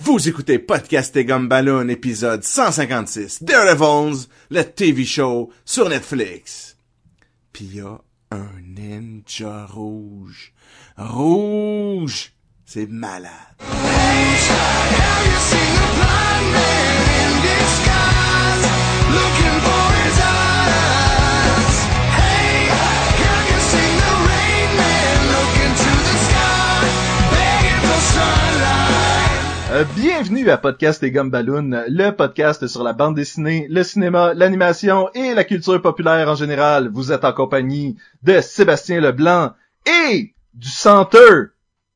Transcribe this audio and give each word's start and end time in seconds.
Vous 0.00 0.28
écoutez 0.28 0.58
Podcast 0.58 1.14
et 1.16 1.24
Gumballoon, 1.24 1.88
épisode 1.88 2.42
156, 2.42 3.42
Daredevils, 3.42 4.26
le 4.50 4.62
TV 4.62 5.04
show 5.04 5.50
sur 5.64 5.88
Netflix. 5.88 6.76
Pis 7.52 7.80
un 8.30 8.48
ninja 8.62 9.66
rouge. 9.66 10.52
Rouge! 10.96 12.32
C'est 12.64 12.86
malade. 12.86 13.30
Euh, 29.72 29.84
bienvenue 29.96 30.50
à 30.50 30.58
Podcast 30.58 31.02
et 31.02 31.10
Gumballoon, 31.10 31.84
le 31.88 32.10
podcast 32.10 32.66
sur 32.66 32.82
la 32.82 32.92
bande 32.92 33.14
dessinée, 33.14 33.66
le 33.70 33.82
cinéma, 33.82 34.34
l'animation 34.34 35.08
et 35.14 35.32
la 35.32 35.44
culture 35.44 35.80
populaire 35.80 36.28
en 36.28 36.34
général. 36.34 36.90
Vous 36.92 37.10
êtes 37.10 37.24
en 37.24 37.32
compagnie 37.32 37.96
de 38.22 38.42
Sébastien 38.42 39.00
Leblanc 39.00 39.52
et 39.86 40.34
du 40.52 40.68
centeur 40.68 41.46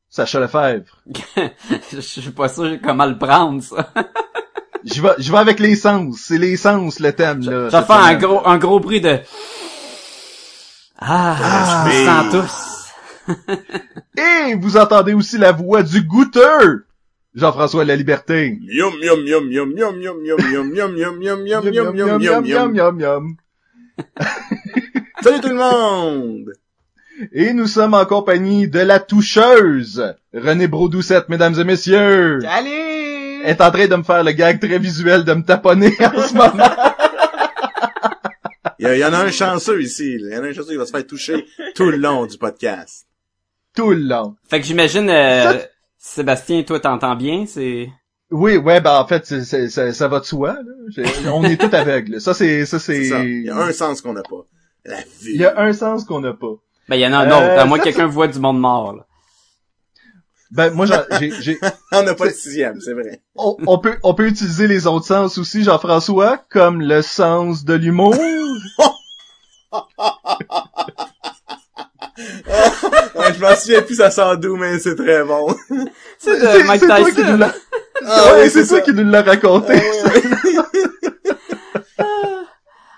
Sacha 0.09 0.39
Lefebvre. 0.39 1.03
je 1.93 1.99
suis 1.99 2.31
pas 2.31 2.49
sûr 2.49 2.79
comment 2.83 3.05
le 3.05 3.17
prendre, 3.17 3.61
ça. 3.61 3.91
Je 4.83 5.01
vais, 5.01 5.15
je 5.17 5.31
vais 5.31 5.37
avec 5.39 5.59
les 5.59 5.75
sens. 5.75 6.17
C'est 6.27 6.37
les 6.37 6.55
sens, 6.55 6.99
le 6.99 7.11
thème, 7.11 7.41
là. 7.41 7.69
Ça 7.69 7.83
fait 7.83 7.93
un 7.93 8.13
gros, 8.15 8.47
un 8.47 8.57
gros 8.57 8.79
bruit 8.79 9.01
de... 9.01 9.19
Ah, 10.97 11.35
Ah, 11.41 11.85
je 11.85 11.89
me 11.89 12.05
sens 12.05 12.31
tous. 12.31 13.33
Et 14.21 14.55
vous 14.55 14.77
entendez 14.77 15.13
aussi 15.13 15.37
la 15.37 15.51
voix 15.51 15.83
du 15.83 16.03
goûteur, 16.03 16.61
Jean-François 17.37 17.85
La 17.85 17.95
Liberté. 17.95 18.57
Yum 18.61 18.95
yum 18.99 19.27
yum 19.27 19.51
yum 19.51 19.77
yum 19.77 20.01
yum 20.01 20.25
yum 20.25 20.43
yum 20.49 20.73
yum 20.75 20.97
yum 20.97 21.21
yum 21.21 21.45
yum 21.45 21.45
yum 21.45 21.95
yum 21.95 22.45
yum 22.45 22.75
yum, 22.75 22.99
yum. 22.99 23.37
Salut 25.21 25.41
tout 25.41 25.49
le 25.49 25.53
monde! 25.53 26.51
Et 27.31 27.53
nous 27.53 27.67
sommes 27.67 27.93
en 27.93 28.05
compagnie 28.05 28.67
de 28.67 28.79
la 28.79 28.99
toucheuse, 28.99 30.15
René 30.33 30.67
Brodoucette, 30.67 31.29
mesdames 31.29 31.59
et 31.59 31.63
messieurs. 31.63 32.39
Salut! 32.41 33.43
est 33.43 33.61
en 33.61 33.69
train 33.69 33.87
de 33.87 33.95
me 33.95 34.03
faire 34.03 34.23
le 34.23 34.31
gag 34.31 34.59
très 34.59 34.79
visuel 34.79 35.23
de 35.23 35.33
me 35.33 35.43
taponner 35.43 35.95
en 35.99 36.21
ce 36.27 36.33
moment. 36.33 36.69
Il 38.79 38.87
y, 38.95 39.05
en 39.05 39.13
a 39.13 39.19
un 39.19 39.31
chanceux 39.31 39.81
ici. 39.81 40.17
Il 40.19 40.31
y 40.31 40.37
en 40.37 40.43
a 40.43 40.47
un 40.47 40.53
chanceux 40.53 40.71
qui 40.71 40.77
va 40.77 40.85
se 40.85 40.91
faire 40.91 41.05
toucher 41.05 41.45
tout 41.75 41.89
le 41.89 41.97
long 41.97 42.25
du 42.25 42.37
podcast. 42.37 43.05
Tout 43.75 43.91
le 43.91 44.01
long. 44.01 44.35
Fait 44.49 44.59
que 44.59 44.65
j'imagine, 44.65 45.09
euh, 45.09 45.53
Sébastien, 46.13 46.63
toi 46.63 46.79
t'entends 46.79 47.15
bien, 47.15 47.45
c'est... 47.47 47.89
Oui, 48.31 48.57
ouais, 48.57 48.81
ben 48.81 48.97
en 48.99 49.07
fait, 49.07 49.25
c'est- 49.25 49.43
c'est- 49.43 49.69
ça, 49.69 49.91
ça 49.93 50.07
va 50.07 50.19
de 50.19 50.25
soi. 50.25 50.53
Là. 50.53 50.61
J'ai- 50.89 51.03
On 51.29 51.43
est 51.43 51.57
tout 51.57 51.73
aveugles. 51.73 52.19
Ça, 52.19 52.33
c'est, 52.33 52.65
ça, 52.65 52.77
c'est. 52.79 53.03
C'est 53.03 53.09
ça. 53.09 53.23
Il 53.23 53.45
y 53.45 53.49
a 53.49 53.57
un 53.57 53.71
sens 53.71 54.01
qu'on 54.01 54.11
n'a 54.13 54.21
pas. 54.23 54.45
La 54.85 54.97
vie. 54.97 55.31
Il 55.33 55.39
y 55.41 55.45
a 55.45 55.57
un 55.59 55.71
sens 55.73 56.03
qu'on 56.03 56.19
n'a 56.19 56.33
pas. 56.33 56.55
Ben, 56.89 56.95
il 56.97 57.01
y 57.01 57.07
en 57.07 57.13
a 57.13 57.17
un 57.19 57.29
Euh, 57.29 57.35
autre, 57.35 57.61
à 57.61 57.65
moins 57.65 57.77
que 57.79 57.83
quelqu'un 57.85 58.05
voit 58.07 58.27
du 58.27 58.39
monde 58.39 58.59
mort, 58.59 58.93
là. 58.95 59.05
Ben 60.51 60.71
moi, 60.73 60.85
j'en- 60.85 61.03
j'ai, 61.19 61.31
j'ai, 61.41 61.57
On 61.93 62.03
n'a 62.03 62.15
pas 62.15 62.25
le 62.25 62.31
sixième, 62.31 62.79
c'est 62.81 62.93
vrai. 62.93 63.21
on, 63.35 63.55
on 63.67 63.77
peut, 63.79 63.97
on 64.03 64.13
peut 64.13 64.27
utiliser 64.27 64.67
les 64.67 64.87
autres 64.87 65.05
sens 65.05 65.37
aussi, 65.37 65.63
Jean-François, 65.63 66.37
comme 66.49 66.81
le 66.81 67.01
sens 67.01 67.63
de 67.65 67.73
l'humour. 67.75 68.15
Ouais, 73.17 73.33
je 73.33 73.41
m'en 73.41 73.55
souviens 73.55 73.81
plus, 73.81 73.95
ça 73.95 74.11
sent 74.11 74.37
doux, 74.37 74.55
mais 74.57 74.79
c'est 74.79 74.95
très 74.95 75.23
bon. 75.23 75.47
C'est 76.19 76.39
de 76.39 76.65
Mike 76.65 76.81
c'est 76.81 76.87
toi 76.87 77.11
qui 77.11 77.17
nous 77.21 77.23
Tyson. 77.25 77.37
l'a- 77.37 77.53
Ah 78.05 78.33
ouais, 78.33 78.43
oui, 78.43 78.49
c'est 78.49 78.65
ça 78.65 78.81
qui 78.81 78.91
nous 78.93 79.03
l'a 79.09 79.21
raconté. 79.21 79.73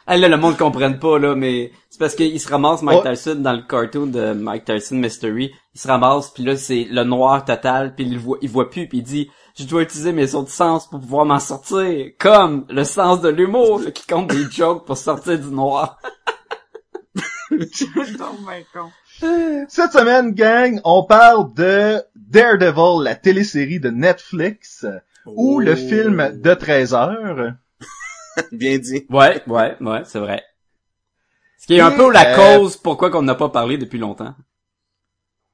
Ah, 0.08 0.18
là, 0.18 0.28
le 0.28 0.38
monde 0.38 0.58
comprenne 0.58 1.00
pas, 1.00 1.20
là, 1.20 1.36
mais 1.36 1.72
c'est 1.90 2.00
parce 2.00 2.16
qu'il 2.16 2.40
se 2.40 2.48
ramasse 2.50 2.82
Mike 2.82 3.04
Ouais. 3.04 3.16
Tyson 3.16 3.36
dans 3.36 3.54
le 3.54 3.62
cartoon 3.62 4.08
de 4.08 4.34
Mike 4.34 4.66
Tyson 4.66 4.96
Mystery. 4.96 5.52
Il 5.76 5.82
se 5.82 5.88
ramasse, 5.88 6.30
puis 6.30 6.44
là, 6.44 6.56
c'est 6.56 6.88
le 6.90 7.04
noir 7.04 7.44
total, 7.46 7.94
puis 7.96 8.06
il 8.06 8.18
voit, 8.18 8.38
il 8.42 8.50
voit 8.50 8.70
plus, 8.70 8.88
puis 8.88 9.00
il 9.00 9.04
dit 9.04 9.30
«Je 9.60 9.66
dois 9.66 9.82
utiliser 9.84 10.14
mes 10.14 10.34
autres 10.36 10.52
sens 10.52 10.90
pour 10.90 11.00
pouvoir 11.02 11.26
m'en 11.26 11.40
sortir.» 11.40 12.12
Comme 12.20 12.66
le 12.70 12.84
sens 12.86 13.20
de 13.22 13.30
l'humour, 13.30 13.82
là, 13.82 13.92
qui 13.92 14.08
compte 14.08 14.28
des 14.28 14.50
jokes 14.50 14.86
pour 14.86 14.98
sortir 14.98 15.38
du 15.40 15.50
noir. 15.52 15.98
Oh 17.52 18.36
my 18.48 18.64
con. 18.72 18.92
Cette 19.70 19.92
semaine, 19.92 20.32
gang, 20.32 20.80
on 20.84 21.04
parle 21.04 21.54
de 21.54 22.02
Daredevil, 22.16 23.04
la 23.04 23.16
télésérie 23.16 23.80
de 23.80 23.90
Netflix, 23.90 24.86
ou 25.26 25.60
le 25.60 25.74
Oh. 25.74 25.76
film 25.76 26.32
de 26.42 26.54
13 26.54 26.94
heures. 26.94 27.54
Bien 28.52 28.78
dit. 28.78 29.06
Ouais, 29.10 29.42
ouais, 29.48 29.76
ouais, 29.82 30.02
c'est 30.06 30.20
vrai. 30.20 30.44
Ce 31.58 31.68
qui 31.68 31.76
est 31.76 31.82
un 31.82 31.92
peu 31.92 32.12
la 32.12 32.34
euh, 32.40 32.58
cause 32.60 32.78
pourquoi 32.78 33.10
qu'on 33.12 33.22
n'a 33.24 33.36
pas 33.36 33.50
parlé 33.50 33.78
depuis 33.78 34.00
longtemps. 34.00 34.34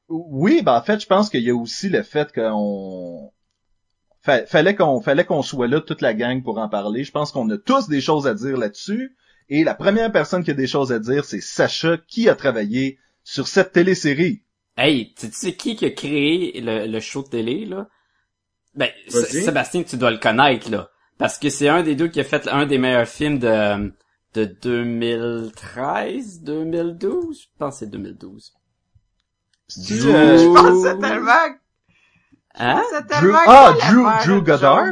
Oui, 0.07 0.61
ben 0.61 0.73
en 0.75 0.81
fait, 0.83 0.99
je 1.01 1.07
pense 1.07 1.29
qu'il 1.31 1.41
y 1.43 1.49
a 1.49 1.55
aussi 1.55 1.89
le 1.89 2.03
fait 2.03 2.31
qu'on 2.31 3.31
Fa- 4.21 4.45
fallait 4.45 4.75
qu'on 4.75 5.01
fallait 5.01 5.25
qu'on 5.25 5.41
soit 5.41 5.67
là 5.67 5.81
toute 5.81 6.01
la 6.01 6.13
gang 6.13 6.43
pour 6.43 6.59
en 6.59 6.69
parler. 6.69 7.03
Je 7.03 7.11
pense 7.11 7.31
qu'on 7.31 7.49
a 7.49 7.57
tous 7.57 7.87
des 7.87 8.01
choses 8.01 8.27
à 8.27 8.33
dire 8.35 8.57
là-dessus. 8.57 9.15
Et 9.49 9.63
la 9.63 9.73
première 9.75 10.11
personne 10.11 10.43
qui 10.43 10.51
a 10.51 10.55
des 10.55 10.67
choses 10.67 10.91
à 10.91 10.99
dire, 10.99 11.25
c'est 11.25 11.41
Sacha 11.41 11.97
qui 12.07 12.29
a 12.29 12.35
travaillé 12.35 12.99
sur 13.25 13.47
cette 13.49 13.73
télésérie. 13.73 14.43
Hey, 14.77 15.13
tu 15.15 15.29
tu 15.29 15.35
sais 15.35 15.55
qui 15.55 15.75
qui 15.75 15.85
a 15.85 15.89
créé 15.89 16.61
le, 16.61 16.85
le 16.85 16.99
show 17.01 17.23
de 17.23 17.27
télé, 17.29 17.65
là? 17.65 17.87
Ben, 18.75 18.89
Sébastien, 19.09 19.83
tu 19.83 19.97
dois 19.97 20.11
le 20.11 20.17
connaître, 20.17 20.69
là. 20.69 20.89
Parce 21.17 21.37
que 21.39 21.49
c'est 21.49 21.67
un 21.69 21.81
des 21.81 21.95
deux 21.95 22.07
qui 22.09 22.19
a 22.19 22.23
fait 22.23 22.47
un 22.49 22.65
des 22.65 22.77
meilleurs 22.77 23.07
films 23.07 23.39
de, 23.39 23.93
de 24.33 24.45
2013, 24.45 26.41
2012? 26.41 27.41
Je 27.41 27.47
pense 27.57 27.73
que 27.75 27.79
c'est 27.79 27.89
2012. 27.89 28.53
C'est-tu, 29.67 29.93
euh, 30.09 30.37
Je 30.37 30.99
tellement, 30.99 31.31
Hein? 32.57 32.81
c'est 32.89 33.01
Drew- 33.01 33.07
tellement 33.07 33.37
ah, 33.47 33.73
que 33.75 33.81
Drew- 33.85 34.03
l'affaire 34.03 34.25
Drew 34.27 34.35
de 34.41 34.45
Goddard? 34.45 34.83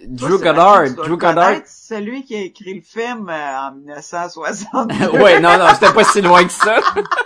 Drew 0.00 0.38
Goddard, 0.38 0.90
Drew 0.94 1.16
Goddard. 1.16 1.56
c'est 1.64 1.94
celui 1.96 2.24
qui 2.24 2.34
a 2.34 2.40
écrit 2.40 2.74
le 2.74 2.80
film 2.80 3.28
euh, 3.28 3.58
en 3.60 3.72
1960. 3.74 4.92
ouais, 5.22 5.40
non, 5.40 5.56
non, 5.58 5.66
c'était 5.74 5.92
pas 5.92 6.04
si 6.04 6.20
loin 6.22 6.44
que 6.44 6.50
ça. 6.52 6.80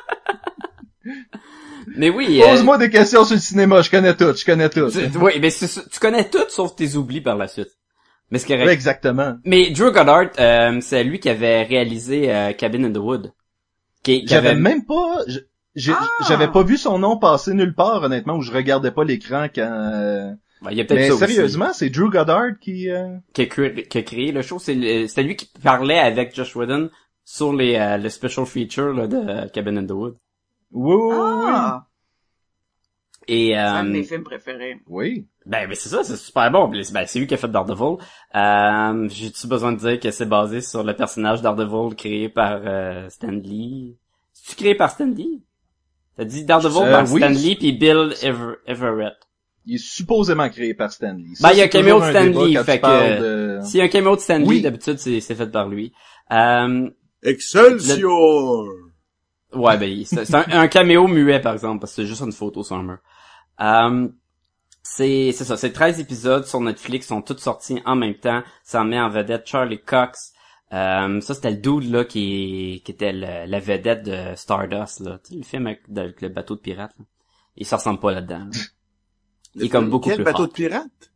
Mais 1.96 2.10
oui, 2.10 2.42
euh, 2.42 2.46
Pose-moi 2.46 2.78
des 2.78 2.90
questions 2.90 3.24
sur 3.24 3.34
le 3.34 3.40
cinéma, 3.40 3.82
je 3.82 3.90
connais 3.90 4.14
tout, 4.14 4.34
je 4.36 4.44
connais 4.44 4.68
tout. 4.68 4.90
tu, 4.90 4.98
oui, 5.18 5.32
mais 5.40 5.50
tu 5.50 6.00
connais 6.00 6.28
tout 6.28 6.44
sauf 6.48 6.74
tes 6.76 6.94
oublis 6.96 7.20
par 7.20 7.36
la 7.36 7.48
suite. 7.48 7.70
Mais 8.30 8.38
c'est 8.38 8.48
correct. 8.48 8.66
Ouais, 8.66 8.72
exactement. 8.74 9.36
Mais 9.44 9.70
Drew 9.70 9.90
Goddard, 9.90 10.30
euh, 10.38 10.78
c'est 10.82 11.02
lui 11.04 11.18
qui 11.18 11.28
avait 11.30 11.62
réalisé 11.62 12.30
euh, 12.34 12.52
Cabin 12.52 12.84
in 12.84 12.92
the 12.92 12.98
Wood. 12.98 13.32
Qui, 14.02 14.20
qui 14.22 14.28
J'avais 14.28 14.50
avait... 14.50 14.60
même 14.60 14.84
pas, 14.84 15.22
Ah! 15.88 16.06
j'avais 16.28 16.48
pas 16.48 16.62
vu 16.62 16.76
son 16.76 16.98
nom 16.98 17.16
passer 17.18 17.54
nulle 17.54 17.74
part, 17.74 18.02
honnêtement, 18.02 18.36
où 18.36 18.42
je 18.42 18.52
regardais 18.52 18.90
pas 18.90 19.04
l'écran 19.04 19.46
quand. 19.54 20.36
Ben, 20.60 20.72
il 20.72 20.76
y 20.76 20.80
a 20.80 20.84
peut-être 20.84 20.98
Mais 20.98 21.10
ça 21.10 21.26
sérieusement, 21.28 21.72
c'est 21.72 21.88
Drew 21.88 22.10
Goddard 22.10 22.58
qui. 22.60 22.90
euh, 22.90 23.16
Qui 23.32 23.42
a, 23.42 23.46
créé, 23.46 23.82
qui 23.86 23.98
a 23.98 24.02
créé 24.02 24.32
le 24.32 24.42
show. 24.42 24.58
C'est 24.58 24.74
lui 24.74 25.36
qui 25.36 25.48
parlait 25.62 25.98
avec 26.00 26.34
Josh 26.34 26.54
Whedon 26.56 26.90
sur 27.24 27.52
les 27.54 27.76
euh, 27.76 27.96
le 27.96 28.08
special 28.08 28.44
feature 28.44 28.92
là, 28.92 29.06
de 29.06 29.16
euh, 29.16 29.46
Cabin 29.48 29.76
in 29.76 29.86
the 29.86 29.92
Wood. 29.92 30.16
Oui, 30.72 30.94
oui, 30.94 31.16
oui. 31.16 31.50
Ah, 31.52 31.86
Et 33.26 33.48
c'est 33.50 33.54
un 33.56 33.84
de 33.84 33.88
euh, 33.88 33.92
mes 33.92 34.02
films 34.04 34.22
préférés. 34.24 34.80
Oui. 34.86 35.26
ben, 35.46 35.66
ben, 35.68 35.74
c'est 35.74 35.88
ça, 35.88 36.04
c'est 36.04 36.16
super 36.16 36.50
bon. 36.50 36.68
Ben, 36.68 37.04
c'est 37.06 37.18
lui 37.18 37.26
qui 37.26 37.34
a 37.34 37.36
fait 37.36 37.48
Daredevil. 37.48 37.96
Euh, 38.34 39.08
J'ai-tu 39.10 39.46
besoin 39.46 39.72
de 39.72 39.78
dire 39.78 40.00
que 40.00 40.10
c'est 40.10 40.26
basé 40.26 40.60
sur 40.60 40.82
le 40.82 40.94
personnage 40.94 41.42
Daredevil 41.42 41.94
créé 41.96 42.28
par 42.28 42.60
euh, 42.64 43.08
Stan 43.10 43.30
Lee? 43.30 43.96
C'est-tu 44.32 44.56
créé 44.56 44.74
par 44.74 44.90
Stan 44.90 45.06
Lee? 45.06 45.42
T'as 46.16 46.24
dit 46.24 46.44
Daredevil 46.44 46.82
Euh, 46.84 46.90
par 46.92 47.12
oui. 47.12 47.20
Stan 47.20 47.28
Lee 47.30 47.56
puis 47.56 47.72
Bill 47.72 48.14
Ever- 48.22 48.56
Everett. 48.66 49.14
Il 49.66 49.74
est 49.74 49.78
supposément 49.78 50.48
créé 50.48 50.72
par 50.74 50.90
Stan 50.90 51.12
Lee. 51.12 51.34
Ben, 51.42 51.50
il 51.52 51.58
y 51.58 51.60
a 51.60 51.64
un 51.64 51.68
caméo 51.68 51.98
de 52.00 52.04
un 52.04 52.10
Stan 52.10 52.24
débat 52.24 52.44
Lee, 52.46 52.54
quand 52.54 52.60
tu 52.60 52.66
fait 52.66 52.80
que- 52.80 53.20
de- 53.20 53.60
S'il 53.64 53.78
y 53.78 53.80
a 53.82 53.84
un 53.84 53.88
caméo 53.88 54.16
de 54.16 54.20
Stan 54.20 54.38
Lee, 54.38 54.44
Oui. 54.46 54.60
d'habitude, 54.62 54.98
c'est 54.98 55.20
c'est 55.20 55.34
fait 55.34 55.50
par 55.50 55.68
lui. 55.68 55.92
Euh, 56.32 56.88
Excelsior! 57.22 58.66
Ouais, 59.54 59.76
ben, 59.78 60.04
c'est 60.04 60.34
un, 60.34 60.44
un 60.50 60.68
caméo 60.68 61.06
muet, 61.06 61.40
par 61.40 61.52
exemple, 61.54 61.80
parce 61.80 61.92
que 61.94 62.02
c'est 62.02 62.08
juste 62.08 62.22
une 62.22 62.32
photo 62.32 62.62
sur 62.62 62.76
un 62.76 62.82
mur. 62.82 62.98
Euh, 63.60 64.08
c'est 64.82 65.32
c'est 65.32 65.44
ça, 65.44 65.56
c'est 65.56 65.72
13 65.72 66.00
épisodes 66.00 66.44
sur 66.46 66.60
Netflix, 66.60 67.06
sont 67.08 67.20
tous 67.22 67.38
sortis 67.38 67.82
en 67.84 67.96
même 67.96 68.14
temps. 68.14 68.42
Ça 68.64 68.80
en 68.80 68.84
met 68.84 69.00
en 69.00 69.10
vedette 69.10 69.46
Charlie 69.46 69.80
Cox. 69.82 70.32
Euh, 70.72 71.20
ça, 71.20 71.34
c'était 71.34 71.50
le 71.50 71.56
dude, 71.56 71.90
là, 71.90 72.04
qui, 72.04 72.82
qui 72.84 72.92
était 72.92 73.12
le- 73.12 73.46
la 73.50 73.58
vedette 73.60 74.02
de 74.04 74.34
Stardust, 74.34 75.00
là. 75.00 75.18
Tu 75.24 75.30
sais, 75.32 75.36
le 75.36 75.42
film 75.44 75.66
avec, 75.66 75.80
avec 75.96 76.20
le 76.20 76.28
bateau 76.28 76.56
de 76.56 76.60
pirate, 76.60 76.92
là. 76.98 77.04
Il 77.56 77.66
se 77.66 77.74
ressemble 77.74 78.00
pas 78.00 78.12
là-dedans. 78.12 78.44
là. 78.44 78.50
Il 79.54 79.64
est 79.64 79.68
comme 79.70 79.88
beaucoup 79.90 80.08
Quel 80.08 80.16
plus 80.16 80.24
bateau 80.24 80.38
fort. 80.38 80.48
de 80.48 80.52
pirate? 80.52 81.10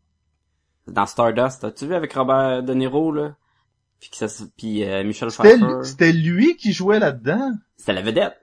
Dans 0.88 1.06
Stardust, 1.06 1.62
as-tu 1.64 1.86
vu 1.86 1.94
avec 1.94 2.12
Robert 2.14 2.62
De 2.62 2.74
Niro, 2.74 3.12
là? 3.12 3.36
Puis, 4.02 4.10
que 4.10 4.16
ça, 4.16 4.26
se- 4.26 4.42
puis 4.56 4.82
euh, 4.84 5.04
Michel 5.04 5.30
C'était 5.30 5.56
Pfeiffer. 5.56 5.84
c'était 5.84 6.12
lui 6.12 6.56
qui 6.56 6.72
jouait 6.72 6.98
là-dedans? 6.98 7.52
C'était 7.76 7.92
la 7.92 8.02
vedette. 8.02 8.36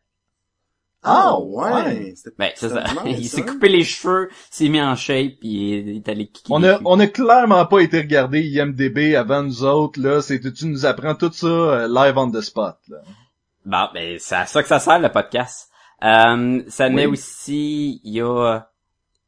Ah, 1.03 1.38
ouais. 1.38 1.71
ouais. 1.73 2.13
C'était- 2.15 2.35
Ben, 2.39 2.51
c'est 2.56 2.69
ça. 2.69 2.83
il 3.06 3.27
s'est 3.27 3.44
coupé 3.45 3.67
les 3.67 3.83
cheveux, 3.83 4.29
s'est 4.50 4.69
mis 4.69 4.81
en 4.81 4.95
shape, 4.95 5.33
puis 5.41 5.50
il 5.79 5.97
est 5.97 6.07
allé 6.07 6.27
kicker 6.27 6.50
On 6.56 6.63
a, 6.63 6.79
on 6.85 6.97
a 7.00 7.07
clairement 7.07 7.65
pas 7.65 7.79
été 7.81 8.00
regarder 8.00 8.41
IMDB 8.41 9.15
avant 9.15 9.44
nous 9.44 9.65
autres, 9.65 10.00
là. 10.01 10.21
C'est, 10.21 10.39
tu 10.53 10.65
nous 10.67 10.85
apprends 10.85 11.13
tout 11.15 11.31
ça 11.33 11.45
euh, 11.47 11.88
live 11.89 12.17
on 12.17 12.31
the 12.31 12.39
spot, 12.41 12.77
là. 12.88 12.97
Bon, 13.65 13.88
ben, 13.94 14.15
c'est 14.17 14.35
à 14.35 14.45
ça 14.45 14.61
que 14.61 14.69
ça 14.69 14.79
sert, 14.79 15.00
le 15.00 15.11
podcast. 15.11 15.69
Euh, 16.06 16.63
ça 16.69 16.89
met 16.89 17.06
Oui. 17.06 17.11
aussi, 17.13 18.00
il 18.06 18.13
y 18.13 18.21
a 18.21 18.61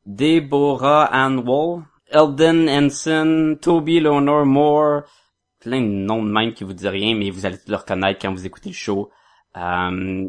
Deborah 0.05 1.09
Ann 1.13 1.39
Wall, 1.39 1.83
Eldon 2.09 2.67
Henson, 2.69 3.57
Toby 3.61 3.99
Leonor 3.99 4.45
Moore, 4.45 5.03
plein 5.61 5.81
de 5.81 5.85
noms 5.85 6.23
de 6.23 6.29
même 6.29 6.53
qui 6.53 6.63
vous 6.63 6.73
disent 6.73 6.87
rien, 6.87 7.15
mais 7.15 7.29
vous 7.29 7.45
allez 7.45 7.57
le 7.67 7.75
reconnaître 7.75 8.19
quand 8.21 8.33
vous 8.33 8.45
écoutez 8.45 8.69
le 8.69 8.75
show. 8.75 9.09
Euh, 9.55 10.27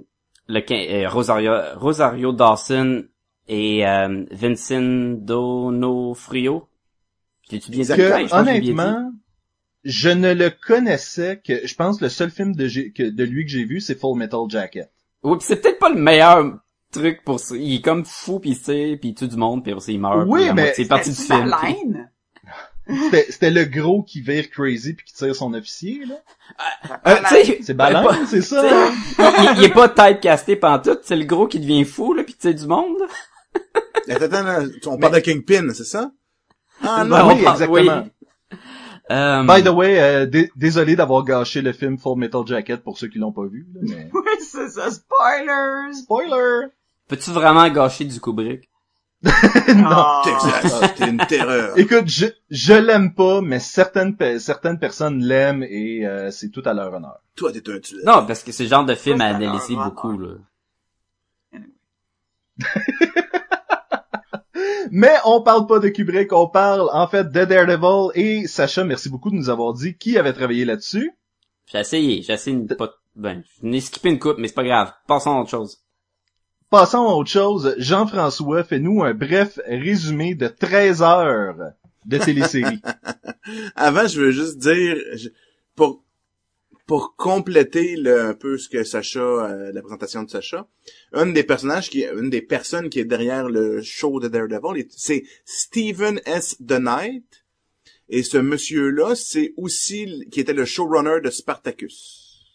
le, 0.49 0.73
euh, 0.73 1.08
Rosario, 1.08 1.52
Rosario 1.76 2.32
Dawson 2.32 3.05
et 3.49 3.87
euh, 3.87 4.25
Vincent 4.31 5.17
Donofrio. 5.19 6.69
J'ai-tu 7.50 7.70
bien 7.70 7.82
dit? 7.82 7.88
Que, 7.88 8.26
je 8.26 8.34
honnêtement, 8.34 9.12
je 9.84 10.11
ne 10.11 10.32
le 10.32 10.50
connaissais 10.50 11.40
que, 11.44 11.67
je 11.67 11.75
pense 11.75 11.99
que 11.99 12.05
le 12.05 12.11
seul 12.11 12.31
film 12.31 12.55
de, 12.55 12.69
que, 12.90 13.08
de 13.11 13.25
lui 13.25 13.44
que 13.44 13.50
j'ai 13.50 13.64
vu, 13.64 13.81
c'est 13.81 13.99
Full 13.99 14.19
Metal 14.19 14.40
Jacket. 14.49 14.90
Oui, 15.23 15.38
pis 15.38 15.44
c'est 15.44 15.61
peut-être 15.61 15.78
pas 15.78 15.88
le 15.88 16.00
meilleur 16.00 16.58
truc 16.93 17.25
pour 17.25 17.40
ça. 17.40 17.56
Il 17.56 17.76
est 17.76 17.81
comme 17.81 18.05
fou 18.05 18.38
pis 18.38 18.50
il 18.50 18.61
tire, 18.61 18.99
pis 19.00 19.08
il 19.08 19.14
tue 19.14 19.28
du 19.28 19.37
monde, 19.37 19.62
puis 19.62 19.73
après 19.73 19.85
ça, 19.85 19.93
il 19.93 20.00
meurt. 20.00 20.26
Oui, 20.28 20.46
mais- 20.46 20.64
moitié 20.64 20.85
est 20.85 20.88
partie 20.88 21.11
du 21.11 21.17
film. 21.17 22.08
C'était, 22.88 23.26
c'était 23.31 23.50
le 23.50 23.64
gros 23.64 24.02
qui 24.02 24.20
vire 24.20 24.50
crazy 24.50 24.94
puis 24.94 25.06
qui 25.06 25.14
tire 25.14 25.37
son 25.37 25.55
officier, 25.55 26.05
là. 26.05 26.17
Euh, 27.06 27.17
tu 27.29 27.34
sais, 27.44 27.58
C'est 27.62 27.75
ben, 27.75 27.93
ballon, 27.93 28.08
pas- 28.08 28.26
c'est 28.26 28.43
ça, 28.43 28.61
hein? 28.62 28.93
il, 29.19 29.58
il 29.58 29.64
est 29.64 29.73
pas 29.73 29.88
typecasté 29.88 30.56
pantoute, 30.56 31.00
c'est 31.05 31.14
le 31.17 31.25
gros 31.25 31.46
qui 31.46 31.61
devient 31.61 31.84
fou, 31.84 32.12
là, 32.12 32.25
pis 32.25 32.34
tu 32.34 32.40
sais 32.49 32.55
du 32.55 32.67
monde, 32.67 32.96
là. 32.99 33.06
Attends, 34.14 34.25
attends, 34.25 34.43
là, 34.43 34.61
on 34.87 34.99
parle 34.99 35.14
de 35.14 35.20
Kingpin, 35.20 35.73
c'est 35.75 35.84
ça? 35.84 36.11
Ah 36.82 37.05
non, 37.05 37.17
Ben, 37.17 37.26
oui, 37.29 37.34
on 37.40 37.44
parle- 37.44 37.62
exactement. 37.62 38.08
Euh, 39.11 39.43
By 39.44 39.62
the 39.62 39.69
way, 39.69 40.00
euh, 40.00 40.26
dé- 40.26 40.50
désolé 40.56 40.96
d'avoir 40.96 41.23
gâché 41.25 41.61
le 41.61 41.73
film 41.73 41.99
Full 41.99 42.19
Metal 42.19 42.43
Jacket 42.46 42.82
pour 42.82 42.99
ceux 42.99 43.08
qui 43.08 43.19
l'ont 43.19 43.32
pas 43.32 43.44
vu, 43.46 43.67
là, 43.75 43.81
mais... 43.82 44.11
Oui, 44.14 44.23
c'est 44.40 44.69
ça. 44.70 44.90
Spoilers! 44.90 45.93
Spoiler! 45.94 46.69
Peux-tu 47.08 47.31
vraiment 47.31 47.69
gâcher 47.69 48.05
du 48.05 48.19
Kubrick? 48.20 48.69
non. 49.76 50.22
Texas, 50.24 50.80
c'était 50.88 51.08
une 51.10 51.19
terreur. 51.19 51.78
Écoute, 51.78 52.08
je, 52.08 52.26
je 52.50 52.72
l'aime 52.74 53.14
pas, 53.14 53.40
mais 53.40 53.60
certaines, 53.60 54.16
pe- 54.16 54.38
certaines 54.38 54.78
personnes 54.78 55.20
l'aiment 55.22 55.62
et 55.62 56.04
euh, 56.06 56.30
c'est 56.30 56.48
tout 56.50 56.62
à 56.64 56.74
leur 56.74 56.92
honneur. 56.92 57.20
Toi, 57.36 57.52
t'es 57.52 57.70
un 57.70 57.78
tueur. 57.78 58.00
Non, 58.04 58.26
parce 58.26 58.42
que 58.42 58.50
c'est 58.52 58.64
le 58.64 58.69
genre 58.70 58.84
de 58.84 58.94
film 58.94 59.20
à 59.20 59.26
analyser 59.26 59.74
beaucoup, 59.76 60.19
là. 60.19 60.34
Mais 64.90 65.14
on 65.25 65.40
parle 65.42 65.66
pas 65.66 65.78
de 65.78 65.88
Kubrick, 65.88 66.32
on 66.32 66.48
parle 66.48 66.88
en 66.92 67.06
fait 67.08 67.25
de 67.30 67.44
Daredevil 67.44 68.10
et 68.14 68.46
Sacha, 68.46 68.84
merci 68.84 69.08
beaucoup 69.08 69.30
de 69.30 69.36
nous 69.36 69.48
avoir 69.48 69.72
dit 69.72 69.96
qui 69.96 70.18
avait 70.18 70.32
travaillé 70.34 70.64
là-dessus. 70.64 71.12
J'ai 71.66 71.78
essayé, 71.78 72.22
j'ai 72.22 72.34
essayé 72.34 72.56
de 72.56 72.75
pas, 72.75 72.90
ben, 73.16 73.42
je 73.60 73.66
n'ai 73.66 73.80
skippé 73.80 74.10
une 74.10 74.18
coupe, 74.18 74.36
mais 74.38 74.48
c'est 74.48 74.54
pas 74.54 74.64
grave. 74.64 74.92
Passons 75.06 75.30
à 75.36 75.40
autre 75.40 75.50
chose. 75.50 75.78
Passons 76.72 77.06
à 77.06 77.12
autre 77.12 77.28
chose, 77.28 77.74
Jean-François, 77.76 78.64
fais-nous 78.64 79.02
un 79.04 79.12
bref 79.12 79.60
résumé 79.66 80.34
de 80.34 80.48
13 80.48 81.02
heures 81.02 81.72
de 82.06 82.16
télésérie. 82.16 82.80
Avant, 83.76 84.06
je 84.08 84.19
veux 84.19 84.30
juste 84.30 84.56
dire, 84.56 84.96
pour 85.76 86.02
pour 86.86 87.14
compléter 87.16 87.96
le, 87.96 88.22
un 88.22 88.34
peu 88.34 88.56
ce 88.56 88.70
que 88.70 88.84
Sacha, 88.84 89.20
euh, 89.20 89.70
la 89.72 89.82
présentation 89.82 90.22
de 90.22 90.30
Sacha, 90.30 90.66
une 91.12 91.34
des 91.34 91.44
personnages 91.44 91.90
qui, 91.90 92.04
une 92.06 92.30
des 92.30 92.40
personnes 92.40 92.88
qui 92.88 93.00
est 93.00 93.04
derrière 93.04 93.50
le 93.50 93.82
show 93.82 94.18
de 94.18 94.28
Daredevil, 94.28 94.80
est- 94.80 94.90
c'est 94.96 95.25
Stephen 95.44 96.22
S. 96.25 96.56
The 96.66 96.78
Knight. 96.80 97.44
Et 98.08 98.22
ce 98.22 98.38
monsieur-là, 98.38 99.14
c'est 99.14 99.52
aussi 99.58 100.26
qui 100.32 100.40
était 100.40 100.54
le 100.54 100.64
showrunner 100.64 101.20
de 101.22 101.28
Spartacus. 101.28 102.46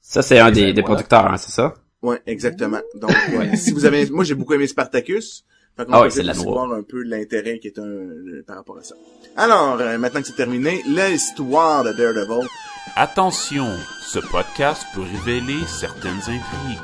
Ça, 0.00 0.22
c'est 0.22 0.38
un 0.38 0.50
des, 0.50 0.68
Ben, 0.68 0.74
des 0.76 0.82
producteurs, 0.82 1.26
hein, 1.26 1.36
c'est 1.36 1.52
ça? 1.52 1.74
Ouais, 2.02 2.20
exactement. 2.26 2.80
Donc, 2.94 3.10
ouais, 3.36 3.56
si 3.56 3.72
vous 3.72 3.84
avez, 3.84 4.08
moi 4.10 4.24
j'ai 4.24 4.34
beaucoup 4.34 4.54
aimé 4.54 4.66
Spartacus. 4.66 5.44
Fait 5.76 5.84
qu'on 5.84 5.92
Ah 5.92 6.08
peut 6.08 6.20
ouais, 6.20 6.32
voir 6.34 6.72
un 6.72 6.82
peu 6.82 7.02
l'intérêt 7.02 7.58
qui 7.58 7.68
est 7.68 7.78
un 7.78 7.86
euh, 7.86 8.42
par 8.46 8.56
rapport 8.56 8.78
à 8.78 8.82
ça. 8.82 8.94
Alors, 9.36 9.78
euh, 9.80 9.98
maintenant 9.98 10.20
que 10.20 10.26
c'est 10.26 10.34
terminé, 10.34 10.82
l'histoire 10.86 11.84
de 11.84 11.92
Daredevil. 11.92 12.48
Attention, 12.96 13.66
ce 14.02 14.18
podcast 14.18 14.82
peut 14.94 15.02
révéler 15.02 15.58
certaines 15.68 16.18
intrigues. 16.18 16.80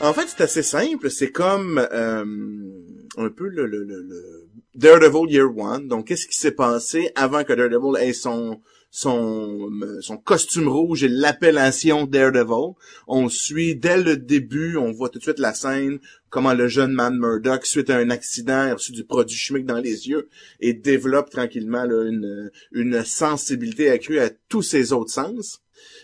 En 0.00 0.12
fait, 0.14 0.26
c'est 0.28 0.42
assez 0.42 0.62
simple. 0.62 1.10
C'est 1.10 1.30
comme 1.30 1.78
euh, 1.92 2.24
un 3.18 3.28
peu 3.28 3.46
le, 3.48 3.66
le, 3.66 3.84
le, 3.84 4.02
le 4.02 4.48
Daredevil 4.74 5.30
Year 5.30 5.46
One. 5.56 5.86
Donc, 5.86 6.06
qu'est-ce 6.08 6.26
qui 6.26 6.36
s'est 6.36 6.52
passé 6.52 7.10
avant 7.14 7.44
que 7.44 7.52
Daredevil 7.52 7.96
ait 8.00 8.12
son 8.12 8.60
son 8.94 9.70
son 10.02 10.18
costume 10.18 10.68
rouge 10.68 11.02
et 11.02 11.08
l'appellation 11.08 12.04
Daredevil. 12.04 12.74
On 13.08 13.30
suit 13.30 13.74
dès 13.74 14.00
le 14.00 14.18
début, 14.18 14.76
on 14.76 14.92
voit 14.92 15.08
tout 15.08 15.18
de 15.18 15.24
suite 15.24 15.38
la 15.38 15.54
scène, 15.54 15.98
comment 16.28 16.52
le 16.52 16.68
jeune 16.68 16.92
man 16.92 17.18
Murdoch, 17.18 17.64
suite 17.64 17.88
à 17.88 17.96
un 17.96 18.10
accident, 18.10 18.52
a 18.52 18.74
reçu 18.74 18.92
du 18.92 19.04
produit 19.04 19.36
chimique 19.36 19.64
dans 19.64 19.78
les 19.78 20.08
yeux 20.08 20.28
et 20.60 20.74
développe 20.74 21.30
tranquillement 21.30 21.84
une, 21.84 22.50
une 22.70 23.02
sensibilité 23.02 23.90
accrue 23.90 24.18
à 24.18 24.28
tous 24.50 24.62
ses 24.62 24.92
autres 24.92 25.10
sens. 25.10 25.61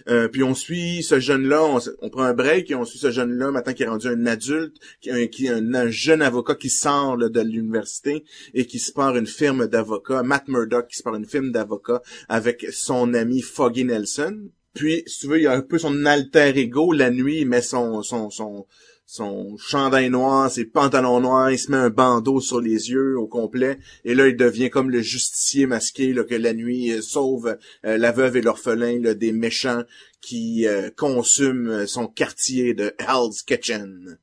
Euh, 0.09 0.29
puis 0.29 0.43
on 0.43 0.55
suit 0.55 1.03
ce 1.03 1.21
jeune-là, 1.21 1.63
on, 2.01 2.11
prend 2.11 2.23
un 2.23 2.35
break 2.35 2.71
et 2.71 2.75
on 2.75 2.85
suit 2.85 2.99
ce 2.99 3.11
jeune-là 3.11 3.51
maintenant 3.51 3.75
qui 3.75 3.83
est 3.83 3.89
rendu 3.89 4.09
un 4.09 4.27
adulte, 4.27 4.77
qui, 5.01 5.11
un, 5.11 5.17
est 5.17 5.49
un, 5.49 5.75
un 5.75 5.91
jeune 5.91 6.23
avocat 6.23 6.55
qui 6.55 6.71
sort 6.71 7.17
là, 7.17 7.29
de 7.29 7.41
l'université 7.41 8.25
et 8.55 8.67
qui 8.67 8.79
se 8.79 8.93
part 8.93 9.17
une 9.17 9.27
firme 9.27 9.67
d'avocats, 9.67 10.23
Matt 10.23 10.49
Murdock 10.49 10.89
qui 10.89 10.97
se 10.97 11.03
part 11.03 11.15
une 11.15 11.27
firme 11.27 11.53
d'avocats 11.53 12.03
avec 12.29 12.67
son 12.73 13.15
ami 13.15 13.41
Foggy 13.41 13.85
Nelson. 13.85 14.49
Puis, 14.75 15.03
si 15.07 15.21
tu 15.21 15.27
veux, 15.27 15.39
il 15.39 15.43
y 15.43 15.47
a 15.47 15.53
un 15.53 15.63
peu 15.63 15.79
son 15.79 16.05
alter 16.05 16.57
ego. 16.57 16.93
La 16.93 17.11
nuit, 17.11 17.41
il 17.41 17.49
met 17.49 17.63
son, 17.63 18.03
son, 18.03 18.31
son, 18.31 18.67
son 19.11 19.57
chandail 19.57 20.11
noir, 20.11 20.51
ses 20.51 20.67
pantalons 20.67 21.21
noirs, 21.21 21.51
il 21.51 21.59
se 21.59 21.71
met 21.71 21.79
un 21.79 21.89
bandeau 21.89 22.43
sur 22.43 22.61
les 22.61 22.91
yeux 22.91 23.19
au 23.19 23.27
complet. 23.27 23.79
Et 24.05 24.15
là, 24.15 24.29
il 24.29 24.37
devient 24.37 24.69
comme 24.69 24.91
le 24.91 25.01
justicier 25.01 25.65
masqué 25.65 26.13
là, 26.13 26.25
que 26.25 26.35
la 26.35 26.53
nuit 26.53 26.93
euh, 26.93 27.01
sauve 27.01 27.57
euh, 27.87 27.97
la 27.97 28.13
veuve 28.13 28.37
et 28.37 28.43
l'orphelin 28.43 29.15
des 29.15 29.33
méchants 29.33 29.83
qui 30.21 30.67
euh, 30.67 30.91
consument 30.95 31.87
son 31.87 32.07
quartier 32.07 32.75
de 32.75 32.95
Hell's 32.99 33.43
Kitchen. 33.43 34.19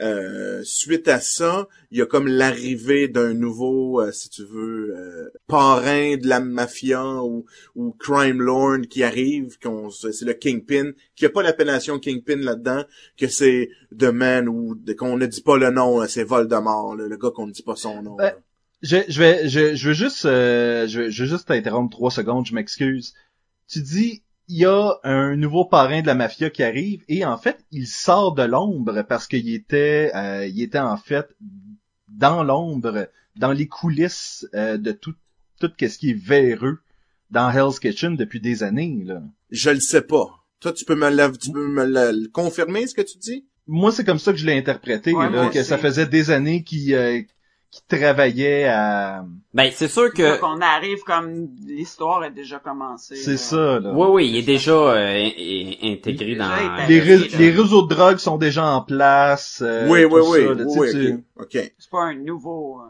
Euh, 0.00 0.62
suite 0.64 1.08
à 1.08 1.20
ça, 1.20 1.68
il 1.90 1.98
y 1.98 2.02
a 2.02 2.06
comme 2.06 2.26
l'arrivée 2.26 3.06
d'un 3.08 3.34
nouveau, 3.34 4.00
euh, 4.00 4.12
si 4.12 4.30
tu 4.30 4.44
veux, 4.44 4.94
euh, 4.96 5.28
parrain 5.46 6.16
de 6.16 6.26
la 6.26 6.40
mafia 6.40 7.22
ou, 7.22 7.44
ou 7.74 7.92
crime 7.92 8.40
lord 8.40 8.80
qui 8.88 9.02
arrive, 9.02 9.58
qu'on, 9.58 9.90
c'est 9.90 10.22
le 10.22 10.32
Kingpin, 10.32 10.92
qui 11.16 11.26
a 11.26 11.28
pas 11.28 11.42
l'appellation 11.42 11.98
Kingpin 11.98 12.36
là-dedans, 12.36 12.84
que 13.18 13.28
c'est 13.28 13.68
The 13.98 14.04
Man 14.04 14.48
ou 14.48 14.74
qu'on 14.98 15.18
ne 15.18 15.26
dit 15.26 15.42
pas 15.42 15.58
le 15.58 15.70
nom, 15.70 16.00
là, 16.00 16.08
c'est 16.08 16.24
Voldemort, 16.24 16.96
là, 16.96 17.06
le 17.06 17.16
gars 17.18 17.30
qu'on 17.30 17.46
ne 17.46 17.52
dit 17.52 17.62
pas 17.62 17.76
son 17.76 18.02
nom. 18.02 18.16
Ben. 18.16 18.32
Je, 18.82 18.96
je 19.08 19.18
vais, 19.20 19.48
je, 19.50 19.74
je 19.74 19.88
veux 19.88 19.94
juste, 19.94 20.24
euh, 20.24 20.86
je, 20.88 21.10
je 21.10 21.22
veux 21.24 21.28
juste 21.28 21.48
t'interrompre 21.48 21.94
trois 21.94 22.10
secondes, 22.10 22.46
je 22.46 22.54
m'excuse. 22.54 23.12
Tu 23.68 23.82
dis, 23.82 24.22
il 24.50 24.58
y 24.58 24.64
a 24.66 24.94
un 25.04 25.36
nouveau 25.36 25.64
parrain 25.64 26.02
de 26.02 26.06
la 26.08 26.14
mafia 26.16 26.50
qui 26.50 26.62
arrive 26.62 27.02
et 27.08 27.24
en 27.24 27.38
fait, 27.38 27.64
il 27.70 27.86
sort 27.86 28.34
de 28.34 28.42
l'ombre 28.42 29.02
parce 29.02 29.26
qu'il 29.28 29.48
était, 29.54 30.10
euh, 30.14 30.44
il 30.46 30.60
était 30.62 30.78
en 30.80 30.96
fait 30.96 31.28
dans 32.08 32.42
l'ombre, 32.42 33.08
dans 33.36 33.52
les 33.52 33.68
coulisses 33.68 34.46
euh, 34.54 34.76
de 34.76 34.92
tout, 34.92 35.14
tout 35.60 35.70
ce 35.80 35.96
qui 35.98 36.10
est 36.10 36.18
véreux 36.20 36.78
dans 37.30 37.50
Hell's 37.50 37.78
Kitchen 37.78 38.16
depuis 38.16 38.40
des 38.40 38.62
années. 38.64 39.02
Là. 39.04 39.22
Je 39.50 39.70
le 39.70 39.80
sais 39.80 40.02
pas. 40.02 40.26
Toi, 40.58 40.72
tu 40.72 40.84
peux 40.84 40.96
me, 40.96 41.08
la- 41.08 41.30
tu 41.30 41.52
peux 41.52 41.68
me 41.68 41.84
la- 41.84 42.12
le 42.12 42.28
confirmer 42.28 42.86
ce 42.86 42.94
que 42.94 43.02
tu 43.02 43.18
dis? 43.18 43.46
Moi, 43.66 43.92
c'est 43.92 44.04
comme 44.04 44.18
ça 44.18 44.32
que 44.32 44.38
je 44.38 44.46
l'ai 44.46 44.58
interprété, 44.58 45.14
Ouais, 45.14 45.30
là, 45.30 45.48
que 45.48 45.62
ça 45.62 45.78
faisait 45.78 46.06
des 46.06 46.30
années 46.32 46.64
qu'il 46.64 46.92
euh, 46.94 47.22
qu'il 47.70 47.98
travaillait 47.98 48.64
à... 48.66 49.24
Ben, 49.54 49.70
c'est 49.72 49.88
sûr 49.88 50.12
que... 50.12 50.32
Donc, 50.40 50.40
on 50.42 50.60
arrive 50.60 51.00
comme 51.06 51.48
l'histoire 51.66 52.22
a 52.22 52.30
déjà 52.30 52.58
commencé. 52.58 53.14
C'est 53.16 53.32
là. 53.32 53.36
ça, 53.36 53.80
là. 53.80 53.92
Oui, 53.94 54.06
oui, 54.10 54.28
il 54.28 54.36
est 54.36 54.42
déjà 54.42 54.72
euh, 54.72 54.96
in- 54.96 55.30
in- 55.82 55.92
intégré 55.92 56.34
Déjà 56.34 56.48
dans... 56.48 56.86
les, 56.88 57.00
ré- 57.00 57.28
les 57.38 57.50
réseaux 57.50 57.82
de 57.86 57.94
drogue 57.94 58.18
sont 58.18 58.38
déjà 58.38 58.66
en 58.66 58.82
place. 58.82 59.62
euh, 59.64 59.88
oui, 59.88 60.04
oui, 60.04 60.20
oui, 60.24 60.38
ça, 60.46 60.54
là, 60.54 60.64
tu 60.64 60.70
sais, 60.72 60.78
oui, 60.80 60.90
tu- 60.90 61.12
ok, 61.36 61.46
ok. 61.54 61.72
C'est 61.78 61.90
pas 61.90 62.02
un 62.02 62.14
nouveau. 62.14 62.80
euh, 62.80 62.84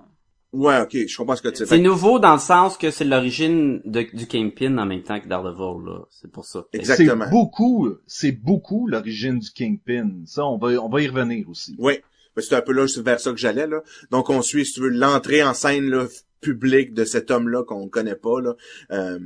Ouais, 0.53 0.81
ok, 0.81 0.97
je 1.07 1.17
comprends 1.17 1.37
ce 1.37 1.43
que 1.43 1.49
tu 1.49 1.57
C'est 1.59 1.67
fais. 1.67 1.79
nouveau 1.79 2.19
dans 2.19 2.33
le 2.33 2.41
sens 2.41 2.77
que 2.77 2.91
c'est 2.91 3.05
l'origine 3.05 3.81
de- 3.85 4.07
du 4.15 4.27
Kingpin 4.27 4.79
en 4.79 4.87
même 4.87 5.03
temps 5.03 5.21
que 5.21 5.29
Daredevil, 5.29 5.87
là. 5.87 5.99
C'est 6.11 6.33
pour 6.33 6.45
ça. 6.45 6.65
Exact. 6.73 6.97
C'est 6.97 7.03
Exactement. 7.03 7.31
beaucoup, 7.31 7.89
c'est 8.07 8.33
beaucoup 8.33 8.89
l'origine 8.89 9.39
du 9.39 9.51
Kingpin. 9.51 10.11
Ça, 10.27 10.45
on 10.47 10.57
va, 10.59 10.69
on 10.83 10.89
va 10.89 11.03
y 11.03 11.07
revenir 11.09 11.49
aussi. 11.49 11.77
Oui. 11.79 11.99
Ben, 12.37 12.43
c'est 12.43 12.55
un 12.55 12.63
peu 12.63 12.73
là, 12.73 12.87
vers 13.03 13.21
ça 13.21 13.31
que 13.31 13.39
j'allais, 13.39 13.67
là. 13.67 13.83
Donc, 14.11 14.31
on 14.31 14.43
suit, 14.43 14.67
si 14.67 14.75
tu 14.75 14.81
veux, 14.81 14.89
l'entrée 14.89 15.43
en 15.43 15.55
scène, 15.55 15.91
là, 15.91 16.07
publique 16.41 16.95
de 16.95 17.05
cet 17.05 17.31
homme-là 17.31 17.65
qu'on 17.65 17.89
connaît 17.89 18.17
pas, 18.17 18.41
là. 18.41 18.57
Euh, 18.93 19.19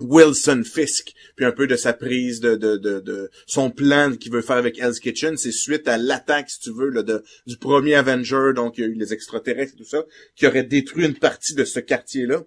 Wilson 0.00 0.62
Fisk, 0.64 1.12
puis 1.34 1.44
un 1.44 1.52
peu 1.52 1.66
de 1.66 1.76
sa 1.76 1.92
prise 1.92 2.40
de, 2.40 2.54
de, 2.54 2.76
de, 2.76 3.00
de 3.00 3.30
son 3.46 3.70
plan 3.70 4.14
qu'il 4.14 4.32
veut 4.32 4.42
faire 4.42 4.56
avec 4.56 4.78
Hell's 4.78 5.00
Kitchen, 5.00 5.36
c'est 5.36 5.52
suite 5.52 5.88
à 5.88 5.98
l'attaque, 5.98 6.50
si 6.50 6.60
tu 6.60 6.72
veux, 6.72 6.88
là, 6.88 7.02
de, 7.02 7.24
du 7.46 7.56
premier 7.56 7.94
Avenger, 7.94 8.52
donc 8.54 8.78
il 8.78 8.82
y 8.82 8.84
a 8.84 8.86
eu 8.86 8.94
les 8.94 9.12
extraterrestres 9.12 9.74
et 9.74 9.76
tout 9.76 9.88
ça, 9.88 10.04
qui 10.36 10.46
aurait 10.46 10.62
détruit 10.62 11.04
une 11.04 11.18
partie 11.18 11.54
de 11.54 11.64
ce 11.64 11.80
quartier-là. 11.80 12.44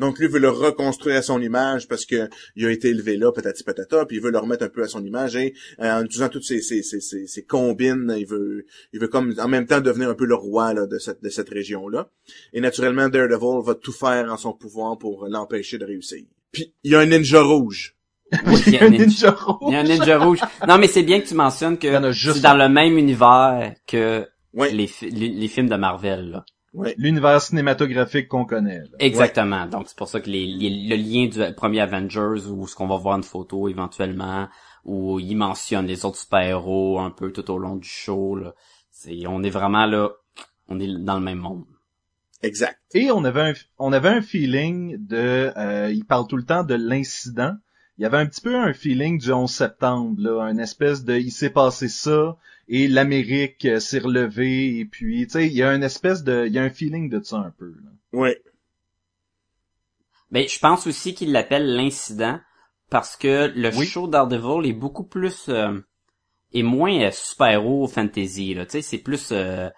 Donc 0.00 0.18
lui 0.18 0.26
veut 0.26 0.40
le 0.40 0.48
reconstruire 0.50 1.16
à 1.18 1.22
son 1.22 1.40
image 1.40 1.86
parce 1.86 2.04
que 2.06 2.28
il 2.56 2.66
a 2.66 2.70
été 2.70 2.88
élevé 2.88 3.16
là, 3.16 3.30
patati 3.32 3.62
patata, 3.62 4.06
puis 4.06 4.16
il 4.16 4.22
veut 4.22 4.30
le 4.32 4.38
remettre 4.38 4.64
un 4.64 4.68
peu 4.68 4.82
à 4.82 4.88
son 4.88 5.04
image 5.04 5.36
et 5.36 5.54
euh, 5.80 5.92
en 6.00 6.04
utilisant 6.04 6.28
toutes 6.28 6.42
ses, 6.44 6.60
ses, 6.62 6.82
ses, 6.82 7.00
ses, 7.00 7.26
ses 7.26 7.44
combines, 7.44 8.12
il 8.18 8.26
veut 8.26 8.64
il 8.92 8.98
veut 9.00 9.08
comme 9.08 9.34
en 9.38 9.46
même 9.48 9.66
temps 9.66 9.80
devenir 9.80 10.08
un 10.08 10.14
peu 10.14 10.24
le 10.24 10.34
roi 10.34 10.72
là, 10.74 10.86
de 10.86 10.98
cette 10.98 11.22
de 11.22 11.28
cette 11.28 11.48
région 11.50 11.88
là. 11.88 12.08
Et 12.52 12.60
naturellement 12.60 13.08
Daredevil 13.08 13.60
va 13.64 13.74
tout 13.74 13.92
faire 13.92 14.32
en 14.32 14.36
son 14.36 14.52
pouvoir 14.54 14.98
pour 14.98 15.26
l'empêcher 15.28 15.78
de 15.78 15.84
réussir. 15.84 16.24
Puis 16.50 16.74
il 16.82 16.90
y 16.92 16.94
a 16.96 17.00
un 17.00 17.06
ninja 17.06 17.42
rouge. 17.42 17.94
Oui, 18.46 18.62
il 18.68 18.72
y 18.74 18.78
a 18.78 18.84
un 18.84 18.88
ninja- 18.90 19.06
ninja 19.06 19.30
rouge. 19.32 19.58
Il 19.68 19.72
y 19.72 19.76
a 19.76 19.80
un 19.80 19.82
ninja 19.82 20.18
rouge. 20.18 20.40
Non, 20.68 20.78
mais 20.78 20.86
c'est 20.86 21.02
bien 21.02 21.20
que 21.20 21.26
tu 21.26 21.34
mentionnes 21.34 21.78
que 21.78 22.12
juste 22.12 22.36
c'est 22.36 22.42
dans 22.42 22.56
le 22.56 22.68
même 22.68 22.96
univers 22.96 23.74
que 23.88 24.24
les, 24.54 24.86
fi- 24.86 25.10
les, 25.10 25.28
les 25.28 25.48
films 25.48 25.68
de 25.68 25.74
Marvel. 25.76 26.30
Là. 26.30 26.44
Ouais. 26.72 26.94
L'univers 26.98 27.42
cinématographique 27.42 28.28
qu'on 28.28 28.44
connaît. 28.44 28.78
là. 28.78 28.84
Exactement. 29.00 29.66
Donc 29.66 29.88
c'est 29.88 29.96
pour 29.96 30.08
ça 30.08 30.20
que 30.20 30.30
les, 30.30 30.46
les- 30.46 30.88
le 30.88 30.96
lien 30.96 31.26
du 31.26 31.54
premier 31.54 31.80
Avengers 31.80 32.46
ou 32.48 32.66
ce 32.68 32.76
qu'on 32.76 32.86
va 32.86 32.96
voir 32.96 33.16
une 33.16 33.24
photo 33.24 33.68
éventuellement 33.68 34.48
où 34.84 35.18
il 35.18 35.36
mentionne 35.36 35.86
les 35.86 36.04
autres 36.04 36.18
super-héros 36.18 37.00
un 37.00 37.10
peu 37.10 37.32
tout 37.32 37.50
au 37.50 37.58
long 37.58 37.76
du 37.76 37.88
show. 37.88 38.36
Là. 38.36 38.54
C'est, 38.90 39.26
on 39.26 39.42
est 39.42 39.50
vraiment 39.50 39.84
là, 39.86 40.10
on 40.68 40.78
est 40.78 40.86
dans 40.98 41.16
le 41.16 41.24
même 41.24 41.38
monde. 41.38 41.64
Exact. 42.42 42.78
Et 42.94 43.10
on 43.10 43.24
avait 43.24 43.50
un, 43.50 43.52
on 43.78 43.92
avait 43.92 44.08
un 44.08 44.22
feeling 44.22 44.96
de, 45.06 45.52
euh, 45.56 45.90
il 45.92 46.04
parle 46.06 46.26
tout 46.28 46.36
le 46.36 46.44
temps 46.44 46.64
de 46.64 46.74
l'incident. 46.74 47.52
Il 47.98 48.02
y 48.02 48.06
avait 48.06 48.16
un 48.16 48.26
petit 48.26 48.40
peu 48.40 48.56
un 48.56 48.72
feeling 48.72 49.18
du 49.18 49.30
11 49.30 49.50
septembre, 49.50 50.14
là, 50.18 50.40
une 50.50 50.58
espèce 50.60 51.04
de, 51.04 51.16
il 51.18 51.32
s'est 51.32 51.50
passé 51.50 51.88
ça 51.88 52.36
et 52.72 52.86
l'Amérique 52.86 53.64
euh, 53.66 53.80
s'est 53.80 53.98
relevée 53.98 54.78
et 54.78 54.84
puis, 54.84 55.26
tu 55.26 55.32
sais, 55.32 55.46
il 55.48 55.52
y 55.52 55.62
a 55.62 55.74
une 55.74 55.82
espèce 55.82 56.22
de, 56.22 56.46
il 56.46 56.52
y 56.52 56.58
a 56.58 56.62
un 56.62 56.70
feeling 56.70 57.10
de 57.10 57.20
ça 57.20 57.38
un 57.38 57.50
peu. 57.50 57.74
Là. 57.82 57.90
Ouais. 58.12 58.40
Ben, 60.30 60.46
je 60.48 60.58
pense 60.60 60.86
aussi 60.86 61.12
qu'il 61.14 61.32
l'appelle 61.32 61.74
l'incident 61.74 62.38
parce 62.88 63.16
que 63.16 63.52
le 63.56 63.76
Oui. 63.76 63.86
show 63.86 64.06
Daredevil 64.06 64.70
est 64.70 64.72
beaucoup 64.72 65.02
plus 65.02 65.48
euh, 65.48 65.80
est 66.52 66.62
moins 66.62 67.08
euh, 67.08 67.10
super-héros 67.10 67.88
fantasy 67.88 68.54
là, 68.54 68.64
tu 68.64 68.72
sais, 68.72 68.82
c'est 68.82 68.98
plus 68.98 69.30
euh, 69.32 69.68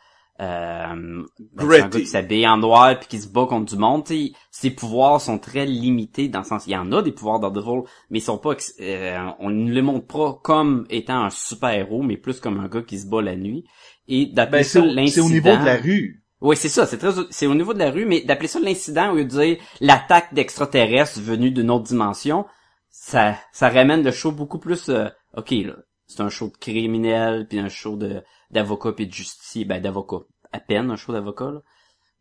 euh, 0.40 1.22
ben, 1.52 1.70
un 1.70 1.88
gars 1.88 1.88
qui 1.88 2.06
s'habille 2.06 2.48
en 2.48 2.56
noir 2.56 2.98
puis 2.98 3.08
qui 3.08 3.20
se 3.20 3.28
bat 3.28 3.46
contre 3.46 3.74
du 3.74 3.78
monde, 3.78 4.04
tu 4.06 4.14
sais, 4.14 4.32
ses 4.50 4.70
pouvoirs 4.70 5.20
sont 5.20 5.38
très 5.38 5.66
limités 5.66 6.28
dans 6.28 6.40
le 6.40 6.44
sens 6.44 6.66
il 6.66 6.72
y 6.72 6.76
en 6.76 6.90
a 6.90 7.02
des 7.02 7.12
pouvoirs 7.12 7.38
Daredevil, 7.38 7.82
mais 8.10 8.18
ils 8.18 8.22
sont 8.22 8.38
pas 8.38 8.54
euh, 8.80 9.18
on 9.38 9.50
ne 9.50 9.70
les 9.70 9.82
montre 9.82 10.06
pas 10.06 10.40
comme 10.42 10.86
étant 10.88 11.22
un 11.24 11.30
super-héros, 11.30 12.02
mais 12.02 12.16
plus 12.16 12.40
comme 12.40 12.58
un 12.58 12.68
gars 12.68 12.82
qui 12.82 12.98
se 12.98 13.06
bat 13.06 13.20
la 13.20 13.36
nuit 13.36 13.64
et 14.08 14.26
d'appeler 14.26 14.58
Ben, 14.58 14.64
ça 14.64 14.80
au, 14.80 14.84
c'est 14.84 14.94
l'incident. 14.94 15.26
au 15.26 15.30
niveau 15.30 15.56
de 15.56 15.64
la 15.64 15.76
rue. 15.76 16.24
Oui, 16.40 16.56
c'est 16.56 16.68
ça, 16.68 16.86
c'est 16.86 16.98
très, 16.98 17.12
c'est 17.30 17.46
au 17.46 17.54
niveau 17.54 17.74
de 17.74 17.78
la 17.78 17.90
rue, 17.90 18.06
mais 18.06 18.22
d'appeler 18.22 18.48
ça 18.48 18.58
l'incident 18.58 19.12
au 19.12 19.16
lieu 19.16 19.24
de 19.24 19.30
dire 19.30 19.58
l'attaque 19.80 20.34
d'extraterrestres 20.34 21.20
venus 21.20 21.52
d'une 21.52 21.70
autre 21.70 21.84
dimension, 21.84 22.46
ça, 22.90 23.36
ça 23.52 23.68
ramène 23.68 24.02
le 24.02 24.10
show 24.10 24.32
beaucoup 24.32 24.58
plus, 24.58 24.88
euh, 24.88 25.08
ok, 25.36 25.50
là, 25.50 25.76
c'est 26.06 26.20
un 26.20 26.30
show 26.30 26.48
de 26.48 26.56
criminel, 26.56 27.46
puis 27.48 27.60
un 27.60 27.68
show 27.68 27.96
de, 27.96 28.22
d'avocat 28.52 28.92
puis 28.92 29.06
de 29.06 29.12
justicier, 29.12 29.64
ben, 29.64 29.80
d'avocat. 29.82 30.20
À 30.52 30.60
peine, 30.60 30.90
un 30.90 30.96
show 30.96 31.12
d'avocat, 31.12 31.50
là. 31.50 31.60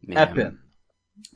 Mais, 0.08 0.16
À 0.16 0.24
euh, 0.30 0.34
peine. 0.34 0.58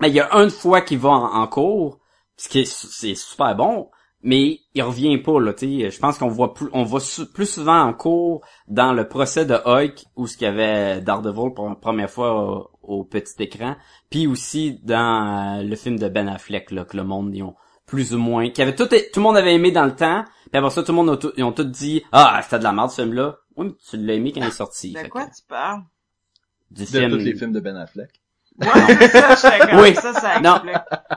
mais 0.01 0.09
il 0.09 0.15
y 0.15 0.19
a 0.19 0.33
une 0.41 0.49
fois 0.49 0.81
qu'il 0.81 0.97
va 0.99 1.09
en, 1.09 1.33
en 1.41 1.47
cours, 1.47 1.99
ce 2.37 2.49
qui 2.49 2.59
est, 2.59 2.65
c'est 2.65 3.15
super 3.15 3.55
bon, 3.55 3.89
mais 4.23 4.59
il 4.73 4.81
revient 4.81 5.17
pas 5.19 5.39
là, 5.39 5.53
tu. 5.53 5.89
Je 5.91 5.99
pense 5.99 6.17
qu'on 6.17 6.29
voit 6.29 6.53
plus, 6.55 6.67
on 6.73 6.83
voit 6.83 6.99
su- 6.99 7.27
plus 7.27 7.45
souvent 7.45 7.79
en 7.81 7.93
cours 7.93 8.41
dans 8.67 8.91
le 8.93 9.07
procès 9.07 9.45
de 9.45 9.53
Hulk 9.65 10.05
où 10.15 10.25
ce 10.25 10.35
qu'il 10.37 10.45
y 10.45 10.49
avait 10.49 10.99
Daredevil 11.01 11.53
pour 11.53 11.69
la 11.69 11.75
première 11.75 12.09
fois 12.09 12.33
au, 12.81 12.97
au 12.99 13.03
petit 13.03 13.35
écran, 13.43 13.75
puis 14.09 14.25
aussi 14.25 14.79
dans 14.83 15.59
euh, 15.59 15.63
le 15.63 15.75
film 15.75 15.99
de 15.99 16.07
Ben 16.09 16.27
Affleck 16.27 16.71
là 16.71 16.85
que 16.85 16.97
le 16.97 17.03
monde 17.03 17.35
ils 17.35 17.43
ont 17.43 17.55
plus 17.85 18.15
ou 18.15 18.17
moins, 18.17 18.49
qui 18.49 18.63
avait 18.63 18.73
tout, 18.75 18.87
tout 18.87 18.95
le 19.17 19.21
monde 19.21 19.37
avait 19.37 19.53
aimé 19.53 19.71
dans 19.71 19.85
le 19.85 19.95
temps, 19.95 20.25
puis 20.49 20.57
après 20.57 20.71
ça 20.71 20.81
tout 20.81 20.91
le 20.91 20.95
monde 20.95 21.09
a 21.11 21.17
tout- 21.17 21.33
ils 21.37 21.43
ont 21.43 21.51
tout 21.51 21.63
dit 21.65 22.01
ah 22.11 22.39
c'était 22.41 22.57
de 22.57 22.63
la 22.63 22.71
merde 22.71 22.89
ce 22.89 23.01
film 23.03 23.13
là. 23.13 23.37
Oui, 23.57 23.67
mais 23.67 23.74
tu 23.89 23.97
l'as 23.97 24.13
aimé 24.13 24.31
quand 24.33 24.41
il 24.41 24.47
est 24.47 24.51
sorti. 24.51 24.91
De 24.93 25.07
quoi 25.07 25.25
que- 25.27 25.35
tu 25.35 25.41
parles? 25.47 25.83
du 26.71 26.81
De 26.83 26.88
film 26.88 27.12
tous 27.12 27.17
les 27.17 27.35
films 27.35 27.51
de 27.53 27.59
Ben 27.59 27.75
Affleck. 27.77 28.09
Ouais, 28.57 28.67
ça, 29.09 29.35
Oui. 29.81 29.95
ça, 29.95 30.13
ça 30.13 30.39
Non. 30.39 30.62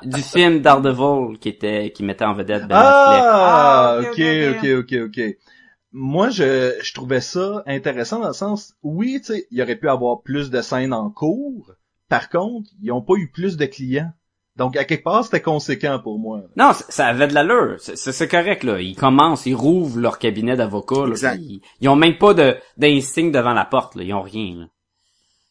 du 0.03 0.23
film 0.23 0.61
Daredevil 0.61 1.39
qui 1.39 1.49
était 1.49 1.93
qui 1.93 2.03
mettait 2.05 2.25
en 2.25 2.35
vedette 2.35 2.67
Ben 2.67 2.77
Affleck. 2.77 3.23
Ah, 3.25 3.97
Ah, 3.97 4.01
ok, 4.01 4.09
ok, 4.09 4.19
ok, 4.19 4.65
ok, 4.79 4.95
ok, 5.05 5.19
ok. 5.19 5.37
Moi, 5.93 6.29
je, 6.31 6.75
je 6.83 6.93
trouvais 6.95 7.21
ça 7.23 7.63
intéressant 7.67 8.21
dans 8.21 8.29
le 8.29 8.35
sens, 8.35 8.75
oui, 8.83 9.19
tu 9.21 9.33
sais, 9.33 9.47
il 9.51 9.59
y 9.59 9.63
aurait 9.63 9.77
pu 9.77 9.89
avoir 9.89 10.21
plus 10.23 10.51
de 10.51 10.61
scènes 10.61 10.93
en 10.93 11.11
cours. 11.11 11.73
Par 12.09 12.29
contre, 12.29 12.71
ils 12.83 12.93
ont 12.93 13.01
pas 13.03 13.15
eu 13.15 13.31
plus 13.31 13.57
de 13.57 13.65
clients. 13.67 14.13
Donc, 14.59 14.77
à 14.77 14.85
quelque 14.85 15.05
part, 15.05 15.25
c'était 15.25 15.41
conséquent 15.41 16.01
pour 16.03 16.19
moi. 16.19 16.43
Non, 16.57 16.73
ça- 16.89 17.07
avait 17.07 17.29
de 17.29 17.35
l'allure. 17.35 17.77
C'est- 17.79 18.29
correct, 18.29 18.65
là. 18.65 18.81
Ils 18.81 18.97
commencent, 18.97 19.47
ils 19.47 19.55
rouvrent 19.55 19.99
leur 20.01 20.19
cabinet 20.19 20.57
d'avocat, 20.57 21.03
là. 21.05 21.11
Exact. 21.11 21.37
puis 21.37 21.63
Ils, 21.81 21.85
ils 21.85 21.89
ont 21.89 21.97
même 21.97 22.19
pas 22.19 22.35
de 22.35 22.57
d'instinct 22.77 23.31
devant 23.31 23.55
la 23.55 23.65
porte, 23.65 23.95
là. 23.95 24.03
Ils 24.03 24.13
ont 24.13 24.23
rien, 24.23 24.57
là. 24.59 24.67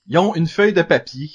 Ils 0.09 0.17
ont 0.17 0.35
une 0.35 0.47
feuille 0.47 0.73
de 0.73 0.81
papier. 0.81 1.29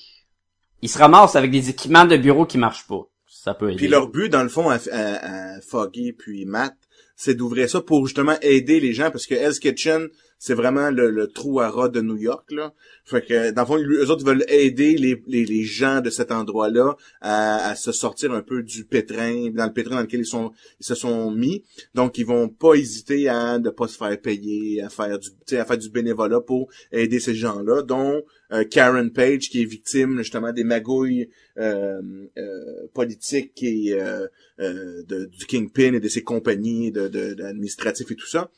Ils 0.82 0.88
se 0.88 0.98
ramassent 0.98 1.34
avec 1.36 1.50
des 1.50 1.70
équipements 1.70 2.04
de 2.04 2.16
bureau 2.16 2.44
qui 2.44 2.58
marchent 2.58 2.86
pas. 2.86 3.02
Ça 3.26 3.54
peut 3.54 3.68
aider. 3.70 3.76
Puis 3.78 3.88
leur 3.88 4.08
but, 4.08 4.28
dans 4.28 4.42
le 4.42 4.48
fond, 4.48 4.68
à, 4.70 4.74
à- 4.92 5.54
à 5.56 5.60
Foggy 5.62 6.12
puis 6.12 6.44
Matt, 6.44 6.74
c'est 7.16 7.34
d'ouvrir 7.34 7.68
ça 7.70 7.80
pour 7.80 8.06
justement 8.06 8.36
aider 8.42 8.80
les 8.80 8.92
gens 8.92 9.10
parce 9.10 9.26
que 9.26 9.34
Hell's 9.34 9.58
Kitchen, 9.58 10.08
c'est 10.44 10.54
vraiment 10.54 10.90
le, 10.90 11.08
le 11.12 11.28
trou 11.28 11.60
à 11.60 11.70
rat 11.70 11.88
de 11.88 12.00
New 12.00 12.16
York, 12.16 12.50
là. 12.50 12.74
Fait 13.04 13.24
que, 13.24 13.52
dans 13.52 13.62
le 13.62 13.66
fond, 13.66 13.78
eux 13.78 14.10
autres 14.10 14.24
veulent 14.26 14.44
aider 14.48 14.96
les, 14.96 15.22
les, 15.28 15.44
les 15.44 15.62
gens 15.62 16.00
de 16.00 16.10
cet 16.10 16.32
endroit-là 16.32 16.96
à, 17.20 17.68
à 17.70 17.76
se 17.76 17.92
sortir 17.92 18.32
un 18.32 18.42
peu 18.42 18.64
du 18.64 18.84
pétrin, 18.84 19.50
dans 19.50 19.66
le 19.66 19.72
pétrin 19.72 19.94
dans 19.94 20.00
lequel 20.00 20.18
ils 20.18 20.26
sont, 20.26 20.50
ils 20.80 20.84
se 20.84 20.96
sont 20.96 21.30
mis. 21.30 21.62
Donc, 21.94 22.18
ils 22.18 22.26
vont 22.26 22.48
pas 22.48 22.74
hésiter 22.74 23.28
à 23.28 23.60
ne 23.60 23.70
pas 23.70 23.86
se 23.86 23.96
faire 23.96 24.20
payer, 24.20 24.82
à 24.82 24.88
faire 24.88 25.16
du, 25.16 25.28
à 25.56 25.64
faire 25.64 25.78
du 25.78 25.90
bénévolat 25.90 26.40
pour 26.40 26.68
aider 26.90 27.20
ces 27.20 27.36
gens-là, 27.36 27.82
dont 27.82 28.22
euh, 28.52 28.64
Karen 28.64 29.12
Page, 29.12 29.48
qui 29.48 29.62
est 29.62 29.64
victime, 29.64 30.18
justement, 30.18 30.52
des 30.52 30.64
magouilles, 30.64 31.28
euh, 31.56 32.02
euh, 32.36 32.88
politiques 32.94 33.62
et, 33.62 33.92
euh, 33.92 34.26
euh, 34.58 35.04
de, 35.06 35.26
du 35.26 35.46
Kingpin 35.46 35.92
et 35.92 36.00
de 36.00 36.08
ses 36.08 36.22
compagnies 36.24 36.90
de, 36.90 37.06
de, 37.06 37.34
d'administratifs 37.34 38.10
et 38.10 38.16
tout 38.16 38.26
ça. 38.26 38.50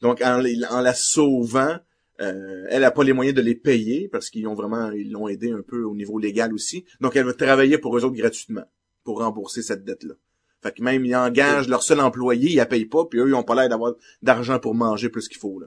Donc, 0.00 0.22
en, 0.22 0.40
la 0.40 0.94
sauvant, 0.94 1.76
euh, 2.20 2.66
elle 2.68 2.84
a 2.84 2.90
pas 2.90 3.04
les 3.04 3.12
moyens 3.12 3.36
de 3.36 3.42
les 3.42 3.54
payer 3.54 4.08
parce 4.08 4.30
qu'ils 4.30 4.46
ont 4.46 4.54
vraiment, 4.54 4.90
ils 4.92 5.10
l'ont 5.10 5.28
aidé 5.28 5.50
un 5.50 5.62
peu 5.62 5.82
au 5.82 5.94
niveau 5.94 6.18
légal 6.18 6.52
aussi. 6.52 6.84
Donc, 7.00 7.16
elle 7.16 7.26
va 7.26 7.34
travailler 7.34 7.78
pour 7.78 7.96
eux 7.96 8.04
autres 8.04 8.16
gratuitement 8.16 8.64
pour 9.04 9.18
rembourser 9.20 9.62
cette 9.62 9.84
dette-là. 9.84 10.14
Fait 10.62 10.72
que 10.72 10.82
même 10.82 11.04
ils 11.06 11.16
engagent 11.16 11.68
leur 11.68 11.82
seul 11.82 12.00
employé, 12.00 12.50
ils 12.50 12.56
la 12.56 12.66
payent 12.66 12.84
pas, 12.84 13.06
puis 13.06 13.18
eux, 13.18 13.28
ils 13.28 13.34
ont 13.34 13.42
pas 13.42 13.54
l'air 13.54 13.68
d'avoir 13.68 13.94
d'argent 14.22 14.58
pour 14.58 14.74
manger 14.74 15.08
plus 15.08 15.28
qu'il 15.28 15.38
faut. 15.38 15.62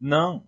Non. 0.00 0.42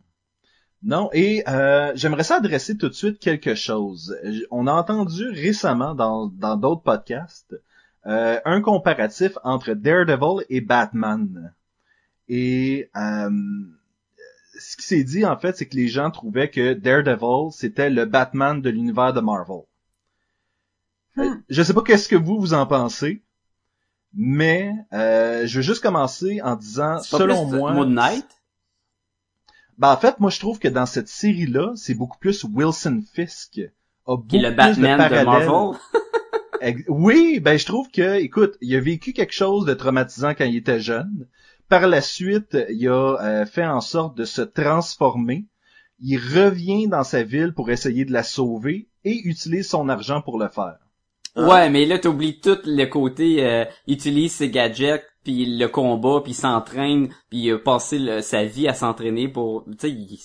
Non, 0.82 1.10
et 1.12 1.42
euh, 1.46 1.92
j'aimerais 1.94 2.24
ça 2.24 2.36
adresser 2.36 2.78
tout 2.78 2.88
de 2.88 2.94
suite 2.94 3.18
quelque 3.18 3.54
chose. 3.54 4.16
On 4.50 4.66
a 4.66 4.72
entendu 4.72 5.28
récemment 5.28 5.94
dans 5.94 6.28
dans 6.28 6.56
d'autres 6.56 6.82
podcasts 6.82 7.54
euh, 8.06 8.40
un 8.46 8.62
comparatif 8.62 9.36
entre 9.44 9.74
Daredevil 9.74 10.46
et 10.48 10.62
Batman. 10.62 11.54
Et 12.30 12.88
euh, 12.96 13.30
ce 14.58 14.76
qui 14.76 14.84
s'est 14.84 15.04
dit 15.04 15.26
en 15.26 15.36
fait, 15.36 15.56
c'est 15.56 15.66
que 15.66 15.76
les 15.76 15.88
gens 15.88 16.10
trouvaient 16.10 16.48
que 16.48 16.72
Daredevil 16.72 17.52
c'était 17.52 17.90
le 17.90 18.06
Batman 18.06 18.62
de 18.62 18.70
l'univers 18.70 19.12
de 19.12 19.20
Marvel. 19.20 19.56
Euh, 19.56 19.62
Hmm. 21.16 21.40
Je 21.48 21.62
sais 21.62 21.74
pas 21.74 21.82
qu'est-ce 21.82 22.08
que 22.08 22.16
vous 22.16 22.38
vous 22.38 22.54
en 22.54 22.66
pensez, 22.66 23.22
mais 24.14 24.72
euh, 24.92 25.46
je 25.46 25.56
veux 25.56 25.62
juste 25.62 25.82
commencer 25.82 26.40
en 26.42 26.56
disant, 26.56 26.96
pas 26.96 27.02
selon 27.02 27.48
plus 27.48 27.58
moi, 27.58 27.72
Moon 27.72 27.86
Knight? 27.86 28.26
ben, 29.78 29.92
en 29.92 29.96
fait, 29.96 30.20
moi, 30.20 30.30
je 30.30 30.38
trouve 30.38 30.58
que 30.58 30.68
dans 30.68 30.86
cette 30.86 31.08
série-là, 31.08 31.72
c'est 31.74 31.94
beaucoup 31.94 32.18
plus 32.18 32.44
Wilson 32.44 33.02
Fisk. 33.12 33.60
A 34.06 34.16
beaucoup 34.16 34.28
Qui 34.28 34.36
est 34.36 34.42
le 34.42 34.48
plus 34.50 34.56
Batman 34.56 34.98
de, 34.98 35.08
parallèles. 35.08 35.26
Marvel? 35.26 35.80
Oui, 36.88 37.40
ben, 37.40 37.58
je 37.58 37.66
trouve 37.66 37.90
que, 37.90 38.20
écoute, 38.20 38.56
il 38.60 38.74
a 38.76 38.80
vécu 38.80 39.12
quelque 39.12 39.32
chose 39.32 39.64
de 39.64 39.74
traumatisant 39.74 40.34
quand 40.34 40.44
il 40.44 40.56
était 40.56 40.80
jeune. 40.80 41.26
Par 41.70 41.86
la 41.86 42.02
suite, 42.02 42.58
il 42.68 42.88
a 42.88 43.16
euh, 43.22 43.46
fait 43.46 43.64
en 43.64 43.80
sorte 43.80 44.16
de 44.18 44.24
se 44.24 44.42
transformer. 44.42 45.46
Il 46.00 46.18
revient 46.18 46.88
dans 46.88 47.04
sa 47.04 47.22
ville 47.22 47.52
pour 47.54 47.70
essayer 47.70 48.04
de 48.04 48.12
la 48.12 48.24
sauver 48.24 48.88
et 49.04 49.20
utilise 49.24 49.68
son 49.68 49.88
argent 49.88 50.20
pour 50.20 50.38
le 50.38 50.48
faire. 50.48 50.76
Ah. 51.36 51.48
Ouais, 51.48 51.70
mais 51.70 51.86
là, 51.86 51.98
t'oublies 51.98 52.40
tout 52.40 52.58
le 52.64 52.84
côté, 52.86 53.46
euh, 53.46 53.64
il 53.86 53.94
utilise 53.94 54.32
ses 54.32 54.50
gadgets, 54.50 55.04
puis 55.22 55.56
le 55.58 55.68
combat, 55.68 56.20
puis 56.22 56.32
il 56.32 56.34
s'entraîne, 56.34 57.08
puis 57.30 57.38
il 57.38 57.52
a 57.52 57.58
passé 57.58 57.98
le- 58.00 58.20
sa 58.20 58.44
vie 58.44 58.66
à 58.66 58.74
s'entraîner 58.74 59.28
pour, 59.28 59.64
tu 59.66 59.76
sais, 59.78 59.90
il- 59.90 60.18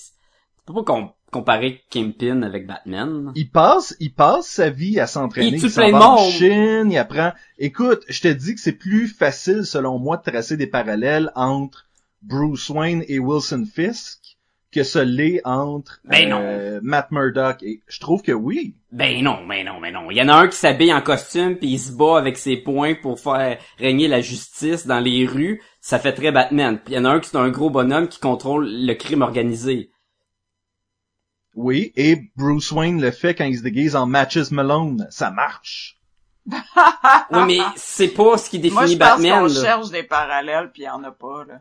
pas 0.66 0.82
com- 0.82 1.10
comparer 1.36 1.82
Kingpin 1.90 2.42
avec 2.42 2.66
Batman. 2.66 3.32
Il 3.34 3.50
passe, 3.50 3.94
il 4.00 4.14
passe 4.14 4.46
sa 4.46 4.70
vie 4.70 4.98
à 4.98 5.06
s'entraîner. 5.06 5.58
Il 5.58 5.70
s'en 5.70 5.90
va 5.90 6.08
en 6.08 6.16
monde. 6.16 6.32
Chine, 6.32 6.88
il 6.90 6.96
apprend. 6.96 7.32
Écoute, 7.58 8.04
je 8.08 8.20
te 8.22 8.28
dis 8.28 8.54
que 8.54 8.60
c'est 8.60 8.72
plus 8.72 9.06
facile, 9.06 9.66
selon 9.66 9.98
moi, 9.98 10.16
de 10.16 10.22
tracer 10.22 10.56
des 10.56 10.66
parallèles 10.66 11.30
entre 11.34 11.86
Bruce 12.22 12.70
Wayne 12.70 13.04
et 13.06 13.18
Wilson 13.18 13.66
Fisk 13.70 14.36
que 14.72 14.82
ce 14.82 14.98
l'est 14.98 15.40
entre 15.44 16.00
Ben 16.04 16.32
euh, 16.32 16.80
Matt 16.82 17.10
Murdock. 17.10 17.62
Et 17.62 17.80
je 17.88 17.98
trouve 18.00 18.22
que 18.22 18.32
oui. 18.32 18.74
Ben 18.92 19.22
non, 19.22 19.46
ben 19.46 19.64
non, 19.64 19.80
ben 19.80 19.92
non. 19.92 20.10
Il 20.10 20.16
y 20.16 20.22
en 20.22 20.28
a 20.28 20.34
un 20.34 20.48
qui 20.48 20.56
s'habille 20.56 20.92
en 20.92 21.00
costume 21.00 21.56
puis 21.56 21.68
il 21.68 21.78
se 21.78 21.92
bat 21.92 22.18
avec 22.18 22.36
ses 22.36 22.58
poings 22.58 22.94
pour 22.94 23.18
faire 23.18 23.58
régner 23.78 24.06
la 24.06 24.20
justice 24.20 24.86
dans 24.86 25.00
les 25.00 25.26
rues. 25.26 25.62
Ça 25.80 25.98
fait 25.98 26.12
très 26.12 26.30
Batman. 26.30 26.78
Puis 26.84 26.94
il 26.94 26.96
y 26.96 27.00
en 27.00 27.06
a 27.06 27.10
un 27.10 27.20
qui 27.20 27.34
est 27.34 27.38
un 27.38 27.48
gros 27.48 27.70
bonhomme 27.70 28.08
qui 28.08 28.20
contrôle 28.20 28.68
le 28.68 28.92
crime 28.94 29.22
organisé. 29.22 29.90
Oui, 31.56 31.92
et 31.96 32.30
Bruce 32.36 32.70
Wayne 32.70 33.00
le 33.00 33.10
fait 33.10 33.34
quand 33.34 33.44
il 33.46 33.56
se 33.56 33.62
déguise 33.62 33.96
en 33.96 34.06
Matches 34.06 34.50
Malone. 34.50 35.06
Ça 35.10 35.30
marche. 35.30 35.98
Oui, 37.32 37.40
mais 37.46 37.58
c'est 37.74 38.08
pas 38.08 38.38
ce 38.38 38.48
qui 38.48 38.58
Moi, 38.70 38.84
définit 38.84 38.92
je 38.92 38.98
pense 38.98 39.08
Batman. 39.20 39.40
qu'on 39.40 39.46
là. 39.54 39.60
cherche 39.62 39.90
des 39.90 40.04
parallèles, 40.04 40.70
puis 40.72 40.82
il 40.82 40.86
y 40.86 40.88
en 40.88 41.02
a 41.02 41.10
pas, 41.10 41.44
là. 41.48 41.60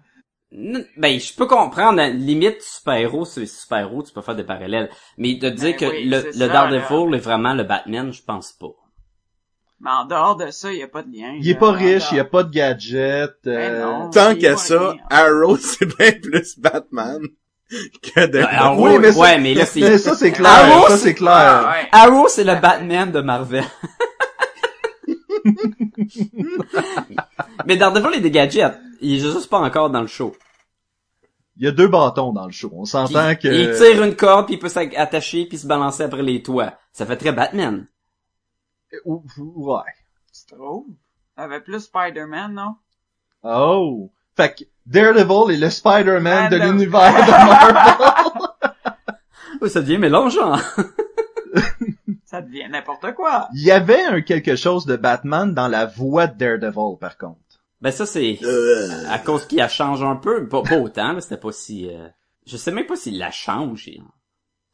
Ben, 0.97 1.19
je 1.19 1.33
peux 1.33 1.47
comprendre, 1.47 1.99
à 1.99 2.07
la 2.07 2.09
limite, 2.09 2.61
super-héros, 2.61 3.25
c'est 3.25 3.45
super-héros, 3.47 4.03
tu 4.03 4.13
peux 4.13 4.21
faire 4.21 4.35
des 4.35 4.43
parallèles. 4.43 4.89
Mais 5.17 5.35
de 5.35 5.49
dire 5.49 5.71
Ben 5.71 5.75
que 5.77 5.85
oui, 5.85 6.05
le, 6.05 6.21
c'est 6.21 6.27
le 6.27 6.47
ça, 6.47 6.47
Daredevil 6.49 7.11
là. 7.11 7.17
est 7.17 7.21
vraiment 7.21 7.53
le 7.55 7.63
Batman, 7.63 8.13
je 8.13 8.21
pense 8.21 8.51
pas. 8.51 8.67
Mais 9.79 9.89
en 9.89 10.05
dehors 10.05 10.35
de 10.35 10.51
ça, 10.51 10.71
il 10.71 10.79
y 10.79 10.83
a 10.83 10.87
pas 10.87 11.01
de 11.03 11.11
lien. 11.11 11.33
Il 11.41 11.49
est 11.49 11.55
pas 11.55 11.71
riche, 11.71 12.11
il 12.11 12.19
a 12.19 12.25
pas 12.25 12.43
de 12.43 12.51
gadget. 12.51 13.31
Ben 13.43 13.51
euh, 13.73 13.85
non. 13.85 14.09
Tant 14.11 14.35
qu'à 14.35 14.55
ça. 14.55 14.95
Arrow, 15.09 15.57
c'est 15.59 15.85
bien 15.97 16.11
plus 16.21 16.59
Batman 16.59 17.21
que 17.69 18.79
Oui, 18.79 18.97
mais 18.99 19.11
ça- 19.11 19.19
ouais, 19.19 19.39
mais 19.39 19.53
là, 19.53 19.65
c'est... 19.65 19.81
Mais 19.81 19.97
ça, 19.97 20.15
c'est 20.15 20.31
clair. 20.31 20.51
Arrow, 20.51 20.87
ça, 20.87 20.97
c'est- 20.97 21.03
c'est 21.03 21.13
clair. 21.15 21.33
Ah, 21.33 21.71
ouais. 21.81 21.87
Arrow, 21.91 22.27
c'est 22.27 22.43
le 22.43 22.55
Batman 22.55 23.11
de 23.11 23.21
Marvel. 23.21 23.63
mais 27.65 27.77
Daredevil 27.77 28.15
est 28.17 28.21
des 28.21 28.31
gadgets. 28.31 28.73
Il 29.01 29.15
est 29.15 29.19
juste 29.19 29.49
pas 29.49 29.59
encore 29.59 29.89
dans 29.89 30.01
le 30.01 30.07
show. 30.07 30.35
Il 31.57 31.65
y 31.65 31.67
a 31.67 31.71
deux 31.71 31.87
bâtons 31.87 32.33
dans 32.33 32.45
le 32.45 32.51
show. 32.51 32.69
On 32.73 32.85
s'entend 32.85 33.35
que... 33.35 33.47
Il 33.47 33.75
tire 33.77 34.03
une 34.03 34.15
corde, 34.15 34.45
puis 34.47 34.55
il 34.55 34.59
peut 34.59 34.69
s'attacher, 34.69 35.45
puis 35.45 35.57
se 35.57 35.67
balancer 35.67 36.03
après 36.03 36.23
les 36.23 36.43
toits. 36.43 36.73
Ça 36.91 37.05
fait 37.05 37.17
très 37.17 37.31
Batman. 37.31 37.87
Ou- 39.05 39.23
Ouais. 39.37 39.81
Trouves? 40.49 40.85
Il 41.37 41.41
y 41.41 41.43
avait 41.43 41.61
plus 41.61 41.79
Spider-Man, 41.81 42.53
non? 42.53 42.75
Oh. 43.43 44.11
Fait 44.35 44.53
que 44.53 44.63
Daredevil 44.85 45.53
est 45.55 45.57
le 45.57 45.69
Spider-Man 45.69 46.49
de 46.49 46.57
l'univers 46.57 47.13
de 47.13 47.31
Marvel. 47.31 47.75
Oh, 49.61 49.67
ça 49.69 49.81
devient 49.81 49.97
mélangeant. 49.97 50.57
Ça 52.25 52.41
devient 52.41 52.67
n'importe 52.69 53.13
quoi. 53.13 53.47
Il 53.53 53.61
y 53.63 53.71
avait 53.71 54.03
un 54.03 54.21
quelque 54.21 54.55
chose 54.57 54.85
de 54.85 54.97
Batman 54.97 55.53
dans 55.53 55.67
la 55.69 55.85
voix 55.85 56.27
de 56.27 56.37
Daredevil, 56.37 56.97
par 56.99 57.17
contre. 57.17 57.37
Ben 57.81 57.91
ça, 57.91 58.05
c'est 58.05 58.37
Euh, 58.43 58.89
à 59.09 59.17
cause 59.19 59.45
qu'il 59.45 59.59
la 59.59 59.69
change 59.69 60.03
un 60.03 60.17
peu. 60.17 60.47
Pas, 60.49 60.61
pas 60.63 60.77
autant, 60.77 61.13
là, 61.13 61.21
c'était 61.21 61.37
pas 61.37 61.51
si... 61.53 61.87
euh, 61.89 62.07
Je 62.45 62.57
sais 62.57 62.71
même 62.71 62.85
pas 62.87 62.95
s'il 62.97 63.17
la 63.17 63.31
change, 63.31 63.87
il- 63.87 64.01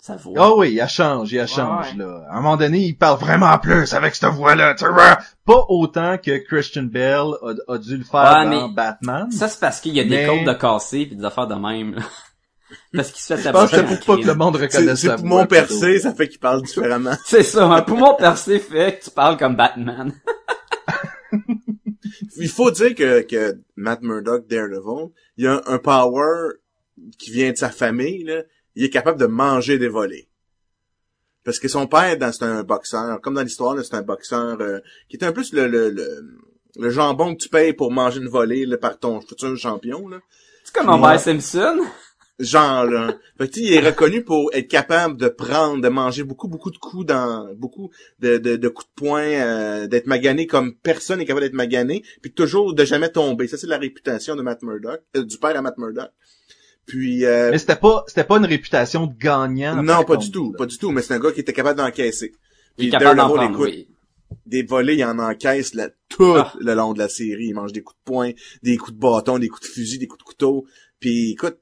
sa 0.01 0.15
voix. 0.15 0.33
Oh 0.49 0.55
oui, 0.59 0.79
il 0.81 0.87
change, 0.87 1.31
il 1.31 1.47
change, 1.47 1.91
ouais. 1.91 1.99
là. 2.03 2.25
À 2.31 2.37
un 2.37 2.41
moment 2.41 2.57
donné, 2.57 2.79
il 2.79 2.97
parle 2.97 3.19
vraiment 3.19 3.55
plus 3.59 3.93
avec 3.93 4.15
cette 4.15 4.31
voix-là. 4.31 4.73
tu 4.73 4.87
vois. 4.87 5.19
Pas 5.45 5.63
autant 5.69 6.17
que 6.17 6.37
Christian 6.39 6.83
Bale 6.83 7.35
a, 7.43 7.73
a 7.73 7.77
dû 7.77 7.97
le 7.97 8.03
faire 8.03 8.21
Ouais, 8.39 8.45
dans 8.45 8.67
mais 8.67 8.73
Batman. 8.73 9.31
Ça, 9.31 9.47
c'est 9.47 9.59
parce 9.59 9.79
qu'il 9.79 9.93
y 9.93 9.99
a 9.99 10.03
des 10.03 10.25
côtes 10.25 10.43
de 10.43 10.53
cassé 10.59 11.05
puis 11.05 11.15
des 11.15 11.23
affaires 11.23 11.45
de 11.45 11.53
même. 11.53 11.93
là. 11.95 12.01
parce 12.95 13.11
qu'il 13.11 13.21
se 13.21 13.35
fait 13.35 13.43
Je 13.43 13.49
pense 13.49 13.69
que 13.69 13.77
c'est 13.77 13.83
pour 13.83 14.15
pas 14.17 14.21
que 14.23 14.27
le 14.27 14.33
monde 14.33 14.57
c'est 14.57 14.63
reconnaisse 14.63 14.99
c'est 15.01 15.07
sa 15.07 15.17
poumon 15.17 15.45
percé, 15.45 15.99
ça 15.99 16.15
fait 16.15 16.29
qu'il 16.29 16.39
parle 16.39 16.63
différemment. 16.63 17.13
C'est 17.25 17.43
ça, 17.43 17.65
un 17.65 17.81
poumon 17.83 18.15
percé 18.15 18.57
fait 18.59 18.97
que 18.97 19.03
tu 19.05 19.11
parles 19.11 19.37
comme 19.37 19.55
Batman. 19.55 20.13
Il 22.37 22.49
faut 22.49 22.71
dire 22.71 22.95
que, 22.95 23.21
que 23.21 23.59
Matt 23.75 24.01
Murdock, 24.01 24.47
Daredevil, 24.47 25.11
il 25.37 25.47
a 25.47 25.53
un, 25.55 25.61
un 25.67 25.77
power 25.77 26.53
qui 27.19 27.31
vient 27.31 27.51
de 27.51 27.57
sa 27.57 27.69
famille, 27.69 28.23
là. 28.23 28.41
Il 28.75 28.83
est 28.83 28.89
capable 28.89 29.19
de 29.19 29.25
manger 29.25 29.77
des 29.77 29.87
volets. 29.87 30.27
Parce 31.43 31.59
que 31.59 31.67
son 31.67 31.87
père, 31.87 32.15
c'est 32.33 32.43
un 32.43 32.63
boxeur. 32.63 33.19
Comme 33.21 33.33
dans 33.33 33.41
l'histoire, 33.41 33.75
c'est 33.83 33.95
un 33.95 34.03
boxeur 34.03 34.61
euh, 34.61 34.79
qui 35.09 35.17
est 35.17 35.23
un 35.23 35.31
peu 35.31 35.43
le, 35.53 35.67
le, 35.67 35.89
le, 35.89 36.23
le 36.77 36.89
jambon 36.89 37.35
que 37.35 37.41
tu 37.41 37.49
payes 37.49 37.73
pour 37.73 37.91
manger 37.91 38.19
une 38.19 38.29
volée 38.29 38.65
là, 38.65 38.77
par 38.77 38.99
ton 38.99 39.21
futur 39.21 39.55
champion. 39.57 40.07
Là. 40.07 40.19
C'est 40.63 40.73
comme. 40.73 40.89
Homer 40.89 41.17
Simpson. 41.17 41.79
Genre, 42.39 42.85
là. 42.85 43.17
Fait 43.37 43.49
que, 43.49 43.59
il 43.59 43.73
est 43.73 43.85
reconnu 43.85 44.23
pour 44.23 44.49
être 44.53 44.67
capable 44.67 45.17
de 45.17 45.27
prendre, 45.27 45.81
de 45.81 45.89
manger 45.89 46.23
beaucoup, 46.23 46.47
beaucoup 46.47 46.71
de 46.71 46.77
coups 46.77 47.05
dans, 47.05 47.53
beaucoup 47.55 47.91
de, 48.19 48.37
de, 48.37 48.55
de 48.55 48.67
coups 48.67 48.87
de 48.87 48.93
poing, 48.95 49.21
euh, 49.21 49.87
d'être 49.87 50.07
magané 50.07 50.47
comme 50.47 50.75
personne 50.75 51.19
n'est 51.19 51.25
capable 51.25 51.45
d'être 51.45 51.53
magané, 51.53 52.03
puis 52.21 52.31
toujours 52.31 52.73
de 52.73 52.83
jamais 52.83 53.09
tomber. 53.09 53.47
Ça, 53.47 53.57
c'est 53.57 53.67
la 53.67 53.77
réputation 53.77 54.35
de 54.35 54.41
Matt 54.41 54.63
Murdock, 54.63 55.01
euh, 55.17 55.23
du 55.23 55.37
père 55.37 55.55
à 55.55 55.61
Matt 55.61 55.77
Murdock. 55.77 56.09
Puis, 56.85 57.25
euh, 57.25 57.51
Mais 57.51 57.57
c'était 57.57 57.75
pas, 57.75 58.03
c'était 58.07 58.23
pas 58.23 58.37
une 58.37 58.45
réputation 58.45 59.07
de 59.07 59.13
gagnant. 59.17 59.81
non, 59.81 59.97
pas 59.99 60.03
contre, 60.15 60.19
du 60.19 60.31
tout, 60.31 60.51
là. 60.51 60.57
pas 60.57 60.65
du 60.65 60.77
tout, 60.77 60.91
mais 60.91 61.01
c'est 61.01 61.13
un 61.13 61.19
gars 61.19 61.31
qui 61.31 61.39
était 61.39 61.53
capable 61.53 61.77
d'encaisser. 61.77 62.33
Puis 62.77 62.89
capable 62.89 63.17
d'en 63.17 63.27
Daredevil, 63.29 63.51
prendre, 63.53 63.65
écoute, 63.69 63.87
oui. 64.29 64.37
des 64.45 64.63
volets, 64.63 64.95
il 64.95 65.03
en 65.05 65.19
encaisse 65.19 65.73
là, 65.73 65.89
tout 66.09 66.35
Ah. 66.35 66.53
le 66.59 66.73
long 66.73 66.93
de 66.93 66.99
la 66.99 67.07
série. 67.09 67.47
Il 67.47 67.53
mange 67.53 67.71
des 67.71 67.81
coups 67.83 67.97
de 67.99 68.03
poing, 68.11 68.31
des 68.63 68.77
coups 68.77 68.93
de 68.93 68.99
bâton, 68.99 69.39
des 69.39 69.47
coups 69.47 69.67
de 69.67 69.73
fusil, 69.73 69.99
des 69.99 70.07
coups 70.07 70.19
de 70.19 70.23
couteau. 70.23 70.65
Puis 70.99 71.31
écoute, 71.31 71.57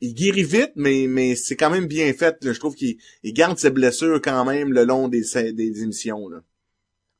il 0.00 0.12
guérit 0.14 0.42
vite, 0.44 0.72
mais 0.76 1.06
mais 1.08 1.34
c'est 1.36 1.56
quand 1.56 1.70
même 1.70 1.86
bien 1.86 2.12
fait. 2.12 2.36
là. 2.44 2.52
Je 2.52 2.58
trouve 2.58 2.74
qu'il 2.74 2.96
il 3.22 3.32
garde 3.32 3.58
ses 3.58 3.70
blessures 3.70 4.20
quand 4.20 4.44
même 4.44 4.72
le 4.72 4.84
long 4.84 5.08
des, 5.08 5.22
des 5.52 5.82
émissions. 5.82 6.28
Là. 6.28 6.42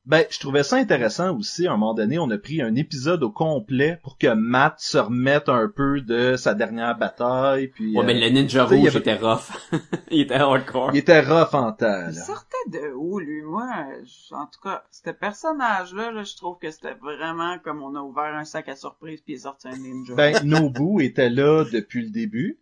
Ben, 0.07 0.23
je 0.29 0.39
trouvais 0.39 0.61
ça 0.61 0.75
intéressant 0.75 1.35
aussi. 1.35 1.65
À 1.65 1.71
un 1.73 1.77
moment 1.77 1.95
donné, 1.95 2.19
on 2.19 2.29
a 2.29 2.37
pris 2.37 2.61
un 2.61 2.75
épisode 2.75 3.23
au 3.23 3.31
complet 3.31 3.99
pour 4.03 4.19
que 4.19 4.27
Matt 4.33 4.75
se 4.79 4.99
remette 4.99 5.49
un 5.49 5.67
peu 5.67 5.99
de 6.01 6.35
sa 6.35 6.53
dernière 6.53 6.95
bataille. 6.95 7.69
Puis, 7.69 7.95
Ouais, 7.97 8.03
euh, 8.03 8.05
mais 8.05 8.13
le 8.13 8.29
ninja 8.29 8.67
il 8.69 8.75
y 8.77 8.79
rouge 8.81 8.89
avait- 8.89 8.99
était 8.99 9.15
rough. 9.15 9.49
il 10.11 10.21
était 10.21 10.35
hardcore. 10.35 10.91
il 10.93 10.97
était 10.99 11.21
rough 11.21 11.53
en 11.55 11.71
temps. 11.71 12.05
Il 12.09 12.13
sortait 12.15 12.69
de 12.71 12.93
où, 12.95 13.17
lui? 13.17 13.41
Moi, 13.41 13.67
je- 14.03 14.35
en 14.35 14.45
tout 14.45 14.59
cas, 14.61 14.83
ce 14.91 15.09
personnage-là, 15.09 16.11
là, 16.11 16.23
je 16.23 16.35
trouve 16.35 16.57
que 16.59 16.69
c'était 16.69 16.93
vraiment 16.93 17.57
comme 17.63 17.81
on 17.81 17.95
a 17.95 18.01
ouvert 18.01 18.35
un 18.35 18.45
sac 18.45 18.69
à 18.69 18.75
surprise 18.75 19.21
puis 19.21 19.33
il 19.33 19.35
est 19.37 19.39
sorti 19.39 19.67
un 19.67 19.77
ninja. 19.77 20.13
Ben, 20.13 20.35
Nobu 20.43 20.99
était 21.03 21.29
là 21.31 21.63
depuis 21.73 22.03
le 22.03 22.11
début. 22.11 22.59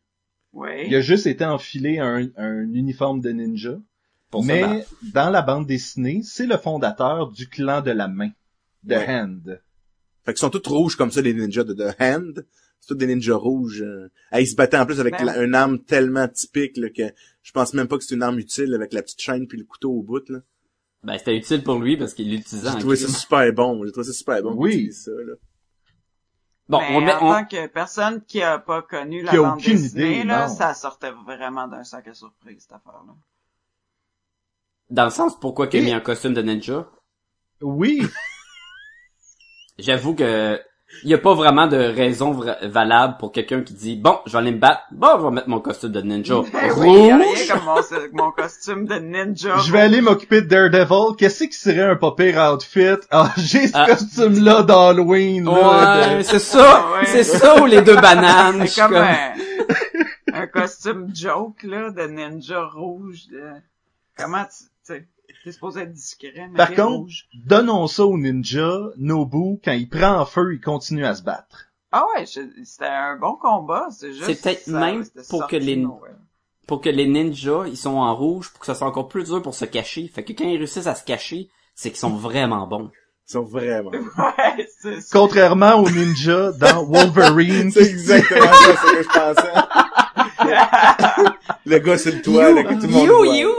oui. 0.53 0.85
Il 0.87 0.95
a 0.95 1.01
juste 1.01 1.27
été 1.27 1.43
enfilé 1.43 1.99
un, 1.99 2.27
un 2.37 2.71
uniforme 2.73 3.19
de 3.19 3.31
ninja. 3.31 3.75
Pour 4.33 4.43
mais 4.45 4.85
dans 5.13 5.29
la 5.29 5.41
bande 5.41 5.65
dessinée, 5.67 6.21
c'est 6.23 6.45
le 6.47 6.57
fondateur 6.57 7.31
du 7.31 7.47
clan 7.47 7.81
de 7.81 7.91
la 7.91 8.07
main, 8.07 8.29
de 8.83 8.95
Ouais. 8.95 9.07
Hand. 9.21 9.61
Fait 10.25 10.33
qu'ils 10.33 10.39
sont 10.39 10.49
tous 10.49 10.67
rouges 10.69 10.95
comme 10.95 11.11
ça, 11.11 11.21
les 11.21 11.33
ninjas 11.33 11.63
de 11.63 11.73
The 11.73 11.95
Hand. 12.01 12.45
C'est 12.79 12.87
tous 12.87 12.95
des 12.95 13.07
ninjas 13.07 13.35
rouges. 13.35 13.85
Ah, 14.31 14.41
ils 14.41 14.47
se 14.47 14.55
battaient 14.55 14.77
en 14.77 14.85
plus 14.85 14.99
avec 14.99 15.13
Ben- 15.17 15.25
la- 15.25 15.43
une 15.43 15.53
arme 15.55 15.79
tellement 15.79 16.27
typique 16.27 16.75
là, 16.77 16.89
que 16.89 17.13
je 17.43 17.51
pense 17.51 17.73
même 17.73 17.87
pas 17.87 17.97
que 17.97 18.03
c'est 18.03 18.15
une 18.15 18.23
arme 18.23 18.39
utile 18.39 18.73
avec 18.73 18.91
la 18.91 19.01
petite 19.03 19.21
chaîne 19.21 19.47
puis 19.47 19.57
le 19.57 19.63
couteau 19.65 19.91
au 19.91 20.01
bout. 20.01 20.27
Là. 20.29 20.39
Ben, 21.03 21.17
c'était 21.17 21.37
utile 21.37 21.63
pour 21.63 21.79
lui 21.79 21.95
parce 21.97 22.13
qu'il 22.13 22.29
l'utilisait 22.31 22.69
J'ai 22.69 22.75
en 22.75 22.79
trouvé 22.79 22.95
ça 22.95 23.07
super 23.09 23.53
bon. 23.53 23.85
J'ai 23.85 23.91
trouvé 23.91 24.07
ça 24.07 24.13
super 24.13 24.41
bon. 24.41 24.53
Oui. 24.55 24.91
ça, 24.91 25.11
là. 25.11 25.33
Bon, 26.69 26.79
Mais 26.79 26.95
on 26.95 27.01
met, 27.01 27.13
en 27.13 27.25
on- 27.27 27.33
tant 27.33 27.45
que 27.45 27.67
personne 27.67 28.21
qui 28.25 28.41
a 28.41 28.57
pas 28.57 28.81
connu 28.81 29.21
la 29.21 29.33
bande 29.33 29.59
dessinée, 29.59 30.19
idée, 30.19 30.23
là, 30.23 30.47
ça 30.47 30.73
sortait 30.73 31.11
vraiment 31.25 31.67
d'un 31.67 31.83
sac 31.83 32.07
à 32.07 32.13
surprise, 32.13 32.61
cette 32.63 32.71
affaire-là. 32.71 33.13
Dans 34.89 35.05
le 35.05 35.09
sens 35.11 35.39
pourquoi 35.39 35.67
qu'il 35.67 35.81
a 35.81 35.83
mis 35.83 35.93
un 35.93 35.99
costume 35.99 36.33
de 36.33 36.41
ninja? 36.41 36.85
Oui, 37.61 38.05
J'avoue 39.79 40.13
que 40.15 40.59
il 41.03 41.09
y 41.09 41.13
a 41.15 41.17
pas 41.17 41.33
vraiment 41.33 41.65
de 41.65 41.75
raison 41.77 42.33
vra- 42.39 42.63
valable 42.67 43.15
pour 43.17 43.31
quelqu'un 43.31 43.63
qui 43.63 43.73
dit 43.73 43.95
bon, 43.95 44.19
je 44.27 44.33
vais 44.33 44.37
aller 44.37 44.51
me 44.51 44.59
battre. 44.59 44.83
Bon, 44.91 45.07
je 45.19 45.23
vais 45.25 45.31
mettre 45.31 45.49
mon 45.49 45.59
costume 45.59 45.91
de 45.91 46.01
ninja 46.01 46.35
Ben 46.53 46.71
oui, 46.77 46.91
y 47.07 47.09
a 47.11 47.17
rien 47.17 47.25
rouge. 47.25 47.47
comme 47.47 47.63
mon, 47.65 48.23
mon 48.25 48.31
costume 48.31 48.85
de 48.85 48.95
ninja. 48.99 49.57
je 49.57 49.71
vais 49.71 49.81
aller 49.81 50.01
m'occuper 50.01 50.41
de 50.43 50.47
Daredevil. 50.47 51.15
Qu'est-ce 51.17 51.45
qui 51.45 51.57
serait 51.57 51.81
un 51.81 51.95
pas 51.95 52.11
pire 52.11 52.37
outfit? 52.53 52.97
Ah, 53.09 53.33
j'ai 53.37 53.67
ce 53.67 53.71
Ah. 53.73 53.87
costume-là 53.87 54.61
d'Halloween. 54.61 55.45
là, 55.45 55.51
Ouais, 56.11 56.17
de- 56.17 56.21
c'est 56.21 56.37
ça, 56.37 56.91
Ouais. 56.91 57.05
c'est 57.07 57.23
ça 57.23 57.59
ou 57.59 57.65
les 57.65 57.81
deux 57.81 57.95
bananes. 57.95 58.67
C'est 58.67 58.81
comme- 58.81 58.93
un, 58.95 59.33
un 60.31 60.45
costume 60.47 61.09
joke, 61.15 61.63
là, 61.63 61.89
de 61.89 62.03
ninja 62.03 62.63
rouge. 62.67 63.25
De... 63.31 63.41
Comment 64.15 64.43
tu... 64.45 64.65
tu 64.85 65.07
T'es 65.43 65.51
supposé 65.51 65.81
être 65.81 65.91
discret, 65.93 66.47
mais 66.51 66.57
Par 66.57 66.69
contre, 66.73 66.99
rouge. 67.03 67.27
donnons 67.33 67.87
ça 67.87 68.05
au 68.05 68.17
ninja. 68.17 68.77
Nobu, 68.97 69.59
quand 69.63 69.71
il 69.73 69.89
prend 69.89 70.17
en 70.19 70.25
feu, 70.25 70.53
il 70.53 70.61
continue 70.61 71.05
à 71.05 71.15
se 71.15 71.23
battre. 71.23 71.65
Ah 71.91 72.05
ouais, 72.15 72.25
c'était 72.25 72.85
un 72.85 73.17
bon 73.17 73.35
combat, 73.35 73.87
c'est 73.91 74.13
juste... 74.13 74.25
C'est 74.25 74.41
peut-être 74.41 74.67
même 74.67 75.03
pour 75.29 75.47
que 75.47 75.55
les- 75.55 75.85
pour 76.67 76.81
que 76.81 76.89
les 76.89 77.07
ninjas, 77.07 77.65
ils 77.67 77.75
sont 77.77 77.95
en 77.97 78.15
rouge 78.15 78.49
pour 78.51 78.59
que 78.61 78.65
ça 78.65 78.75
soit 78.75 78.87
encore 78.87 79.07
plus 79.09 79.25
dur 79.25 79.41
pour 79.41 79.53
se 79.53 79.65
cacher. 79.65 80.07
Fait 80.07 80.23
que 80.23 80.31
quand 80.33 80.45
ils 80.45 80.57
réussissent 80.57 80.87
à 80.87 80.95
se 80.95 81.03
cacher, 81.03 81.49
c'est 81.75 81.89
qu'ils 81.89 81.99
sont 81.99 82.15
vraiment 82.15 82.65
bons. 82.67 82.89
Ils 83.27 83.31
sont 83.33 83.43
vraiment. 83.43 83.91
Ouais, 84.17 84.67
c'est 84.81 85.01
ça. 85.01 85.09
Contrairement 85.19 85.75
aux 85.75 85.89
ninjas 85.89 86.51
dans 86.53 86.83
Wolverine. 86.89 87.71
C'est 87.71 87.81
exactement 87.89 88.45
ça 88.53 88.75
ce 88.75 88.93
que 88.93 89.03
je 89.03 89.09
pensais. 89.09 89.53
Le 91.65 91.79
gars 91.79 91.97
sur 91.97 92.13
le 92.13 92.21
toit, 92.21 92.51
là, 92.51 92.63
que 92.63 92.73
tout 92.75 92.81
le 92.81 92.87
monde 92.89 93.07
You, 93.07 93.15
voit. 93.15 93.27
you! 93.37 93.51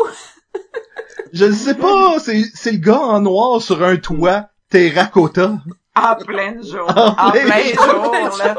Je 1.34 1.44
ne 1.44 1.52
sais 1.52 1.74
pas, 1.74 2.18
c'est, 2.20 2.42
c'est 2.54 2.70
le 2.72 2.78
gars 2.78 3.00
en 3.00 3.20
noir 3.20 3.60
sur 3.60 3.82
un 3.82 3.96
toit, 3.96 4.48
terracotta. 4.70 5.58
En 5.96 6.14
plein 6.16 6.62
jour. 6.62 6.88
En 6.96 7.08
En 7.28 7.30
plein 7.32 7.42
plein 7.44 7.64
jour. 7.74 8.04
jour, 8.04 8.38
là. 8.38 8.56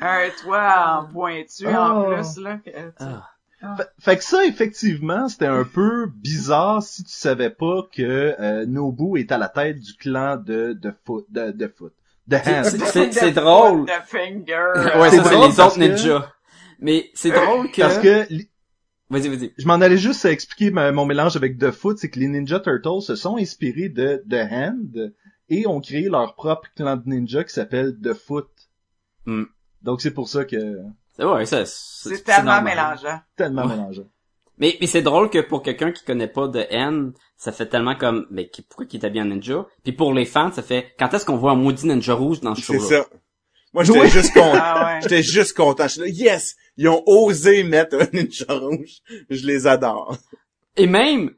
un 0.00 0.28
toit 0.42 0.98
en 1.00 1.12
pointu 1.12 1.66
en 1.68 2.02
Oh. 2.02 2.06
plus, 2.14 2.36
là. 2.42 2.58
sais. 2.64 2.74
Ah. 3.00 3.76
Fait, 4.00 4.16
que 4.16 4.24
ça, 4.24 4.44
effectivement, 4.44 5.28
c'était 5.28 5.46
un 5.46 5.62
peu 5.62 6.06
bizarre 6.06 6.82
si 6.82 7.04
tu 7.04 7.12
savais 7.12 7.50
pas 7.50 7.82
que 7.94 8.34
euh, 8.40 8.66
Nobu 8.66 9.20
est 9.20 9.30
à 9.30 9.38
la 9.38 9.48
tête 9.48 9.78
du 9.78 9.94
clan 9.94 10.36
de, 10.36 10.72
de 10.72 10.92
foot, 11.06 11.26
de, 11.30 11.52
de 11.52 11.68
foot, 11.68 11.92
de 12.26 12.36
hand. 12.38 12.64
C'est- 12.64 13.12
foot, 13.12 13.34
drôle. 13.34 13.84
De 13.86 13.92
finger. 14.04 14.98
Ouais, 14.98 15.10
C'est 15.10 15.18
ça, 15.18 15.24
c'est 15.24 15.30
drôle 15.36 15.48
les 15.50 15.54
parce 15.54 15.58
autres 15.60 15.74
que- 15.76 15.80
ninjas. 15.80 16.28
Mais 16.80 17.10
c'est 17.14 17.30
drôle 17.30 17.70
que... 17.70 17.80
Parce 17.82 17.98
que 17.98 18.26
Vas-y, 19.12 19.28
vas-y. 19.28 19.52
je 19.58 19.66
m'en 19.66 19.74
allais 19.74 19.98
juste 19.98 20.24
expliquer 20.24 20.70
ma- 20.70 20.90
mon 20.90 21.04
mélange 21.06 21.36
avec 21.36 21.58
The 21.58 21.70
Foot, 21.70 21.98
c'est 21.98 22.08
que 22.10 22.18
les 22.18 22.28
Ninja 22.28 22.58
Turtles 22.60 23.02
se 23.02 23.14
sont 23.14 23.36
inspirés 23.36 23.88
de 23.90 24.22
The 24.28 24.50
Hand 24.50 25.12
et 25.48 25.66
ont 25.66 25.80
créé 25.80 26.08
leur 26.08 26.34
propre 26.34 26.68
clan 26.74 26.96
de 26.96 27.02
ninja 27.06 27.44
qui 27.44 27.52
s'appelle 27.52 27.94
The 28.02 28.14
Foot. 28.14 28.48
Hmm. 29.26 29.44
Donc 29.82 30.00
c'est 30.00 30.12
pour 30.12 30.28
ça 30.28 30.44
que 30.44 30.78
C'est 31.16 31.24
ouais, 31.24 31.44
ça, 31.46 31.64
c'est 31.66 32.16
C'est 32.16 32.24
tellement 32.24 32.62
mélangeant. 32.62 33.20
tellement 33.36 33.62
Ouais. 33.66 33.76
mélangé. 33.76 34.02
Mais, 34.58 34.76
mais 34.80 34.86
c'est 34.86 35.02
drôle 35.02 35.28
que 35.28 35.40
pour 35.40 35.62
quelqu'un 35.62 35.92
qui 35.92 36.04
connaît 36.04 36.28
pas 36.28 36.46
de 36.48 36.64
N, 36.70 37.12
ça 37.36 37.52
fait 37.52 37.66
tellement 37.66 37.96
comme, 37.96 38.26
mais 38.30 38.48
qui- 38.48 38.62
pourquoi 38.62 38.86
qu'il 38.86 39.00
est 39.00 39.04
habillé 39.06 39.22
en 39.22 39.26
ninja? 39.26 39.66
Puis 39.82 39.92
pour 39.92 40.14
les 40.14 40.24
fans, 40.24 40.52
ça 40.52 40.62
fait, 40.62 40.94
quand 40.98 41.12
est-ce 41.12 41.26
qu'on 41.26 41.36
voit 41.36 41.52
un 41.52 41.56
maudit 41.56 41.86
ninja 41.86 42.14
rouge 42.14 42.40
dans 42.40 42.54
ce 42.54 42.62
C'est 42.62 42.78
show-là? 42.78 43.02
ça. 43.02 43.06
Moi, 43.74 43.84
j'étais 43.84 44.00
Oui. 44.00 44.08
juste 44.10 44.32
content. 44.34 44.52
Ah 44.54 44.84
ouais. 44.94 45.00
J'étais 45.02 45.22
juste 45.22 45.56
content. 45.56 45.88
J'étais 45.88 46.08
là, 46.08 46.14
yes! 46.14 46.56
Ils 46.76 46.88
ont 46.88 47.02
osé 47.06 47.62
mettre 47.64 47.96
un 47.96 48.06
ninja 48.12 48.46
rouge. 48.54 49.00
Je 49.30 49.46
les 49.46 49.66
adore. 49.66 50.16
Et 50.76 50.86
même, 50.86 51.34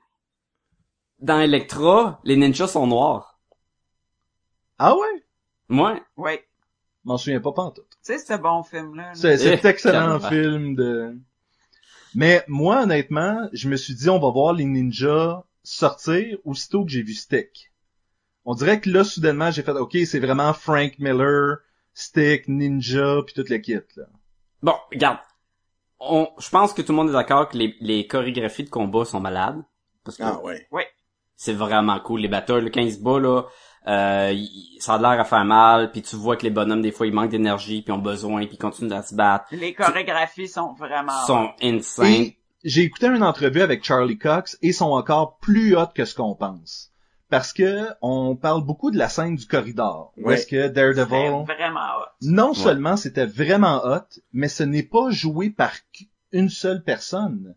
dans 1.19 1.41
Electra, 1.41 2.21
les 2.25 2.37
ninjas 2.37 2.69
sont 2.69 2.87
noirs. 2.87 3.39
Ah 4.79 4.95
ouais? 4.97 5.25
Moi, 5.69 6.01
Ouais. 6.17 6.45
Je 7.05 7.09
m'en 7.11 7.19
souviens 7.19 7.41
pas 7.41 7.53
pantoute. 7.53 7.85
Tu 8.05 8.15
sais, 8.15 8.19
ce 8.19 8.35
bon 8.35 8.63
film-là. 8.63 9.09
là. 9.09 9.15
C'est 9.15 9.37
cet 9.37 9.65
Eh, 9.65 9.69
excellent 9.69 10.19
calme. 10.19 10.33
film 10.33 10.75
de... 10.75 11.19
Mais 12.15 12.45
moi, 12.49 12.83
honnêtement, 12.85 13.49
je 13.53 13.69
me 13.69 13.77
suis 13.77 13.95
dit, 13.95 14.09
on 14.09 14.19
va 14.21 14.31
voir 14.31 14.53
les 14.55 14.65
ninjas 14.65 15.43
sortir 15.63 16.39
aussitôt 16.45 16.85
que 16.85 16.91
j'ai 16.91 17.03
vu 17.03 17.13
Stick. 17.13 17.73
On 18.47 18.55
dirait 18.55 18.81
que 18.81 18.89
là, 18.89 19.05
soudainement, 19.05 19.51
j'ai 19.51 19.63
fait, 19.63 19.73
OK, 19.73 19.97
c'est 20.07 20.19
vraiment 20.21 20.53
Frank 20.55 20.99
Miller, 20.99 21.59
Stick, 21.93 22.47
Ninja, 22.49 23.17
puis 23.25 23.35
toute 23.35 23.49
l'équipe, 23.49 23.87
là. 23.97 24.05
Bon, 24.65 24.75
regarde. 24.93 25.19
On, 26.01 26.29
je 26.39 26.51
pense 26.51 26.73
que 26.75 26.83
tout 26.83 26.93
le 26.93 26.97
monde 26.97 27.09
est 27.11 27.13
d'accord 27.13 27.49
que 27.49 27.57
les, 27.57 27.77
les 27.81 28.07
chorégraphies 28.07 28.65
de 28.65 28.71
combat 28.71 29.05
sont 29.05 29.21
malades. 29.21 29.63
Parce 30.05 30.17
que 30.19 30.23
Ah 30.25 30.41
ouais. 30.43 30.67
c'est 31.37 31.53
vraiment 31.55 31.99
cool. 32.01 32.21
Les 32.21 32.29
battles, 32.29 32.71
quand 32.71 32.81
ils 32.81 32.93
se 32.95 33.01
battent, 33.01 33.23
là, 33.23 33.43
euh, 33.87 34.33
il- 34.35 34.77
ça 34.81 34.95
a 34.95 34.99
l'air 34.99 35.21
à 35.21 35.25
faire 35.25 35.45
mal, 35.45 35.91
puis 35.93 36.03
tu 36.03 36.17
vois 36.17 36.37
que 36.37 36.43
les 36.43 36.51
bonhommes, 36.51 36.83
des 36.83 36.93
fois, 36.93 37.07
ils 37.07 37.13
manquent 37.15 37.31
d'énergie, 37.31 37.81
puis 37.83 37.93
ont 37.93 37.99
besoin, 37.99 38.41
puis 38.47 38.57
ils 38.57 38.59
continuent 38.59 38.93
à 38.93 39.03
se 39.03 39.15
battre. 39.15 39.47
Les 39.53 39.73
chorégraphies 39.73 40.49
sont 40.49 40.75
vraiment... 40.75 41.25
Sont 41.27 41.51
insane. 41.63 42.31
J'ai 42.65 42.83
écouté 42.83 43.07
une 43.07 43.23
entrevue 43.23 43.61
avec 43.63 43.85
Charlie 43.85 44.19
Cox 44.19 44.59
et 44.63 44.69
ils 44.69 44.75
sont 44.75 44.91
encore 44.91 45.39
plus 45.39 45.77
hot 45.77 45.89
que 45.95 46.05
ce 46.07 46.15
qu'on 46.15 46.35
pense. 46.35 46.91
Parce 47.31 47.53
que 47.53 47.89
on 48.03 48.37
parle 48.37 48.65
beaucoup 48.65 48.91
de 48.91 48.99
la 48.99 49.09
scène 49.09 49.37
du 49.37 49.47
corridor. 49.47 50.13
Où 50.19 50.31
est-ce 50.31 50.47
que 50.47 50.69
Daredevil... 50.69 51.45
vraiment 51.47 51.81
hot. 51.99 52.09
Non 52.23 52.51
Ouais. 52.51 52.55
seulement 52.55 52.97
c'était 52.97 53.27
vraiment 53.27 53.85
hot, 53.85 54.21
mais 54.33 54.49
ce 54.49 54.63
n'est 54.63 54.83
pas 54.83 55.11
joué 55.11 55.51
par 55.51 55.73
une 56.33 56.51
seule 56.51 56.83
personne. 56.83 57.55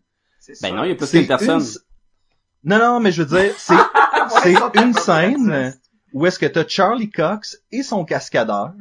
Ben 0.62 0.74
non, 0.74 0.84
il 0.84 0.90
y 0.90 0.92
a 0.92 0.94
plus 0.94 1.10
qu'une 1.10 1.26
personne. 1.26 1.60
une 1.60 2.70
Non, 2.70 2.78
non, 2.78 3.00
mais 3.00 3.12
je 3.12 3.22
veux 3.22 3.38
dire, 3.38 3.54
c'est 3.58 3.74
c'est 4.42 4.54
une 4.80 4.94
scène 4.94 5.74
où 6.12 6.26
est-ce 6.26 6.38
que 6.38 6.46
t'as 6.46 6.66
Charlie 6.66 7.10
Cox 7.10 7.62
et 7.70 7.82
son 7.82 8.04
cascadeur 8.04 8.72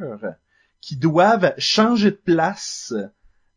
qui 0.82 0.96
doivent 0.96 1.54
changer 1.58 2.12
de 2.12 2.16
place 2.16 2.94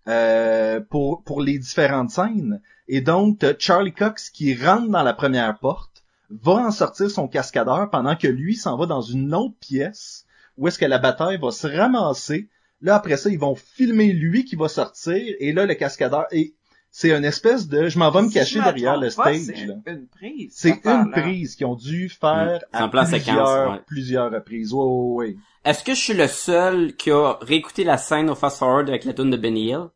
euh, 0.09 0.81
pour 0.91 1.23
pour 1.23 1.41
les 1.41 1.59
différentes 1.59 2.11
scènes. 2.11 2.61
Et 2.89 3.01
donc, 3.01 3.39
t'as 3.39 3.55
Charlie 3.57 3.93
Cox 3.93 4.31
qui 4.31 4.55
rentre 4.57 4.89
dans 4.89 5.05
la 5.05 5.13
première 5.13 5.57
porte, 5.59 6.03
va 6.31 6.53
en 6.53 6.71
sortir 6.71 7.11
son 7.11 7.29
cascadeur 7.29 7.91
pendant 7.91 8.17
que 8.17 8.29
lui 8.29 8.57
s'en 8.57 8.77
va 8.77 8.87
dans 8.87 9.03
une 9.03 9.35
autre 9.35 9.57
pièce 9.61 10.27
où 10.57 10.69
est-ce 10.69 10.79
que 10.79 10.85
la 10.85 10.99
bataille 10.99 11.39
va 11.39 11.51
se 11.51 11.67
ramasser. 11.67 12.49
Là, 12.83 12.97
après 12.97 13.17
ça, 13.17 13.31
ils 13.31 13.39
vont 13.39 13.55
filmer 13.55 14.13
lui 14.13 14.45
qui 14.45 14.57
va 14.57 14.69
sortir 14.69 15.23
et 15.39 15.53
là, 15.53 15.67
le 15.67 15.75
cascadeur... 15.75 16.27
Et 16.33 16.55
c'est 16.91 17.17
une 17.17 17.25
espèce 17.25 17.69
de... 17.69 17.89
Je 17.89 17.99
m'en 17.99 18.11
vais 18.11 18.23
me 18.23 18.31
cacher 18.31 18.61
derrière 18.61 18.97
le 18.97 19.09
pas, 19.09 19.33
stage. 19.33 19.43
c'est 19.47 19.67
là. 19.67 19.75
une 19.87 20.07
prise. 20.09 20.53
C'est 20.55 20.85
une 20.85 21.11
prise 21.13 21.55
qu'ils 21.55 21.67
ont 21.67 21.77
dû 21.77 22.09
faire 22.09 22.61
Mm. 22.73 22.77
À 22.77 22.89
plusieurs, 22.89 23.07
séquence, 23.09 23.71
ouais. 23.71 23.81
plusieurs 23.87 24.31
reprises. 24.33 24.73
Ouais, 24.73 24.85
ouais, 24.85 25.29
ouais. 25.29 25.37
Est-ce 25.65 25.85
que 25.85 25.95
je 25.95 26.01
suis 26.01 26.15
le 26.15 26.27
seul 26.27 26.97
qui 26.97 27.11
a 27.11 27.39
réécouté 27.41 27.85
la 27.85 27.97
scène 27.97 28.29
au 28.31 28.35
fast 28.35 28.59
forward 28.59 28.89
avec 28.89 29.05
la 29.05 29.13
tune 29.13 29.31
de 29.31 29.37
Benny 29.37 29.69
Hill? 29.71 29.87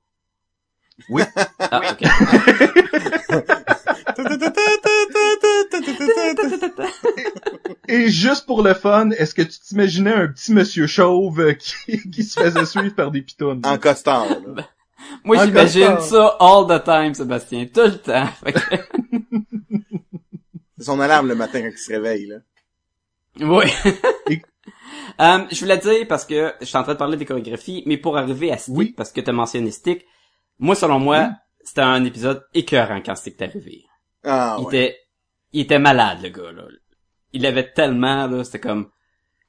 Oui. 1.09 1.23
Ah, 1.59 1.81
ok. 1.91 2.03
Et 7.89 8.09
juste 8.09 8.47
pour 8.47 8.63
le 8.63 8.75
fun, 8.75 9.11
est-ce 9.11 9.35
que 9.35 9.43
tu 9.43 9.59
t'imaginais 9.61 10.13
un 10.15 10.29
petit 10.29 10.53
monsieur 10.53 10.87
chauve 10.87 11.41
euh, 11.41 11.53
qui, 11.55 12.01
qui 12.11 12.23
se 12.25 12.41
faisait 12.41 12.67
suivre 12.67 12.95
par 12.95 13.11
des 13.11 13.23
pitounes? 13.23 13.61
En 13.65 13.79
costard, 13.79 14.27
là. 14.29 14.69
Moi, 15.23 15.39
Un 15.39 15.47
j'imagine 15.47 16.01
ça 16.01 16.37
all 16.41 16.67
the 16.67 16.83
time, 16.85 17.15
Sébastien. 17.15 17.67
Tout 17.67 17.81
le 17.83 17.99
temps. 17.99 18.27
Fait 18.45 18.53
que- 18.53 18.61
C'est 20.79 20.85
son 20.85 21.01
alarme 21.01 21.29
le 21.29 21.35
matin 21.35 21.61
quand 21.63 21.71
il 21.73 21.79
se 21.79 21.93
réveille, 21.93 22.27
là. 22.27 22.37
Oui. 23.41 23.65
Et- 24.31 24.43
Euh, 25.21 25.45
je 25.53 25.61
voulais 25.61 25.79
dire, 25.79 26.07
parce 26.09 26.25
que 26.25 26.53
je 26.61 26.65
suis 26.67 26.77
en 26.77 26.83
train 26.83 26.95
de 26.95 26.99
parler 26.99 27.17
des 27.17 27.25
chorégraphies, 27.27 27.85
mais 27.87 27.99
pour 27.99 28.17
arriver 28.17 28.51
à 28.51 28.59
Stick, 28.59 28.75
Oui. 28.77 28.95
parce 28.97 29.13
que 29.13 29.21
tu 29.21 29.31
as 29.31 29.33
mentionné 29.33 29.71
Stick, 29.71 30.05
moi, 30.59 30.75
selon 30.75 30.99
moi, 30.99 31.19
Oui. 31.29 31.35
c'était 31.63 31.83
un 31.83 32.05
épisode 32.05 32.45
écœurant 32.55 33.01
quand 33.05 33.15
Stick 33.15 33.41
est 33.41 33.45
arrivé. 33.45 33.85
Ah 34.25 34.57
il 34.59 34.65
ouais. 34.65 34.69
était, 34.77 34.97
il 35.55 35.63
était 35.63 35.79
malade, 35.79 36.19
le 36.23 36.29
gars, 36.29 36.53
là. 36.53 36.65
Il 37.33 37.47
avait 37.47 37.73
tellement, 37.73 38.27
là, 38.27 38.45
c'était 38.45 38.61
comme, 38.61 38.91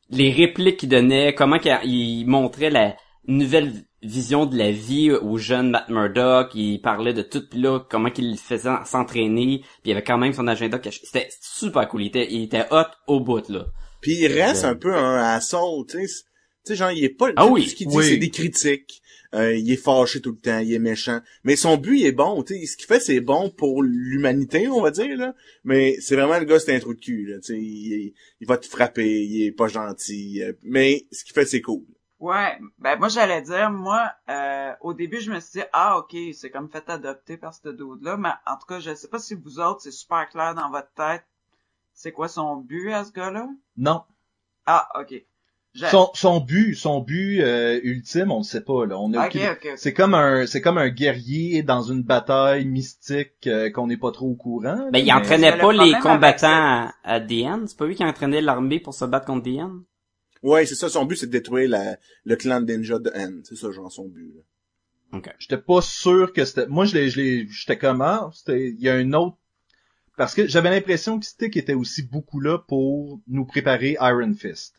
les 0.09 0.31
répliques 0.31 0.77
qu'il 0.77 0.89
donnait, 0.89 1.35
comment 1.35 1.59
qu'il 1.59 1.77
il 1.83 2.25
montrait 2.25 2.69
la 2.69 2.95
nouvelle 3.27 3.73
vision 4.01 4.45
de 4.45 4.55
la 4.57 4.71
vie 4.71 5.11
au 5.11 5.37
jeune 5.37 5.71
Matt 5.71 5.89
Murdock, 5.89 6.51
il 6.53 6.79
parlait 6.79 7.13
de 7.13 7.23
tout, 7.23 7.41
pis 7.49 7.59
là, 7.59 7.79
comment 7.89 8.11
qu'il 8.11 8.29
le 8.31 8.37
faisait 8.37 8.69
s'entraîner, 8.85 9.59
puis 9.81 9.85
il 9.85 9.91
avait 9.91 10.03
quand 10.03 10.17
même 10.19 10.33
son 10.33 10.47
agenda 10.47 10.77
caché. 10.79 11.01
C'était 11.03 11.29
super 11.41 11.87
cool, 11.87 12.03
il 12.03 12.07
était, 12.07 12.31
il 12.31 12.43
était 12.43 12.65
hot 12.71 12.85
au 13.07 13.19
bout, 13.19 13.49
là. 13.49 13.65
Puis 14.01 14.13
il 14.19 14.27
reste 14.27 14.63
Ouais. 14.63 14.69
un 14.69 14.75
peu 14.75 14.95
un 14.95 15.23
assaut, 15.23 15.85
tu 15.89 16.07
sais. 16.07 16.23
Tu 16.65 16.73
sais, 16.73 16.75
genre, 16.75 16.91
il 16.91 17.03
est 17.03 17.09
pas... 17.09 17.27
Ah 17.35 17.47
oui. 17.47 17.63
Tout 17.63 17.69
ce 17.69 17.75
qu'il 17.75 17.87
dit, 17.87 17.95
Oui. 17.97 18.05
c'est 18.05 18.17
des 18.17 18.29
critiques. 18.29 19.01
Euh, 19.35 19.55
il 19.55 19.71
est 19.71 19.75
fâché 19.77 20.21
tout 20.21 20.31
le 20.31 20.37
temps, 20.37 20.59
il 20.59 20.73
est 20.73 20.79
méchant. 20.79 21.19
Mais 21.43 21.55
son 21.55 21.77
but, 21.77 21.99
il 21.99 22.05
est 22.07 22.11
bon, 22.11 22.41
tu 22.43 22.55
sais. 22.57 22.65
Ce 22.65 22.77
qu'il 22.77 22.87
fait, 22.87 22.99
c'est 22.99 23.19
bon 23.19 23.49
pour 23.51 23.83
l'humanité, 23.83 24.67
on 24.69 24.81
va 24.81 24.91
dire, 24.91 25.15
là. 25.17 25.35
Mais 25.63 25.97
c'est 26.01 26.15
vraiment 26.15 26.39
le 26.39 26.45
gars, 26.45 26.59
c'est 26.59 26.75
un 26.75 26.79
trou 26.79 26.93
de 26.93 26.99
cul, 26.99 27.25
là. 27.27 27.37
Tu 27.39 27.47
sais, 27.53 27.59
il, 27.59 28.13
il 28.39 28.47
va 28.47 28.57
te 28.57 28.65
frapper, 28.67 29.23
il 29.25 29.45
est 29.47 29.51
pas 29.51 29.67
gentil. 29.67 30.41
euh, 30.41 30.53
Mais 30.63 31.05
ce 31.11 31.23
qu'il 31.23 31.33
fait, 31.33 31.45
c'est 31.45 31.61
cool. 31.61 31.83
Ouais, 32.19 32.57
ben 32.79 32.97
moi 32.97 33.09
j'allais 33.09 33.41
dire, 33.41 33.69
moi, 33.69 34.09
euh, 34.29 34.71
au 34.79 34.93
début 34.93 35.19
je 35.19 35.31
me 35.31 35.39
suis 35.41 35.59
dit, 35.59 35.65
ah 35.73 35.99
ok, 35.99 36.15
c'est 36.33 36.49
comme 36.49 36.69
fait 36.69 36.89
adopter 36.89 37.35
par 37.35 37.53
ce 37.53 37.67
dude-là, 37.67 38.15
mais 38.15 38.29
en 38.47 38.55
tout 38.57 38.65
cas, 38.67 38.79
je 38.79 38.95
sais 38.95 39.09
pas 39.09 39.19
si 39.19 39.35
vous 39.35 39.59
autres, 39.59 39.81
c'est 39.81 39.91
super 39.91 40.27
clair 40.29 40.55
dans 40.55 40.71
votre 40.71 40.91
tête, 40.93 41.25
c'est 41.93 42.13
quoi 42.13 42.29
son 42.29 42.55
but 42.55 42.91
à 42.93 43.03
ce 43.03 43.11
gars-là? 43.11 43.49
Non. 43.75 44.03
Ah, 44.65 44.87
ok. 44.99 45.13
Je- 45.75 45.85
Son, 45.87 46.09
son 46.13 46.39
but, 46.39 46.73
son 46.73 47.01
but 47.01 47.41
euh, 47.41 47.79
ultime, 47.83 48.31
on 48.31 48.39
ne 48.39 48.43
sait 48.43 48.61
pas. 48.63 48.85
Là. 48.85 48.97
On 48.97 49.13
a 49.13 49.25
Ok, 49.27 49.35
aucune- 49.35 49.41
ok, 49.41 49.59
ok. 49.65 49.71
C'est 49.75 49.93
comme 49.93 50.13
un, 50.13 50.45
c'est 50.47 50.61
comme 50.61 50.77
un 50.77 50.87
guerrier 50.89 51.63
dans 51.63 51.81
une 51.81 52.01
bataille 52.01 52.65
mystique 52.65 53.45
euh, 53.47 53.69
qu'on 53.69 53.87
n'est 53.87 53.97
pas 53.97 54.11
trop 54.11 54.27
au 54.29 54.35
courant. 54.35 54.63
là, 54.75 54.89
Ben, 54.91 54.99
il 54.99 55.05
mais- 55.07 55.11
entraînait 55.13 55.57
pas 55.57 55.73
le 55.73 55.83
les 55.83 55.99
combattants 55.99 56.47
à, 56.47 56.93
à 57.03 57.19
DN. 57.19 57.67
C'est 57.67 57.77
pas 57.77 57.85
lui 57.87 57.95
qui 57.95 58.05
entraînait 58.05 58.39
l'armée 58.41 58.79
pour 58.79 58.93
se 58.93 59.03
battre 59.03 59.25
contre 59.25 59.43
DN? 59.43 59.83
Ouais, 60.43 60.65
c'est 60.65 60.75
ça, 60.75 60.87
son 60.89 61.05
but, 61.05 61.15
c'est 61.17 61.25
de 61.27 61.31
détruire 61.31 61.69
la, 61.69 61.97
le 62.23 62.35
clan 62.37 62.61
de 62.61 62.71
ninja 62.73 62.97
de 62.99 63.11
N. 63.13 63.41
C'est 63.43 63.55
ça, 63.57 63.69
genre, 63.71 63.91
son 63.91 64.07
but, 64.07 64.33
là. 64.33 64.41
J'étais 65.39 65.57
pas 65.57 65.81
sûr 65.81 66.31
que 66.33 66.43
c'était. 66.45 66.67
Moi, 66.67 66.85
je 66.85 66.93
l'ai, 66.95 67.09
je 67.09 67.19
l'ai, 67.19 67.47
j'étais 67.49 67.77
comment 67.77 68.31
C'était, 68.31 68.69
il 68.69 68.79
y 68.81 68.89
a 68.89 68.93
un 68.95 69.13
autre. 69.13 69.37
Parce 70.17 70.33
que 70.35 70.47
j'avais 70.47 70.69
l'impression 70.69 71.19
que 71.19 71.25
Stick 71.25 71.57
était 71.57 71.73
aussi 71.73 72.03
beaucoup 72.03 72.39
là 72.39 72.59
pour 72.59 73.19
nous 73.27 73.45
préparer 73.45 73.97
Iron 73.99 74.33
Fist. 74.33 74.75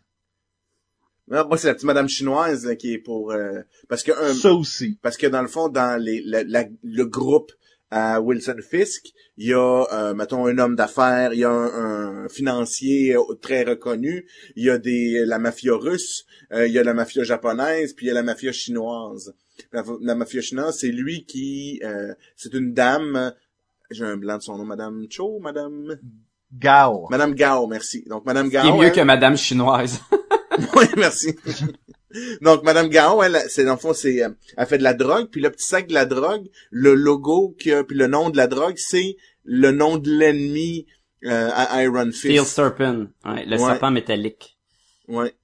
Ah, 1.30 1.44
Moi, 1.44 1.58
c'est 1.58 1.66
la 1.68 1.74
petite 1.74 1.86
madame 1.86 2.08
chinoise 2.08 2.64
là, 2.66 2.76
qui 2.76 2.92
est 2.94 2.98
pour... 2.98 3.32
euh, 3.32 3.60
parce 3.88 4.02
que 4.02 4.12
un, 4.12 4.32
Ça 4.34 4.52
aussi. 4.52 4.98
Parce 5.02 5.16
que 5.16 5.26
dans 5.26 5.42
le 5.42 5.48
fond, 5.48 5.68
dans 5.68 6.00
les, 6.00 6.22
la- 6.24 6.44
la- 6.44 6.66
le 6.82 7.04
groupe 7.04 7.52
à 7.90 8.20
Wilson 8.20 8.56
Fisk, 8.68 9.06
il 9.36 9.48
y 9.48 9.52
a, 9.54 9.84
euh, 9.92 10.14
mettons, 10.14 10.46
un 10.46 10.58
homme 10.58 10.76
d'affaires, 10.76 11.32
il 11.34 11.40
y 11.40 11.44
a 11.44 11.50
un, 11.50 12.24
un 12.24 12.28
financier 12.28 13.16
euh, 13.16 13.34
très 13.40 13.62
reconnu, 13.64 14.26
il 14.56 14.64
y 14.64 14.70
a 14.70 14.78
des 14.78 15.24
la 15.24 15.38
mafia 15.38 15.74
russe, 15.74 16.24
euh, 16.52 16.66
il 16.66 16.72
y 16.72 16.78
a 16.78 16.82
la 16.84 16.94
mafia 16.94 17.22
japonaise, 17.24 17.92
puis 17.92 18.06
il 18.06 18.08
y 18.08 18.12
a 18.12 18.14
la 18.14 18.22
mafia 18.22 18.52
chinoise. 18.52 19.34
La, 19.72 19.82
la 20.02 20.14
Mafiochina, 20.14 20.70
c'est 20.70 20.88
lui 20.92 21.24
qui... 21.24 21.80
euh, 21.82 22.12
c'est 22.36 22.52
une 22.52 22.72
dame... 22.74 23.32
J'ai 23.90 24.04
un 24.04 24.16
blanc 24.18 24.36
de 24.36 24.42
son 24.42 24.58
nom, 24.58 24.64
Madame 24.64 25.06
Cho, 25.08 25.38
Madame... 25.40 25.98
Gao. 26.52 27.06
Madame 27.10 27.34
Gao, 27.34 27.66
merci. 27.66 28.04
Donc, 28.06 28.26
Madame 28.26 28.48
Gao... 28.50 28.62
Qui 28.64 28.68
est 28.68 28.72
mieux 28.78 28.86
elle- 28.88 28.92
que 28.92 29.00
Madame 29.00 29.36
Chinoise. 29.36 30.00
oui, 30.76 30.84
merci. 30.96 31.36
Donc, 32.40 32.62
Madame 32.62 32.88
Gao, 32.88 33.22
elle, 33.22 33.38
c'est 33.48 33.64
dans 33.64 33.72
le 33.74 33.78
fond, 33.78 33.92
c'est, 33.92 34.22
euh, 34.24 34.30
elle 34.56 34.66
fait 34.66 34.78
de 34.78 34.82
la 34.82 34.94
drogue, 34.94 35.28
puis 35.30 35.40
le 35.40 35.50
petit 35.50 35.66
sac 35.66 35.86
de 35.86 35.94
la 35.94 36.06
drogue, 36.06 36.46
le 36.70 36.94
logo 36.94 37.54
qu'il 37.58 37.72
y 37.72 37.74
a, 37.74 37.84
puis 37.84 37.96
le 37.96 38.06
nom 38.06 38.30
de 38.30 38.36
la 38.36 38.46
drogue, 38.46 38.76
c'est 38.78 39.16
le 39.44 39.70
nom 39.70 39.98
de 39.98 40.10
l'ennemi 40.10 40.86
euh, 41.24 41.50
à 41.52 41.82
Iron 41.84 42.10
Steel 42.12 42.38
Fist. 42.40 42.46
Serpent. 42.54 43.06
Ouais, 43.24 43.44
le 43.44 43.52
Ouais. 43.52 43.58
serpent 43.70 43.90
métallique. 43.90 44.56
Ouais. 45.08 45.34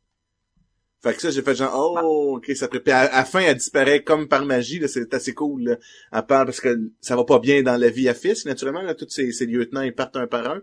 Fait 1.03 1.15
que 1.15 1.21
ça, 1.21 1.31
j'ai 1.31 1.43
fait 1.43 1.57
genre, 1.57 1.73
oh, 1.75 2.37
ok, 2.37 2.55
ça 2.55 2.69
prépare. 2.69 2.95
À, 2.95 3.01
à 3.07 3.17
la 3.19 3.25
fin, 3.25 3.41
elle 3.41 3.57
disparaît 3.57 4.03
comme 4.05 4.29
par 4.29 4.45
magie, 4.45 4.79
là, 4.79 4.87
c'est 4.87 5.13
assez 5.15 5.35
cool, 5.35 5.65
là. 5.65 5.77
À 6.13 6.23
part 6.23 6.45
parce 6.47 6.61
que 6.61 6.79
ça 7.01 7.17
va 7.17 7.25
pas 7.25 7.41
bien 7.41 7.63
dans 7.63 7.77
la 7.77 7.91
vie 7.91 8.09
à 8.09 8.15
Fisk, 8.15 8.47
naturellement, 8.47 8.83
là, 8.83 8.95
tous 8.95 9.09
ces, 9.09 9.33
ces 9.33 9.47
lieutenants, 9.47 9.83
ils 9.83 9.95
partent 9.95 10.17
un 10.17 10.29
par 10.29 10.49
un. 10.49 10.61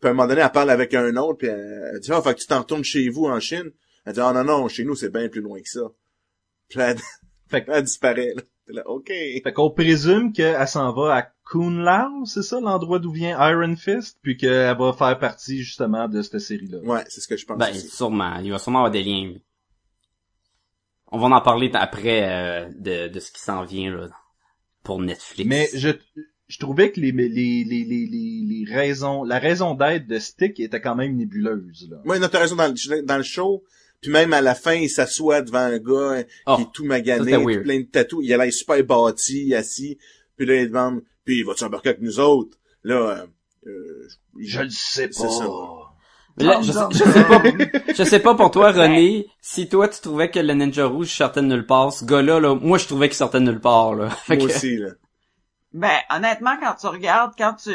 Puis 0.00 0.08
à 0.08 0.10
un 0.10 0.14
moment 0.14 0.28
donné, 0.28 0.40
elle 0.40 0.50
parle 0.52 0.70
avec 0.70 0.94
un 0.94 1.16
autre, 1.16 1.38
puis 1.38 1.48
elle, 1.48 1.90
elle 1.94 2.00
dit, 2.00 2.10
ah, 2.12 2.22
fait 2.22 2.34
que 2.34 2.40
tu 2.40 2.46
t'en 2.46 2.60
retournes 2.60 2.84
chez 2.84 3.08
vous 3.08 3.24
en 3.26 3.40
Chine. 3.40 3.70
Elle 4.04 4.14
dit, 4.14 4.20
ah, 4.20 4.32
non, 4.32 4.44
non, 4.44 4.68
chez 4.68 4.84
nous, 4.84 4.94
c'est 4.94 5.12
bien 5.12 5.28
plus 5.28 5.40
loin 5.40 5.60
que 5.60 5.68
ça. 5.68 5.80
Puis 6.68 6.78
là, 6.78 6.94
Fait 7.48 7.64
que- 7.64 7.70
elle 7.70 7.84
disparaît, 7.84 8.32
là. 8.34 8.42
T'es 8.66 8.72
là, 8.74 8.88
ok. 8.88 9.08
Fait 9.08 9.52
qu'on 9.52 9.70
présume 9.70 10.32
qu'elle 10.32 10.68
s'en 10.68 10.92
va 10.92 11.16
à 11.16 11.22
Kunlao, 11.50 12.24
c'est 12.26 12.42
ça 12.44 12.60
l'endroit 12.60 13.00
d'où 13.00 13.10
vient 13.10 13.36
Iron 13.50 13.74
Fist, 13.74 14.18
puis 14.22 14.36
qu'elle 14.36 14.76
va 14.78 14.92
faire 14.92 15.18
partie 15.18 15.62
justement 15.62 16.06
de 16.08 16.22
cette 16.22 16.38
série-là. 16.38 16.78
Ouais, 16.84 17.02
c'est 17.08 17.20
ce 17.20 17.26
que 17.26 17.36
je 17.36 17.44
pense 17.44 17.58
Ben, 17.58 17.70
aussi. 17.70 17.88
sûrement. 17.88 18.36
Il 18.38 18.52
va 18.52 18.58
sûrement 18.58 18.78
avoir 18.78 18.92
des 18.92 19.02
liens. 19.02 19.34
On 21.10 21.18
va 21.18 21.26
en 21.36 21.40
parler 21.42 21.70
après 21.74 22.22
euh, 22.30 22.70
de, 22.78 23.08
de 23.08 23.20
ce 23.20 23.32
qui 23.32 23.40
s'en 23.40 23.64
vient 23.64 23.90
là, 23.94 24.08
pour 24.82 25.00
Netflix. 25.00 25.46
Mais 25.48 25.68
je, 25.74 25.90
je 26.46 26.58
trouvais 26.58 26.90
que 26.92 27.00
les, 27.00 27.12
les, 27.12 27.28
les, 27.28 27.64
les, 27.64 27.84
les, 27.84 28.42
les 28.46 28.64
raisons, 28.72 29.22
la 29.24 29.38
raison 29.38 29.74
d'être 29.74 30.06
de 30.06 30.18
Stick 30.18 30.58
était 30.60 30.80
quand 30.80 30.94
même 30.94 31.16
nébuleuse, 31.16 31.88
là. 31.90 31.98
Moi, 32.04 32.18
t'as 32.28 32.38
raison, 32.38 32.56
dans 32.56 32.68
le, 32.68 33.02
dans 33.02 33.16
le 33.18 33.22
show, 33.24 33.62
puis 34.02 34.10
même 34.10 34.32
à 34.34 34.40
la 34.42 34.54
fin, 34.54 34.74
il 34.74 34.90
s'assoit 34.90 35.40
devant 35.40 35.58
un 35.60 35.78
gars 35.78 36.24
Oh, 36.46 36.56
qui 36.56 36.62
est 36.62 36.72
tout 36.74 36.84
magané, 36.84 37.32
tout 37.58 37.62
plein 37.62 37.80
de 37.80 37.86
tatous. 37.86 38.20
Il 38.22 38.34
a 38.34 38.36
l'air 38.36 38.52
super 38.52 38.82
bâti, 38.84 39.54
assis. 39.54 39.96
Puis 40.36 40.44
là, 40.46 40.56
il 40.56 40.68
demande, 40.68 41.02
puis 41.24 41.42
vas-tu 41.44 41.64
embarquer 41.64 41.90
avec 41.90 42.02
nous 42.02 42.18
autres? 42.20 42.58
Là, 42.84 42.94
euh, 42.96 43.26
euh, 43.68 44.08
Je 44.38 44.60
le 44.62 44.70
sais 44.70 45.08
C'est 45.12 45.28
ça. 45.30 45.46
Là, 46.38 46.60
je, 46.62 46.72
sais- 46.72 46.78
je 46.92 47.04
sais 47.04 47.24
pas, 47.24 47.42
je 47.94 48.04
sais 48.04 48.18
pas 48.20 48.34
pour 48.34 48.50
toi, 48.50 48.72
René, 48.72 49.26
si 49.42 49.68
toi 49.68 49.86
tu 49.86 50.00
trouvais 50.00 50.30
que 50.30 50.38
le 50.40 50.54
Ninja 50.54 50.86
Rouge 50.86 51.10
sortait 51.12 51.42
de 51.42 51.46
nulle 51.46 51.66
part, 51.66 51.92
ce 51.92 52.06
gars-là, 52.06 52.40
là, 52.40 52.54
moi 52.54 52.78
je 52.78 52.86
trouvais 52.86 53.08
qu'il 53.08 53.16
sortait 53.18 53.38
de 53.40 53.44
nulle 53.44 53.60
part, 53.60 53.94
là. 53.94 54.08
Moi 54.28 54.38
que- 54.38 54.42
aussi, 54.44 54.76
là. 54.78 54.88
Ben, 55.74 55.98
honnêtement, 56.10 56.56
quand 56.60 56.74
tu 56.80 56.86
regardes, 56.86 57.32
quand 57.36 57.54
tu, 57.54 57.70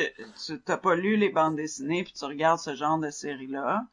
tu 0.45 0.59
t'as 0.65 0.77
pas 0.77 0.95
lu 0.95 1.17
les 1.17 1.29
bandes 1.29 1.55
dessinées 1.55 2.03
puis 2.03 2.13
tu 2.17 2.25
regardes 2.25 2.59
ce 2.59 2.75
genre 2.75 2.97
de 2.99 3.09
série-là, 3.11 3.83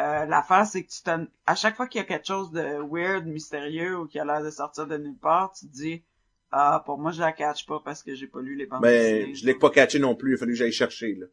euh, 0.00 0.26
l'affaire 0.26 0.66
c'est 0.66 0.84
que 0.84 0.90
tu 0.90 1.02
te, 1.02 1.28
à 1.46 1.54
chaque 1.54 1.76
fois 1.76 1.86
qu'il 1.88 2.00
y 2.00 2.04
a 2.04 2.06
quelque 2.06 2.26
chose 2.26 2.50
de 2.52 2.62
weird, 2.90 3.26
mystérieux 3.26 3.98
ou 3.98 4.06
qui 4.08 4.18
a 4.20 4.24
l'air 4.24 4.42
de 4.42 4.50
sortir 4.50 4.86
de 4.86 4.96
nulle 4.98 5.18
part, 5.18 5.52
tu 5.52 5.66
te 5.68 5.72
dis, 5.72 6.04
ah, 6.52 6.82
pour 6.86 6.98
moi, 6.98 7.12
je 7.12 7.20
la 7.20 7.32
catch 7.32 7.66
pas 7.66 7.80
parce 7.84 8.02
que 8.02 8.14
j'ai 8.14 8.26
pas 8.28 8.40
lu 8.42 8.56
les 8.56 8.66
bandes 8.66 8.82
Ben, 8.82 8.90
dessinées. 8.90 9.34
je 9.34 9.46
l'ai 9.46 9.54
pas 9.54 9.70
catché 9.70 9.98
non 10.00 10.16
plus. 10.16 10.32
Il 10.32 10.34
a 10.34 10.38
fallu 10.38 10.52
que 10.52 10.58
j'aille 10.58 10.72
chercher, 10.72 11.14
là. 11.14 11.26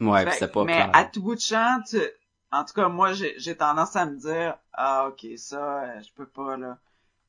Ouais, 0.00 0.26
Fait- 0.26 0.30
pis 0.30 0.36
c'est 0.38 0.52
pas 0.52 0.64
mais 0.64 0.72
clair. 0.72 0.90
à 0.92 1.04
tout 1.04 1.22
bout 1.22 1.34
de 1.36 1.40
champ, 1.40 1.80
tu, 1.88 1.98
en 2.52 2.64
tout 2.64 2.74
cas, 2.74 2.88
moi, 2.88 3.12
j'ai, 3.12 3.34
j'ai 3.38 3.56
tendance 3.56 3.96
à 3.96 4.06
me 4.06 4.16
dire, 4.16 4.58
ah, 4.72 5.08
ok, 5.08 5.26
ça, 5.36 5.84
euh, 5.84 6.00
je 6.02 6.12
peux 6.14 6.26
pas, 6.28 6.56
là. 6.56 6.78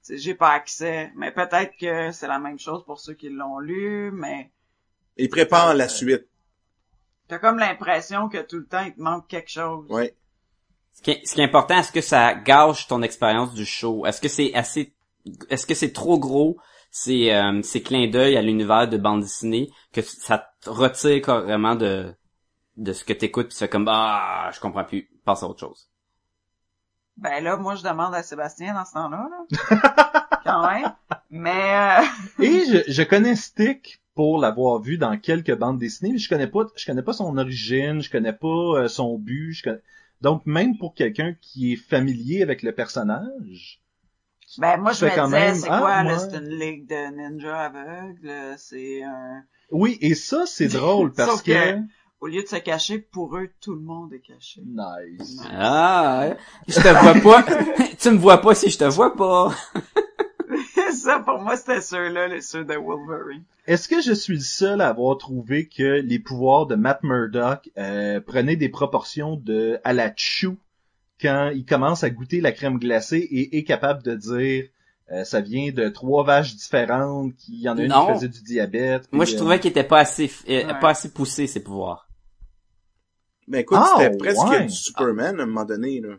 Tu 0.04 0.16
sais, 0.16 0.18
j'ai 0.18 0.36
pas 0.36 0.52
accès. 0.52 1.12
Mais 1.16 1.32
peut-être 1.32 1.78
que 1.78 2.12
c'est 2.12 2.28
la 2.28 2.40
même 2.40 2.60
chose 2.60 2.84
pour 2.86 3.00
ceux 3.00 3.14
qui 3.14 3.30
l'ont 3.30 3.60
lu, 3.60 4.12
mais 4.12 4.52
Il 5.16 5.30
prépare 5.30 5.70
Euh, 5.70 5.74
la 5.74 5.88
suite. 5.88 6.28
t'as 7.28 7.40
comme 7.40 7.58
l'impression 7.58 8.30
que 8.30 8.38
tout 8.42 8.58
le 8.58 8.66
temps, 8.68 8.84
il 8.84 8.94
te 8.94 9.02
manque 9.02 9.28
quelque 9.28 9.50
chose. 9.50 9.90
Ouais. 9.90 10.16
Ce 10.94 11.02
qui, 11.02 11.12
est, 11.12 11.26
ce 11.26 11.36
qui 11.36 11.42
est 11.42 11.46
important, 11.46 11.78
est-ce 11.80 11.92
que 11.92 12.02
ça 12.02 12.36
gâche 12.36 12.88
ton 12.88 13.02
expérience 13.02 13.54
du 13.54 13.66
show? 13.66 14.06
Est-ce 14.06 14.22
que 14.22 14.28
c'est 14.28 14.54
assez, 14.54 14.94
est-ce 15.50 15.66
que 15.66 15.74
c'est 15.74 15.94
trop 15.94 16.20
gros, 16.20 16.58
ces, 16.92 17.32
euh, 17.32 17.62
ces 17.64 17.82
clins 17.82 18.08
d'œil 18.08 18.38
à 18.38 18.42
l'univers 18.42 18.88
de 18.88 18.98
bande 18.98 19.22
dessinée, 19.22 19.70
que 19.94 20.02
ça 20.02 20.52
te 20.62 20.70
retire 20.70 21.22
carrément 21.22 21.76
de, 21.76 22.14
de 22.78 22.94
ce 22.94 23.04
que 23.04 23.14
t'écoutes 23.14 23.48
pis 23.48 23.54
tu 23.54 23.60
fais 23.60 23.70
comme, 23.70 23.88
ah, 23.90 24.50
je 24.54 24.60
comprends 24.60 24.84
plus, 24.84 25.10
passe 25.26 25.44
à 25.44 25.48
autre 25.48 25.60
chose. 25.60 25.88
Ben 27.18 27.44
là, 27.44 27.58
moi, 27.58 27.76
je 27.76 27.84
demande 27.84 28.16
à 28.16 28.24
Sébastien 28.24 28.74
dans 28.74 28.86
ce 28.86 28.94
temps-là, 28.94 29.28
là. 29.30 30.40
Quand 30.44 30.72
même. 30.72 30.92
Mais, 31.30 32.00
euh, 32.00 32.44
Et 32.44 32.66
je, 32.66 32.92
je 32.92 33.04
connais 33.04 33.36
Stick 33.36 34.02
pour 34.16 34.40
l'avoir 34.40 34.80
vu 34.82 34.98
dans 34.98 35.18
quelques 35.18 35.56
bandes 35.56 35.78
dessinées, 35.78 36.12
mais 36.14 36.18
je 36.18 36.28
connais 36.28 36.48
pas, 36.48 36.66
je 36.76 36.86
connais 36.86 37.04
pas 37.04 37.14
son 37.14 37.38
origine, 37.38 38.02
je 38.02 38.10
connais 38.10 38.34
pas 38.34 38.48
euh, 38.48 38.88
son 38.88 39.18
but, 39.18 39.54
je 39.54 39.64
connais... 39.64 39.82
donc 40.22 40.46
même 40.46 40.78
pour 40.78 40.94
quelqu'un 40.96 41.36
qui 41.42 41.74
est 41.74 41.78
familier 41.78 42.42
avec 42.42 42.64
le 42.64 42.74
personnage, 42.74 43.82
ben 44.58 44.78
moi, 44.82 44.92
je 44.94 45.06
me 45.06 45.12
quand 45.16 45.26
disais, 45.26 45.40
même, 45.40 45.56
c'est 45.56 45.70
ah, 45.70 45.80
quoi, 45.80 46.04
là? 46.04 46.12
ouais. 46.14 46.18
C'est 46.20 46.38
une 46.38 46.50
ligue 46.50 46.88
de 46.88 47.16
ninjas 47.16 47.66
aveugles, 47.66 48.56
c'est 48.58 49.04
un... 49.04 49.44
oui, 49.72 49.98
et 50.02 50.14
ça 50.16 50.46
c'est 50.46 50.68
drôle 50.80 51.14
parce 51.14 51.30
Sauf 51.32 51.44
que... 51.44 51.52
que- 51.52 51.80
Au 52.20 52.28
lieu 52.28 52.44
de 52.44 52.48
se 52.48 52.58
cacher, 52.58 53.00
pour 53.00 53.36
eux, 53.38 53.50
tout 53.62 53.74
le 53.74 53.82
monde 53.82 54.14
est 54.14 54.20
caché. 54.20 54.62
nice. 54.64 55.42
Ah, 55.52 56.36
je 56.68 56.76
te 56.76 56.88
vois 57.02 57.16
pas. 57.16 57.46
tu 58.00 58.12
me 58.12 58.18
vois 58.18 58.40
pas 58.42 58.54
si 58.54 58.70
je 58.70 58.78
te 58.78 58.84
vois 58.84 59.16
pas. 59.16 59.52
pour 61.26 61.40
moi, 61.40 61.56
c'était 61.58 61.82
ceux-là, 61.82 62.28
les 62.28 62.42
ceux 62.42 62.64
de 62.66 62.74
Wolverine. 62.76 63.44
Est-ce 63.68 63.88
que 63.88 64.02
je 64.02 64.12
suis 64.14 64.36
le 64.36 64.40
seul 64.40 64.82
à 64.82 64.90
avoir 64.90 65.18
trouvé 65.18 65.68
que 65.68 66.02
les 66.02 66.20
pouvoirs 66.20 66.66
de 66.68 66.76
Matt 66.76 67.04
Murdock 67.04 67.70
euh, 67.78 68.20
prenaient 68.20 68.56
des 68.56 68.70
proportions 68.70 69.36
de 69.36 69.80
à 69.84 69.94
la 69.94 70.12
Chew 70.16 70.58
quand 71.22 71.52
il 71.54 71.66
commence 71.66 72.04
à 72.04 72.10
goûter 72.10 72.42
la 72.42 72.52
crème 72.52 72.80
glacée 72.80 73.20
et 73.20 73.58
est 73.58 73.64
capable 73.64 74.02
de 74.04 74.16
dire 74.16 74.66
euh, 75.12 75.24
ça 75.24 75.42
vient 75.42 75.72
de 75.72 75.90
trois 75.90 76.24
vaches 76.24 76.56
différentes, 76.56 77.36
qu'il 77.36 77.60
y 77.62 77.70
en 77.70 77.78
a 77.78 77.82
une 77.84 77.90
Non. 77.90 78.08
qui 78.08 78.14
faisait 78.14 78.28
du 78.30 78.42
diabète. 78.44 79.08
Moi, 79.12 79.26
je 79.26 79.34
euh, 79.36 79.38
trouvais 79.38 79.60
qu'il 79.60 79.70
était 79.72 79.84
pas 79.84 80.00
assez, 80.00 80.28
f- 80.28 80.48
Ouais. 80.48 80.66
pas 80.80 80.90
assez 80.92 81.12
poussé, 81.12 81.48
ses 81.48 81.62
pouvoirs. 81.62 82.08
Ben 83.48 83.60
écoute, 83.60 83.78
Ah, 83.80 83.96
c'était 83.98 84.18
presque 84.18 84.48
ouais. 84.50 84.66
du 84.66 84.74
Superman 84.74 85.40
à 85.40 85.44
un 85.44 85.46
moment 85.46 85.66
donné, 85.66 86.00
là. 86.00 86.16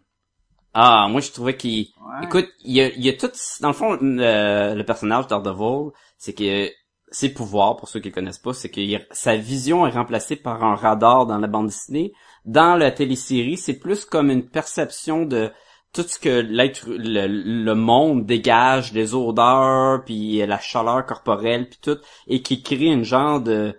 Ah, 0.74 1.06
moi, 1.10 1.20
je 1.20 1.30
trouvais 1.32 1.56
qu'il, 1.56 1.88
Ouais. 2.00 2.24
Écoute, 2.24 2.48
il 2.64 2.72
y 2.72 2.80
a, 2.80 2.88
il 2.88 3.04
y 3.04 3.08
a 3.08 3.12
tout, 3.14 3.30
dans 3.60 3.68
le 3.68 3.74
fond, 3.74 3.98
le, 4.00 4.74
le 4.74 4.84
personnage 4.84 5.26
d'Ardevol, 5.26 5.92
c'est 6.18 6.32
que 6.34 6.70
ses 7.10 7.32
pouvoirs, 7.32 7.76
pour 7.76 7.88
ceux 7.88 8.00
qui 8.00 8.08
le 8.08 8.14
connaissent 8.14 8.38
pas, 8.38 8.54
c'est 8.54 8.70
que 8.70 8.80
il- 8.80 9.06
sa 9.10 9.36
vision 9.36 9.86
est 9.86 9.90
remplacée 9.90 10.36
par 10.36 10.64
un 10.64 10.74
radar 10.74 11.26
dans 11.26 11.38
la 11.38 11.46
bande 11.46 11.66
dessinée. 11.66 12.12
Dans 12.46 12.76
la 12.76 12.90
télésérie, 12.90 13.56
c'est 13.58 13.78
plus 13.78 14.04
comme 14.06 14.30
une 14.30 14.48
perception 14.48 15.24
de 15.26 15.50
tout 15.92 16.02
ce 16.02 16.18
que 16.18 16.40
l'être, 16.40 16.86
le, 16.88 17.26
le 17.26 17.74
monde 17.74 18.24
dégage, 18.24 18.92
les 18.94 19.14
odeurs, 19.14 20.02
puis 20.06 20.38
la 20.46 20.58
chaleur 20.58 21.04
corporelle, 21.04 21.68
puis 21.68 21.78
tout, 21.82 21.98
et 22.28 22.40
qui 22.42 22.62
crée 22.62 22.86
une 22.86 23.04
genre 23.04 23.40
de 23.42 23.76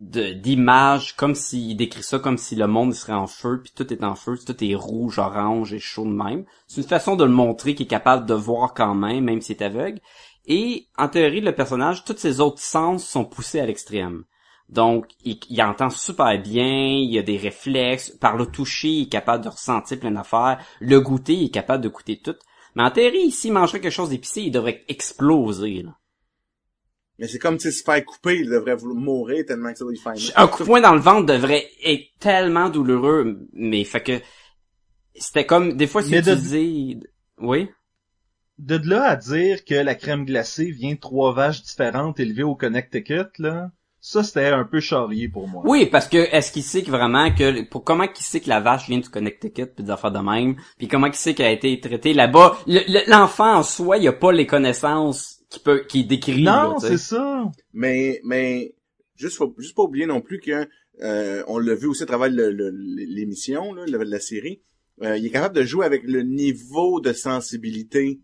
de 0.00 0.32
d'image 0.32 1.14
comme 1.14 1.34
s'il 1.34 1.76
décrit 1.76 2.02
ça 2.02 2.18
comme 2.18 2.38
si 2.38 2.56
le 2.56 2.66
monde 2.66 2.94
serait 2.94 3.12
en 3.12 3.26
feu 3.26 3.60
puis 3.62 3.72
tout 3.74 3.92
est 3.92 4.02
en 4.02 4.14
feu 4.14 4.38
tout 4.44 4.64
est 4.64 4.74
rouge 4.74 5.18
orange 5.18 5.74
et 5.74 5.78
chaud 5.78 6.06
de 6.06 6.10
même. 6.10 6.44
C'est 6.66 6.80
une 6.80 6.88
façon 6.88 7.16
de 7.16 7.24
le 7.24 7.30
montrer 7.30 7.74
qu'il 7.74 7.84
est 7.84 7.90
capable 7.90 8.26
de 8.26 8.34
voir 8.34 8.72
quand 8.72 8.94
même 8.94 9.24
même 9.24 9.42
s'il 9.42 9.56
est 9.56 9.62
aveugle. 9.62 10.00
Et 10.46 10.88
en 10.96 11.08
théorie 11.08 11.42
le 11.42 11.54
personnage 11.54 12.04
tous 12.04 12.16
ses 12.16 12.40
autres 12.40 12.60
sens 12.62 13.06
sont 13.06 13.26
poussés 13.26 13.60
à 13.60 13.66
l'extrême. 13.66 14.24
Donc 14.70 15.06
il, 15.24 15.62
entend 15.62 15.90
super 15.90 16.40
bien 16.40 16.94
il 16.96 17.18
a 17.18 17.22
des 17.22 17.36
réflexes 17.36 18.10
par 18.10 18.36
le 18.36 18.46
toucher 18.46 18.88
il 18.88 19.02
est 19.02 19.08
capable 19.10 19.44
de 19.44 19.50
ressentir 19.50 20.00
plein 20.00 20.12
d'affaires 20.12 20.64
le 20.80 21.00
goûter 21.00 21.34
il 21.34 21.46
est 21.46 21.50
capable 21.50 21.84
de 21.84 21.90
goûter 21.90 22.20
tout. 22.22 22.36
Mais 22.74 22.84
en 22.84 22.90
théorie 22.90 23.32
s'il 23.32 23.52
mangerait 23.52 23.80
quelque 23.80 23.92
chose 23.92 24.10
d'épicé 24.10 24.42
il 24.42 24.50
devrait 24.50 24.82
exploser. 24.88 25.84
Mais 27.20 27.28
c'est 27.28 27.38
comme, 27.38 27.58
tu 27.58 27.64
sais, 27.64 27.70
se 27.70 27.84
faire 27.84 28.02
couper, 28.04 28.38
il 28.40 28.48
devrait 28.48 28.74
vouloir 28.74 28.98
mourir 28.98 29.44
tellement 29.46 29.70
que 29.72 29.78
ça 29.78 29.84
doit 29.84 29.92
lui 29.92 29.98
faire 30.00 30.12
mal. 30.14 30.22
Un 30.36 30.46
coup 30.48 30.62
de 30.62 30.66
poing 30.66 30.80
dans 30.80 30.94
le 30.94 31.00
ventre 31.00 31.26
devrait 31.26 31.68
être 31.84 32.06
tellement 32.18 32.68
douloureux, 32.70 33.38
mais 33.52 33.84
fait 33.84 34.00
que 34.02 34.20
c'était 35.14 35.44
comme 35.46 35.76
des 35.76 35.86
fois 35.86 36.02
c'est 36.02 36.10
Mais 36.10 36.22
de- 36.22 36.32
utilisé. 36.32 36.96
Oui? 37.38 37.68
De 38.58 38.80
là 38.88 39.04
à 39.04 39.16
dire 39.16 39.64
que 39.64 39.74
la 39.74 39.94
crème 39.94 40.24
glacée 40.24 40.70
vient 40.70 40.94
de 40.94 40.98
trois 41.00 41.32
vaches 41.32 41.62
différentes 41.62 42.20
élevées 42.20 42.42
au 42.42 42.54
Connecticut, 42.54 43.28
là, 43.38 43.70
ça 44.00 44.22
c'était 44.22 44.46
un 44.46 44.64
peu 44.64 44.80
charrié 44.80 45.28
pour 45.28 45.46
moi. 45.48 45.62
Oui, 45.66 45.86
parce 45.86 46.08
que 46.08 46.16
est-ce 46.18 46.52
qu'il 46.52 46.62
sait 46.62 46.82
que 46.82 46.90
vraiment 46.90 47.30
que 47.34 47.62
pour 47.68 47.84
comment 47.84 48.06
qu'il 48.08 48.24
sait 48.24 48.40
que 48.40 48.48
la 48.48 48.60
vache 48.60 48.88
vient 48.88 48.98
du 48.98 49.08
Connecticut 49.10 49.66
puis 49.66 49.84
des 49.84 49.90
affaires 49.90 50.12
de 50.12 50.18
même, 50.20 50.56
puis 50.78 50.88
comment 50.88 51.06
qu'il 51.08 51.16
sait 51.16 51.34
qu'elle 51.34 51.46
a 51.46 51.52
été 51.52 51.78
traitée 51.80 52.12
là-bas, 52.14 52.58
Le- 52.66 52.80
le- 52.86 53.10
l'enfant 53.10 53.56
en 53.56 53.62
soi, 53.62 53.98
il 53.98 54.08
a 54.08 54.12
pas 54.12 54.32
les 54.32 54.46
connaissances 54.46 55.39
qui 55.50 55.58
peut 55.60 55.84
qui 55.86 56.04
décrit 56.04 56.42
non, 56.42 56.78
c'est 56.78 56.96
ça. 56.96 57.50
Mais, 57.72 58.20
mais, 58.24 58.74
juste, 59.16 59.36
faut, 59.36 59.54
juste 59.58 59.74
pas 59.74 59.82
oublier 59.82 60.06
non 60.06 60.20
plus 60.20 60.40
que, 60.40 60.68
euh, 61.02 61.42
on 61.48 61.58
l'a 61.58 61.74
vu 61.74 61.86
aussi 61.88 62.02
à 62.02 62.06
travers 62.06 62.30
le- 62.30 62.50
le- 62.52 62.70
l'émission, 62.70 63.74
là, 63.74 63.84
la, 63.86 64.04
la 64.04 64.20
série, 64.20 64.62
euh, 65.02 65.16
il 65.16 65.26
est 65.26 65.30
capable 65.30 65.56
de 65.56 65.62
jouer 65.62 65.86
avec 65.86 66.02
le 66.04 66.22
niveau 66.22 67.00
de 67.00 67.12
sensibilité 67.12 68.20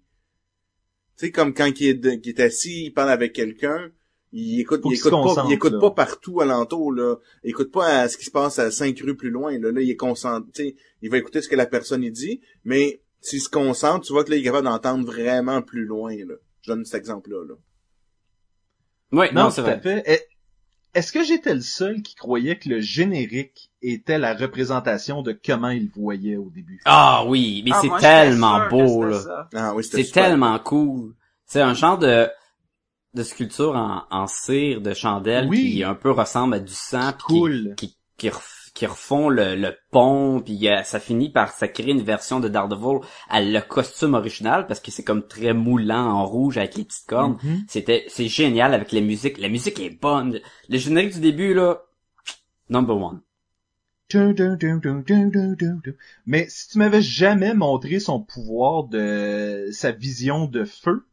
Tu 1.18 1.26
sais, 1.26 1.32
comme 1.32 1.54
quand 1.54 1.70
il 1.80 1.86
est, 1.88 1.94
de- 1.94 2.10
est 2.28 2.40
assis, 2.40 2.84
il 2.86 2.90
parle 2.92 3.10
avec 3.10 3.32
quelqu'un, 3.32 3.90
il 4.32 4.60
écoute, 4.60 4.82
il 4.84 4.92
écoute 4.94 5.10
pas, 5.12 5.44
il 5.48 5.52
écoute 5.54 5.72
là. 5.72 5.78
pas 5.80 5.90
partout 5.92 6.40
alentour, 6.42 6.92
là. 6.92 7.16
Il 7.42 7.50
écoute 7.50 7.72
pas 7.72 8.00
à 8.02 8.08
ce 8.08 8.18
qui 8.18 8.24
se 8.26 8.30
passe 8.30 8.58
à 8.58 8.70
cinq 8.70 9.00
rues 9.00 9.16
plus 9.16 9.30
loin, 9.30 9.58
là. 9.58 9.72
Là, 9.72 9.80
il 9.80 9.88
est 9.90 9.96
concentré, 9.96 10.50
tu 10.54 10.62
sais, 10.62 10.76
il 11.02 11.10
va 11.10 11.16
écouter 11.18 11.40
ce 11.40 11.48
que 11.48 11.56
la 11.56 11.66
personne 11.66 12.08
dit, 12.10 12.40
mais 12.64 13.00
s'il 13.20 13.40
se 13.40 13.48
concentre, 13.48 14.06
tu 14.06 14.12
vois 14.12 14.24
que 14.24 14.30
là, 14.30 14.36
il 14.36 14.40
est 14.40 14.44
capable 14.44 14.66
d'entendre 14.66 15.06
vraiment 15.06 15.62
plus 15.62 15.86
loin, 15.86 16.14
là. 16.16 16.34
Je 16.66 16.72
donne 16.72 16.85
cet 16.85 16.96
exemple-là, 16.96 17.44
là. 17.48 17.55
Oui, 19.12 19.26
Non, 19.33 19.44
non, 19.44 19.50
c'est 19.50 19.62
tout 19.62 19.68
à 19.68 19.76
vrai. 19.76 19.81
fait. 19.81 20.02
Eh, 20.07 20.98
Est-ce 20.98 21.12
que 21.12 21.22
j'étais 21.22 21.55
le 21.55 21.61
seul 21.61 22.02
qui 22.02 22.14
croyait 22.16 22.59
que 22.59 22.68
le 22.68 22.81
générique 22.81 23.70
était 23.83 24.18
la 24.18 24.35
représentation 24.35 25.22
de 25.22 25.33
comment 25.33 25.68
il 25.68 25.88
voyait 25.90 26.37
au 26.37 26.50
début? 26.50 26.81
Ah 26.87 27.24
oui, 27.26 27.62
mais 27.64 27.70
Ah, 27.74 27.79
c'est 27.81 27.88
j'étais 27.88 28.00
tellement 28.00 28.68
beau, 28.68 29.05
là. 29.05 29.20
ça. 29.20 29.48
Ah 29.55 29.74
oui, 29.74 29.85
c'était 29.85 30.02
C'est 30.02 30.11
tellement 30.12 30.59
cool. 30.59 31.14
C'est 31.44 31.61
un 31.61 31.74
genre 31.74 31.98
de 31.98 32.29
de 33.14 33.22
sculpture 33.22 33.74
en, 33.76 34.05
en 34.11 34.26
cire 34.26 34.81
de 34.83 34.92
chandelle 34.92 35.48
Oui. 35.48 35.72
qui 35.72 35.85
un 35.85 35.94
peu 35.94 36.11
ressemble 36.11 36.55
à 36.55 36.61
du 36.61 36.74
sang 36.74 37.12
Cool. 37.26 37.74
qui, 37.76 37.88
qui, 37.90 37.96
qui, 38.18 38.29
ref- 38.29 38.65
qui 38.76 38.86
refont 38.86 39.28
le, 39.30 39.56
le 39.56 39.74
pont 39.90 40.40
puis 40.44 40.68
euh, 40.68 40.82
ça 40.84 41.00
finit 41.00 41.30
par 41.30 41.50
ça 41.50 41.66
crée 41.66 41.90
une 41.90 42.02
version 42.02 42.40
de 42.40 42.48
Daredevil 42.48 43.00
à 43.30 43.40
le 43.40 43.60
costume 43.60 44.12
original 44.14 44.66
parce 44.66 44.80
que 44.80 44.90
c'est 44.90 45.02
comme 45.02 45.26
très 45.26 45.54
moulant 45.54 46.10
en 46.12 46.26
rouge 46.26 46.58
avec 46.58 46.76
les 46.76 46.84
petites 46.84 47.06
cornes. 47.08 47.38
Mhm. 47.42 47.64
C'était 47.68 48.04
c'est 48.08 48.28
génial 48.28 48.74
avec 48.74 48.92
la 48.92 49.00
musique. 49.00 49.38
La 49.38 49.48
musique 49.48 49.80
est 49.80 49.98
bonne. 50.00 50.40
Le 50.68 50.78
générique 50.78 51.14
du 51.14 51.20
début 51.20 51.54
là 51.54 51.80
number 52.68 52.96
one. 52.96 53.22
Mais 56.26 56.46
si 56.48 56.68
tu 56.68 56.78
m'avais 56.78 57.02
jamais 57.02 57.54
montré 57.54 57.98
son 57.98 58.20
pouvoir 58.20 58.84
de 58.84 59.68
sa 59.72 59.90
vision 59.90 60.46
de 60.46 60.64
feu, 60.64 61.06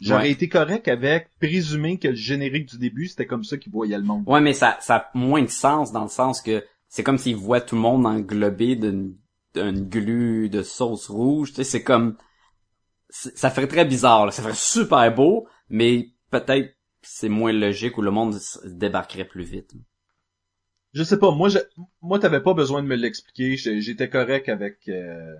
j'aurais 0.00 0.22
Ouais. 0.22 0.30
été 0.32 0.48
correct 0.48 0.88
avec 0.88 1.28
présumer 1.40 1.98
que 1.98 2.08
le 2.08 2.14
générique 2.16 2.68
du 2.68 2.78
début, 2.78 3.06
c'était 3.06 3.26
comme 3.26 3.44
ça 3.44 3.56
qu'il 3.58 3.70
voyait 3.70 3.96
le 3.98 4.02
monde. 4.04 4.24
Ouais, 4.26 4.40
mais 4.40 4.54
ça, 4.54 4.76
ça 4.80 4.96
a 4.96 5.10
moins 5.14 5.42
de 5.42 5.48
sens 5.48 5.92
dans 5.92 6.02
le 6.02 6.08
sens 6.08 6.40
que 6.42 6.64
c'est 6.92 7.02
comme 7.02 7.16
s'il 7.16 7.36
voit 7.36 7.62
tout 7.62 7.74
le 7.74 7.80
monde 7.80 8.04
englobé 8.04 8.76
d'une 8.76 9.16
d'une 9.54 9.88
glu 9.88 10.50
de 10.50 10.62
sauce 10.62 11.08
rouge. 11.08 11.50
Tu 11.50 11.56
sais, 11.56 11.64
c'est 11.64 11.82
comme 11.82 12.18
ça 13.08 13.50
ferait 13.50 13.66
très 13.66 13.86
bizarre. 13.86 14.26
Là. 14.26 14.32
Ça 14.32 14.42
ferait 14.42 14.54
super 14.54 15.14
beau, 15.14 15.48
mais 15.70 16.10
peut-être 16.30 16.74
c'est 17.00 17.30
moins 17.30 17.52
logique 17.52 17.96
ou 17.96 18.02
le 18.02 18.10
monde 18.10 18.38
se 18.38 18.66
débarquerait 18.68 19.24
plus 19.24 19.42
vite. 19.44 19.72
Je 20.92 21.02
sais 21.02 21.18
pas, 21.18 21.30
moi, 21.30 21.48
je, 21.48 21.58
moi, 22.02 22.18
t'avais 22.18 22.42
pas 22.42 22.52
besoin 22.52 22.82
de 22.82 22.88
me 22.88 22.96
l'expliquer, 22.96 23.56
j'étais 23.56 24.10
correct 24.10 24.50
avec, 24.50 24.76
euh, 24.88 25.34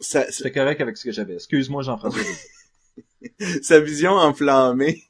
Ça- 0.00 0.24
ça- 0.24 0.30
j'étais 0.30 0.52
correct 0.52 0.80
avec 0.80 0.96
ce 0.96 1.04
que 1.04 1.12
j'avais. 1.12 1.34
Excuse-moi, 1.34 1.82
Jean-François. 1.82 2.22
sa 3.62 3.80
vision 3.80 4.12
enflammée. 4.12 5.02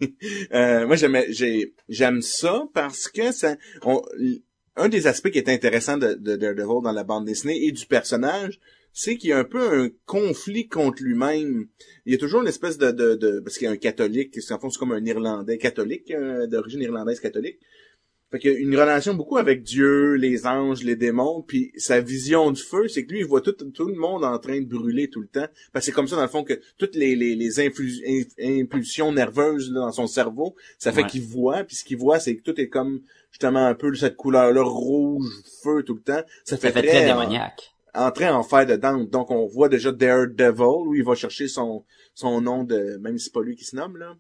Euh, 0.52 0.86
moi, 0.86 0.96
j'aimais, 0.96 1.26
j'ai, 1.30 1.74
j'aime 1.88 2.22
ça 2.22 2.64
parce 2.74 3.06
que 3.06 3.30
ça, 3.30 3.54
on- 3.82 4.02
un 4.76 4.88
des 4.88 5.06
aspects 5.06 5.30
qui 5.30 5.38
est 5.38 5.48
intéressant 5.48 5.96
de, 5.98 6.14
de 6.14 6.36
Daredevil 6.36 6.82
dans 6.82 6.92
la 6.92 7.04
bande 7.04 7.24
dessinée 7.24 7.64
et 7.66 7.72
du 7.72 7.86
personnage, 7.86 8.60
c'est 8.92 9.16
qu'il 9.16 9.30
y 9.30 9.32
a 9.32 9.38
un 9.38 9.44
peu 9.44 9.84
un 9.84 9.90
conflit 10.06 10.68
contre 10.68 11.02
lui-même. 11.02 11.66
Il 12.06 12.12
y 12.12 12.14
a 12.14 12.18
toujours 12.18 12.40
une 12.40 12.48
espèce 12.48 12.78
de, 12.78 12.90
de, 12.92 13.14
de 13.14 13.40
parce 13.40 13.58
qu'il 13.58 13.66
y 13.66 13.68
a 13.68 13.72
un 13.72 13.76
catholique, 13.76 14.40
c'est 14.40 14.54
en 14.54 14.58
fond 14.58 14.70
c'est 14.70 14.78
comme 14.78 14.92
un 14.92 15.04
Irlandais 15.04 15.58
catholique, 15.58 16.10
euh, 16.10 16.46
d'origine 16.46 16.80
irlandaise 16.80 17.20
catholique. 17.20 17.58
Fait 18.30 18.40
qu'il 18.40 18.52
y 18.52 18.56
a 18.56 18.58
une 18.58 18.76
relation 18.76 19.14
beaucoup 19.14 19.36
avec 19.36 19.62
Dieu, 19.62 20.14
les 20.14 20.46
anges, 20.46 20.82
les 20.82 20.96
démons, 20.96 21.44
puis 21.46 21.70
sa 21.76 22.00
vision 22.00 22.50
du 22.50 22.60
feu, 22.60 22.88
c'est 22.88 23.04
que 23.04 23.12
lui, 23.12 23.20
il 23.20 23.24
voit 23.26 23.40
tout, 23.40 23.52
tout 23.52 23.86
le 23.86 23.94
monde 23.94 24.24
en 24.24 24.36
train 24.40 24.60
de 24.60 24.66
brûler 24.66 25.08
tout 25.08 25.20
le 25.20 25.28
temps. 25.28 25.46
Parce 25.72 25.84
que 25.84 25.86
c'est 25.86 25.92
comme 25.92 26.08
ça, 26.08 26.16
dans 26.16 26.22
le 26.22 26.28
fond, 26.28 26.42
que 26.42 26.60
toutes 26.76 26.96
les, 26.96 27.14
les, 27.14 27.60
impulsions 28.40 29.12
nerveuses 29.12 29.70
là, 29.70 29.80
dans 29.80 29.92
son 29.92 30.08
cerveau, 30.08 30.56
ça 30.78 30.90
fait 30.90 31.02
Ouais. 31.02 31.08
qu'il 31.08 31.22
voit, 31.22 31.62
puis 31.62 31.76
ce 31.76 31.84
qu'il 31.84 31.98
voit, 31.98 32.18
c'est 32.18 32.34
que 32.36 32.42
tout 32.42 32.60
est 32.60 32.68
comme 32.68 33.00
justement 33.30 33.66
un 33.66 33.74
peu 33.74 33.90
de 33.90 33.96
cette 33.96 34.16
couleur-là, 34.16 34.62
rouge, 34.62 35.28
feu 35.62 35.82
tout 35.82 35.94
le 35.94 36.02
temps. 36.02 36.22
Ça 36.44 36.56
fait, 36.56 36.68
Ça 36.68 36.80
fait 36.80 36.86
très 36.88 37.10
en- 37.12 37.18
démoniaque. 37.20 37.72
en 37.94 38.10
train 38.10 38.34
en 38.34 38.42
faire 38.42 38.66
dedans. 38.66 39.04
Donc 39.04 39.30
on 39.30 39.46
voit 39.46 39.68
déjà 39.68 39.92
Daredevil, 39.92 40.62
où 40.86 40.94
il 40.94 41.04
va 41.04 41.14
chercher 41.14 41.48
son 41.48 41.84
son 42.14 42.40
nom 42.40 42.64
de 42.64 42.98
même 43.00 43.18
si 43.18 43.26
c'est 43.26 43.32
pas 43.32 43.42
lui 43.42 43.56
qui 43.56 43.64
se 43.64 43.76
nomme 43.76 43.96
là, 43.96 44.14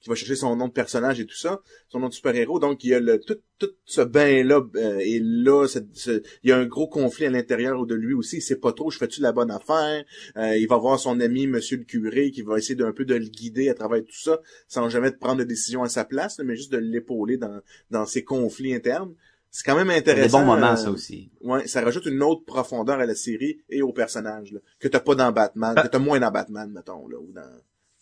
qui 0.00 0.08
va 0.08 0.14
chercher 0.14 0.36
son 0.36 0.54
nom 0.56 0.68
de 0.68 0.72
personnage 0.72 1.18
et 1.20 1.26
tout 1.26 1.36
ça, 1.36 1.60
son 1.88 1.98
nom 2.00 2.08
de 2.08 2.12
super-héros. 2.14 2.60
Donc 2.60 2.84
il 2.84 2.90
y 2.90 2.94
a 2.94 3.00
le 3.00 3.18
tout 3.20 3.38
tout 3.58 3.70
ce 3.84 4.00
bain 4.00 4.44
là 4.44 4.60
et 5.00 5.18
là 5.20 5.66
il 6.06 6.22
y 6.44 6.52
a 6.52 6.56
un 6.56 6.66
gros 6.66 6.86
conflit 6.86 7.26
à 7.26 7.30
l'intérieur 7.30 7.84
de 7.86 7.94
lui 7.96 8.14
aussi, 8.14 8.36
il 8.36 8.40
sait 8.42 8.56
pas 8.60 8.72
trop 8.72 8.90
je 8.90 8.98
fais-tu 8.98 9.20
la 9.20 9.32
bonne 9.32 9.50
affaire? 9.50 10.04
Euh, 10.36 10.56
il 10.56 10.68
va 10.68 10.76
voir 10.76 11.00
son 11.00 11.18
ami 11.18 11.46
monsieur 11.48 11.76
le 11.78 11.84
curé 11.84 12.30
qui 12.30 12.42
va 12.42 12.58
essayer 12.58 12.76
d'un 12.76 12.92
peu 12.92 13.04
de 13.04 13.14
le 13.16 13.26
guider 13.26 13.68
à 13.68 13.74
travers 13.74 14.00
tout 14.04 14.12
ça 14.20 14.40
sans 14.68 14.88
jamais 14.88 15.10
prendre 15.10 15.38
de 15.38 15.44
décision 15.44 15.82
à 15.82 15.88
sa 15.88 16.04
place, 16.04 16.38
mais 16.44 16.54
juste 16.54 16.70
de 16.72 16.78
l'épauler 16.78 17.36
dans 17.36 17.60
dans 17.90 18.06
ses 18.06 18.22
conflits 18.22 18.74
internes. 18.74 19.14
C'est 19.50 19.64
quand 19.64 19.74
même 19.76 19.88
Des 19.88 19.94
intéressant. 19.94 20.40
bons 20.40 20.44
moments, 20.44 20.72
euh, 20.72 20.76
ça 20.76 20.90
aussi. 20.90 21.30
Ouais, 21.40 21.66
ça 21.66 21.80
rajoute 21.80 22.04
une 22.04 22.22
autre 22.22 22.44
profondeur 22.44 23.00
à 23.00 23.06
la 23.06 23.14
série 23.14 23.58
et 23.70 23.80
au 23.80 23.94
personnage, 23.94 24.52
là, 24.52 24.60
que 24.78 24.88
t'as 24.88 25.00
pas 25.00 25.14
dans 25.14 25.32
Batman, 25.32 25.74
que 25.74 25.88
t'as 25.88 25.98
moins 25.98 26.20
dans 26.20 26.30
Batman, 26.30 26.70
mettons, 26.70 27.08
là, 27.08 27.18
ou 27.18 27.32
dans, 27.32 27.56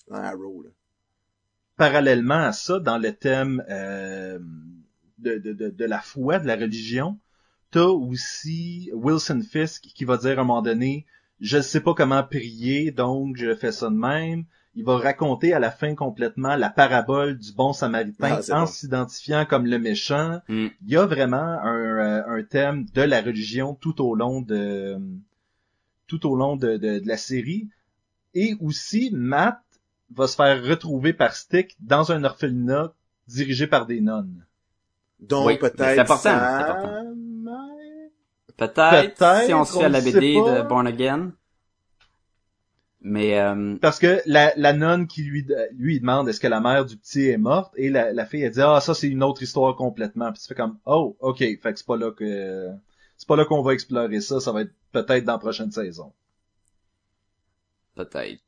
dans 0.09 0.17
Arrow, 0.17 0.63
là. 0.63 0.71
Parallèlement 1.77 2.35
à 2.47 2.53
ça, 2.53 2.79
dans 2.81 2.99
le 2.99 3.13
thème 3.13 3.63
euh, 3.69 4.39
de, 5.19 5.39
de, 5.39 5.53
de, 5.53 5.71
de 5.71 5.85
la 5.85 6.01
foi, 6.01 6.39
de 6.39 6.47
la 6.47 6.57
religion, 6.57 7.19
t'as 7.71 7.85
aussi 7.85 8.91
Wilson 8.95 9.43
Fisk 9.49 9.83
qui 9.95 10.05
va 10.05 10.17
dire 10.17 10.39
à 10.39 10.43
un 10.43 10.45
moment 10.45 10.63
donné, 10.63 11.05
je 11.41 11.61
sais 11.61 11.81
pas 11.81 11.93
comment 11.95 12.23
prier, 12.23 12.91
donc 12.93 13.37
je 13.37 13.55
fais 13.55 13.73
ça 13.73 13.91
de 13.91 13.95
même. 13.95 14.45
Il 14.75 14.85
va 14.85 14.99
raconter 14.99 15.55
à 15.55 15.59
la 15.59 15.71
fin 15.71 15.95
complètement 15.95 16.55
la 16.57 16.69
parabole 16.69 17.39
du 17.39 17.53
bon 17.53 17.73
samaritain 17.73 18.41
Ah, 18.51 18.57
en 18.57 18.61
bon. 18.61 18.67
s'identifiant 18.67 19.47
comme 19.47 19.67
le 19.67 19.79
méchant. 19.79 20.41
Mm. 20.49 20.67
Il 20.87 20.91
y 20.91 20.97
a 20.97 21.07
vraiment 21.07 21.37
un, 21.37 21.75
euh, 21.75 22.23
un 22.27 22.43
thème 22.43 22.85
de 22.95 23.01
la 23.03 23.23
religion 23.23 23.75
tout 23.75 24.03
au 24.03 24.15
long 24.15 24.43
de 24.43 24.99
tout 26.07 26.27
au 26.27 26.37
long 26.37 26.57
de, 26.57 26.77
de, 26.77 26.99
de 27.01 27.09
la 27.09 27.17
série. 27.17 27.69
Et 28.35 28.55
aussi, 28.61 29.11
Matt 29.15 29.61
va 30.15 30.27
se 30.29 30.37
faire 30.37 30.63
retrouver 30.65 31.13
par 31.13 31.35
Stick 31.35 31.77
dans 31.81 32.13
un 32.13 32.25
orphelinat 32.25 32.93
dirigé 33.27 33.67
par 33.67 33.87
des 33.87 34.01
nonnes. 34.01 34.45
Donc, 35.21 35.47
Oui, 35.47 35.59
peut-être 35.59 35.79
c'est 35.79 35.99
important, 35.99 36.23
sa 36.23 36.59
c'est 36.59 36.71
important. 36.71 37.15
mère? 37.17 38.11
Peut-être, 38.57 38.75
Peut-être, 39.17 39.45
si 39.47 39.55
on 39.55 39.65
se 39.65 39.79
fait 39.79 39.85
à 39.85 39.89
la 39.89 40.01
BD 40.01 40.35
de 40.37 40.63
Born 40.69 40.87
Again. 40.87 41.33
Mais 43.01 43.39
euh, 43.39 43.77
Parce 43.81 43.99
que 43.99 44.21
la, 44.27 44.53
la 44.57 44.73
nonne 44.73 45.07
qui 45.07 45.23
lui, 45.23 45.47
lui 45.73 45.97
il 45.97 46.01
demande 46.01 46.29
est-ce 46.29 46.41
que 46.41 46.49
la 46.49 46.61
mère 46.61 46.85
du 46.87 46.97
petit 46.97 47.29
est 47.29 47.37
morte? 47.39 47.73
Et 47.77 47.89
la, 47.89 48.13
la 48.13 48.27
fille 48.27 48.43
elle 48.43 48.51
dit 48.51 48.61
ah 48.61 48.81
ça 48.81 48.95
c'est 48.95 49.09
une 49.09 49.23
autre 49.23 49.43
histoire 49.43 49.77
complètement 49.77 50.33
puis 50.33 50.41
tu 50.41 50.49
fais 50.49 50.55
comme 50.55 50.79
oh 50.87 51.17
ok 51.21 51.39
fait 51.39 51.59
que 51.61 51.77
c'est 51.77 51.87
pas 51.87 51.97
là 51.97 52.11
que 52.11 52.69
c'est 53.17 53.29
pas 53.29 53.37
là 53.37 53.45
qu'on 53.45 53.63
va 53.63 53.75
explorer 53.75 54.21
ça 54.21 54.41
ça 54.41 54.51
va 54.51 54.63
être 54.63 54.73
peut-être 54.93 55.25
dans 55.25 55.35
la 55.35 55.39
prochaine 55.39 55.71
saison 55.71 56.13
peut-être. 57.95 58.43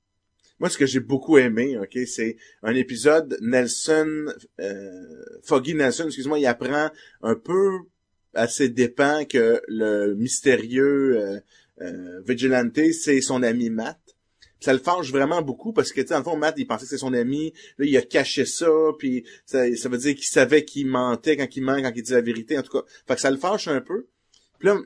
Moi, 0.61 0.69
ce 0.71 0.79
que 0.79 0.87
j'ai 0.87 1.01
beaucoup 1.01 1.39
aimé, 1.39 1.79
ok, 1.79 1.99
c'est 2.07 2.37
un 2.63 2.75
épisode, 2.75 3.39
Nelson, 3.41 4.27
euh, 4.61 5.25
Foggy 5.45 5.75
Nelson, 5.75 6.07
excuse-moi, 6.07 6.41
il 6.41 6.47
apprend 6.47 6.91
un 7.23 7.35
peu 7.37 7.79
à 8.35 8.49
ses 8.49 8.69
dépens 8.69 9.25
que 9.25 9.63
le 9.69 10.15
mystérieux 10.15 11.17
euh, 11.17 11.41
euh, 11.81 12.21
Vigilante, 12.27 12.93
c'est 12.93 13.21
son 13.21 13.43
ami 13.43 13.71
Matt. 13.71 14.01
ça 14.59 14.73
le 14.73 14.81
fâche 14.81 15.13
vraiment 15.13 15.43
beaucoup 15.43 15.73
parce 15.73 15.93
que, 15.93 16.01
tu 16.01 16.09
sais, 16.09 16.15
dans 16.15 16.19
le 16.19 16.25
fond, 16.25 16.37
Matt, 16.37 16.57
il 16.59 16.67
pensait 16.67 16.83
que 16.83 16.89
c'était 16.91 17.01
son 17.01 17.15
ami. 17.15 17.53
Là, 17.79 17.87
il 17.87 17.97
a 17.97 18.03
caché 18.03 18.45
ça, 18.45 18.71
puis 18.99 19.25
ça, 19.47 19.65
ça 19.77 19.89
veut 19.89 19.99
dire 19.99 20.17
qu'il 20.17 20.27
savait 20.27 20.65
qu'il 20.65 20.89
mentait 20.89 21.37
quand 21.37 21.57
il 21.57 21.63
ment, 21.63 21.81
quand 21.81 21.93
il 21.95 22.03
dit 22.03 22.13
la 22.13 22.21
vérité, 22.21 22.59
en 22.59 22.63
tout 22.63 22.73
cas. 22.73 22.85
Fait 23.07 23.15
que 23.15 23.21
ça 23.21 23.31
le 23.31 23.37
fâche 23.37 23.69
un 23.69 23.81
peu. 23.81 24.09
Puis 24.59 24.69
là, 24.69 24.77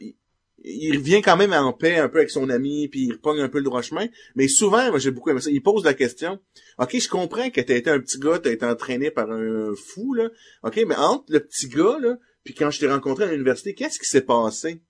il, 0.64 0.96
revient 0.96 1.22
quand 1.22 1.36
même 1.36 1.52
en 1.52 1.72
paix 1.72 1.96
un 1.96 2.08
peu 2.08 2.18
avec 2.18 2.30
son 2.30 2.48
ami, 2.48 2.88
puis 2.88 3.06
il 3.06 3.12
repogne 3.12 3.40
un 3.40 3.48
peu 3.48 3.58
le 3.58 3.64
droit 3.64 3.82
chemin. 3.82 4.06
Mais 4.34 4.48
souvent, 4.48 4.88
moi, 4.90 4.98
j'ai 4.98 5.10
beaucoup 5.10 5.30
aimé 5.30 5.40
ça. 5.40 5.50
Il 5.50 5.62
pose 5.62 5.84
la 5.84 5.94
question. 5.94 6.38
OK, 6.78 6.98
je 6.98 7.08
comprends 7.08 7.50
que 7.50 7.60
t'as 7.60 7.76
été 7.76 7.90
un 7.90 8.00
petit 8.00 8.18
gars, 8.18 8.38
t'as 8.38 8.52
été 8.52 8.64
entraîné 8.64 9.10
par 9.10 9.30
un 9.30 9.74
fou, 9.74 10.14
là. 10.14 10.30
OK, 10.62 10.80
mais 10.86 10.96
entre 10.96 11.24
le 11.28 11.40
petit 11.40 11.68
gars, 11.68 11.98
là, 12.00 12.16
puis 12.44 12.54
quand 12.54 12.70
je 12.70 12.80
t'ai 12.80 12.88
rencontré 12.88 13.24
à 13.24 13.32
l'université, 13.32 13.74
qu'est-ce 13.74 13.98
qui 13.98 14.06
s'est 14.06 14.22
passé? 14.22 14.80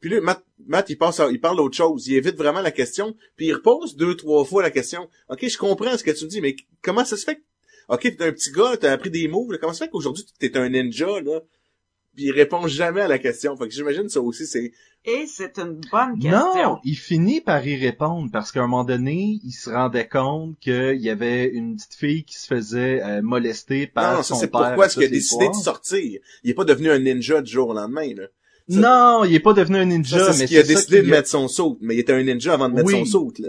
Puis 0.00 0.08
là, 0.08 0.20
Matt, 0.20 0.42
Matt 0.66 0.88
il, 0.88 0.96
passe 0.96 1.20
à- 1.20 1.30
il 1.30 1.40
parle 1.40 1.58
d'autre 1.58 1.76
chose. 1.76 2.06
Il 2.06 2.14
évite 2.14 2.36
vraiment 2.36 2.62
la 2.62 2.70
question. 2.70 3.14
Puis 3.36 3.46
il 3.46 3.54
repose 3.54 3.96
deux, 3.96 4.16
trois 4.16 4.44
fois 4.44 4.62
la 4.62 4.70
question. 4.70 5.08
OK, 5.28 5.46
je 5.46 5.58
comprends 5.58 5.96
ce 5.96 6.04
que 6.04 6.10
tu 6.10 6.26
dis, 6.26 6.40
mais 6.40 6.56
comment 6.82 7.04
ça 7.04 7.16
se 7.16 7.24
fait 7.24 7.36
que... 7.36 7.40
OK, 7.90 8.02
t'es 8.02 8.24
un 8.24 8.32
petit 8.32 8.52
gars, 8.52 8.76
t'as 8.78 8.92
appris 8.92 9.10
des 9.10 9.28
moves. 9.28 9.52
là. 9.52 9.58
Comment 9.58 9.72
ça 9.72 9.80
se 9.80 9.84
fait 9.84 9.90
qu'aujourd'hui, 9.90 10.24
t'es 10.38 10.56
un 10.56 10.68
ninja, 10.68 11.20
là? 11.20 11.40
Puis 12.16 12.24
il 12.26 12.32
répond 12.32 12.66
jamais 12.66 13.02
à 13.02 13.08
la 13.08 13.18
question. 13.18 13.56
Fait 13.56 13.68
que 13.68 13.74
j'imagine 13.74 14.08
ça 14.08 14.20
aussi, 14.20 14.46
c'est... 14.46 14.72
Et 15.06 15.24
c'est 15.26 15.58
une 15.58 15.80
bonne 15.90 16.18
question. 16.18 16.54
Non, 16.54 16.78
il 16.84 16.94
finit 16.96 17.40
par 17.40 17.66
y 17.66 17.74
répondre 17.76 18.28
parce 18.30 18.52
qu'à 18.52 18.60
un 18.60 18.66
moment 18.66 18.84
donné, 18.84 19.40
il 19.42 19.52
se 19.52 19.70
rendait 19.70 20.06
compte 20.06 20.58
qu'il 20.60 21.00
y 21.00 21.08
avait 21.08 21.46
une 21.46 21.76
petite 21.76 21.94
fille 21.94 22.24
qui 22.24 22.36
se 22.38 22.46
faisait 22.46 23.02
euh, 23.02 23.22
molester 23.22 23.86
par 23.86 24.10
Non, 24.10 24.16
non, 24.18 24.22
ça 24.22 24.34
son 24.34 24.40
c'est 24.40 24.48
père. 24.48 24.60
pourquoi 24.60 24.86
est-ce 24.86 24.94
qu'il 24.96 25.04
a 25.04 25.08
décidé 25.08 25.48
de 25.48 25.54
sortir? 25.54 26.20
Il 26.44 26.50
est 26.50 26.54
pas 26.54 26.64
devenu 26.66 26.90
un 26.90 26.98
ninja 26.98 27.40
du 27.40 27.50
jour 27.50 27.70
au 27.70 27.72
lendemain, 27.72 28.12
là. 28.14 28.24
Ça- 28.68 28.78
Non, 28.78 29.24
il 29.24 29.34
est 29.34 29.40
pas 29.40 29.54
devenu 29.54 29.78
un 29.78 29.86
ninja, 29.86 30.18
Ça, 30.18 30.32
c'est 30.34 30.40
mais 30.40 30.46
ce 30.46 30.48
qu'il 30.50 30.58
a 30.58 30.62
décidé 30.64 31.00
de 31.02 31.08
mettre 31.10 31.28
son 31.28 31.48
saut. 31.48 31.78
Mais 31.80 31.94
il 31.96 32.00
était 32.00 32.12
un 32.12 32.22
ninja 32.22 32.52
avant 32.52 32.68
de 32.68 32.74
mettre 32.74 32.86
Oui. 32.88 32.98
son 32.98 33.04
saut, 33.06 33.32
là. 33.38 33.48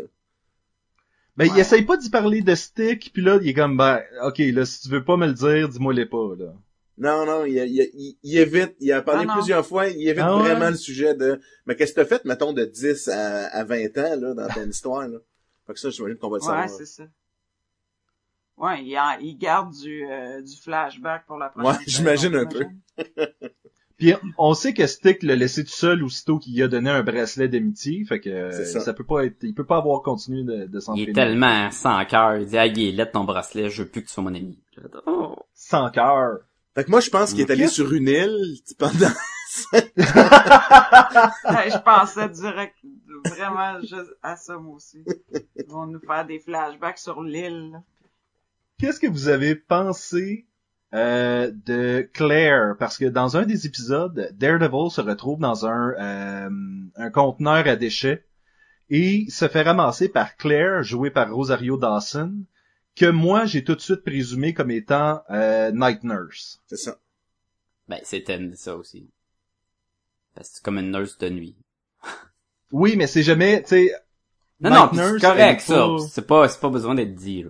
Ben, 1.35 1.49
il 1.53 1.59
essaye 1.59 1.81
pas 1.81 1.97
d'y 1.97 2.09
parler 2.09 2.41
de 2.41 2.55
stick, 2.55 3.11
puis 3.13 3.21
là, 3.23 3.39
il 3.41 3.49
est 3.49 3.53
comme, 3.53 3.75
ben, 3.75 3.99
ok, 4.23 4.37
là, 4.53 4.65
si 4.65 4.81
tu 4.83 4.89
veux 4.89 5.03
pas 5.03 5.17
me 5.17 5.27
le 5.27 5.33
dire, 5.33 5.67
dis-moi 5.67 5.93
les 5.93 6.05
pas, 6.05 6.33
là. 6.39 6.53
Non, 6.97 7.25
non, 7.25 7.45
il, 7.45 7.55
il, 7.57 7.89
il, 7.93 8.17
il 8.21 8.37
évite, 8.37 8.75
il 8.79 8.91
a 8.91 9.01
parlé 9.01 9.21
Ah, 9.23 9.25
non. 9.27 9.33
plusieurs 9.33 9.65
fois, 9.65 9.87
il 9.87 10.07
évite 10.07 10.23
Ah 10.23 10.35
ouais? 10.37 10.43
vraiment 10.43 10.69
le 10.69 10.75
sujet 10.75 11.15
de, 11.15 11.39
mais 11.65 11.75
qu'est-ce 11.75 11.93
que 11.93 12.01
t'as 12.01 12.05
fait, 12.07 12.23
mettons, 12.25 12.53
de 12.53 12.65
10 12.65 13.07
à, 13.07 13.45
à 13.47 13.63
20 13.63 13.97
ans, 13.97 14.15
là, 14.19 14.33
dans 14.33 14.47
ton 14.47 14.65
histoire, 14.69 15.07
là? 15.07 15.17
Fait 15.67 15.73
que 15.73 15.79
ça, 15.79 15.89
j'imagine 15.89 16.17
qu'on 16.17 16.29
va 16.29 16.37
le 16.37 16.43
Ouais, 16.43 16.47
savoir. 16.47 16.69
c'est 16.69 16.85
ça. 16.85 17.03
Ouais, 18.57 18.83
il, 18.83 18.99
il 19.21 19.37
garde 19.37 19.73
du, 19.73 20.05
euh, 20.05 20.41
du 20.41 20.55
flashback 20.61 21.25
pour 21.25 21.37
la 21.37 21.49
prochaine 21.49 21.71
Ouais, 21.71 21.77
j'imagine 21.87 22.35
un 22.35 22.45
peu. 22.45 22.65
Puis 23.97 24.13
on 24.37 24.53
sait 24.55 24.73
que 24.73 24.85
Stick 24.87 25.21
l'a 25.23 25.35
laissé 25.35 25.63
tout 25.63 25.69
seul 25.71 26.03
aussitôt 26.03 26.39
qu'il 26.39 26.61
a 26.63 26.67
donné 26.67 26.89
un 26.89 27.03
bracelet 27.03 27.47
d'amitié, 27.47 28.03
fait 28.05 28.19
que 28.19 28.51
ça. 28.65 28.79
ça. 28.79 28.93
peut 28.93 29.03
pas 29.05 29.25
être, 29.25 29.37
il 29.43 29.53
peut 29.53 29.65
pas 29.65 29.77
avoir 29.77 30.01
continué 30.01 30.43
de, 30.43 30.65
de 30.65 30.79
Il 30.95 31.09
est 31.09 31.13
tellement 31.13 31.69
sans 31.71 32.03
cœur. 32.05 32.37
Il 32.37 32.47
dit, 32.47 32.57
ah, 32.57 32.65
il 32.65 32.79
est 32.79 32.91
laid 32.91 33.11
ton 33.11 33.23
bracelet, 33.23 33.69
je 33.69 33.83
veux 33.83 33.89
plus 33.89 34.01
que 34.01 34.07
tu 34.07 34.13
sois 34.13 34.23
mon 34.23 34.33
ami. 34.33 34.59
Oh. 35.05 35.35
Sans 35.53 35.89
cœur. 35.91 36.39
Fait 36.73 36.85
que 36.85 36.91
moi, 36.91 37.01
je 37.01 37.09
pense 37.09 37.33
qu'il 37.33 37.41
est 37.41 37.51
allé 37.51 37.67
sur 37.67 37.93
une 37.93 38.07
île 38.07 38.57
pendant... 38.77 39.11
Ouais, 39.73 39.91
je 41.69 41.83
pensais 41.83 42.29
direct, 42.29 42.75
vraiment 43.25 43.81
juste 43.81 44.15
à 44.23 44.37
ça, 44.37 44.57
moi 44.57 44.75
aussi. 44.75 45.03
Ils 45.57 45.65
vont 45.67 45.85
nous 45.85 45.99
faire 45.99 46.25
des 46.25 46.39
flashbacks 46.39 46.97
sur 46.97 47.21
l'île. 47.21 47.81
Qu'est-ce 48.77 48.99
que 48.99 49.07
vous 49.07 49.27
avez 49.27 49.55
pensé 49.55 50.47
euh, 50.93 51.51
de 51.65 52.09
Claire? 52.13 52.75
Parce 52.79 52.97
que 52.97 53.05
dans 53.05 53.35
un 53.35 53.45
des 53.45 53.67
épisodes, 53.67 54.29
Daredevil 54.33 54.89
se 54.89 55.01
retrouve 55.01 55.39
dans 55.39 55.65
un, 55.65 55.91
euh, 55.99 56.49
un 56.95 57.09
conteneur 57.09 57.67
à 57.67 57.75
déchets 57.75 58.25
et 58.89 59.25
se 59.29 59.47
fait 59.47 59.63
ramasser 59.63 60.07
par 60.09 60.37
Claire, 60.37 60.83
jouée 60.83 61.11
par 61.11 61.33
Rosario 61.33 61.77
Dawson, 61.77 62.45
que 62.95 63.05
moi 63.05 63.45
j'ai 63.45 63.63
tout 63.63 63.75
de 63.75 63.81
suite 63.81 64.03
présumé 64.03 64.53
comme 64.53 64.71
étant 64.71 65.21
euh, 65.29 65.71
Night 65.73 66.03
Nurse. 66.03 66.59
C'est 66.67 66.77
ça. 66.77 66.97
Ben, 67.87 67.99
c'était 68.03 68.39
ça 68.55 68.75
aussi. 68.75 69.09
Parce 70.35 70.49
que 70.49 70.55
c'est 70.55 70.63
comme 70.63 70.77
une 70.79 70.91
nurse 70.91 71.17
de 71.17 71.29
nuit. 71.29 71.55
Oui, 72.71 72.95
mais 72.95 73.05
c'est 73.07 73.23
jamais, 73.23 73.61
tu 73.63 73.69
sais. 73.69 73.91
Non, 74.61 74.69
Night 74.69 74.93
non, 74.93 75.13
c'est 75.15 75.27
correct, 75.27 75.61
ça. 75.61 75.75
pas- 75.75 75.97
C'est 76.07 76.25
pas, 76.27 76.47
c'est 76.47 76.59
pas 76.61 76.69
besoin 76.69 76.95
d'être 76.95 77.15
dit, 77.15 77.43
là. 77.43 77.49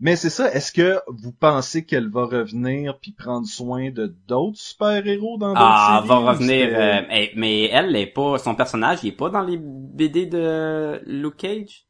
Mais 0.00 0.16
c'est 0.16 0.30
ça. 0.30 0.52
Est-ce 0.52 0.72
que 0.72 0.98
vous 1.06 1.30
pensez 1.32 1.84
qu'elle 1.84 2.08
va 2.10 2.24
revenir 2.24 2.98
puis 2.98 3.12
prendre 3.12 3.46
soin 3.46 3.90
de 3.90 4.06
d'autres 4.26 4.58
super-héros 4.58 5.38
dans 5.38 5.50
d'autres 5.50 5.60
Ah, 5.64 5.98
séries, 6.00 6.08
va 6.08 6.32
revenir, 6.32 6.68
euh, 6.72 7.02
eh, 7.10 7.30
mais 7.36 7.64
elle 7.66 7.94
est 7.94 8.06
pas, 8.06 8.38
son 8.38 8.54
personnage, 8.56 8.98
il 9.04 9.08
est 9.10 9.12
pas 9.16 9.28
dans 9.30 9.42
les 9.42 9.58
BD 9.60 10.26
de 10.26 11.00
Luke 11.06 11.36
Cage? 11.36 11.86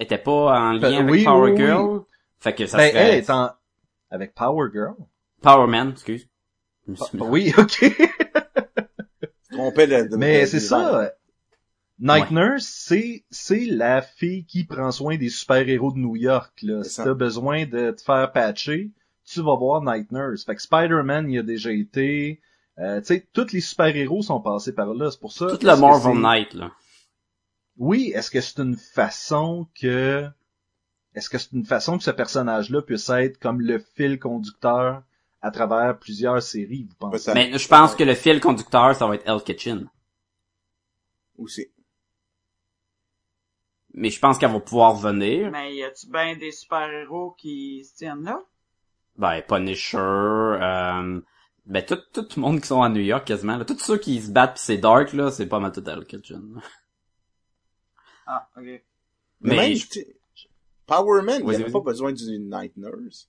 Était 0.00 0.18
pas 0.18 0.58
en 0.60 0.72
lien 0.72 0.80
Ben, 0.80 0.94
avec 0.94 1.10
oui, 1.12 1.24
Power 1.24 1.52
oui, 1.52 1.60
oui. 1.60 1.66
Girl? 1.66 2.00
Fait 2.40 2.54
que 2.54 2.66
ça 2.66 2.78
Ben, 2.78 2.90
serait... 2.90 3.00
elle 3.12 3.14
est 3.18 3.30
en... 3.30 3.50
avec 4.10 4.34
Power 4.34 4.68
Girl. 4.72 4.94
Power 5.42 5.66
Man, 5.68 5.90
excuse. 5.90 6.26
Ah, 6.98 7.04
oui, 7.20 7.52
ok. 7.56 7.84
Trompait 9.52 9.86
de, 9.86 10.08
de- 10.08 10.16
Mais 10.16 10.46
c'est 10.46 10.60
ça. 10.60 11.10
Night 11.98 12.30
Ouais. 12.30 12.42
Nurse, 12.42 12.64
c'est 12.64 13.24
c'est 13.30 13.66
la 13.66 14.00
fille 14.00 14.46
qui 14.46 14.64
prend 14.64 14.90
soin 14.90 15.16
des 15.18 15.28
super-héros 15.28 15.92
de 15.92 15.98
New 15.98 16.16
York. 16.16 16.52
Là. 16.62 16.82
Si 16.82 16.96
t'as 16.96 17.12
besoin 17.14 17.66
de 17.66 17.90
te 17.90 18.00
faire 18.00 18.32
patcher, 18.32 18.90
tu 19.26 19.42
vas 19.42 19.54
voir 19.56 19.82
Night 19.82 20.10
Nurse. 20.10 20.44
Fait 20.46 20.54
que 20.54 20.62
Spider-Man 20.62 21.30
y 21.30 21.38
a 21.38 21.42
déjà 21.42 21.70
été. 21.72 22.40
Euh, 22.78 23.00
tu 23.00 23.06
sais, 23.08 23.26
tous 23.34 23.52
les 23.52 23.60
super-héros 23.60 24.22
sont 24.22 24.40
passés 24.40 24.72
par 24.74 24.94
là. 24.94 25.10
C'est 25.10 25.20
pour 25.20 25.32
ça. 25.32 25.48
Tout 25.54 25.66
le 25.66 25.76
Marvel 25.76 26.18
Knight, 26.18 26.54
là. 26.54 26.70
Oui, 27.80 28.12
est-ce 28.14 28.30
que 28.30 28.40
c'est 28.40 28.60
une 28.60 28.76
façon 28.76 29.66
que... 29.74 30.28
Est-ce 31.14 31.28
que 31.28 31.38
c'est 31.38 31.52
une 31.52 31.64
façon 31.64 31.98
que 31.98 32.04
ce 32.04 32.10
personnage-là 32.12 32.82
puisse 32.82 33.08
être 33.08 33.38
comme 33.38 33.60
le 33.60 33.78
fil 33.80 34.18
conducteur 34.20 35.02
à 35.42 35.50
travers 35.50 35.98
plusieurs 35.98 36.40
séries, 36.42 36.86
vous 36.88 36.94
pensez? 36.96 37.18
Ça- 37.18 37.34
Mais 37.34 37.58
je 37.58 37.66
pense 37.66 37.96
que 37.96 38.04
le 38.04 38.14
fil 38.14 38.38
conducteur, 38.38 38.94
ça 38.94 39.06
va 39.08 39.16
être 39.16 39.26
El 39.28 39.42
Kitchen. 39.42 39.88
Aussi. 41.38 41.68
Mais 43.94 44.10
je 44.10 44.20
pense 44.20 44.38
qu'elle 44.38 44.52
va 44.52 44.60
pouvoir 44.60 44.94
venir. 44.94 45.50
Mais 45.50 45.74
y 45.74 45.82
a-tu 45.82 46.06
bien 46.08 46.36
des 46.36 46.52
super-héros 46.52 47.34
qui 47.38 47.84
se 47.84 47.96
tiennent 47.96 48.22
là? 48.22 48.40
Ben, 49.16 49.42
Punisher, 49.42 49.96
euh, 49.98 51.20
ben, 51.66 51.84
tout, 51.84 51.98
tout 52.12 52.26
le 52.36 52.40
monde 52.40 52.60
qui 52.60 52.68
sont 52.68 52.82
à 52.82 52.88
New 52.88 53.00
York, 53.00 53.26
quasiment, 53.26 53.56
là. 53.56 53.64
Tous 53.64 53.78
ceux 53.78 53.98
qui 53.98 54.20
se 54.20 54.30
battent 54.30 54.54
pis 54.56 54.62
c'est 54.62 54.78
dark, 54.78 55.12
là, 55.12 55.30
c'est 55.30 55.46
pas 55.46 55.58
mal 55.58 55.72
tout 55.72 55.86
El 55.88 56.04
Kitchen. 56.04 56.60
Ah, 58.32 58.48
ok. 58.56 58.62
Mais, 58.62 58.82
Mais, 59.40 59.56
même, 59.56 59.74
je- 59.74 59.86
tu 59.86 60.00
sais, 60.00 60.16
Power 60.86 61.22
Man, 61.22 61.42
il 61.44 61.54
avait 61.54 61.70
pas 61.70 61.80
besoin 61.80 62.12
d'une 62.12 62.48
night 62.48 62.76
nurse. 62.76 63.28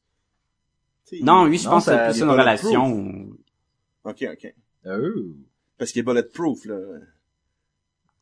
Non, 1.21 1.45
lui, 1.45 1.57
je 1.57 1.67
pense 1.67 1.85
que 1.85 1.91
c'est 1.91 2.05
plus 2.11 2.21
une 2.21 2.29
relation. 2.29 3.29
Ok, 4.03 4.25
ok. 4.31 4.53
Oh. 4.85 4.89
Parce 5.77 5.91
qu'il 5.91 6.01
est 6.01 6.03
bulletproof, 6.03 6.65
là. 6.65 6.77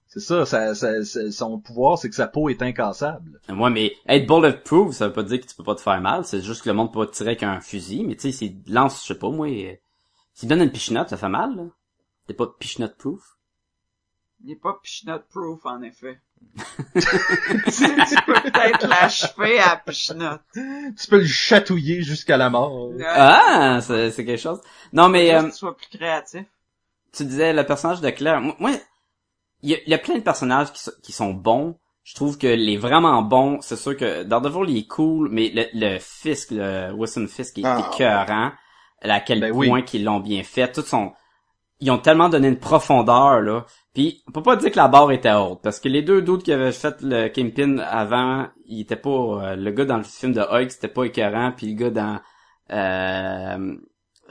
C'est 0.08 0.22
ça, 0.22 0.46
ça, 0.46 0.74
ça- 0.74 1.04
ça- 1.04 1.32
son 1.32 1.60
pouvoir, 1.60 2.00
c'est 2.00 2.10
que 2.10 2.16
sa 2.16 2.28
peau 2.28 2.50
est 2.50 2.62
incassable. 2.62 3.40
Ouais, 3.50 3.70
mais 3.70 3.94
être 4.08 4.26
bulletproof, 4.26 4.96
ça 4.96 5.08
veut 5.08 5.14
pas 5.14 5.24
dire 5.24 5.40
que 5.42 5.46
tu 5.48 5.56
peux 5.56 5.64
pas 5.64 5.76
te 5.76 5.82
faire 5.82 6.02
mal, 6.02 6.26
c'est 6.26 6.42
juste 6.42 6.64
que 6.64 6.70
le 6.70 6.76
monde 6.76 6.92
peut 6.94 7.02
pas 7.02 7.08
te 7.08 7.16
tirer 7.16 7.32
avec 7.32 7.44
un 7.44 7.60
fusil, 7.62 8.06
mais 8.06 8.16
tu 8.16 8.22
sais, 8.24 8.32
s'il 8.32 8.62
lance, 8.68 9.02
je 9.04 9.08
sais 9.14 9.20
pas, 9.20 9.30
moi, 9.30 9.48
euh, 9.50 9.76
s'il 10.34 10.48
donne 10.50 10.62
une 10.62 10.72
pichenote, 10.72 11.10
ça 11.10 11.18
fait 11.18 11.30
mal, 11.30 11.56
là. 11.56 11.66
T'es 12.26 12.34
pas 12.34 12.48
pichenote 12.48 12.96
proof? 12.98 13.22
Il 14.44 14.52
est 14.52 14.56
pas 14.56 14.80
Pichnut 14.82 15.22
proof, 15.30 15.66
en 15.66 15.82
effet. 15.82 16.22
Tu, 16.96 17.02
tu 17.02 18.16
peux 18.26 18.34
peut-être 18.52 18.88
l'achever 18.88 19.60
à 19.60 19.78
Pichnut. 19.78 20.40
Tu 20.54 21.08
peux 21.10 21.20
le 21.20 21.26
chatouiller 21.26 22.02
jusqu'à 22.02 22.38
la 22.38 22.50
mort. 22.50 22.92
Ah, 23.06 23.80
c'est 23.82 24.12
c'est 24.12 24.26
quelque 24.26 24.42
chose. 24.42 24.62
Non, 24.94 25.10
mais, 25.10 25.34
euh, 25.34 25.44
que 25.44 25.48
tu 25.52 25.58
sois 25.58 25.76
plus 25.78 25.88
créatif. 25.98 26.46
tu 27.14 27.26
disais 27.26 27.54
le 27.54 27.66
personnage 27.66 28.02
de 28.02 28.10
Claire. 28.10 28.42
Moi, 28.42 28.72
il 29.62 29.70
y 29.72 29.76
a, 29.76 29.78
il 29.86 29.90
y 29.90 29.94
a 29.94 29.98
plein 29.98 30.16
de 30.16 30.22
personnages 30.24 30.72
qui, 30.74 30.82
sont- 30.82 30.92
qui 31.04 31.12
sont 31.12 31.34
bons. 31.34 31.78
Je 32.04 32.16
trouve 32.16 32.38
que 32.38 32.48
les 32.48 32.78
vraiment 32.78 33.22
bons, 33.22 33.62
c'est 33.62 33.76
sûr 33.76 33.96
que 33.96 34.24
Daredevil 34.24 34.70
il 34.70 34.78
est 34.80 34.88
cool, 34.88 35.30
mais 35.32 35.52
le, 35.54 35.66
le 35.74 36.00
Fisk, 36.00 36.50
le 36.52 36.92
Wilson 36.94 37.28
Fisk, 37.28 37.58
il 37.58 37.66
est 37.66 37.70
Ah, 37.70 37.92
écœurant. 37.94 38.52
À 39.02 39.20
quel 39.22 39.40
Ben 39.40 39.52
oui. 39.54 39.68
point 39.68 39.82
qu'ils 39.82 40.04
l'ont 40.04 40.20
bien 40.20 40.44
fait. 40.44 40.72
Tout 40.72 40.82
son, 40.82 41.14
ils 41.80 41.92
ont 41.92 41.98
tellement 41.98 42.30
donné 42.30 42.48
une 42.48 42.60
profondeur 42.60 43.42
là. 43.42 43.66
Puis 43.94 44.24
on 44.28 44.32
peut 44.32 44.44
pas 44.44 44.56
dire 44.56 44.72
que 44.72 44.78
la 44.78 44.88
barre 44.88 45.12
était 45.12 45.34
haute 45.34 45.62
parce 45.62 45.80
que 45.80 45.90
les 45.90 46.02
deux 46.02 46.22
doutes 46.22 46.44
qui 46.44 46.52
avaient 46.52 46.72
fait 46.72 47.02
le 47.02 47.28
Kingpin 47.30 47.78
avant, 47.80 48.48
il 48.66 48.82
était 48.82 48.96
pas 48.96 49.10
euh, 49.10 49.56
le 49.56 49.72
gars 49.72 49.86
dans 49.86 49.98
le 49.98 50.04
film 50.04 50.34
de 50.34 50.42
Hulk, 50.42 50.72
c'était 50.72 50.88
pas 50.88 51.06
écœurant, 51.06 51.54
puis 51.56 51.68
le 51.68 51.76
gars 51.76 51.90
dans 51.90 52.20
euh, 52.72 53.76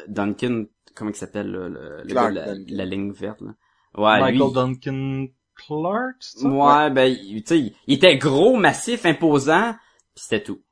Duncan, 0.07 0.65
comment 0.95 1.11
il 1.11 1.17
s'appelle 1.17 1.51
le, 1.51 1.69
le, 1.69 2.15
gars 2.15 2.31
la, 2.31 2.85
ligne 2.85 3.13
verte 3.13 3.41
là. 3.41 3.53
Ouais, 3.97 4.21
Michael 4.21 4.47
lui, 4.47 4.53
Duncan 4.53 5.27
Clark, 5.57 6.17
ça? 6.21 6.49
Ouais, 6.49 6.91
ben, 6.91 7.15
tu 7.17 7.43
sais, 7.45 7.73
il 7.87 7.95
était 7.95 8.17
gros, 8.17 8.57
massif, 8.57 9.07
imposant, 9.07 9.75
pis 10.15 10.23
c'était 10.23 10.43
tout. 10.43 10.63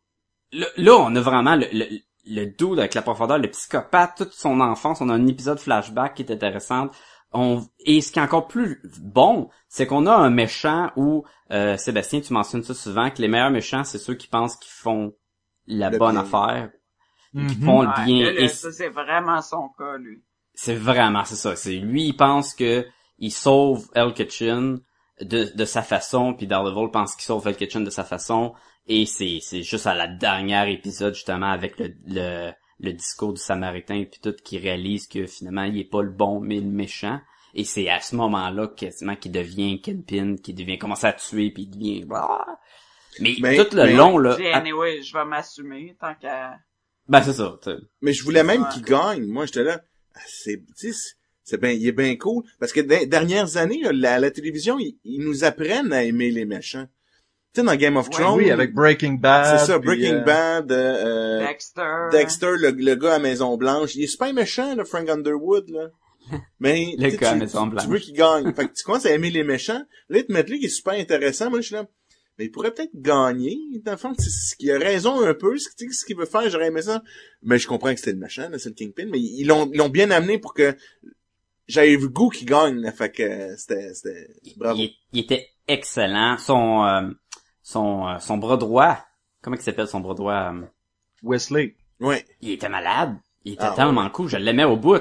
Là, 0.52 0.66
là, 0.76 0.96
on 1.00 1.14
a 1.16 1.20
vraiment 1.20 1.56
le, 1.56 1.66
le, 1.72 1.86
le 2.26 2.46
dude 2.46 2.78
avec 2.78 2.94
la 2.94 3.02
profondeur, 3.02 3.38
le 3.38 3.50
psychopathe, 3.50 4.16
toute 4.16 4.32
son 4.32 4.60
enfance. 4.60 5.00
On 5.00 5.08
a 5.08 5.14
un 5.14 5.26
épisode 5.26 5.58
flashback 5.58 6.14
qui 6.14 6.22
est 6.22 6.32
intéressant. 6.32 6.88
On, 7.32 7.62
et 7.80 8.00
ce 8.00 8.12
qui 8.12 8.18
est 8.18 8.22
encore 8.22 8.46
plus 8.48 8.80
bon, 9.00 9.50
c'est 9.68 9.86
qu'on 9.86 10.06
a 10.06 10.14
un 10.14 10.30
méchant 10.30 10.90
où, 10.96 11.24
euh, 11.52 11.76
Sébastien, 11.76 12.20
tu 12.20 12.32
mentionnes 12.32 12.62
ça 12.62 12.74
souvent, 12.74 13.10
que 13.10 13.20
les 13.20 13.28
meilleurs 13.28 13.50
méchants, 13.50 13.84
c'est 13.84 13.98
ceux 13.98 14.14
qui 14.14 14.28
pensent 14.28 14.56
qu'ils 14.56 14.72
font 14.72 15.14
la 15.66 15.90
Le 15.90 15.98
bonne 15.98 16.16
bien. 16.16 16.22
affaire, 16.22 16.70
qui 17.46 17.56
Mhm. 17.56 17.64
font 17.64 17.82
le 17.82 17.88
bien. 18.04 18.32
là, 18.32 18.32
Et 18.40 18.48
ça, 18.48 18.72
c'est 18.72 18.88
vraiment 18.88 19.42
son 19.42 19.68
cas, 19.70 19.96
lui. 19.98 20.22
c'est 20.54 20.74
vraiment, 20.74 21.24
c'est 21.24 21.36
ça. 21.36 21.56
C'est 21.56 21.76
lui, 21.76 22.04
il 22.08 22.16
pense 22.16 22.54
que 22.54 22.86
il 23.18 23.30
sauve 23.32 23.88
El 23.94 24.12
Kitchen 24.14 24.80
de, 25.20 25.50
de 25.54 25.64
sa 25.64 25.82
façon, 25.82 26.34
puis 26.34 26.46
Daredevil 26.46 26.90
pense 26.92 27.14
qu'il 27.14 27.24
sauve 27.24 27.52
Kitchen 27.54 27.84
de 27.84 27.90
sa 27.90 28.04
façon, 28.04 28.54
et 28.86 29.06
c'est, 29.06 29.38
c'est 29.42 29.62
juste 29.62 29.86
à 29.86 29.94
la 29.94 30.06
dernière 30.06 30.68
épisode, 30.68 31.14
justement, 31.14 31.50
avec 31.50 31.78
le, 31.78 31.94
le, 32.06 32.52
le 32.80 32.92
discours 32.92 33.32
du 33.32 33.40
Samaritain, 33.40 34.04
puis 34.10 34.20
tout, 34.22 34.34
qui 34.44 34.58
réalise 34.58 35.06
que 35.08 35.26
finalement, 35.26 35.64
il 35.64 35.78
est 35.78 35.84
pas 35.90 36.02
le 36.02 36.10
bon, 36.10 36.40
mais 36.40 36.56
le 36.60 36.70
méchant. 36.70 37.20
Et 37.54 37.64
c'est 37.64 37.88
à 37.88 38.00
ce 38.00 38.14
moment-là, 38.16 38.68
quasiment, 38.68 39.16
qu'il 39.16 39.32
devient 39.32 39.80
Kingpin, 39.80 40.36
qu'il 40.36 40.54
devient, 40.54 40.76
commence 40.78 41.04
à 41.04 41.12
tuer, 41.14 41.50
puis 41.50 41.62
il 41.62 41.70
devient... 41.70 42.04
Blah. 42.04 42.44
Mais 43.18 43.34
Mais- 43.40 43.56
tout 43.56 43.74
le 43.74 43.84
mais- 43.84 43.92
long, 43.94 44.18
là... 44.18 44.36
Anyway, 44.52 45.02
je 45.02 45.12
vais 45.14 45.24
m'assumer, 45.24 45.96
tant 45.98 46.14
qu'à... 46.16 46.58
Ben, 47.08 47.22
c'est 47.22 47.32
ça. 47.32 47.56
tu 47.62 47.70
sais. 47.70 47.76
Mais 48.02 48.12
je 48.12 48.22
voulais 48.24 48.42
même 48.44 48.68
qu'il 48.68 48.82
gagne. 48.82 49.24
Moi, 49.26 49.46
j'étais 49.46 49.62
là. 49.62 49.80
ah, 50.14 50.20
C'est, 50.26 50.60
c'est- 51.46 51.56
ben, 51.56 51.70
il 51.70 51.86
est 51.88 51.92
bien 51.92 52.14
cool. 52.16 52.44
Parce 52.60 52.72
que 52.74 52.80
des 52.80 53.06
dernières 53.06 53.56
années, 53.56 53.80
là, 53.82 53.92
la, 53.94 54.18
la 54.18 54.30
télévision, 54.30 54.78
ils, 54.78 54.98
ils 55.04 55.20
nous 55.24 55.44
apprennent 55.44 55.92
à 55.94 56.04
aimer 56.04 56.30
les 56.30 56.44
méchants. 56.44 56.86
Tu 57.54 57.62
sais, 57.62 57.66
dans 57.66 57.74
Game 57.76 57.96
of 57.96 58.08
Ouais, 58.08 58.12
Thrones. 58.12 58.36
Oui, 58.36 58.50
avec 58.50 58.74
Breaking 58.74 59.14
Bad. 59.14 59.58
C'est 59.60 59.66
ça, 59.66 59.78
Breaking 59.78 60.16
euh, 60.16 60.20
Bad, 60.24 60.70
euh, 60.72 61.46
Dexter. 61.46 62.08
Dexter, 62.12 62.52
le, 62.60 62.70
le 62.72 62.94
gars 62.96 63.14
à 63.14 63.18
Maison 63.18 63.56
Blanche. 63.56 63.94
Il 63.94 64.02
est 64.02 64.08
super 64.08 64.34
méchant, 64.34 64.74
là, 64.76 64.84
Frank 64.84 65.08
Underwood, 65.08 65.70
là. 65.70 65.88
Mais, 66.60 66.94
Le 66.98 67.10
tu 67.10 67.16
gars 67.16 67.30
à 67.30 67.32
tu- 67.32 67.38
Maison 67.38 67.64
tu- 67.64 67.70
Blanche. 67.70 67.84
Tu 67.84 67.90
veux 67.90 67.98
qu'il 67.98 68.14
gagne. 68.14 68.52
fait 68.52 68.66
que 68.68 68.74
tu 68.74 68.82
commences 68.84 69.06
à 69.06 69.12
aimer 69.12 69.30
les 69.30 69.44
méchants. 69.44 69.80
Là, 70.10 70.18
ils 70.18 70.26
te 70.26 70.32
mettent 70.32 70.50
lui 70.50 70.58
qui 70.58 70.66
est 70.66 70.68
super 70.68 70.92
intéressant. 70.94 71.48
Moi, 71.48 71.60
je 71.60 71.66
suis 71.68 71.74
là. 71.76 71.86
mais 72.38 72.44
il 72.44 72.50
pourrait 72.50 72.72
peut-être 72.74 72.90
gagner. 72.94 73.56
Dans 73.84 73.92
le 73.92 73.96
fond, 73.96 74.12
c'est 74.18 74.28
ce 74.28 74.54
qu'il 74.56 74.70
a 74.70 74.78
raison 74.78 75.22
un 75.24 75.32
peu, 75.32 75.56
ce, 75.56 75.70
tu 75.78 75.86
sais, 75.88 75.92
ce 76.00 76.04
qu'il 76.04 76.16
veut 76.18 76.26
faire, 76.26 76.50
j'aurais 76.50 76.66
aimé 76.66 76.82
ça. 76.82 77.02
Mais 77.42 77.58
je 77.58 77.66
comprends 77.66 77.94
que 77.94 77.98
c'était 77.98 78.12
le 78.12 78.18
machin, 78.18 78.50
là, 78.50 78.58
c'est 78.58 78.68
le 78.68 78.74
Kingpin, 78.74 79.06
mais 79.10 79.18
ils 79.18 79.46
l'ont, 79.46 79.70
ils 79.72 79.78
l'ont 79.78 79.88
bien 79.88 80.10
amené 80.10 80.38
pour 80.38 80.52
que 80.52 80.74
j'avais 81.68 81.96
le 81.96 82.08
goût 82.08 82.28
qu'il 82.30 82.46
gagne, 82.46 82.76
là, 82.80 82.92
fait 82.92 83.10
que 83.10 83.56
c'était, 83.56 83.92
c'était, 83.94 84.28
bravo. 84.56 84.78
Il, 84.78 84.94
il 85.12 85.20
était 85.20 85.48
excellent. 85.68 86.38
Son, 86.38 86.84
euh, 86.84 87.10
son, 87.62 88.06
euh, 88.08 88.18
son 88.18 88.36
bras 88.38 88.56
droit, 88.56 88.98
comment 89.42 89.56
il 89.56 89.62
s'appelle 89.62 89.88
son 89.88 90.00
bras 90.00 90.14
droit? 90.14 90.52
euh, 90.54 90.62
Wesley. 91.22 91.76
Ouais. 92.00 92.24
Il 92.40 92.50
était 92.50 92.68
malade. 92.68 93.16
Il 93.44 93.54
était 93.54 93.64
Ah, 93.64 93.72
tellement 93.74 94.08
cool. 94.10 94.28
Je 94.28 94.36
l'aimais 94.36 94.64
au 94.64 94.76
bout. 94.76 95.00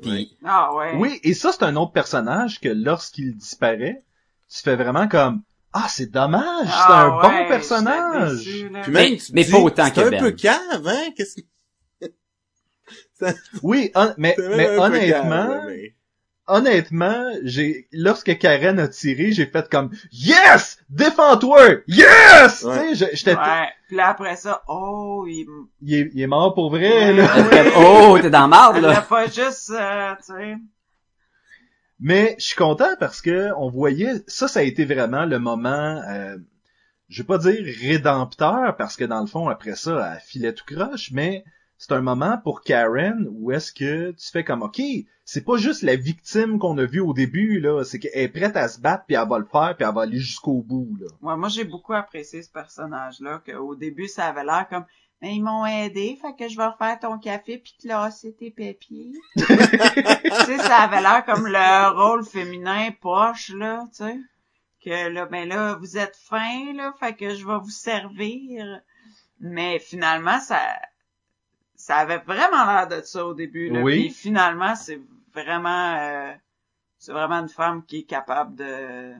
Puis, 0.00 0.10
Ouais. 0.10 0.26
Ah 0.44 0.74
ouais. 0.74 0.96
Oui, 0.96 1.20
et 1.22 1.32
ça, 1.34 1.52
c'est 1.52 1.62
un 1.62 1.76
autre 1.76 1.92
personnage 1.92 2.60
que 2.60 2.68
lorsqu'il 2.68 3.36
disparaît, 3.36 4.02
tu 4.52 4.60
fais 4.60 4.74
vraiment 4.76 5.06
comme, 5.08 5.42
ah, 5.72 5.86
c'est 5.88 6.10
dommage, 6.10 6.66
c'est 6.66 6.72
Ah 6.72 7.04
un 7.04 7.16
ouais, 7.16 7.42
bon 7.42 7.48
personnage. 7.48 8.38
déçu, 8.38 8.68
Mais- 8.88 9.16
tu 9.16 9.32
mais 9.32 9.44
dis, 9.44 9.52
pas 9.52 9.58
autant 9.58 9.84
c'est 9.86 9.92
que 9.94 10.00
un 10.00 10.10
Ben. 10.10 10.20
peu 10.20 10.32
cave, 10.32 10.86
hein, 10.86 11.10
qu'est-ce 11.16 11.36
que 11.36 11.42
Oui, 13.62 13.92
mais, 14.18 14.34
mais 14.38 14.66
un 14.68 14.78
honnêtement, 14.78 15.62
mais- 15.66 15.94
honnêtement, 16.52 17.24
j'ai, 17.42 17.88
lorsque 17.92 18.36
Karen 18.38 18.78
a 18.78 18.88
tiré, 18.88 19.32
j'ai 19.32 19.46
fait 19.46 19.68
comme, 19.68 19.90
yes! 20.12 20.78
Défends-toi! 20.90 21.78
Yes! 21.86 22.62
Ouais. 22.62 22.90
Tu 22.90 22.96
sais, 22.96 23.06
je- 23.10 23.16
j'étais, 23.16 23.34
Ouais. 23.34 23.68
Puis 23.88 23.96
là, 23.96 24.08
après 24.08 24.36
ça, 24.36 24.62
oh, 24.68 25.24
il, 25.28 25.46
il, 25.80 25.94
est, 25.94 26.10
il 26.14 26.20
est 26.20 26.26
mort 26.26 26.54
pour 26.54 26.70
vrai, 26.70 27.12
là. 27.12 27.26
elle 27.52 27.72
oh, 27.76 28.18
t'es 28.20 28.30
dans 28.30 28.42
la 28.42 28.46
marde, 28.46 28.76
elle 28.78 28.84
a 28.86 28.92
là. 28.92 29.00
pas 29.02 29.26
juste, 29.26 29.70
euh, 29.70 30.14
tu 30.24 30.32
sais. 30.34 30.56
Mais 32.00 32.34
je 32.38 32.44
suis 32.46 32.56
content 32.56 32.96
parce 32.98 33.22
que 33.22 33.50
on 33.56 33.68
voyait, 33.70 34.14
ça, 34.26 34.48
ça 34.48 34.60
a 34.60 34.62
été 34.64 34.84
vraiment 34.84 35.24
le 35.24 35.38
moment, 35.38 36.02
euh, 36.10 36.36
je 37.08 37.22
vais 37.22 37.26
pas 37.26 37.38
dire 37.38 37.62
rédempteur 37.82 38.76
parce 38.76 38.96
que 38.96 39.04
dans 39.04 39.20
le 39.20 39.26
fond, 39.26 39.48
après 39.48 39.76
ça, 39.76 40.14
elle 40.14 40.20
filait 40.20 40.52
tout 40.52 40.64
croche, 40.66 41.10
mais 41.12 41.44
c'est 41.82 41.94
un 41.94 42.00
moment 42.00 42.38
pour 42.38 42.62
Karen 42.62 43.26
où 43.32 43.50
est-ce 43.50 43.72
que 43.72 44.12
tu 44.12 44.30
fais 44.30 44.44
comme, 44.44 44.62
ok, 44.62 44.80
c'est 45.24 45.44
pas 45.44 45.56
juste 45.56 45.82
la 45.82 45.96
victime 45.96 46.60
qu'on 46.60 46.78
a 46.78 46.84
vue 46.84 47.00
au 47.00 47.12
début, 47.12 47.58
là, 47.58 47.82
c'est 47.82 47.98
qu'elle 47.98 48.12
est 48.14 48.28
prête 48.28 48.56
à 48.56 48.68
se 48.68 48.80
battre 48.80 49.02
puis 49.04 49.16
elle 49.16 49.28
va 49.28 49.40
le 49.40 49.44
faire 49.46 49.74
puis 49.76 49.84
elle 49.84 49.92
va 49.92 50.02
aller 50.02 50.20
jusqu'au 50.20 50.62
bout, 50.62 50.96
là. 51.00 51.08
Ouais, 51.22 51.36
moi, 51.36 51.48
j'ai 51.48 51.64
beaucoup 51.64 51.92
apprécié 51.92 52.40
ce 52.40 52.50
personnage-là, 52.52 53.42
qu'au 53.44 53.74
début, 53.74 54.06
ça 54.06 54.26
avait 54.26 54.44
l'air 54.44 54.68
comme, 54.70 54.84
mais 55.20 55.34
ils 55.34 55.42
m'ont 55.42 55.66
aidé, 55.66 56.16
fait 56.22 56.36
que 56.36 56.48
je 56.48 56.56
vais 56.56 56.70
faire 56.78 57.00
ton 57.00 57.18
café 57.18 57.58
puis 57.58 57.74
classer 57.80 58.32
tes 58.32 58.52
papiers. 58.52 59.10
tu 59.36 59.44
sais, 59.44 60.58
ça 60.58 60.82
avait 60.82 61.00
l'air 61.00 61.24
comme 61.24 61.48
le 61.48 62.00
rôle 62.00 62.24
féminin 62.24 62.90
poche, 63.00 63.50
là, 63.56 63.82
tu 63.88 64.04
sais. 64.04 64.18
Que 64.84 65.08
là, 65.08 65.26
ben 65.26 65.48
là, 65.48 65.74
vous 65.80 65.98
êtes 65.98 66.16
fin, 66.16 66.74
là, 66.74 66.92
fait 67.00 67.14
que 67.14 67.34
je 67.34 67.44
vais 67.44 67.58
vous 67.58 67.70
servir. 67.70 68.82
Mais 69.40 69.80
finalement, 69.80 70.38
ça, 70.38 70.60
ça 71.82 71.96
avait 71.96 72.18
vraiment 72.18 72.64
l'air 72.64 72.86
de 72.88 73.02
ça 73.04 73.26
au 73.26 73.34
début, 73.34 73.68
là. 73.68 73.80
Oui. 73.82 74.02
Puis 74.02 74.10
finalement, 74.10 74.74
c'est 74.76 75.00
vraiment, 75.34 75.96
euh, 75.98 76.32
c'est 76.98 77.12
vraiment 77.12 77.40
une 77.40 77.48
femme 77.48 77.84
qui 77.84 77.98
est 78.00 78.04
capable 78.04 78.54
de, 78.54 79.12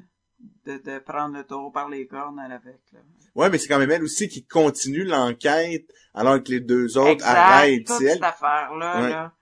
de, 0.67 0.79
de 0.79 0.99
prendre 1.01 1.37
le 1.37 1.43
taureau 1.45 1.71
par 1.71 1.89
les 1.89 2.07
cornes 2.07 2.39
avec, 2.39 2.81
là. 2.93 3.01
Ouais, 3.35 3.51
mais 3.51 3.59
c'est 3.59 3.67
quand 3.67 3.79
même 3.79 3.91
elle 3.91 4.05
aussi 4.05 4.29
qui 4.29 4.45
continue 4.45 5.05
l'enquête 5.05 5.87
alors 6.15 6.43
que 6.43 6.51
les 6.51 6.61
deux 6.61 6.99
autres 6.99 7.11
Exact, 7.11 7.29
arrêtent. 7.37 7.87
toute 7.87 7.97
C'est 7.97 8.05
elle. 8.05 8.13
cette 8.15 8.23
affaire-là, 8.23 9.03
Ouais. 9.03 9.11
là. 9.11 9.33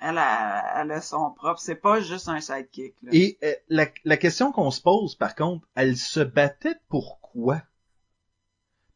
Elle 0.00 0.18
a, 0.18 0.82
elle 0.82 0.92
a 0.92 1.00
son 1.00 1.30
propre, 1.30 1.60
c'est 1.60 1.74
pas 1.76 2.00
juste 2.00 2.28
un 2.28 2.40
sidekick, 2.40 2.94
là. 3.02 3.10
Et 3.12 3.38
euh, 3.42 3.52
la, 3.68 3.86
la 4.04 4.16
question 4.16 4.50
qu'on 4.52 4.70
se 4.70 4.80
pose, 4.80 5.14
par 5.16 5.34
contre, 5.34 5.66
elle 5.74 5.96
se 5.96 6.20
battait 6.20 6.76
pourquoi? 6.88 7.62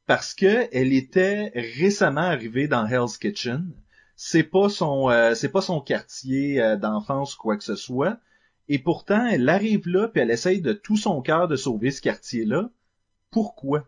Parce 0.09 0.35
que 0.35 0.67
elle 0.73 0.93
était 0.95 1.53
récemment 1.55 2.23
arrivée 2.23 2.67
dans 2.67 2.87
Hell's 2.87 3.19
Kitchen. 3.19 3.71
C'est 4.17 4.43
pas 4.43 4.69
son, 4.69 5.11
euh, 5.11 5.35
c'est 5.35 5.51
pas 5.51 5.61
son 5.61 5.81
quartier 5.81 6.61
euh, 6.61 6.77
d'enfance 6.77 7.37
ou 7.37 7.39
quoi 7.39 7.57
que 7.57 7.63
ce 7.63 7.77
soit. 7.77 8.19
Et 8.69 8.79
pourtant, 8.79 9.27
elle 9.27 9.49
arrive 9.49 9.87
là 9.87 10.09
puis 10.09 10.21
elle 10.23 10.31
essaye 10.31 10.61
de 10.63 10.73
tout 10.73 10.97
son 10.97 11.21
cœur 11.23 11.47
de 11.47 11.57
sauver 11.57 11.91
ce 11.91 12.01
quartier-là. 12.01 12.71
Pourquoi? 13.31 13.87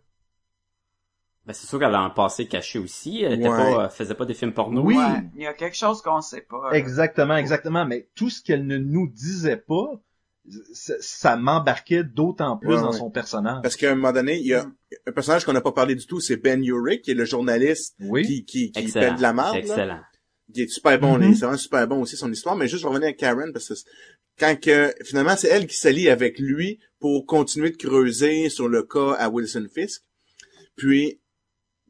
Ben, 1.46 1.54
c'est 1.54 1.66
sûr 1.66 1.78
qu'elle 1.80 1.94
a 1.94 2.00
un 2.00 2.10
passé 2.10 2.46
caché 2.46 2.78
aussi. 2.78 3.22
Elle 3.22 3.40
était 3.40 3.48
Ouais. 3.48 3.56
pas, 3.74 3.84
elle 3.84 3.90
faisait 3.90 4.14
pas 4.14 4.26
des 4.26 4.34
films 4.34 4.52
porno. 4.52 4.82
Oui. 4.82 4.96
Ouais, 4.96 5.22
il 5.34 5.42
y 5.42 5.46
a 5.46 5.54
quelque 5.54 5.76
chose 5.76 6.02
qu'on 6.02 6.20
sait 6.20 6.42
pas. 6.42 6.70
là. 6.70 6.76
Exactement, 6.76 7.36
exactement. 7.36 7.86
Mais 7.86 8.08
tout 8.14 8.28
ce 8.28 8.42
qu'elle 8.42 8.66
ne 8.66 8.76
nous 8.76 9.08
disait 9.08 9.56
pas, 9.56 10.00
ça, 10.72 10.94
ça 11.00 11.36
m'embarquait 11.36 12.04
d'autant 12.04 12.56
plus 12.56 12.70
Ouais, 12.74 12.80
dans 12.80 12.92
ouais. 12.92 12.98
son 12.98 13.10
personnage. 13.10 13.60
Parce 13.62 13.76
qu'à 13.76 13.92
un 13.92 13.94
moment 13.94 14.12
donné, 14.12 14.38
il 14.38 14.46
y 14.46 14.54
a 14.54 14.64
Mm. 14.64 14.74
un 15.06 15.12
personnage 15.12 15.44
qu'on 15.44 15.52
n'a 15.52 15.60
pas 15.60 15.72
parlé 15.72 15.94
du 15.94 16.06
tout, 16.06 16.20
c'est 16.20 16.36
Ben 16.36 16.62
Urich, 16.64 17.02
qui 17.02 17.12
est 17.12 17.14
le 17.14 17.24
journaliste 17.24 17.94
Oui. 18.00 18.24
qui, 18.26 18.44
qui, 18.44 18.72
qui 18.72 18.88
fait 18.88 19.14
de 19.14 19.22
la 19.22 19.32
merde. 19.32 19.54
là. 19.54 19.60
Excellent. 19.60 20.00
qui 20.52 20.62
est 20.62 20.68
super 20.68 20.98
bon, 20.98 21.16
là. 21.16 21.28
c'est 21.32 21.40
vraiment 21.44 21.56
super 21.56 21.86
bon 21.86 22.00
aussi 22.02 22.16
son 22.16 22.32
histoire, 22.32 22.56
mais 22.56 22.66
juste 22.66 22.82
je 22.82 22.88
revenais 22.88 23.06
à 23.06 23.12
Karen 23.12 23.52
parce 23.52 23.68
que 23.68 23.74
c'est- 23.76 23.84
quand 24.36 24.58
que 24.60 24.92
finalement 25.04 25.36
c'est 25.36 25.46
elle 25.46 25.68
qui 25.68 25.76
s'allie 25.76 26.08
avec 26.08 26.40
lui 26.40 26.80
pour 26.98 27.24
continuer 27.24 27.70
de 27.70 27.76
creuser 27.76 28.48
sur 28.48 28.68
le 28.68 28.82
cas 28.82 29.12
à 29.12 29.28
Wilson 29.28 29.68
Fisk. 29.72 30.02
Puis 30.76 31.20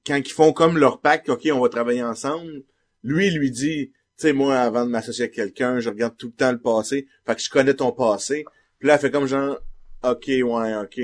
quand 0.06 0.16
ils 0.16 0.30
font 0.30 0.52
comme 0.52 0.76
leur 0.76 1.00
pacte, 1.00 1.30
ok, 1.30 1.48
on 1.54 1.60
va 1.60 1.70
travailler 1.70 2.02
ensemble, 2.02 2.64
lui 3.02 3.28
il 3.28 3.38
lui 3.38 3.50
dit, 3.50 3.92
sais 4.20 4.32
moi 4.32 4.58
avant 4.58 4.84
de 4.84 4.90
m'associer 4.90 5.26
à 5.26 5.28
quelqu'un, 5.28 5.80
je 5.80 5.88
regarde 5.88 6.16
tout 6.16 6.28
le 6.28 6.32
temps 6.32 6.52
le 6.52 6.60
passé, 6.60 7.06
fait 7.26 7.34
que 7.34 7.42
je 7.42 7.50
connais 7.50 7.74
ton 7.74 7.92
passé. 7.92 8.44
Puis 8.78 8.88
là 8.88 8.94
elle 8.94 9.00
fait 9.00 9.10
comme 9.10 9.26
genre, 9.26 9.58
ok 10.02 10.26
ouais 10.26 10.76
ok. 10.76 11.00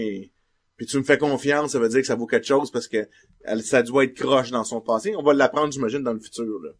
Puis 0.76 0.86
tu 0.86 0.98
me 0.98 1.02
fais 1.02 1.18
confiance, 1.18 1.72
ça 1.72 1.78
veut 1.78 1.88
dire 1.88 2.00
que 2.00 2.06
ça 2.06 2.16
vaut 2.16 2.26
quelque 2.26 2.46
chose 2.46 2.70
parce 2.70 2.88
que 2.88 3.08
elle, 3.44 3.62
ça 3.62 3.82
doit 3.82 4.04
être 4.04 4.14
croche 4.14 4.50
dans 4.50 4.64
son 4.64 4.80
passé. 4.80 5.14
On 5.16 5.22
va 5.22 5.32
l'apprendre, 5.32 5.72
j'imagine, 5.72 6.02
dans 6.02 6.12
le 6.12 6.18
futur. 6.20 6.44
Là. 6.62 6.70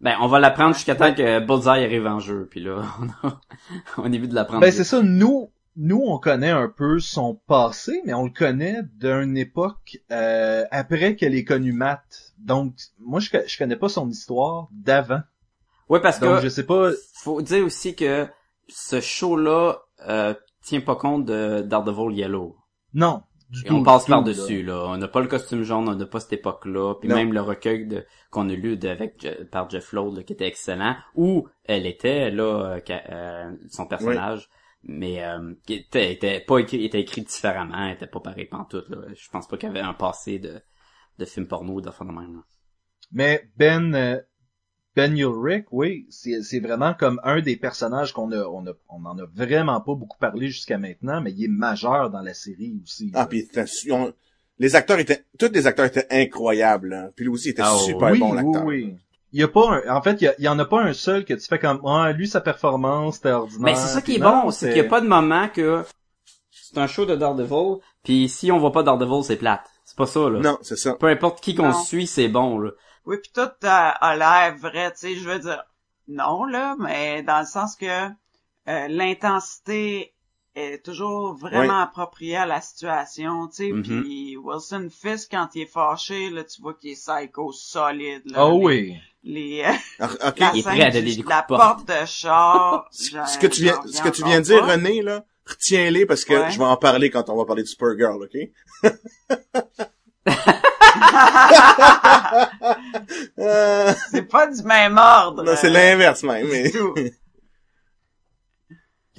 Ben, 0.00 0.16
on 0.20 0.26
va 0.26 0.40
l'apprendre 0.40 0.74
jusqu'à 0.74 0.96
temps 0.96 1.14
que 1.14 1.38
Bullseye 1.40 1.84
arrive 1.84 2.06
en 2.06 2.18
jeu. 2.18 2.48
Puis 2.50 2.60
là, 2.60 2.82
on, 3.00 3.28
a, 3.28 3.40
on 3.98 4.10
vu 4.10 4.26
de 4.26 4.34
l'apprendre. 4.34 4.60
Ben 4.60 4.72
c'est 4.72 4.84
ça, 4.84 5.00
nous, 5.02 5.52
nous 5.76 6.02
on 6.04 6.18
connaît 6.18 6.50
un 6.50 6.68
peu 6.68 6.98
son 6.98 7.34
passé, 7.46 8.00
mais 8.04 8.12
on 8.12 8.24
le 8.24 8.30
connaît 8.30 8.80
d'une 8.96 9.36
époque 9.36 9.98
euh, 10.10 10.64
après 10.72 11.14
qu'elle 11.14 11.36
ait 11.36 11.44
connu 11.44 11.72
Matt. 11.72 12.34
Donc 12.38 12.74
moi 12.98 13.20
je, 13.20 13.30
je 13.46 13.58
connais 13.58 13.76
pas 13.76 13.88
son 13.88 14.08
histoire 14.08 14.68
d'avant. 14.72 15.20
Oui, 15.92 16.00
parce 16.02 16.18
Donc 16.20 16.36
que 16.36 16.44
je 16.44 16.48
sais 16.48 16.64
pas. 16.64 16.90
faut 17.22 17.42
dire 17.42 17.66
aussi 17.66 17.94
que 17.94 18.26
ce 18.66 18.98
show-là 18.98 19.82
euh, 20.08 20.32
tient 20.62 20.80
pas 20.80 20.96
compte 20.96 21.26
de 21.26 21.60
Daredevil 21.60 22.16
Yellow. 22.16 22.56
Non, 22.94 23.24
du 23.50 23.60
Et 23.60 23.64
tout. 23.64 23.74
on 23.74 23.82
passe 23.82 24.06
par-dessus, 24.06 24.62
là. 24.62 24.86
On 24.86 24.96
n'a 24.96 25.06
pas 25.06 25.20
le 25.20 25.26
costume 25.26 25.64
jaune, 25.64 25.86
on 25.90 25.94
n'a 25.94 26.06
pas 26.06 26.20
cette 26.20 26.32
époque-là. 26.32 26.94
Puis 26.94 27.10
Non. 27.10 27.16
même 27.16 27.34
le 27.34 27.42
recueil 27.42 27.86
de, 27.86 28.06
qu'on 28.30 28.48
a 28.48 28.54
lu 28.54 28.78
de, 28.78 28.88
avec, 28.88 29.28
par 29.50 29.68
Jeff 29.68 29.92
là, 29.92 30.10
qui 30.22 30.32
était 30.32 30.46
excellent, 30.46 30.96
où 31.14 31.46
elle 31.64 31.84
était, 31.84 32.30
là, 32.30 32.78
euh, 32.78 32.80
euh, 33.10 33.52
son 33.70 33.84
personnage, 33.86 34.48
mais 34.84 35.22
euh, 35.22 35.52
qui 35.66 35.74
était, 35.74 36.10
était 36.10 36.40
pas 36.40 36.56
écrit, 36.60 36.86
était 36.86 37.02
écrit 37.02 37.20
différemment, 37.20 37.86
était 37.88 38.06
pas 38.06 38.20
pareil 38.20 38.46
pantoute, 38.46 38.88
là. 38.88 38.96
Je 39.14 39.28
pense 39.28 39.46
pas 39.46 39.58
qu'il 39.58 39.68
y 39.68 39.70
avait 39.70 39.80
un 39.80 39.92
passé 39.92 40.38
de, 40.38 40.58
de 41.18 41.24
film 41.26 41.46
porno 41.46 41.74
ou 41.74 41.80
de 41.82 41.88
là. 41.88 42.42
Mais 43.12 43.46
Ben 43.58 44.22
Ulrich, 44.96 45.64
oui, 45.70 46.06
c'est 46.10 46.42
c'est 46.42 46.60
vraiment 46.60 46.92
comme 46.94 47.20
un 47.24 47.40
des 47.40 47.56
personnages 47.56 48.12
qu'on 48.12 48.30
a, 48.32 48.44
on 48.44 48.66
a, 48.66 48.72
on 48.90 49.04
en 49.06 49.18
a 49.18 49.24
vraiment 49.34 49.80
pas 49.80 49.94
beaucoup 49.94 50.18
parlé 50.18 50.48
jusqu'à 50.48 50.76
maintenant, 50.78 51.20
mais 51.20 51.32
il 51.32 51.44
est 51.44 51.48
majeur 51.48 52.10
dans 52.10 52.20
la 52.20 52.34
série 52.34 52.74
aussi. 52.82 53.10
Ah, 53.14 53.26
puis 53.26 53.48
les 54.58 54.76
acteurs 54.76 54.98
étaient, 54.98 55.24
tous 55.38 55.50
les 55.52 55.66
acteurs 55.66 55.86
étaient 55.86 56.06
incroyables. 56.10 56.92
Hein. 56.92 57.10
Puis 57.16 57.24
lui 57.24 57.32
aussi 57.32 57.48
était 57.50 57.62
Ah, 57.64 57.74
super 57.78 58.10
oui, 58.12 58.20
bon 58.20 58.30
oui, 58.30 58.36
l'acteur. 58.36 58.64
oui. 58.64 58.94
Il 59.32 59.40
y 59.40 59.42
a 59.42 59.48
pas 59.48 59.80
un, 59.82 59.96
en 59.96 60.02
fait, 60.02 60.20
il 60.20 60.24
y, 60.24 60.28
a- 60.28 60.34
il 60.38 60.44
y 60.44 60.48
en 60.48 60.58
a 60.58 60.64
pas 60.66 60.82
un 60.82 60.92
seul 60.92 61.24
que 61.24 61.32
tu 61.32 61.46
fais 61.46 61.58
comme, 61.58 61.80
ah, 61.86 62.12
lui, 62.12 62.28
sa 62.28 62.42
performance, 62.42 63.14
c'était 63.16 63.30
ordinaire. 63.30 63.62
Mais 63.62 63.74
c'est 63.74 63.88
ça 63.88 64.02
qui 64.02 64.16
est 64.16 64.18
non, 64.18 64.42
bon, 64.44 64.50
c'est 64.50 64.68
qu'il 64.68 64.76
y 64.82 64.86
a 64.86 64.88
pas 64.88 65.00
de 65.00 65.08
moment 65.08 65.48
que 65.48 65.82
c'est 66.50 66.76
un 66.78 66.86
show 66.86 67.06
de 67.06 67.16
Daredevil, 67.16 67.78
puis 68.04 68.28
si 68.28 68.52
on 68.52 68.58
voit 68.58 68.72
pas 68.72 68.82
Daredevil, 68.82 69.24
c'est 69.24 69.36
plate. 69.36 69.62
C'est 69.86 69.96
pas 69.96 70.06
ça, 70.06 70.28
là. 70.28 70.38
Non, 70.38 70.58
c'est 70.62 70.76
ça. 70.76 70.94
Peu 70.94 71.06
importe 71.06 71.42
qui 71.42 71.54
qu'on 71.54 71.72
suit, 71.72 72.06
c'est 72.06 72.28
bon, 72.28 72.58
là. 72.58 72.70
Oui, 73.06 73.16
puis 73.20 73.30
tout 73.34 73.50
a, 73.64 73.88
a 73.90 74.16
l'air 74.16 74.56
vrai, 74.56 74.92
tu 74.92 74.98
sais, 74.98 75.14
je 75.16 75.28
veux 75.28 75.38
dire, 75.38 75.64
non, 76.08 76.44
là, 76.44 76.76
mais 76.78 77.22
dans 77.22 77.40
le 77.40 77.46
sens 77.46 77.74
que 77.76 77.86
euh, 78.68 78.88
l'intensité 78.88 80.14
est 80.54 80.84
toujours 80.84 81.34
vraiment 81.34 81.80
appropriée 81.80 82.36
à 82.36 82.46
la 82.46 82.60
situation, 82.60 83.48
tu 83.48 83.54
sais, 83.54 83.72
Mhm. 83.72 83.82
puis 83.82 84.36
Wilson 84.36 84.88
Fisk, 84.90 85.30
quand 85.30 85.48
il 85.54 85.62
est 85.62 85.66
fâché, 85.66 86.28
là, 86.30 86.44
tu 86.44 86.60
vois 86.62 86.74
qu'il 86.74 86.90
est 86.90 86.94
psycho 86.94 87.50
solide, 87.52 88.22
là. 88.26 88.46
Oh 88.46 88.58
Les- 88.58 88.64
oui. 88.64 88.96
Les, 89.24 89.62
euh, 89.64 89.72
Ah, 90.00 90.08
la 90.36 90.52
Il 90.54 90.60
est 90.60 90.82
à 90.84 90.90
donner 90.90 91.14
du- 91.14 91.22
des 91.22 91.28
la 91.28 91.42
porte. 91.42 91.86
de 91.88 92.04
char. 92.06 92.88
Ce 92.92 93.38
que 93.38 93.46
tu 93.46 93.62
viens, 93.62 93.80
ce 93.86 94.02
que 94.02 94.08
tu 94.10 94.24
viens 94.24 94.40
de 94.40 94.44
dire, 94.44 94.60
pas. 94.66 94.72
René, 94.72 95.00
là, 95.00 95.24
retiens-les 95.46 96.06
parce 96.06 96.24
que 96.24 96.34
Ouais. 96.34 96.50
je 96.50 96.58
vais 96.58 96.64
en 96.64 96.76
parler 96.76 97.08
quand 97.10 97.28
on 97.30 97.36
va 97.36 97.44
parler 97.44 97.62
de 97.62 97.68
Supergirl, 97.68 98.22
ok? 98.22 98.36
C'est 104.10 104.28
pas 104.28 104.46
du 104.46 104.62
même 104.62 104.98
ordre. 104.98 105.42
non, 105.42 105.52
c'est 105.56 105.68
euh, 105.68 105.70
l'inverse 105.70 106.22
même. 106.22 106.46
Mais... 106.48 106.70
tout. 106.70 106.94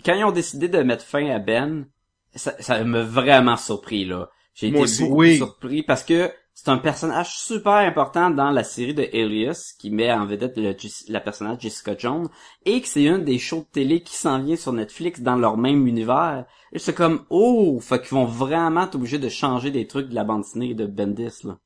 Quand 0.06 0.16
ils 0.16 0.24
ont 0.26 0.32
décidé 0.32 0.68
de 0.68 0.80
mettre 0.84 1.06
fin 1.06 1.30
à 1.30 1.40
Ben, 1.40 1.88
ça, 2.36 2.54
ça 2.60 2.84
m'a 2.84 3.04
vraiment 3.04 3.58
surpris, 3.58 4.06
là. 4.06 4.30
J'ai 4.54 4.68
été 4.68 4.80
aussi. 4.80 5.04
beaucoup 5.04 5.22
Oui. 5.22 5.38
surpris 5.38 5.84
parce 5.84 6.04
que 6.04 6.32
c'est 6.54 6.70
un 6.70 6.78
personnage 6.78 7.36
super 7.36 7.74
important 7.74 8.30
dans 8.30 8.52
la 8.52 8.64
série 8.64 8.94
de 8.94 9.02
Alias 9.02 9.74
qui 9.80 9.90
met 9.90 10.12
en 10.12 10.26
vedette 10.28 10.56
le, 10.58 10.76
la 11.08 11.20
personnage 11.20 11.62
Jessica 11.62 11.96
Jones 11.98 12.30
et 12.66 12.80
que 12.82 12.88
c'est 12.88 13.04
une 13.04 13.24
des 13.24 13.40
shows 13.40 13.62
de 13.62 13.72
télé 13.72 14.04
qui 14.04 14.16
s'en 14.16 14.40
vient 14.40 14.56
sur 14.56 14.72
Netflix 14.72 15.22
dans 15.22 15.36
leur 15.36 15.58
même 15.58 15.88
univers. 15.88 16.46
Et 16.72 16.78
c'est 16.80 16.94
comme 16.94 17.26
oh, 17.32 17.80
fait 17.82 18.02
qu'ils 18.02 18.12
vont 18.12 18.26
vraiment 18.26 18.84
être 18.84 18.96
obligés 18.96 19.18
de 19.18 19.30
changer 19.30 19.72
des 19.72 19.88
trucs 19.88 20.10
de 20.10 20.16
la 20.16 20.24
bande 20.24 20.44
dessinée 20.44 20.76
de 20.76 20.86
Bendis 20.86 21.44
là. 21.44 21.58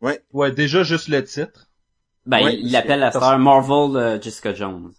Ouais, 0.00 0.52
déjà 0.52 0.82
juste 0.82 1.08
le 1.08 1.24
titre. 1.24 1.66
Ben 2.26 2.44
Ouais, 2.44 2.54
il 2.54 2.66
il 2.66 2.72
l'appelle 2.72 3.00
la 3.00 3.10
star 3.10 3.38
Marvel 3.38 3.96
euh, 3.96 4.20
Jessica 4.20 4.52
Jones. 4.54 4.92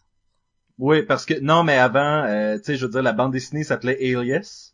Oui, 0.77 1.03
parce 1.03 1.25
que 1.25 1.39
non, 1.39 1.63
mais 1.63 1.77
avant, 1.77 2.23
euh, 2.25 2.57
tu 2.57 2.63
sais, 2.63 2.75
je 2.77 2.85
veux 2.85 2.91
dire, 2.91 3.01
la 3.03 3.11
bande 3.13 3.31
dessinée 3.33 3.63
s'appelait 3.63 3.97
Alias. 4.15 4.73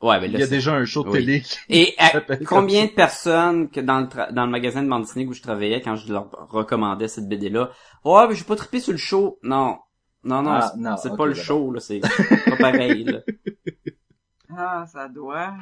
Ouais, 0.00 0.20
ben 0.20 0.26
Il 0.26 0.32
là 0.32 0.38
y 0.38 0.42
a 0.42 0.46
déjà 0.46 0.74
un 0.74 0.84
show 0.84 1.02
de 1.02 1.08
Oui. 1.08 1.18
télé. 1.18 1.40
qui- 1.40 1.58
Et 1.70 1.94
à 1.98 2.10
combien 2.46 2.84
de 2.86 2.90
personnes 2.90 3.68
que 3.68 3.80
dans 3.80 3.98
le 4.00 4.06
tra- 4.06 4.32
dans 4.32 4.44
le 4.44 4.50
magasin 4.50 4.82
de 4.82 4.88
bande 4.88 5.02
dessinée 5.02 5.26
où 5.26 5.32
je 5.32 5.42
travaillais 5.42 5.80
quand 5.82 5.96
je 5.96 6.12
leur 6.12 6.30
recommandais 6.50 7.08
cette 7.08 7.28
BD 7.28 7.48
là, 7.48 7.70
ouais, 8.04 8.28
mais 8.28 8.34
j'ai 8.36 8.44
pas 8.44 8.54
trippé 8.56 8.78
sur 8.80 8.92
le 8.92 8.98
show. 8.98 9.38
Non. 9.42 9.78
Non 10.24 10.42
non, 10.42 10.50
Ah, 10.52 10.70
c'est- 10.72 10.80
non, 10.80 10.96
c'est 10.96 11.10
ok, 11.10 11.16
pas 11.16 11.26
le 11.26 11.34
show 11.34 11.72
là, 11.72 11.80
c'est 11.80 12.00
pas 12.00 12.56
pareil 12.56 13.04
là. 13.04 13.18
Ah, 14.56 14.86
ça 14.92 15.08
doit. 15.08 15.52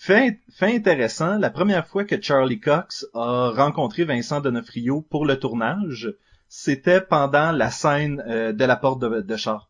Fait, 0.00 0.38
fait 0.48 0.76
intéressant, 0.76 1.38
la 1.38 1.50
première 1.50 1.88
fois 1.88 2.04
que 2.04 2.22
Charlie 2.22 2.60
Cox 2.60 3.04
a 3.14 3.50
rencontré 3.50 4.04
Vincent 4.04 4.40
Donofrio 4.40 5.02
pour 5.02 5.26
le 5.26 5.40
tournage, 5.40 6.14
c'était 6.48 7.00
pendant 7.00 7.50
la 7.50 7.72
scène 7.72 8.22
euh, 8.28 8.52
de 8.52 8.64
la 8.64 8.76
porte 8.76 9.00
de, 9.00 9.22
de 9.22 9.36
char. 9.36 9.68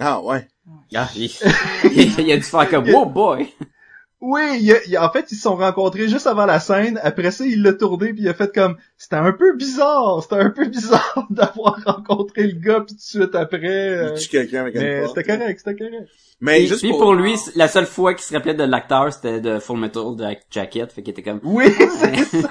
Ah, 0.00 0.20
ouais. 0.20 0.48
Ah, 0.96 1.08
il, 1.14 1.30
il 2.18 2.32
a 2.32 2.36
dû 2.36 2.42
faire 2.42 2.68
comme 2.68 2.92
oh 2.92 3.06
boy. 3.06 3.54
Oui, 4.24 4.40
il 4.60 4.70
a- 4.72 4.84
il 4.86 4.96
a- 4.96 5.04
en 5.04 5.10
fait, 5.12 5.32
ils 5.32 5.34
se 5.34 5.42
sont 5.42 5.56
rencontrés 5.56 6.06
juste 6.08 6.28
avant 6.28 6.46
la 6.46 6.60
scène. 6.60 7.00
Après 7.02 7.32
ça, 7.32 7.44
il 7.44 7.60
l'a 7.60 7.72
tourné 7.72 8.12
puis 8.12 8.22
il 8.22 8.28
a 8.28 8.34
fait 8.34 8.54
comme, 8.54 8.76
c'était 8.96 9.16
un 9.16 9.32
peu 9.32 9.56
bizarre, 9.56 10.22
c'était 10.22 10.36
un 10.36 10.50
peu 10.50 10.66
bizarre 10.66 11.26
d'avoir 11.30 11.82
rencontré 11.84 12.46
le 12.46 12.52
gars 12.60 12.80
puis 12.86 12.94
tout 12.94 12.94
de 12.94 13.00
suite 13.00 13.34
après. 13.34 13.58
euh, 13.88 14.12
Il 14.14 14.20
tue 14.22 14.28
quelqu'un 14.28 14.60
avec 14.60 14.76
mais 14.76 15.08
c'était 15.08 15.24
correct, 15.24 15.58
c'était 15.64 15.76
correct. 15.76 16.08
Mais 16.40 16.62
Et 16.62 16.66
juste 16.68 16.80
puis 16.82 16.90
pour... 16.90 17.00
pour 17.00 17.14
lui, 17.14 17.34
la 17.56 17.66
seule 17.66 17.86
fois 17.86 18.14
qu'il 18.14 18.22
se 18.22 18.32
rappelait 18.32 18.54
de 18.54 18.62
l'acteur, 18.62 19.12
c'était 19.12 19.40
de 19.40 19.58
Full 19.58 19.78
Metal 19.80 20.14
de 20.16 20.24
Jacket, 20.50 20.92
fait 20.92 21.02
qu'il 21.02 21.10
était 21.12 21.22
comme 21.24 21.40
Oui, 21.42 21.64
c'est 22.00 22.40
ça. 22.42 22.48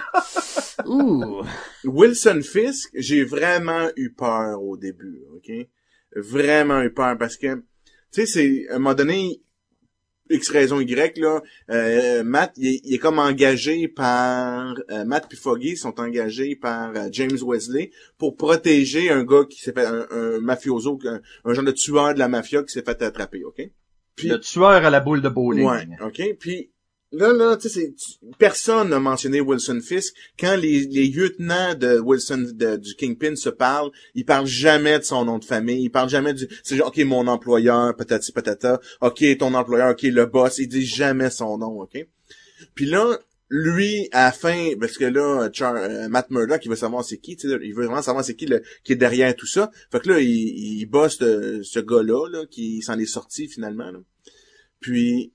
ouh. 0.88 1.41
Wilson 1.86 2.41
Fisk, 2.43 2.89
j'ai 2.95 3.24
vraiment 3.24 3.88
eu 3.95 4.11
peur 4.11 4.61
au 4.61 4.76
début, 4.78 5.22
ok? 5.36 5.51
Vraiment 6.15 6.82
eu 6.82 6.91
peur 6.93 7.17
parce 7.17 7.38
que, 7.38 7.55
tu 7.55 7.61
sais, 8.11 8.26
c'est, 8.26 8.65
à 8.69 8.76
un 8.76 8.80
moment 8.80 8.93
donné, 8.93 9.41
X 10.32 10.49
raison 10.49 10.79
Y, 10.79 11.17
là, 11.19 11.41
euh, 11.69 12.23
Matt, 12.23 12.53
il 12.57 12.67
est, 12.67 12.82
il 12.84 12.93
est 12.95 12.97
comme 12.97 13.19
engagé 13.19 13.88
par, 13.88 14.75
euh, 14.89 15.05
Matt 15.05 15.27
puis 15.29 15.38
Foggy 15.38 15.77
sont 15.77 15.99
engagés 15.99 16.55
par 16.55 16.91
euh, 16.95 17.09
James 17.11 17.38
Wesley 17.45 17.91
pour 18.17 18.36
protéger 18.38 19.09
un 19.11 19.23
gars 19.23 19.43
qui 19.49 19.61
s'est 19.61 19.73
fait, 19.73 19.86
un, 19.86 20.07
un 20.11 20.39
mafioso, 20.39 20.99
un, 21.05 21.21
un 21.45 21.53
genre 21.53 21.63
de 21.65 21.71
tueur 21.71 22.13
de 22.13 22.19
la 22.19 22.27
mafia 22.27 22.63
qui 22.63 22.71
s'est 22.73 22.84
fait 22.84 23.01
attraper, 23.01 23.43
ok? 23.43 23.61
Puis- 24.15 24.27
Le 24.29 24.39
tueur 24.39 24.65
à 24.86 24.89
la 24.89 24.99
boule 24.99 25.21
de 25.21 25.29
bowling. 25.29 25.65
Ouais, 25.67 25.88
ok? 26.01 26.36
Puis 26.39 26.70
là, 27.12 27.34
là, 27.34 27.57
tu 27.57 27.70
sais, 27.70 27.93
personne 28.38 28.89
n'a 28.89 28.99
mentionné 28.99 29.41
Wilson 29.41 29.80
Fisk. 29.82 30.14
Quand 30.39 30.55
les, 30.55 30.86
les 30.86 31.07
lieutenants 31.07 31.76
de 31.76 31.99
Wilson 31.99 32.51
du 32.80 32.95
Kingpin 32.95 33.36
se 33.36 33.49
parlent, 33.49 33.91
ils 34.16 34.26
parlent 34.26 34.47
jamais 34.47 34.99
de 34.99 35.03
son 35.03 35.26
nom 35.26 35.38
de 35.39 35.45
famille. 35.45 35.84
Ils 35.84 35.89
parlent 35.89 36.09
jamais 36.09 36.34
du. 36.34 36.47
C'est 36.64 36.76
genre, 36.76 36.88
ok, 36.88 36.97
mon 37.05 37.28
employeur, 37.28 37.95
patati 37.95 38.32
patata. 38.32 38.80
Ok, 39.01 39.24
ton 39.38 39.53
employeur, 39.53 39.91
ok, 39.91 40.03
le 40.03 40.26
boss. 40.26 40.57
Ils 40.57 40.68
disent 40.68 40.93
jamais 40.93 41.30
son 41.30 41.57
nom, 41.57 41.82
ok? 41.82 42.05
Puis 42.76 42.86
là. 42.86 43.18
Lui, 43.53 44.07
à 44.14 44.28
la 44.28 44.32
fin, 44.32 44.70
parce 44.80 44.97
que 44.97 45.03
là, 45.03 45.49
Char- 45.51 45.76
euh, 45.76 46.07
Matt 46.07 46.32
Murdock, 46.32 46.62
il 46.64 46.70
veut 46.70 46.78
savoir 46.78 47.03
c'est 47.03 47.18
qui, 47.18 47.34
il 47.34 47.74
veut 47.76 47.84
vraiment 47.86 48.01
savoir 48.01 48.24
c'est 48.24 48.34
qui 48.36 48.45
le, 48.45 48.64
qui 48.86 48.93
est 48.93 48.95
derrière 48.95 49.36
tout 49.36 49.45
ça. 49.45 49.70
Fait 49.91 49.99
que 49.99 50.07
là, 50.07 50.22
il, 50.22 50.30
il 50.30 50.86
bosse 50.86 51.18
ce, 51.18 51.62
ce 51.62 51.80
gars-là, 51.82 52.30
là, 52.30 52.45
qui 52.49 52.82
s'en 52.82 52.97
est 52.97 53.05
sorti 53.05 53.49
finalement. 53.49 53.91
là. 53.91 53.99
Puis 54.80 55.34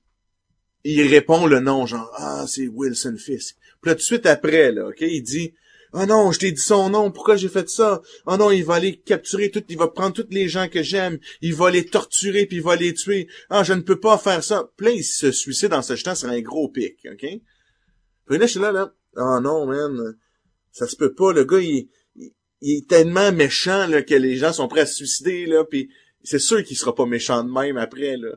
il 0.93 1.09
répond 1.09 1.47
le 1.47 1.61
nom, 1.61 1.87
genre 1.87 2.11
Ah, 2.16 2.45
c'est 2.49 2.68
Wilson 2.68 3.16
Fisk. 3.18 3.57
Puis 3.80 3.91
là, 3.91 3.95
tout 3.95 4.01
de 4.01 4.05
suite 4.05 4.26
après, 4.26 4.72
là, 4.72 4.89
OK, 4.89 5.01
il 5.01 5.22
dit 5.22 5.55
Ah 5.93 6.07
non, 6.07 6.32
je 6.32 6.39
t'ai 6.39 6.53
dit 6.53 6.61
son 6.61 6.91
nom, 6.91 7.11
pourquoi 7.11 7.37
j'ai 7.37 7.49
fait 7.49 7.68
ça? 7.68 8.03
Ah 8.26 8.37
non, 8.37 8.51
il 8.51 8.64
va 8.64 8.74
aller 8.74 8.97
capturer 8.97 9.51
tout, 9.51 9.64
il 9.68 9.78
va 9.78 9.89
prendre 9.89 10.14
tous 10.14 10.28
les 10.30 10.49
gens 10.49 10.68
que 10.68 10.82
j'aime, 10.82 11.18
il 11.41 11.55
va 11.55 11.70
les 11.70 11.87
torturer 11.87 12.47
puis 12.47 12.59
il 12.59 12.62
va 12.62 12.76
les 12.76 12.95
tuer. 12.95 13.28
Ah, 13.51 13.64
je 13.64 13.72
ne 13.72 13.80
peux 13.80 13.99
pas 13.99 14.18
faire 14.18 14.45
ça. 14.45 14.70
Puis 14.76 14.87
là, 14.87 14.93
il 14.93 15.05
se 15.05 15.32
suicide 15.32 15.72
en 15.72 15.82
se 15.82 15.97
jetant 15.97 16.14
sur 16.14 16.28
un 16.28 16.41
gros 16.41 16.68
pic, 16.68 16.97
OK? 17.11 17.26
Puis 18.26 18.39
là, 18.39 18.47
je 18.47 18.51
suis 18.51 18.61
là, 18.61 18.72
là. 18.72 18.93
Ah 19.16 19.41
non, 19.43 19.66
man. 19.66 20.16
Ça 20.72 20.87
se 20.87 20.97
peut 20.97 21.14
pas. 21.14 21.32
Le 21.32 21.45
gars, 21.45 21.61
il, 21.61 21.89
est 22.61 22.89
tellement 22.89 23.32
méchant, 23.32 23.87
là, 23.87 24.03
que 24.03 24.14
les 24.14 24.37
gens 24.37 24.53
sont 24.53 24.68
prêts 24.68 24.82
à 24.82 24.87
se 24.87 24.97
suicider, 24.97 25.47
là, 25.47 25.64
puis 25.64 25.89
c'est 26.22 26.39
sûr 26.39 26.62
qu'il 26.64 26.76
sera 26.76 26.95
pas 26.95 27.07
méchant 27.07 27.45
de 27.45 27.51
même 27.51 27.76
après, 27.76 28.16
là. 28.16 28.37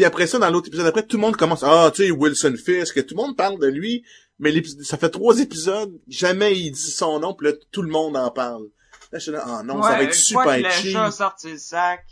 Puis 0.00 0.06
après 0.06 0.26
ça, 0.26 0.38
dans 0.38 0.48
l'autre 0.48 0.68
épisode 0.68 0.86
après, 0.86 1.02
tout 1.02 1.18
le 1.18 1.20
monde 1.20 1.36
commence, 1.36 1.62
ah, 1.62 1.92
tu 1.94 2.04
sais, 2.04 2.10
Wilson 2.10 2.54
Fisk, 2.56 3.04
tout 3.04 3.14
le 3.14 3.22
monde 3.22 3.36
parle 3.36 3.60
de 3.60 3.66
lui, 3.66 4.02
mais 4.38 4.50
ça 4.82 4.96
fait 4.96 5.10
trois 5.10 5.38
épisodes, 5.40 5.92
jamais 6.08 6.58
il 6.58 6.70
dit 6.70 6.90
son 6.90 7.20
nom, 7.20 7.34
puis 7.34 7.48
là, 7.48 7.52
tout 7.70 7.82
le 7.82 7.90
monde 7.90 8.16
en 8.16 8.30
parle. 8.30 8.70
Là, 9.12 9.18
je 9.18 9.24
suis 9.24 9.30
là, 9.30 9.44
ah 9.46 9.62
non, 9.62 9.82
ça 9.82 9.90
va 9.90 10.04
être 10.04 10.14
super 10.14 10.54
cheap. 10.72 10.84
le 10.86 10.90
chat 10.92 11.04
a 11.04 11.10
sorti 11.10 11.50
le 11.50 11.58
sac. 11.58 12.02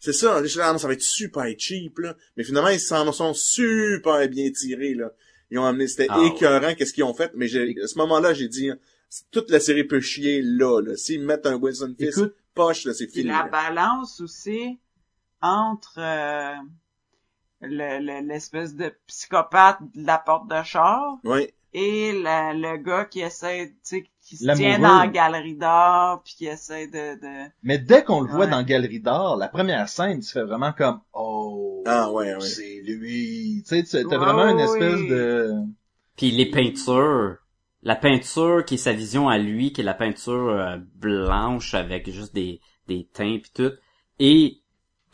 C'est 0.00 0.12
ça, 0.12 0.42
je 0.42 0.48
suis 0.48 0.58
là, 0.58 0.70
ah 0.70 0.72
non, 0.72 0.78
ça 0.78 0.88
va 0.88 0.94
être 0.94 1.02
super 1.02 1.44
cheap, 1.56 2.00
là. 2.00 2.16
Mais 2.36 2.42
finalement, 2.42 2.70
ils 2.70 2.80
s'en 2.80 3.12
sont 3.12 3.32
super 3.32 4.28
bien 4.28 4.50
tirés, 4.50 4.94
là. 4.94 5.12
Ils 5.52 5.60
ont 5.60 5.66
amené, 5.66 5.86
c'était 5.86 6.08
Ah 6.10 6.18
ouais. 6.18 6.26
écœurant 6.26 6.74
qu'est-ce 6.74 6.92
qu'ils 6.94 7.04
ont 7.04 7.14
fait, 7.14 7.30
mais 7.36 7.46
j'ai, 7.46 7.76
à 7.80 7.86
ce 7.86 7.96
moment-là, 7.98 8.34
j'ai 8.34 8.48
dit, 8.48 8.70
hein, 8.70 8.78
toute 9.30 9.52
la 9.52 9.60
série 9.60 9.84
peut 9.84 10.00
chier 10.00 10.42
là, 10.42 10.80
là. 10.80 10.96
S'ils 10.96 11.22
mettent 11.22 11.46
un 11.46 11.54
Wilson 11.54 11.94
Fisk 11.96 12.18
Écoute, 12.18 12.34
poche, 12.56 12.86
là, 12.86 12.92
c'est 12.92 13.06
fini. 13.06 13.26
la 13.28 13.44
là. 13.44 13.48
balance 13.48 14.20
aussi 14.20 14.80
entre 15.40 15.98
euh, 15.98 16.54
le- 17.60 17.98
le- 18.00 18.26
l'espèce 18.26 18.74
de 18.74 18.94
psychopathe 19.06 19.78
de 19.94 20.06
la 20.06 20.18
porte 20.18 20.48
de 20.48 20.62
char 20.62 21.18
Ouais. 21.24 21.52
et 21.72 22.12
la- 22.12 22.54
le 22.54 22.76
gars 22.78 23.04
qui 23.04 23.20
essaie, 23.20 23.68
tu 23.70 23.76
sais, 23.82 24.04
qui 24.22 24.36
se 24.36 24.50
tient 24.54 24.78
dans 24.78 24.98
la 24.98 25.08
galerie 25.08 25.56
d'art 25.56 26.22
puis 26.24 26.34
qui 26.36 26.46
essaie 26.46 26.86
de... 26.88 27.20
de... 27.20 27.50
Mais 27.62 27.78
dès 27.78 28.04
qu'on 28.04 28.20
le 28.20 28.28
voit 28.30 28.46
dans 28.46 28.62
Galerie 28.62 29.00
d'art, 29.00 29.36
la 29.36 29.48
première 29.48 29.88
scène, 29.88 30.20
tu 30.20 30.30
fais 30.30 30.42
vraiment 30.44 30.72
comme 30.72 31.00
oh 31.12 31.82
Ah, 31.86 32.10
ouais, 32.12 32.34
ouais. 32.34 32.40
c'est 32.40 32.80
lui. 32.84 33.62
Tu 33.66 33.68
sais, 33.68 33.82
tu- 33.84 34.08
t'as 34.08 34.18
Ouais, 34.18 34.24
vraiment 34.24 34.48
une 34.48 34.60
oui. 34.60 34.60
espèce 34.60 35.06
de 35.06 35.52
Puis 36.16 36.30
les 36.30 36.46
peintures, 36.50 37.36
la 37.82 37.96
peinture 37.96 38.64
qui 38.64 38.74
est 38.74 38.78
sa 38.78 38.92
vision 38.92 39.28
à 39.28 39.38
lui, 39.38 39.72
qui 39.72 39.80
est 39.80 39.84
la 39.84 39.94
peinture 39.94 40.48
euh, 40.50 40.76
blanche 40.94 41.74
avec 41.74 42.10
juste 42.10 42.34
des 42.34 42.60
des 42.88 43.08
teints 43.12 43.38
puis 43.42 43.50
tout, 43.52 43.72
et 44.20 44.60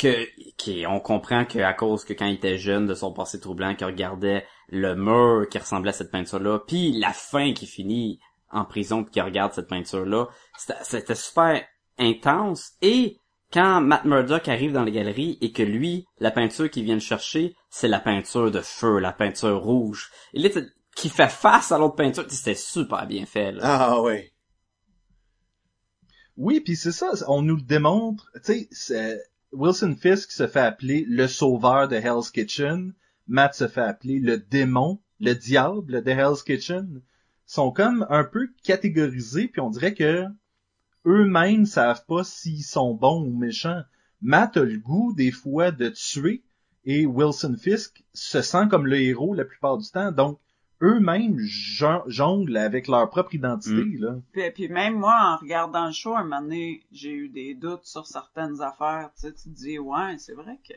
que 0.03 0.27
qui 0.57 0.85
on 0.89 1.01
comprend 1.01 1.45
que 1.45 1.59
à 1.61 1.73
cause 1.73 2.05
que 2.05 2.13
quand 2.13 2.27
il 2.27 2.35
était 2.35 2.59
jeune 2.59 2.87
de 2.87 2.95
son 2.95 3.13
passé 3.13 3.39
troublant, 3.41 3.75
qu'il 3.75 3.87
regardait 3.87 4.45
le 4.69 4.95
mur 4.95 5.49
qui 5.49 5.59
ressemblait 5.59 5.91
à 5.91 5.95
cette 5.95 6.11
peinture 6.11 6.41
là, 6.41 6.59
puis 6.59 6.93
la 6.99 7.13
fin 7.13 7.53
qui 7.53 7.67
finit 7.67 8.19
en 8.51 8.65
prison 8.65 9.05
puis 9.05 9.13
qui 9.13 9.21
regarde 9.21 9.53
cette 9.53 9.69
peinture 9.69 10.05
là, 10.05 10.27
c'était 10.59 10.79
c'était 10.83 11.15
super 11.15 11.63
intense 11.99 12.73
et 12.83 13.17
quand 13.53 13.83
Matt 13.83 14.05
Murdock 14.07 14.49
arrive 14.49 14.73
dans 14.73 14.83
les 14.85 14.93
galeries 14.93 15.37
et 15.43 15.53
que 15.53 15.63
lui, 15.63 16.07
la 16.19 16.31
peinture 16.31 16.71
qu'il 16.71 16.85
vient 16.85 16.95
de 16.97 17.01
chercher, 17.01 17.55
c'est 17.69 17.87
la 17.87 18.01
peinture 18.01 18.51
de 18.51 18.61
feu, 18.61 18.99
la 18.99 19.13
peinture 19.13 19.63
rouge. 19.63 20.11
Et 20.33 20.39
là, 20.41 20.49
t'as- 20.49 20.63
qui 20.97 21.11
fait 21.11 21.29
face 21.31 21.71
à 21.71 21.77
l'autre 21.77 21.97
peinture, 21.97 22.25
c'était 22.31 22.55
super 22.55 23.07
bien 23.07 23.27
fait, 23.27 23.53
là. 23.53 23.61
Ah, 23.63 24.01
ouais. 24.01 24.33
Oui, 26.39 26.61
puis 26.61 26.77
c'est 26.77 26.93
ça, 26.93 27.11
on 27.29 27.43
nous 27.43 27.57
le 27.57 27.63
démontre. 27.63 28.31
Tu 28.37 28.41
sais, 28.45 28.69
c'est- 28.71 29.23
Wilson 29.53 29.97
Fisk 30.01 30.31
se 30.31 30.47
fait 30.47 30.61
appeler 30.61 31.05
le 31.07 31.29
sauveur 31.29 31.87
de 31.87 31.97
Hell's 31.97 32.31
Kitchen. 32.31 32.95
Matt 33.27 33.55
se 33.55 33.69
fait 33.69 33.83
appeler 33.83 34.19
le 34.19 34.39
démon, 34.39 34.99
le 35.21 35.35
diable 35.35 36.03
de 36.03 36.11
Hell's 36.11 36.43
Kitchen. 36.43 37.03
Ils 37.03 37.03
sont 37.45 37.71
comme 37.71 38.07
un 38.09 38.25
peu 38.25 38.49
catégorisés, 38.65 39.49
puis 39.49 39.61
on 39.61 39.69
dirait 39.69 39.93
que 39.93 40.25
eux-mêmes 41.05 41.67
savent 41.67 42.07
pas 42.07 42.25
s'ils 42.25 42.65
sont 42.65 42.95
bons 42.95 43.27
ou 43.27 43.37
méchants. 43.37 43.83
Matt 44.23 44.57
a 44.57 44.65
le 44.65 44.79
goût 44.79 45.13
des 45.15 45.31
fois 45.31 45.71
de 45.71 45.91
tuer, 45.91 46.43
et 46.85 47.05
Wilson 47.05 47.57
Fisk 47.61 48.05
se 48.15 48.41
sent 48.41 48.69
comme 48.71 48.87
le 48.87 49.01
héros 49.01 49.35
la 49.35 49.45
plupart 49.45 49.77
du 49.77 49.89
temps. 49.91 50.13
Donc, 50.13 50.41
eux-mêmes 50.83 51.39
jon- 51.39 52.03
jonglent 52.07 52.57
avec 52.59 52.89
leur 52.89 53.09
propre 53.09 53.35
identité, 53.35 53.85
là. 53.99 54.17
Puis, 54.33 54.51
puis 54.51 54.69
même 54.69 54.95
moi, 54.99 55.15
en 55.17 55.37
regardant 55.37 55.87
le 55.87 55.93
show, 55.93 56.15
un 56.17 56.25
moment 56.25 56.43
donné, 56.43 56.85
j'ai 56.93 57.13
eu 57.13 57.29
des 57.29 57.55
doutes 57.55 57.85
sur 57.85 58.07
certaines 58.07 58.61
affaires. 58.61 59.11
Tu 59.15 59.23
sais, 59.29 59.33
tu 59.33 59.45
te 59.45 59.55
dis, 59.55 59.79
ouais, 59.79 60.17
c'est 60.19 60.35
vrai 60.35 60.59
que 60.69 60.75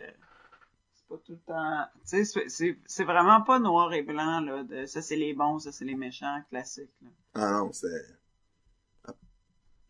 c'est 0.93 1.07
pas 1.09 1.17
tout 1.25 1.31
le 1.33 1.37
temps... 1.39 1.85
Tu 2.03 2.23
sais, 2.23 2.25
c'est- 2.25 2.49
c'est 2.49 2.77
c'est 2.85 3.03
vraiment 3.03 3.41
pas 3.41 3.59
noir 3.59 3.91
et 3.93 4.03
blanc, 4.03 4.39
là. 4.41 4.63
De, 4.63 4.85
ça, 4.85 5.01
c'est 5.01 5.15
les 5.15 5.33
bons, 5.33 5.59
ça, 5.59 5.71
c'est 5.71 5.85
les 5.85 5.95
méchants, 5.95 6.39
classiques. 6.49 6.89
Là. 7.01 7.09
Ah 7.33 7.59
non, 7.59 7.71
c'est... 7.73 7.87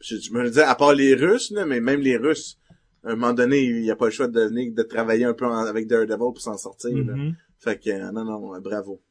Je, 0.01 0.18
je 0.18 0.32
me 0.34 0.45
disais, 0.47 0.63
à 0.63 0.76
part 0.76 0.93
les 0.93 1.16
Russes, 1.16 1.51
là, 1.51 1.66
mais 1.66 1.80
même 1.80 2.01
les 2.01 2.18
Russes, 2.18 2.59
à 3.03 3.11
un 3.11 3.16
moment 3.16 3.34
donné, 3.34 3.61
il 3.63 3.82
n'y 3.82 3.91
a 3.91 3.95
pas 3.95 4.05
le 4.05 4.11
choix 4.11 4.28
de, 4.28 4.41
venir- 4.41 4.74
de 4.74 4.84
travailler 4.84 5.26
un 5.26 5.34
peu 5.34 5.45
en- 5.45 5.66
avec 5.66 5.88
Daredevil 5.88 6.18
pour 6.18 6.41
s'en 6.41 6.57
sortir. 6.57 6.95
là. 6.95 7.16
Mhm. 7.16 7.36
Fait 7.59 7.80
que, 7.80 8.11
non, 8.11 8.24
non, 8.26 8.59
bravo. 8.61 9.01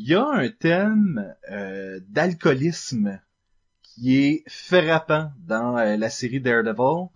Il 0.00 0.06
y 0.06 0.14
a 0.14 0.24
un 0.24 0.48
thème 0.48 1.34
euh, 1.50 1.98
d'alcoolisme 2.08 3.20
qui 3.82 4.16
est 4.16 4.44
frappant 4.48 5.32
dans 5.44 5.76
euh, 5.76 5.96
la 5.96 6.08
série 6.08 6.40
Daredevil. 6.40 7.08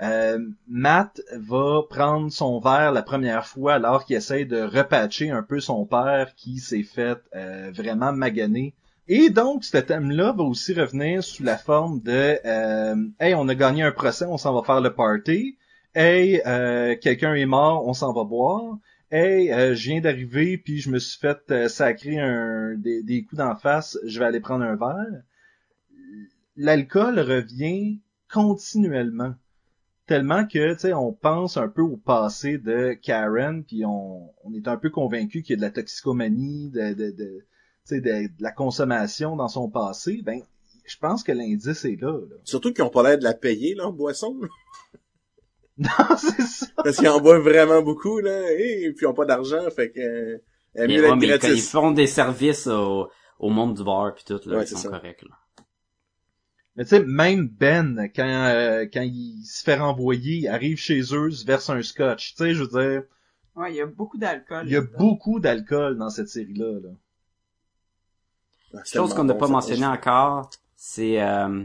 Euh, 0.00 0.40
Matt 0.66 1.20
va 1.36 1.82
prendre 1.88 2.32
son 2.32 2.58
verre 2.58 2.90
la 2.90 3.02
première 3.02 3.46
fois 3.46 3.74
alors 3.74 4.04
qu'il 4.04 4.16
essaie 4.16 4.46
de 4.46 4.60
repatcher 4.60 5.30
un 5.30 5.44
peu 5.44 5.60
son 5.60 5.86
père 5.86 6.34
qui 6.34 6.58
s'est 6.58 6.82
fait 6.82 7.18
euh, 7.36 7.70
vraiment 7.72 8.12
maganer. 8.12 8.74
Et 9.06 9.30
donc, 9.30 9.62
ce 9.62 9.78
thème-là 9.78 10.32
va 10.32 10.42
aussi 10.42 10.74
revenir 10.74 11.22
sous 11.22 11.44
la 11.44 11.56
forme 11.56 12.00
de 12.00 12.40
euh, 12.44 12.96
Hey, 13.20 13.36
on 13.36 13.46
a 13.46 13.54
gagné 13.54 13.84
un 13.84 13.92
procès, 13.92 14.24
on 14.24 14.38
s'en 14.38 14.52
va 14.52 14.64
faire 14.64 14.80
le 14.80 14.92
party. 14.92 15.56
Hey, 15.94 16.42
quelqu'un 17.00 17.34
est 17.34 17.46
mort, 17.46 17.86
on 17.86 17.92
s'en 17.92 18.12
va 18.12 18.24
boire. 18.24 18.78
Hey, 19.16 19.52
euh, 19.52 19.76
je 19.76 19.90
viens 19.90 20.00
d'arriver 20.00 20.58
puis 20.58 20.80
je 20.80 20.90
me 20.90 20.98
suis 20.98 21.20
fait 21.20 21.38
euh, 21.52 21.68
sacrer 21.68 22.18
un, 22.18 22.74
des, 22.74 23.22
coups 23.22 23.38
d'en 23.38 23.54
face, 23.54 23.96
je 24.04 24.18
vais 24.18 24.24
aller 24.24 24.40
prendre 24.40 24.64
un 24.64 24.74
verre. 24.74 25.22
L'alcool 26.56 27.20
revient 27.20 28.00
continuellement 28.28 29.36
tellement 30.08 30.44
que 30.44 30.72
tu 30.72 30.80
sais 30.80 30.92
on 30.94 31.12
pense 31.12 31.56
un 31.56 31.68
peu 31.68 31.82
au 31.82 31.96
passé 31.96 32.58
de 32.58 32.94
Karen 32.94 33.62
puis 33.62 33.84
on, 33.86 34.32
est 34.52 34.66
un 34.66 34.76
peu 34.76 34.90
convaincu 34.90 35.42
qu'il 35.42 35.52
y 35.52 35.54
a 35.54 35.56
de 35.58 35.62
la 35.62 35.70
toxicomanie 35.70 36.70
de 36.70 36.94
de, 36.94 37.12
de, 37.12 38.00
de, 38.00 38.28
la 38.40 38.50
consommation 38.50 39.36
dans 39.36 39.46
son 39.46 39.70
passé 39.70 40.22
ben 40.24 40.42
je 40.86 40.96
pense 40.98 41.22
que 41.22 41.30
l'indice 41.30 41.84
est 41.84 42.02
là, 42.02 42.18
là. 42.18 42.36
Surtout 42.42 42.72
qu'ils 42.72 42.82
ont 42.82 42.90
pas 42.90 43.04
l'air 43.04 43.18
de 43.18 43.22
la 43.22 43.34
payer, 43.34 43.76
leur 43.76 43.92
boisson. 43.92 44.36
non 45.78 46.16
c'est 46.16 46.42
ça 46.42 46.66
Parce 46.76 46.96
qu'ils 46.96 47.08
en 47.08 47.20
boivent 47.20 47.42
vraiment 47.42 47.82
beaucoup, 47.82 48.20
là. 48.20 48.50
Et 48.52 48.92
puis 48.96 49.04
ils 49.04 49.06
ont 49.06 49.14
pas 49.14 49.24
d'argent, 49.26 49.68
fait 49.74 49.90
que... 49.90 50.00
euh, 50.00 50.38
mieux 50.88 51.02
ouais, 51.02 51.16
mais 51.16 51.26
ils 51.42 51.60
font 51.62 51.90
des 51.90 52.06
services 52.06 52.66
au, 52.66 53.10
au 53.38 53.50
monde 53.50 53.74
du 53.76 53.84
bar 53.84 54.14
puis 54.14 54.24
tout, 54.24 54.40
là, 54.46 54.56
Ouais, 54.58 54.64
ils 54.64 54.68
c'est 54.68 54.74
sont 54.76 54.82
ça. 54.82 54.88
corrects, 54.90 55.22
là. 55.22 55.36
mais 56.76 56.84
tu 56.84 56.90
sais 56.90 57.02
même 57.04 57.48
Ben 57.48 58.08
quand 58.14 58.24
euh, 58.26 58.86
quand 58.92 59.02
il 59.02 59.44
se 59.44 59.62
fait 59.64 59.76
renvoyer 59.76 60.36
il 60.38 60.48
arrive 60.48 60.76
chez 60.76 61.00
eux 61.12 61.30
se 61.30 61.44
verse 61.44 61.70
un 61.70 61.82
scotch 61.82 62.34
tu 62.34 62.36
sais 62.44 62.54
je 62.54 62.62
veux 62.64 62.68
dire 62.68 63.02
Ouais, 63.56 63.72
il 63.72 63.76
y 63.76 63.80
a 63.80 63.86
beaucoup 63.86 64.18
d'alcool. 64.18 64.64
il 64.66 64.72
y 64.72 64.76
a 64.76 64.80
beaucoup 64.82 65.38
d'alcool 65.40 65.96
dans 65.96 66.10
cette 66.10 66.28
série 66.28 66.54
là, 66.54 66.66
Chose 68.84 69.14
qu'on 69.14 69.24
n'a 69.24 69.34
pas 69.34 69.46
mentionné 69.48 69.86
encore, 69.86 70.50
c'est 70.76 71.22
euh, 71.22 71.64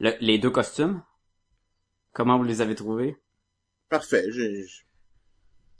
le- 0.00 0.16
les 0.20 0.38
deux 0.38 0.50
costumes. 0.50 1.02
Comment 2.12 2.38
vous 2.38 2.44
les 2.44 2.60
avez 2.60 2.74
trouvés? 2.74 3.16
Parfait, 3.90 4.24
j'ai... 4.30 4.64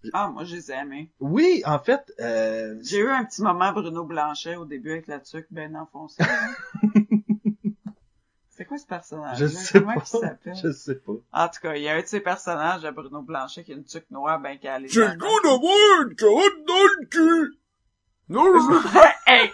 j'ai- 0.02 0.10
Ah, 0.12 0.28
moi, 0.28 0.44
je 0.44 0.56
les 0.56 0.70
ai 0.70 0.74
aimés. 0.74 1.10
oui 1.20 1.62
en 1.64 1.78
fait 1.78 2.12
euh, 2.20 2.76
J'ai 2.82 2.98
eu 2.98 3.08
un 3.08 3.24
petit 3.24 3.40
moment 3.42 3.72
Bruno 3.72 4.04
Blanchet 4.04 4.56
au 4.56 4.64
début 4.66 4.90
avec 4.92 5.06
la 5.06 5.20
tuque 5.20 5.46
ben 5.50 5.74
enfoncée. 5.76 6.22
C'est 8.50 8.64
quoi 8.66 8.76
ce 8.78 8.86
personnage 8.86 9.38
je 9.38 9.46
sais 9.46 9.80
pas 9.80 9.86
Comment 9.86 9.94
il 9.94 10.06
s'appelle? 10.06 10.54
je 10.62 10.70
sais 10.72 10.94
pas 10.96 11.12
En 11.32 11.48
tout 11.48 11.60
cas, 11.62 11.76
il 11.76 11.82
y 11.82 11.88
a 11.88 11.94
un 11.94 12.00
de 12.02 12.06
ces 12.06 12.20
personnages 12.20 12.82
de 12.82 12.90
Bruno 12.90 13.22
Blanchet 13.22 13.64
qui 13.64 13.72
a 13.72 13.74
une 13.76 13.84
tuque 13.84 14.10
noire 14.10 14.38
ben 14.38 14.58
calée. 14.58 14.88
J'ai 14.88 15.00
le 15.06 15.16
goût 15.16 15.40
d'avoir 15.42 16.02
une 16.06 16.14
carotte 16.14 16.66
dans 16.66 16.84
le 17.00 17.06
cul! 17.06 17.56
Non, 18.28 18.44
Hey, 19.26 19.50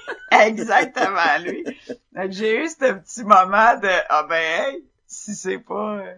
Exactement, 0.48 1.38
lui. 1.44 1.64
Donc, 2.12 2.30
j'ai 2.32 2.64
eu 2.64 2.68
ce 2.68 2.92
petit 2.94 3.22
moment 3.22 3.78
de, 3.78 3.88
ah 4.09 4.26
ben, 4.28 4.36
hey, 4.74 4.84
si 5.07 5.34
c'est 5.34 5.59
pas, 5.61 5.98
euh, 5.98 6.14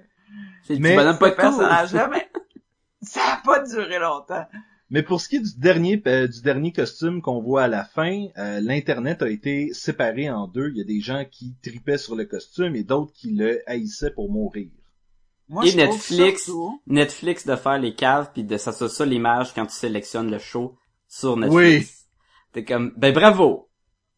C'est 0.65 0.75
le 0.75 0.81
Mais 0.81 0.91
petit 0.91 0.97
bonhomme 0.97 1.15
ce 1.15 1.19
pas 1.21 1.31
personnage-là, 1.33 2.09
mais 2.13 2.29
ça 3.03 3.21
a 3.35 3.43
pas 3.45 3.61
duré 3.67 3.99
longtemps. 3.99 4.47
Mais 4.91 5.03
pour 5.03 5.21
ce 5.21 5.29
qui 5.29 5.37
est 5.37 5.41
du 5.41 5.59
dernier 5.59 6.03
euh, 6.07 6.27
du 6.27 6.41
dernier 6.41 6.73
costume 6.73 7.21
qu'on 7.21 7.43
voit 7.43 7.65
à 7.65 7.69
la 7.69 7.85
fin, 7.85 8.27
euh, 8.39 8.61
l'internet 8.61 9.21
a 9.23 9.29
été 9.29 9.73
séparé 9.75 10.31
en 10.31 10.47
deux. 10.49 10.71
Il 10.71 10.79
y 10.79 10.81
a 10.81 10.85
des 10.85 11.01
gens 11.01 11.25
qui 11.31 11.55
tripaient 11.63 11.99
sur 11.99 12.17
le 12.17 12.25
costume 12.25 12.75
et 12.75 12.85
d'autres 12.85 13.13
qui 13.13 13.33
le 13.35 13.61
haïssaient 13.67 14.11
pour 14.13 14.31
mourir. 14.33 14.71
Moi, 15.51 15.65
Et 15.65 15.69
je 15.69 15.79
trouve 15.79 15.89
Netflix. 15.95 16.45
surtout- 16.45 16.83
Netflix 16.87 17.47
de 17.47 17.57
faire 17.57 17.79
les 17.79 17.95
caves 17.95 18.31
puis 18.33 18.45
de 18.45 18.57
ça 18.57 18.73
ça, 18.73 18.89
ça 18.89 19.05
l'image 19.07 19.53
quand 19.55 19.67
tu 19.67 19.75
sélectionnes 19.75 20.31
le 20.31 20.39
show 20.39 20.77
sur 21.07 21.37
Netflix. 21.37 22.07
T'es 22.53 22.65
comme 22.65 22.93
ben 22.97 23.13
bravo. 23.13 23.69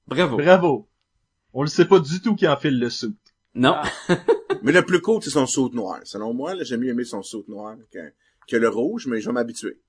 Bravo. 0.07 0.37
Bravo. 0.37 0.89
On 1.53 1.63
le 1.63 1.69
sait 1.69 1.85
pas 1.87 1.99
du 1.99 2.21
tout 2.23 2.37
qui 2.37 2.47
enfile 2.47 2.79
le 2.79 2.91
sou. 2.91 3.15
non. 3.55 3.75
Ah. 4.09 4.17
Mais 4.63 4.73
le 4.73 4.83
plus 4.85 5.01
cool, 5.01 5.23
c'est 5.23 5.31
son 5.31 5.47
saut 5.47 5.71
noir. 5.71 6.01
Selon 6.05 6.35
moi, 6.35 6.55
là, 6.55 6.65
j'aime 6.65 6.81
mieux 6.81 6.91
aimer 6.91 7.05
son 7.05 7.23
saut 7.23 7.45
noir 7.49 7.77
que, 7.93 8.13
que 8.49 8.57
le 8.57 8.69
rouge, 8.69 9.07
mais 9.07 9.21
je 9.21 9.27
vais 9.29 9.33
m'habituer. 9.33 9.81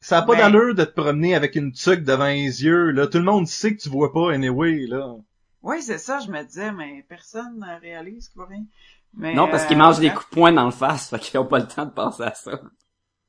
Ça 0.00 0.18
a 0.18 0.22
pas 0.22 0.32
Mais- 0.34 0.38
d'allure 0.38 0.74
de 0.74 0.84
te 0.84 0.92
promener 0.98 1.34
avec 1.34 1.56
une 1.56 1.72
tuque 1.72 2.04
devant 2.04 2.26
les 2.28 2.64
yeux. 2.64 2.90
Là, 2.90 3.06
tout 3.06 3.18
le 3.18 3.24
monde 3.24 3.46
sait 3.46 3.76
que 3.76 3.82
tu 3.82 3.88
vois 3.90 4.12
pas 4.12 4.32
anyway. 4.32 4.86
Là. 4.86 5.14
Oui, 5.62 5.82
c'est 5.82 5.98
ça, 5.98 6.20
je 6.20 6.30
me 6.30 6.42
disais, 6.42 6.72
mais 6.72 7.04
personne 7.08 7.58
ne 7.58 7.80
réalise 7.80 8.28
qu'il 8.30 8.42
rien. 8.42 8.64
Mais, 9.12 9.34
non 9.34 9.48
parce 9.48 9.66
qu'ils 9.66 9.76
euh, 9.76 9.80
mangent 9.80 9.98
des 9.98 10.06
bref. 10.08 10.18
coups 10.20 10.30
de 10.30 10.34
poing 10.36 10.52
dans 10.52 10.64
le 10.64 10.70
face, 10.70 11.10
fait 11.10 11.18
qu'ils 11.18 11.38
ont 11.40 11.44
pas 11.46 11.58
le 11.58 11.66
temps 11.66 11.84
de 11.84 11.90
penser 11.90 12.22
à 12.22 12.32
ça. 12.34 12.52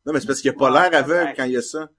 Non, 0.05 0.13
mais 0.13 0.19
c'est 0.19 0.27
parce 0.27 0.39
qu'il 0.39 0.49
a 0.51 0.53
pas 0.53 0.71
Ouais, 0.71 0.89
l'air 0.89 0.99
aveugle 0.99 1.29
ouais. 1.29 1.33
quand 1.35 1.43
il 1.43 1.51
y 1.53 1.57
a 1.57 1.61
ça. 1.61 1.89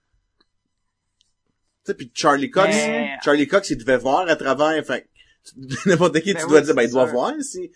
Tu 1.84 1.86
sais, 1.86 1.94
puis 1.94 2.10
Charlie 2.14 2.48
Cox, 2.50 2.68
Mais- 2.68 3.10
Charlie 3.24 3.46
Cox, 3.48 3.70
il 3.70 3.76
devait 3.76 3.98
voir 3.98 4.28
à 4.28 4.36
travers, 4.36 4.84
fait 4.86 5.02
que 5.02 5.08
n'importe 5.90 6.20
qui, 6.20 6.32
Ben 6.32 6.38
tu 6.40 6.44
oui, 6.46 6.50
dois 6.52 6.60
dire, 6.60 6.74
ben, 6.76 6.82
il 6.82 6.90
doit 6.92 7.06
sûr. 7.06 7.12
voir 7.12 7.32
si... 7.40 7.72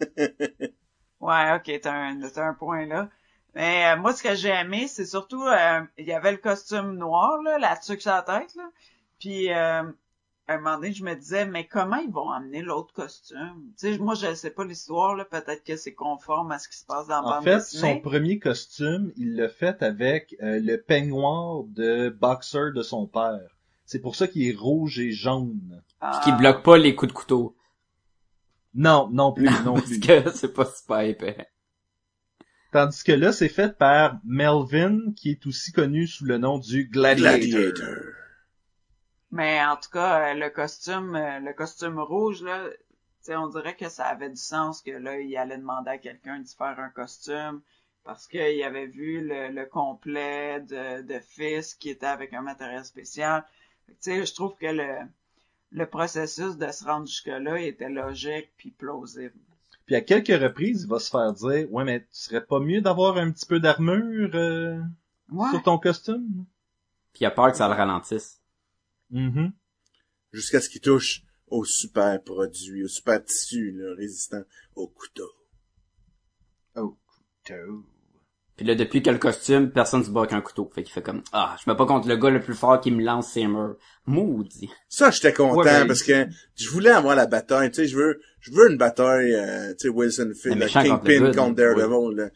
Ouais, 1.20 1.54
ok, 1.54 1.80
t'as 1.82 1.92
un, 1.92 2.54
point 2.54 2.86
là. 2.86 3.08
Mais 3.54 3.92
euh, 3.92 4.00
moi, 4.00 4.14
ce 4.14 4.22
que 4.22 4.34
j'ai 4.34 4.48
aimé, 4.48 4.86
c'est 4.88 5.04
surtout, 5.04 5.42
euh, 5.42 5.80
il 5.98 6.06
y 6.06 6.12
avait 6.12 6.32
le 6.32 6.38
costume 6.38 6.96
noir, 6.96 7.42
là, 7.42 7.58
la 7.58 7.76
tuque 7.76 8.00
sur 8.00 8.12
la 8.12 8.22
tête, 8.22 8.54
là. 8.54 8.70
Puis, 9.18 9.52
euh, 9.52 9.82
à 10.48 10.54
un 10.54 10.56
moment 10.58 10.76
donné, 10.76 10.92
je 10.94 11.04
me 11.04 11.14
disais, 11.14 11.44
mais 11.44 11.66
comment 11.66 11.96
ils 11.96 12.10
vont 12.10 12.30
amener 12.30 12.62
l'autre 12.62 12.94
costume? 12.94 13.70
Tu 13.78 13.92
sais, 13.92 13.98
moi, 13.98 14.14
je 14.14 14.34
sais 14.34 14.50
pas 14.50 14.64
l'histoire, 14.64 15.14
là. 15.14 15.26
Peut-être 15.26 15.62
que 15.62 15.76
c'est 15.76 15.92
conforme 15.92 16.52
à 16.52 16.58
ce 16.58 16.68
qui 16.68 16.78
se 16.78 16.86
passe 16.86 17.06
dans 17.08 17.20
la 17.20 17.26
En 17.28 17.30
bande 17.34 17.44
fait, 17.44 17.56
dessinée. 17.56 17.94
son 17.96 18.00
premier 18.00 18.38
costume, 18.38 19.12
il 19.18 19.36
l'a 19.36 19.50
fait 19.50 19.82
avec 19.82 20.36
euh, 20.42 20.58
le 20.58 20.80
peignoir 20.80 21.64
de 21.64 22.08
boxer 22.08 22.72
de 22.74 22.82
son 22.82 23.06
père. 23.06 23.40
C'est 23.84 24.00
pour 24.00 24.14
ça 24.16 24.26
qu'il 24.26 24.48
est 24.48 24.56
rouge 24.56 24.98
et 25.00 25.12
jaune. 25.12 25.82
Ah, 26.00 26.20
Qui 26.24 26.32
bloquent 26.32 26.62
pas 26.62 26.78
les 26.78 26.94
coups 26.94 27.12
de 27.12 27.16
couteau. 27.16 27.54
Non, 28.74 29.08
non 29.12 29.32
plus, 29.32 29.60
non 29.60 29.76
parce 29.76 29.86
plus. 29.86 30.00
que 30.00 30.30
c'est 30.32 30.52
pas 30.52 30.64
super 30.66 31.00
épais. 31.00 31.48
Tandis 32.72 33.04
que 33.04 33.12
là, 33.12 33.32
c'est 33.32 33.48
fait 33.48 33.78
par 33.78 34.18
Melvin, 34.24 35.12
qui 35.14 35.30
est 35.30 35.46
aussi 35.46 35.70
connu 35.70 36.08
sous 36.08 36.24
le 36.24 36.36
nom 36.38 36.58
du 36.58 36.86
Gladiator. 36.88 37.48
Gladiator. 37.48 38.14
Mais 39.32 39.60
en 39.64 39.76
tout 39.76 39.90
cas, 39.90 40.30
euh, 40.30 40.34
le 40.34 40.50
costume, 40.50 41.14
euh, 41.16 41.40
le 41.40 41.52
costume 41.52 41.98
rouge, 41.98 42.42
là, 42.42 42.68
tu 42.70 42.76
sais, 43.22 43.36
on 43.36 43.48
dirait 43.48 43.76
que 43.76 43.88
ça 43.88 44.06
avait 44.06 44.30
du 44.30 44.36
sens 44.36 44.82
que 44.82 44.90
là, 44.92 45.18
il 45.20 45.36
allait 45.36 45.58
demander 45.58 45.90
à 45.90 45.98
quelqu'un 45.98 46.40
de 46.40 46.48
faire 46.48 46.78
un 46.80 46.90
costume 46.90 47.60
parce 48.04 48.26
qu'il 48.28 48.62
avait 48.62 48.86
vu 48.86 49.26
le, 49.26 49.48
le 49.50 49.66
complet 49.66 50.60
de, 50.60 51.02
de 51.02 51.18
Fils 51.20 51.74
qui 51.74 51.90
était 51.90 52.06
avec 52.06 52.32
un 52.32 52.42
matériel 52.42 52.84
spécial. 52.84 53.44
Tu 53.88 53.94
sais, 54.00 54.26
je 54.26 54.34
trouve 54.34 54.56
que 54.56 54.66
le, 54.66 54.98
le 55.72 55.86
processus 55.86 56.56
de 56.56 56.70
se 56.72 56.84
rendre 56.84 57.06
jusque-là 57.06 57.60
était 57.60 57.88
logique 57.88 58.50
puis 58.56 58.70
plausible. 58.70 59.34
Puis 59.86 59.94
à 59.96 60.00
quelques 60.00 60.40
reprises, 60.40 60.82
il 60.82 60.88
va 60.88 60.98
se 60.98 61.10
faire 61.10 61.32
dire, 61.32 61.72
ouais, 61.72 61.84
mais 61.84 62.00
tu 62.00 62.06
serais 62.12 62.44
pas 62.44 62.60
mieux 62.60 62.80
d'avoir 62.80 63.16
un 63.16 63.30
petit 63.32 63.46
peu 63.46 63.58
d'armure 63.60 64.30
euh, 64.34 64.80
Ouais. 65.30 65.48
sur 65.50 65.62
ton 65.62 65.78
costume? 65.78 66.44
Puis 67.12 67.22
il 67.22 67.26
a 67.26 67.30
peur 67.30 67.50
que 67.50 67.56
ça 67.56 67.68
le 67.68 67.74
ralentisse. 67.74 68.40
Mhm. 69.10 69.52
Jusqu'à 70.32 70.60
ce 70.60 70.68
qu'il 70.68 70.80
touche 70.80 71.22
au 71.48 71.64
super 71.64 72.22
produit, 72.22 72.84
au 72.84 72.88
super 72.88 73.24
tissu, 73.24 73.72
là, 73.72 73.94
résistant 73.96 74.42
au 74.76 74.86
couteau. 74.86 75.28
Oh, 76.76 76.96
couteau. 77.44 77.84
Puis 78.60 78.66
là, 78.68 78.74
depuis 78.74 79.00
que 79.02 79.08
le 79.08 79.16
costume, 79.16 79.70
personne 79.70 80.04
se 80.04 80.10
bat 80.10 80.20
avec 80.20 80.34
un 80.34 80.42
couteau. 80.42 80.70
Fait 80.74 80.82
qu'il 80.82 80.92
fait 80.92 81.00
comme, 81.00 81.22
ah, 81.32 81.56
je 81.64 81.70
me 81.70 81.74
bats 81.74 81.78
pas 81.78 81.86
contre 81.86 82.06
le 82.08 82.16
gars 82.18 82.28
le 82.28 82.42
plus 82.42 82.52
fort 82.52 82.78
qui 82.78 82.90
me 82.90 83.02
lance 83.02 83.28
ses 83.32 83.46
murs. 83.46 83.76
Maudit. 84.04 84.68
Ça, 84.86 85.10
j'étais 85.10 85.32
content 85.32 85.56
Ouais, 85.56 85.64
ben, 85.64 85.86
parce 85.86 86.02
que 86.02 86.26
je 86.56 86.68
voulais 86.68 86.90
avoir 86.90 87.16
la 87.16 87.24
bataille. 87.26 87.70
Tu 87.70 87.76
sais, 87.76 87.86
je 87.88 87.96
veux, 87.96 88.20
je 88.40 88.52
veux 88.52 88.70
une 88.70 88.76
bataille, 88.76 89.32
euh, 89.32 89.70
tu 89.70 89.76
sais, 89.78 89.88
Wilson 89.88 90.32
Field, 90.38 90.60
contre 90.60 90.72
Kingpin 90.74 91.18
good, 91.20 91.36
contre 91.36 91.54
Daredevil, 91.54 92.16
là. 92.18 92.28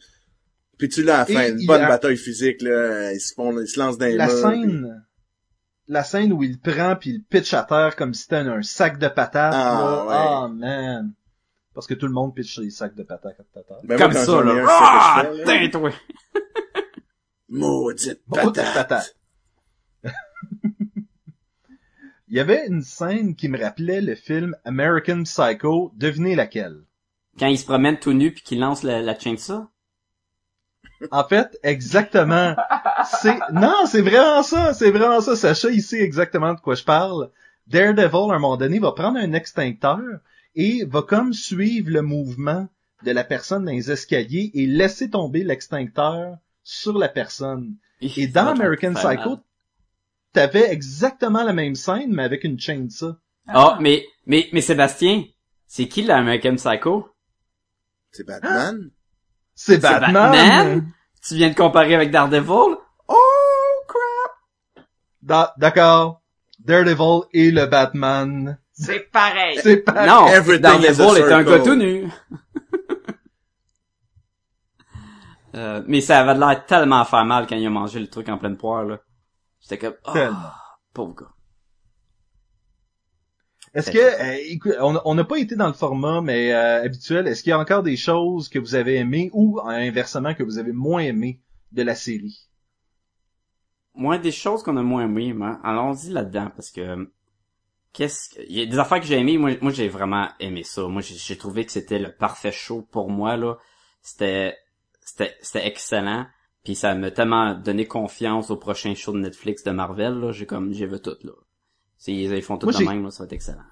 Puis 0.79 0.89
tu 0.89 1.03
l'as 1.03 1.13
à 1.13 1.17
la 1.19 1.25
fin, 1.27 1.41
Et 1.43 1.49
une 1.51 1.67
bonne 1.67 1.83
a- 1.83 1.87
bataille 1.89 2.17
physique, 2.17 2.63
là. 2.63 3.13
Ils 3.13 3.19
se 3.21 3.35
font, 3.35 3.59
ils 3.61 3.67
se 3.67 3.79
lancent 3.79 3.99
dans 3.99 4.07
les 4.07 4.15
La 4.17 4.25
murs, 4.25 4.33
puis- 4.51 4.61
scène, 4.61 5.05
la 5.87 6.03
scène 6.03 6.33
où 6.33 6.41
il 6.41 6.59
prend 6.59 6.95
puis 6.95 7.11
il 7.11 7.17
le 7.17 7.23
pitch 7.29 7.53
à 7.53 7.61
terre 7.61 7.95
comme 7.95 8.15
si 8.15 8.23
c'était 8.23 8.37
un, 8.37 8.47
un 8.57 8.61
sac 8.63 8.97
de 8.97 9.09
patates, 9.09 9.53
Ah, 9.55 9.79
là. 9.79 10.05
ouais. 10.07 10.15
Ah, 10.17 10.47
man. 10.51 11.13
Parce 11.75 11.85
que 11.87 11.93
tout 11.93 12.07
le 12.07 12.13
monde 12.13 12.33
pitch 12.33 12.57
les 12.59 12.69
sacs 12.71 12.95
de 12.95 13.03
patates 13.03 13.39
à 13.39 13.43
terre. 13.61 13.77
Ben, 13.83 13.99
Comme 13.99 14.13
quand 14.13 14.25
ça, 14.25 14.41
là. 14.43 14.53
un, 14.53 14.65
Ah, 14.67 15.25
tain, 15.45 15.69
toi. 15.69 15.91
Maudite 17.49 18.21
patate. 18.31 18.73
patates. 18.73 19.15
Il 22.27 22.37
y 22.37 22.39
avait 22.39 22.65
une 22.67 22.81
scène 22.81 23.35
qui 23.35 23.49
me 23.49 23.61
rappelait 23.61 24.01
le 24.01 24.15
film 24.15 24.55
American 24.65 25.23
Psycho. 25.23 25.91
Devinez 25.95 26.35
laquelle? 26.35 26.81
Quand 27.37 27.47
il 27.47 27.59
se 27.59 27.65
promène 27.65 27.99
tout 27.99 28.13
nu 28.13 28.31
puis 28.33 28.41
qu'il 28.41 28.59
lance 28.59 28.81
la, 28.83 29.01
la 29.01 29.17
chainsaw? 29.17 29.67
En 31.11 31.23
fait, 31.27 31.59
exactement. 31.61 32.55
C'est 33.21 33.37
non, 33.51 33.85
c'est 33.85 34.01
vraiment 34.01 34.41
ça, 34.43 34.73
c'est 34.73 34.91
vraiment 34.91 35.21
ça. 35.21 35.35
Sacha 35.35 35.69
ici 35.69 35.97
exactement 35.97 36.53
de 36.53 36.59
quoi 36.61 36.75
je 36.75 36.83
parle. 36.83 37.29
Daredevil, 37.67 38.31
à 38.31 38.35
un 38.35 38.39
moment 38.39 38.57
donné, 38.57 38.79
va 38.79 38.93
prendre 38.93 39.19
un 39.19 39.33
extincteur 39.33 39.99
et 40.55 40.85
va 40.85 41.01
comme 41.01 41.33
suivre 41.33 41.89
le 41.91 42.01
mouvement 42.01 42.67
de 43.03 43.11
la 43.11 43.23
personne 43.23 43.65
dans 43.65 43.71
les 43.71 43.91
escaliers 43.91 44.51
et 44.53 44.65
laisser 44.65 45.09
tomber 45.09 45.43
l'extincteur 45.43 46.37
sur 46.63 46.97
la 46.97 47.09
personne. 47.09 47.75
Et 48.01 48.27
dans 48.27 48.47
American 48.47 48.93
Psycho, 48.93 49.39
t'avais 50.33 50.71
exactement 50.71 51.43
la 51.43 51.53
même 51.53 51.75
scène, 51.75 52.13
mais 52.13 52.23
avec 52.23 52.43
une 52.43 52.59
chainsaw. 52.59 53.15
Ah, 53.47 53.77
mais, 53.79 54.05
mais, 54.25 54.49
mais 54.53 54.61
Sébastien, 54.61 55.23
c'est 55.67 55.87
qui 55.87 56.01
l'American 56.01 56.55
Psycho? 56.55 57.09
C'est 58.11 58.25
Batman. 58.25 58.91
C'est 59.53 59.77
Batman. 59.77 60.31
Batman? 60.31 60.91
Tu 61.21 61.35
viens 61.35 61.49
de 61.49 61.55
comparer 61.55 61.95
avec 61.95 62.11
Daredevil? 62.11 62.77
Oh, 63.07 63.83
crap! 63.87 64.85
Da- 65.21 65.53
D'accord. 65.57 66.21
Daredevil 66.59 67.21
et 67.33 67.51
le 67.51 67.65
Batman. 67.65 68.57
C'est 68.75 69.09
pareil. 69.11 69.59
C'est 69.63 69.77
pas... 69.77 70.05
Non, 70.05 70.27
Everything 70.27 70.61
Daredevil 70.61 71.17
est 71.17 71.23
un 71.23 71.43
circle. 71.43 71.45
gars 71.45 71.59
tout 71.63 71.75
nu. 71.75 72.07
Euh, 75.55 75.81
mais 75.87 76.01
ça 76.01 76.19
avait 76.19 76.37
l'air 76.37 76.65
tellement 76.65 76.99
à 76.99 77.05
faire 77.05 77.23
mal 77.23 77.47
quand 77.47 77.55
il 77.55 77.65
a 77.65 77.69
mangé 77.69 77.99
le 77.99 78.07
truc 78.07 78.27
en 78.27 78.37
pleine 78.37 78.57
poire, 78.57 78.83
là. 78.83 78.99
J'étais 79.61 79.77
comme, 79.77 79.95
oh, 80.05 80.13
pauvre 80.93 81.15
gars. 81.15 81.31
Est-ce 83.73 83.91
que, 83.91 83.97
euh, 83.97 84.37
écoute, 84.47 84.73
on 84.79 85.15
n'a 85.15 85.23
pas 85.23 85.37
été 85.37 85.55
dans 85.55 85.67
le 85.67 85.73
format, 85.73 86.21
mais 86.21 86.53
euh, 86.53 86.83
habituel. 86.83 87.27
Est-ce 87.27 87.41
qu'il 87.41 87.51
y 87.51 87.53
a 87.53 87.59
encore 87.59 87.83
des 87.83 87.97
choses 87.97 88.49
que 88.49 88.59
vous 88.59 88.75
avez 88.75 88.95
aimées 88.95 89.29
ou 89.33 89.59
inversement 89.63 90.33
que 90.33 90.43
vous 90.43 90.57
avez 90.57 90.73
moins 90.73 91.01
aimées 91.01 91.41
de 91.71 91.83
la 91.83 91.95
série? 91.95 92.49
Moi, 93.93 94.17
des 94.17 94.31
choses 94.31 94.61
qu'on 94.61 94.77
a 94.77 94.83
moins 94.83 95.05
aimées, 95.05 95.33
moi, 95.33 95.59
allons-y 95.63 96.09
là-dedans, 96.09 96.51
parce 96.55 96.69
que, 96.69 97.09
qu'est-ce 97.95 98.29
que, 98.29 98.41
il 98.47 98.59
y 98.59 98.61
a 98.61 98.65
des 98.65 98.77
affaires 98.77 98.99
que 98.99 99.05
j'ai 99.05 99.17
aimées, 99.17 99.37
moi, 99.37 99.51
moi, 99.61 99.71
j'ai 99.71 99.87
vraiment 99.87 100.27
aimé 100.39 100.63
ça. 100.63 100.83
Moi, 100.87 101.01
j'ai 101.01 101.37
trouvé 101.37 101.65
que 101.65 101.71
c'était 101.71 101.99
le 101.99 102.11
parfait 102.11 102.51
show 102.51 102.81
pour 102.91 103.09
moi, 103.09 103.37
là. 103.37 103.57
C'était, 104.01 104.55
c'était, 105.01 105.35
c'était 105.41 105.65
excellent. 105.65 106.27
Puis 106.63 106.75
ça 106.75 106.93
m'a 106.93 107.11
tellement 107.11 107.53
donné 107.53 107.85
confiance 107.85 108.49
au 108.51 108.57
prochain 108.57 108.93
show 108.95 109.13
de 109.13 109.19
Netflix 109.19 109.63
de 109.63 109.71
Marvel, 109.71 110.13
là. 110.19 110.31
J'ai 110.31 110.45
comme, 110.45 110.73
j'ai 110.73 110.85
vu 110.85 110.99
tout, 110.99 111.17
là. 111.23 111.31
Ils 112.07 112.41
font 112.43 112.57
tout 112.57 112.67
Moi, 112.67 112.79
de 112.79 112.85
même, 112.85 113.03
là, 113.03 113.11
ça 113.11 113.23
va 113.23 113.25
être 113.25 113.33
excellent. 113.33 113.63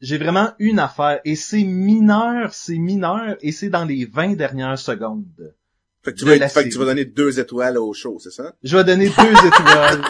J'ai 0.00 0.18
vraiment 0.18 0.52
une 0.58 0.78
affaire 0.78 1.20
et 1.24 1.36
c'est 1.36 1.62
mineur, 1.62 2.52
c'est 2.52 2.76
mineur 2.76 3.36
et 3.40 3.52
c'est 3.52 3.70
dans 3.70 3.84
les 3.84 4.04
20 4.04 4.34
dernières 4.34 4.78
secondes. 4.78 5.54
Fait 6.02 6.12
que 6.12 6.18
tu 6.18 6.24
vas, 6.24 6.48
fait 6.48 6.64
que 6.64 6.68
tu 6.68 6.78
vas 6.78 6.84
donner 6.84 7.04
deux 7.04 7.40
étoiles 7.40 7.78
au 7.78 7.92
show, 7.92 8.18
c'est 8.20 8.30
ça? 8.30 8.54
Je 8.62 8.76
vais 8.76 8.84
donner 8.84 9.08
deux 9.08 9.46
étoiles. 9.46 10.02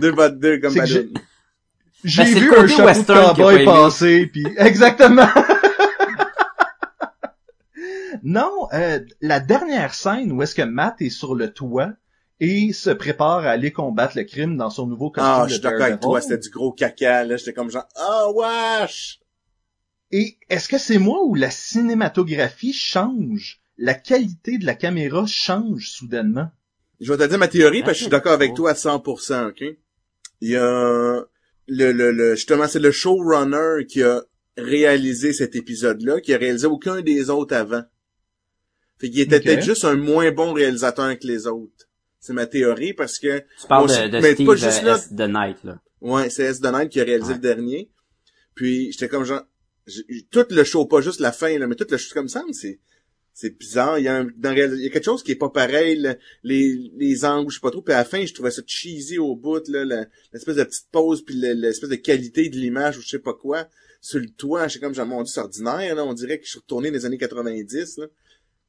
Deux 0.00 0.12
deux 0.36 0.58
comme 0.60 0.74
ballon. 0.74 1.08
J'ai 2.04 2.24
Ben, 2.24 2.34
vu 2.34 2.50
le 2.50 2.58
un 2.60 2.66
chapeau 2.66 3.00
de 3.00 3.34
cowboy 3.36 3.64
passer, 3.64 4.26
puis 4.26 4.46
exactement. 4.58 5.26
non, 8.22 8.68
euh, 8.74 9.00
la 9.20 9.40
dernière 9.40 9.94
scène 9.94 10.30
où 10.32 10.42
est-ce 10.42 10.54
que 10.54 10.62
Matt 10.62 11.00
est 11.00 11.10
sur 11.10 11.34
le 11.34 11.52
toit 11.52 11.92
et 12.40 12.72
se 12.72 12.90
prépare 12.90 13.46
à 13.46 13.50
aller 13.50 13.72
combattre 13.72 14.18
le 14.18 14.24
crime 14.24 14.56
dans 14.56 14.70
son 14.70 14.86
nouveau 14.86 15.10
costume 15.10 15.32
Ah, 15.34 15.44
je 15.48 15.54
suis 15.54 15.62
d'accord 15.62 15.82
avec 15.86 16.00
toi, 16.00 16.20
c'était 16.20 16.38
du 16.38 16.50
gros 16.50 16.72
caca, 16.72 17.24
là. 17.24 17.36
J'étais 17.36 17.54
comme 17.54 17.70
genre, 17.70 17.86
ah, 17.96 18.26
wesh! 18.34 19.20
Et 20.10 20.36
est-ce 20.50 20.68
que 20.68 20.78
c'est 20.78 20.98
moi 20.98 21.24
où 21.24 21.34
la 21.34 21.50
cinématographie 21.50 22.72
change, 22.72 23.60
la 23.78 23.94
qualité 23.94 24.58
de 24.58 24.66
la 24.66 24.74
caméra 24.74 25.24
change 25.26 25.88
soudainement? 25.88 26.50
Je 27.00 27.12
vais 27.12 27.24
te 27.24 27.28
dire 27.28 27.38
ma 27.38 27.48
théorie 27.48 27.80
parce 27.80 27.92
que 27.92 27.98
je 27.98 28.02
suis 28.04 28.10
d'accord 28.10 28.32
avec 28.32 28.54
toi 28.54 28.70
à 28.70 28.74
100%, 28.74 29.48
ok? 29.48 29.64
Il 30.40 30.50
y 30.50 30.56
a 30.56 31.20
le, 31.66 31.92
le, 31.92 32.10
le, 32.12 32.34
justement, 32.34 32.68
c'est 32.68 32.78
le 32.78 32.90
showrunner 32.92 33.86
qui 33.88 34.02
a 34.02 34.22
réalisé 34.56 35.32
cet 35.32 35.56
épisode-là, 35.56 36.20
qui 36.20 36.32
a 36.34 36.38
réalisé 36.38 36.66
aucun 36.66 37.00
des 37.02 37.30
autres 37.30 37.54
avant. 37.56 37.82
Fait 39.00 39.10
qu'il 39.10 39.20
était 39.20 39.40
peut-être 39.40 39.62
juste 39.64 39.84
un 39.84 39.96
moins 39.96 40.30
bon 40.30 40.52
réalisateur 40.52 41.18
que 41.18 41.26
les 41.26 41.46
autres. 41.46 41.88
C'est 42.20 42.32
ma 42.32 42.46
théorie 42.46 42.94
parce 42.94 43.18
que, 43.18 43.38
Tu 43.60 43.66
parles 43.68 43.86
Moi, 43.88 44.06
de, 44.06 44.08
de 44.08 44.18
mais 44.20 44.34
Steve 44.34 44.46
pas 44.46 44.56
juste 44.56 44.82
euh, 44.82 44.86
là. 44.86 44.96
S. 44.96 45.08
The 45.10 45.20
Night, 45.28 45.64
là. 45.64 45.80
ouais, 46.00 46.30
c'est 46.30 46.44
S. 46.44 46.60
Donald 46.60 46.88
qui 46.88 47.00
a 47.00 47.04
réalisé 47.04 47.30
Ouais. 47.30 47.36
le 47.36 47.40
dernier. 47.42 47.90
Puis, 48.54 48.92
j'étais 48.92 49.08
comme 49.08 49.24
genre, 49.24 49.42
tout 50.30 50.46
le 50.48 50.64
show, 50.64 50.86
pas 50.86 51.00
juste 51.00 51.20
la 51.20 51.32
fin, 51.32 51.58
là, 51.58 51.66
mais 51.66 51.74
tout 51.74 51.86
le 51.90 51.96
show 51.98 52.14
comme 52.14 52.28
ça, 52.28 52.42
c'est, 52.52 52.80
c'est 53.34 53.58
bizarre. 53.58 53.98
Il 53.98 54.04
y 54.04 54.08
a 54.08 54.16
un, 54.16 54.28
dans, 54.36 54.52
il 54.52 54.80
y 54.82 54.86
a 54.86 54.90
quelque 54.90 55.04
chose 55.04 55.22
qui 55.22 55.32
est 55.32 55.36
pas 55.36 55.50
pareil, 55.50 55.96
le- 55.96 56.16
les, 56.44 56.90
les 56.96 57.24
angles, 57.24 57.50
je 57.50 57.56
sais 57.56 57.60
pas 57.60 57.70
trop. 57.70 57.82
Puis 57.82 57.92
à 57.92 57.98
la 57.98 58.04
fin, 58.04 58.24
je 58.24 58.32
trouvais 58.32 58.50
ça 58.52 58.62
cheesy 58.66 59.18
au 59.18 59.34
bout, 59.36 59.66
là, 59.68 59.84
l'espèce 60.32 60.56
de 60.56 60.64
petite 60.64 60.86
pause, 60.92 61.22
puis 61.24 61.34
le- 61.38 61.52
l'espèce 61.52 61.90
de 61.90 61.96
qualité 61.96 62.48
de 62.48 62.56
l'image 62.56 62.96
ou 62.96 63.02
je 63.02 63.08
sais 63.08 63.18
pas 63.18 63.34
quoi. 63.34 63.66
Sur 64.00 64.20
le 64.20 64.28
toit, 64.28 64.68
j'étais 64.68 64.84
comme, 64.84 64.94
genre, 64.94 65.06
mon 65.06 65.24
c'est 65.24 65.40
ordinaire, 65.40 65.94
là. 65.94 66.04
On 66.04 66.12
dirait 66.14 66.38
que 66.38 66.44
je 66.44 66.50
suis 66.50 66.58
retourné 66.60 66.90
dans 66.90 66.94
les 66.96 67.04
années 67.06 67.18
90, 67.18 67.98
là. 67.98 68.06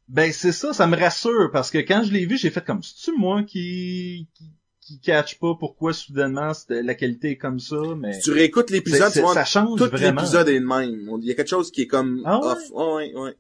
Ben 0.07 0.32
c'est 0.32 0.51
ça, 0.51 0.72
ça 0.74 0.86
me 0.88 0.95
rassure 0.95 1.49
parce 1.51 1.72
que 1.72 1.80
quand 1.80 2.03
je 2.03 2.11
l'ai 2.13 2.26
vu, 2.28 2.38
j'ai 2.38 2.51
fait 2.51 2.63
comme 2.63 2.84
c'est-tu 2.84 3.18
moi 3.18 3.41
qui 3.43 4.28
qui, 4.36 4.51
qui 4.80 4.99
catch 4.99 5.39
pas 5.39 5.55
pourquoi 5.59 5.93
soudainement 5.93 6.53
c'était- 6.53 6.84
la 6.84 6.93
qualité 6.93 7.32
est 7.32 7.38
comme 7.38 7.59
ça, 7.59 7.76
mais 7.97 8.13
Si 8.13 8.22
tu 8.22 8.32
réécoutes 8.32 8.70
l'épisode, 8.70 9.11
tu 9.11 9.22
vois, 9.22 9.34
ça 9.34 9.45
change 9.45 9.80
tout 9.80 9.89
l'épisode 9.97 10.47
est 10.47 10.59
le 10.59 10.66
même. 10.68 11.09
Il 11.22 11.28
y 11.28 11.32
a 11.32 11.34
quelque 11.34 11.47
chose 11.49 11.72
qui 11.72 11.82
est 11.82 11.88
comme 11.88 12.22
Ah 12.24 12.39
ouais? 12.39 12.45
off. 12.51 12.59
Oh, 12.72 12.95
ouais, 12.97 13.13
ouais. 13.16 13.36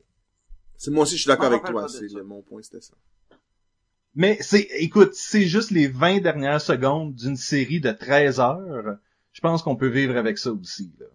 C'est 0.77 0.91
moi 0.91 1.03
aussi, 1.03 1.15
je 1.15 1.21
suis 1.21 1.27
d'accord 1.27 1.47
avec 1.47 1.63
toi. 1.63 1.87
C'est 1.87 2.11
mon 2.23 2.41
point, 2.41 2.61
c'était 2.61 2.81
ça. 2.81 2.93
Mais 4.15 4.37
c'est 4.39 4.67
écoute, 4.79 5.13
c'est 5.13 5.45
juste 5.45 5.71
les 5.71 5.87
20 5.87 6.21
dernières 6.21 6.61
secondes 6.61 7.13
d'une 7.13 7.35
série 7.35 7.81
de 7.81 7.91
13 7.91 8.39
heures. 8.39 8.97
Je 9.33 9.41
pense 9.41 9.61
qu'on 9.61 9.75
peut 9.75 9.89
vivre 9.89 10.15
avec 10.15 10.37
ça 10.37 10.53
aussi. 10.53 10.93
Là. 10.97 11.07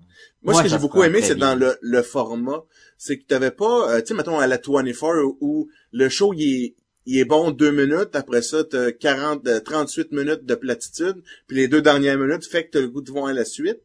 Moi, 0.43 0.55
ce 0.55 0.63
que 0.63 0.69
j'ai 0.69 0.79
beaucoup 0.79 1.03
aimé, 1.03 1.23
c'est 1.23 1.35
dans 1.35 1.55
le, 1.55 1.79
le 1.81 2.03
format, 2.03 2.65
c'est 2.99 3.19
que 3.19 3.25
t'avais 3.25 3.51
pas, 3.51 3.91
euh, 3.91 4.01
tu 4.01 4.09
sais, 4.09 4.15
mettons 4.15 4.39
à 4.39 4.47
la 4.47 4.59
24 4.59 5.25
où, 5.25 5.39
où 5.41 5.69
le 5.93 6.09
show, 6.11 6.35
il 6.35 6.43
est, 6.43 6.75
il 7.07 7.19
est 7.19 7.25
bon 7.25 7.51
deux 7.51 7.71
minutes, 7.71 8.15
après 8.15 8.43
ça, 8.43 8.65
t'as 8.65 8.93
40, 8.93 9.47
euh, 9.47 9.61
38 9.61 10.13
minutes 10.13 10.45
de 10.45 10.55
platitude, 10.55 11.23
puis 11.47 11.57
les 11.57 11.69
deux 11.69 11.83
dernières 11.83 12.19
minutes 12.19 12.47
fait 12.47 12.67
que 12.67 12.73
t'as 12.73 12.81
le 12.81 12.89
goût 12.89 13.01
de 13.01 13.11
voir 13.11 13.33
la 13.33 13.45
suite. 13.45 13.81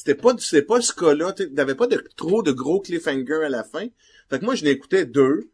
C'était 0.00 0.14
pas, 0.14 0.32
c'était 0.38 0.62
pas 0.62 0.80
ce 0.80 0.94
cas-là, 0.94 1.34
t'avais 1.34 1.74
pas 1.74 1.86
de, 1.86 2.02
trop 2.16 2.42
de 2.42 2.52
gros 2.52 2.80
cliffhangers 2.80 3.44
à 3.44 3.50
la 3.50 3.64
fin. 3.64 3.86
Fait 4.30 4.38
que 4.38 4.46
moi, 4.46 4.54
je 4.54 4.64
n'écoutais 4.64 5.04
deux, 5.04 5.50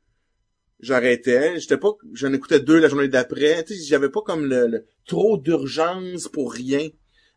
j'arrêtais, 0.79 1.59
j'étais 1.59 1.79
pas, 1.79 1.91
j'en 2.13 2.33
écoutais 2.33 2.61
deux 2.61 2.79
la 2.79 2.89
journée 2.89 3.09
d'après, 3.09 3.65
tu 3.65 3.75
sais, 3.75 3.83
j'avais 3.85 4.09
pas 4.11 4.21
comme 4.23 4.45
le, 4.47 4.69
le- 4.69 4.87
trop 5.05 5.37
d'urgence 5.37 6.29
pour 6.29 6.53
rien 6.53 6.89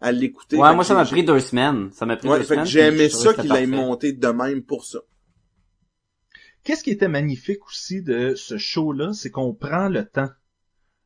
à 0.02 0.12
l'écouter. 0.12 0.58
Ouais, 0.58 0.70
Fait 0.70 0.76
moi, 0.76 0.84
ça 0.84 0.94
m'a 0.94 1.06
pris 1.06 1.24
deux 1.24 1.40
semaines. 1.40 1.90
Ça 1.94 2.06
m'a 2.06 2.16
pris 2.16 2.28
Ouais, 2.28 2.38
deux 2.38 2.44
fait 2.44 2.54
semaines. 2.54 2.64
que 2.66 2.70
j'ai 2.70 2.82
puis 2.82 2.88
aimé 2.90 3.04
je 3.06 3.10
trouvais 3.10 3.24
ça 3.26 3.34
qu'il 3.34 3.42
c'était 3.50 3.64
ait 3.64 3.68
parfait. 3.68 3.68
monté 3.68 4.14
de 4.14 4.28
même 4.28 4.64
pour 4.64 4.86
ça. 4.86 5.00
Qu'est-ce 6.64 6.84
qui 6.86 6.92
était 6.92 7.08
magnifique 7.10 7.66
aussi 7.68 8.02
de 8.02 8.36
ce 8.36 8.58
show-là, 8.58 9.12
c'est 9.14 9.32
qu'on 9.32 9.54
prend 9.54 9.90
le 9.90 10.06
temps. 10.06 10.30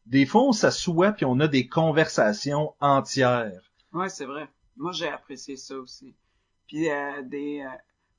Des 0.05 0.25
fois, 0.25 0.43
on 0.43 0.51
s'assoit 0.53 1.13
puis 1.13 1.25
on 1.25 1.39
a 1.39 1.47
des 1.47 1.67
conversations 1.67 2.73
entières. 2.79 3.71
Ouais, 3.93 4.09
c'est 4.09 4.25
vrai. 4.25 4.49
Moi, 4.77 4.91
j'ai 4.91 5.07
apprécié 5.09 5.55
ça 5.57 5.77
aussi. 5.77 6.15
Puis 6.67 6.89
euh, 6.89 7.21
des 7.23 7.61
euh, 7.61 7.69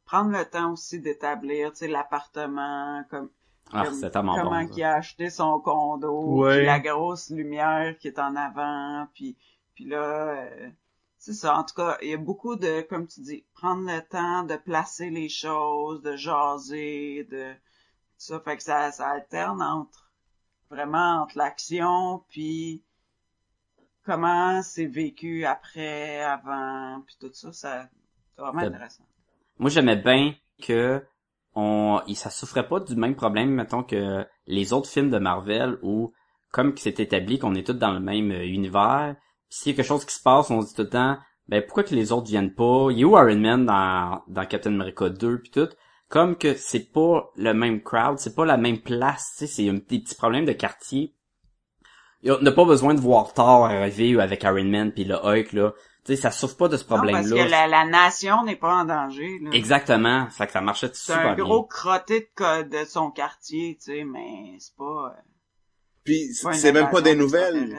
prendre 0.04 0.30
le 0.30 0.44
temps 0.44 0.72
aussi 0.72 1.00
d'établir, 1.00 1.72
tu 1.72 1.78
sais, 1.78 1.88
l'appartement, 1.88 3.04
comme 3.10 3.30
Ah, 3.72 3.84
comme- 3.86 4.10
comment 4.22 4.64
bon. 4.64 4.68
il 4.76 4.82
a 4.82 4.94
acheté 4.96 5.30
son 5.30 5.58
condo, 5.60 6.42
Ouais. 6.42 6.58
puis 6.58 6.66
la 6.66 6.80
grosse 6.80 7.30
lumière 7.30 7.96
qui 7.98 8.08
est 8.08 8.18
en 8.18 8.36
avant, 8.36 9.08
puis 9.14 9.36
puis 9.74 9.86
là, 9.86 10.28
euh, 10.44 10.70
c'est 11.18 11.32
ça. 11.32 11.56
En 11.56 11.64
tout 11.64 11.74
cas, 11.74 11.96
il 12.02 12.10
y 12.10 12.14
a 12.14 12.18
beaucoup 12.18 12.54
de, 12.54 12.82
comme 12.82 13.08
tu 13.08 13.20
dis, 13.22 13.44
prendre 13.54 13.90
le 13.90 14.00
temps 14.02 14.44
de 14.44 14.54
placer 14.56 15.10
les 15.10 15.28
choses, 15.28 16.00
de 16.02 16.14
jaser, 16.14 17.24
de 17.30 17.52
ça. 18.18 18.38
Fait 18.40 18.56
que 18.56 18.62
ça, 18.62 18.92
ça 18.92 19.08
alterne 19.08 19.60
entre 19.62 20.12
vraiment 20.70 21.22
entre 21.22 21.36
l'action 21.38 22.22
puis 22.28 22.82
comment 24.04 24.62
c'est 24.62 24.86
vécu 24.86 25.44
après, 25.44 26.22
avant, 26.22 27.02
puis 27.06 27.16
tout 27.20 27.30
ça. 27.32 27.52
Ça, 27.52 27.88
c'est 28.34 28.42
vraiment 28.42 28.62
intéressant. 28.62 29.04
Moi, 29.58 29.70
j'aimais 29.70 29.96
bien 29.96 30.34
que 30.62 31.02
on, 31.54 32.00
il- 32.06 32.16
ça 32.16 32.30
souffrait 32.30 32.66
pas 32.68 32.80
du 32.80 32.96
même 32.96 33.14
problème, 33.14 33.50
mettons, 33.50 33.82
que 33.84 34.26
les 34.46 34.72
autres 34.72 34.88
films 34.90 35.10
de 35.10 35.18
Marvel 35.18 35.78
où, 35.82 36.12
comme 36.50 36.76
c'est 36.76 37.00
établi 37.00 37.38
qu'on 37.38 37.54
est 37.54 37.66
tous 37.66 37.74
dans 37.74 37.92
le 37.92 38.00
même 38.00 38.30
euh, 38.32 38.44
univers, 38.46 39.16
pis 39.48 39.56
s'il 39.58 39.72
y 39.72 39.74
a 39.74 39.76
quelque 39.76 39.86
chose 39.88 40.04
qui 40.04 40.14
se 40.14 40.22
passe, 40.22 40.50
on 40.50 40.60
se 40.62 40.68
dit 40.68 40.74
tout 40.74 40.82
le 40.82 40.88
temps, 40.90 41.18
ben, 41.48 41.62
pourquoi 41.62 41.84
que 41.84 41.94
les 41.94 42.12
autres 42.12 42.26
viennent 42.28 42.54
pas? 42.54 42.88
Il 42.90 42.98
y 42.98 43.04
a 43.04 43.06
où 43.06 43.16
Iron 43.18 43.38
Man 43.38 43.66
dans, 43.66 44.22
dans 44.28 44.46
Captain 44.46 44.72
America 44.74 45.08
2 45.08 45.38
pis 45.40 45.50
tout? 45.50 45.68
Comme 46.08 46.36
que 46.36 46.54
c'est 46.54 46.92
pas 46.92 47.30
le 47.36 47.52
même 47.54 47.82
crowd, 47.82 48.18
c'est 48.18 48.34
pas 48.34 48.44
la 48.44 48.56
même 48.56 48.80
place, 48.80 49.32
tu 49.38 49.46
sais, 49.46 49.46
c'est 49.46 49.68
un 49.68 49.74
des 49.74 49.80
petits 50.00 50.14
problèmes 50.16 50.44
de 50.44 50.52
quartier. 50.52 51.14
On 52.26 52.40
n'a 52.40 52.52
pas 52.52 52.64
besoin 52.64 52.94
de 52.94 53.00
voir 53.00 53.32
Thor 53.34 53.66
arriver 53.66 54.20
avec 54.20 54.42
Iron 54.44 54.64
Man 54.64 54.92
puis 54.92 55.04
le 55.04 55.14
Hulk, 55.16 55.52
là. 55.52 55.72
Tu 56.04 56.14
sais, 56.16 56.20
ça 56.20 56.30
souffre 56.30 56.56
pas 56.58 56.68
de 56.68 56.76
ce 56.76 56.82
Non, 56.82 56.96
problème-là. 56.96 57.20
parce 57.36 57.44
que 57.46 57.50
la, 57.50 57.66
la 57.66 57.84
nation 57.86 58.44
n'est 58.44 58.56
pas 58.56 58.74
en 58.74 58.84
danger. 58.84 59.38
Là. 59.42 59.50
Exactement. 59.52 60.24
Ça 60.26 60.36
fait 60.36 60.46
que 60.48 60.52
ça 60.52 60.60
marchait 60.60 60.90
C'est 60.92 61.12
super 61.12 61.28
un 61.30 61.34
bien. 61.34 61.44
gros 61.44 61.64
crotté 61.64 62.28
de, 62.38 62.62
de 62.80 62.84
son 62.86 63.10
quartier, 63.10 63.76
tu 63.82 63.92
sais, 63.92 64.04
mais 64.04 64.54
c'est 64.58 64.76
pas... 64.76 64.84
euh, 65.16 65.20
Puis 66.04 66.34
c'est 66.34 66.52
c'est 66.52 66.72
même 66.72 66.90
pas 66.90 67.00
des 67.00 67.14
nouvelles. 67.16 67.74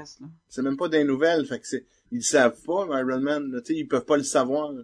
C'est 0.49 0.61
même 0.63 0.75
pas 0.77 0.87
des 0.89 1.03
nouvelles. 1.03 1.45
Fait 1.45 1.59
que 1.59 1.67
c'est, 1.67 1.85
ils 2.11 2.17
le 2.17 2.23
savent 2.23 2.59
pas, 2.65 2.85
Iron 2.99 3.19
Man. 3.19 3.51
là, 3.51 3.61
Tu 3.61 3.73
sais, 3.73 3.79
ils 3.79 3.87
peuvent 3.87 4.05
pas 4.05 4.17
le 4.17 4.23
savoir. 4.23 4.71
là. 4.71 4.81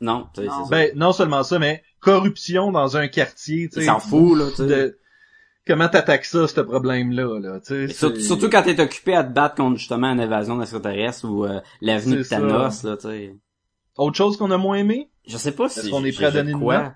Non, 0.00 0.28
tu 0.34 0.42
sais, 0.42 0.46
Non. 0.48 0.52
c'est 0.58 0.62
ça. 0.64 0.70
Ben, 0.70 0.92
non 0.96 1.12
seulement 1.12 1.42
ça, 1.42 1.58
mais 1.58 1.82
corruption 2.00 2.70
dans 2.72 2.96
un 2.96 3.08
quartier, 3.08 3.68
tu 3.68 3.78
Il 3.78 3.82
sais. 3.82 3.86
s'en 3.86 3.98
fout, 4.00 4.36
là, 4.38 4.50
tu 4.50 4.56
sais. 4.56 4.66
de- 4.66 4.98
Comment 5.66 5.88
t'attaques 5.88 6.26
ça, 6.26 6.46
ce 6.46 6.60
problème-là, 6.60 7.40
là, 7.40 7.60
tu 7.60 7.66
sais. 7.68 7.74
Mais 7.74 7.88
c'est- 7.88 7.94
surtout, 7.94 8.20
surtout 8.20 8.50
quand 8.50 8.62
t'es 8.62 8.78
occupé 8.80 9.14
à 9.14 9.24
te 9.24 9.32
battre 9.32 9.54
contre 9.54 9.78
justement 9.78 10.08
une 10.12 10.20
invasion 10.20 10.58
d'extraterrestres 10.58 11.24
ou 11.24 11.46
euh, 11.46 11.60
l'avenue 11.80 12.16
de 12.18 12.22
C'est 12.22 12.34
ça. 12.34 12.40
Thanos, 12.40 12.82
là, 12.82 12.96
tu 12.96 13.02
sais. 13.08 13.36
Autre 13.96 14.16
chose 14.16 14.36
qu'on 14.36 14.50
a 14.50 14.58
moins 14.58 14.76
aimé? 14.76 15.10
Je 15.26 15.36
sais 15.38 15.52
pas 15.52 15.68
si 15.70 15.80
Est-ce 15.80 15.90
qu'on 15.90 16.04
est 16.04 16.12
prêt 16.12 16.26
à 16.26 16.30
donner 16.32 16.50
une 16.52 16.60
quoi. 16.60 16.82
note? 16.82 16.92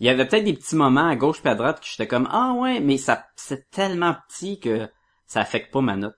Il 0.00 0.06
y 0.06 0.08
avait 0.10 0.26
peut-être 0.26 0.44
des 0.44 0.54
petits 0.54 0.74
moments 0.76 1.06
à 1.08 1.14
gauche 1.16 1.40
puis 1.40 1.50
à 1.50 1.54
droite 1.54 1.80
que 1.80 1.86
j'étais 1.86 2.06
comme 2.08 2.28
ah 2.32 2.54
ouais, 2.56 2.80
mais 2.80 2.98
ça 2.98 3.26
c'est 3.36 3.68
tellement 3.70 4.16
petit 4.28 4.58
que 4.58 4.88
ça 5.26 5.40
affecte 5.40 5.72
pas 5.72 5.80
ma 5.80 5.96
note. 5.96 6.14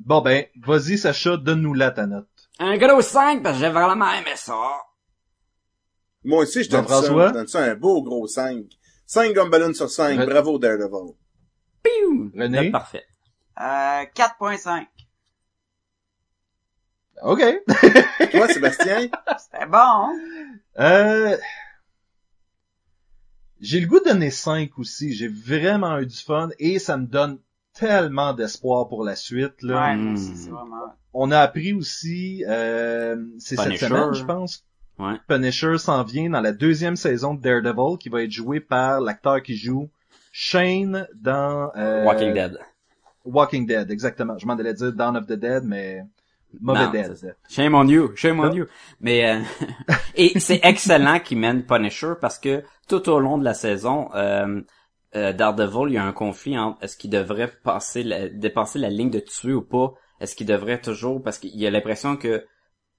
Bon 0.00 0.20
ben, 0.20 0.44
vas-y 0.62 0.98
Sacha, 0.98 1.36
donne-nous 1.36 1.74
là 1.74 1.90
ta 1.90 2.06
note. 2.06 2.28
Un 2.58 2.76
gros 2.76 3.00
5 3.00 3.42
parce 3.42 3.58
que 3.58 3.64
j'ai 3.64 3.70
vraiment 3.70 4.10
aimé 4.12 4.30
ça. 4.36 4.54
Moi 6.24 6.42
aussi, 6.42 6.64
je 6.64 6.70
donne 6.70 6.86
ça. 6.86 7.02
Je 7.02 7.32
donne 7.32 7.46
ça 7.46 7.64
un 7.64 7.74
beau 7.74 8.02
gros 8.02 8.26
5. 8.26 8.64
5 9.06 9.32
gumballoons 9.34 9.74
sur 9.74 9.88
5. 9.90 10.18
Re- 10.18 10.26
Bravo, 10.26 10.58
Daredevil. 10.58 11.14
Piou! 11.82 12.30
René? 12.34 12.62
Note 12.64 12.72
parfaite. 12.72 13.06
Euh, 13.60 14.04
4.5. 14.14 14.86
OK. 17.22 17.40
Toi, 18.32 18.48
Sébastien? 18.48 19.08
C'était 19.38 19.66
bon? 19.66 20.08
Euh... 20.78 21.36
J'ai 23.60 23.80
le 23.80 23.86
goût 23.86 24.00
de 24.00 24.04
donner 24.10 24.30
5 24.30 24.78
aussi. 24.78 25.14
J'ai 25.14 25.28
vraiment 25.28 25.98
eu 25.98 26.06
du 26.06 26.16
fun 26.16 26.50
et 26.58 26.78
ça 26.78 26.98
me 26.98 27.06
donne 27.06 27.38
tellement 27.72 28.34
d'espoir 28.34 28.88
pour 28.88 29.02
la 29.04 29.16
suite. 29.16 29.62
Là. 29.62 29.80
Ouais, 29.92 29.96
Mm. 29.96 30.12
aussi, 30.14 30.36
c'est 30.36 30.50
vraiment... 30.50 30.94
On 31.14 31.30
a 31.30 31.38
appris 31.40 31.72
aussi, 31.72 32.44
euh, 32.46 33.16
c'est 33.38 33.56
cette 33.56 33.78
semaine, 33.78 34.12
je 34.12 34.24
pense. 34.24 34.66
Ouais. 34.98 35.14
Punisher 35.28 35.78
s'en 35.78 36.02
vient 36.04 36.30
dans 36.30 36.40
la 36.40 36.52
deuxième 36.52 36.96
saison 36.96 37.34
de 37.34 37.40
Daredevil 37.40 37.98
qui 37.98 38.08
va 38.08 38.22
être 38.22 38.30
joué 38.30 38.60
par 38.60 39.00
l'acteur 39.00 39.42
qui 39.42 39.56
joue 39.56 39.90
Shane 40.32 41.06
dans 41.14 41.70
euh, 41.76 42.04
Walking 42.04 42.32
Dead. 42.32 42.58
Walking 43.24 43.66
Dead, 43.66 43.90
exactement. 43.90 44.38
Je 44.38 44.46
m'en 44.46 44.54
allais 44.54 44.74
dire 44.74 44.92
Dawn 44.92 45.16
of 45.16 45.26
the 45.26 45.32
Dead, 45.32 45.64
mais 45.64 46.02
mauvais 46.60 46.86
Non, 46.86 46.90
Dead. 46.92 47.36
Shame 47.48 47.74
on 47.74 47.88
you, 47.88 48.14
shame 48.16 48.40
on 48.40 48.52
you. 48.52 48.66
Mais 49.00 49.28
euh, 49.30 49.40
et 50.14 50.38
c'est 50.40 50.60
excellent 50.62 51.20
qu'il 51.20 51.38
mène 51.38 51.64
Punisher 51.64 52.14
parce 52.20 52.38
que 52.38 52.62
tout 52.88 53.08
au 53.08 53.18
long 53.18 53.38
de 53.38 53.44
la 53.44 53.54
saison, 53.54 54.08
euh, 54.14 54.60
euh, 55.14 55.32
Daredevil, 55.32 55.88
il 55.88 55.94
y 55.94 55.98
a 55.98 56.04
un 56.04 56.12
conflit 56.12 56.58
entre 56.58 56.82
est-ce 56.82 56.96
qu'il 56.96 57.10
devrait 57.10 57.50
passer 57.62 58.02
la, 58.02 58.28
dépasser 58.28 58.78
la 58.78 58.90
ligne 58.90 59.10
de 59.10 59.20
tuer 59.20 59.52
ou 59.52 59.62
pas? 59.62 59.94
Est-ce 60.20 60.34
qu'il 60.36 60.46
devrait 60.46 60.80
toujours 60.80 61.22
parce 61.22 61.38
qu'il 61.38 61.66
a 61.66 61.70
l'impression 61.70 62.16
que 62.16 62.44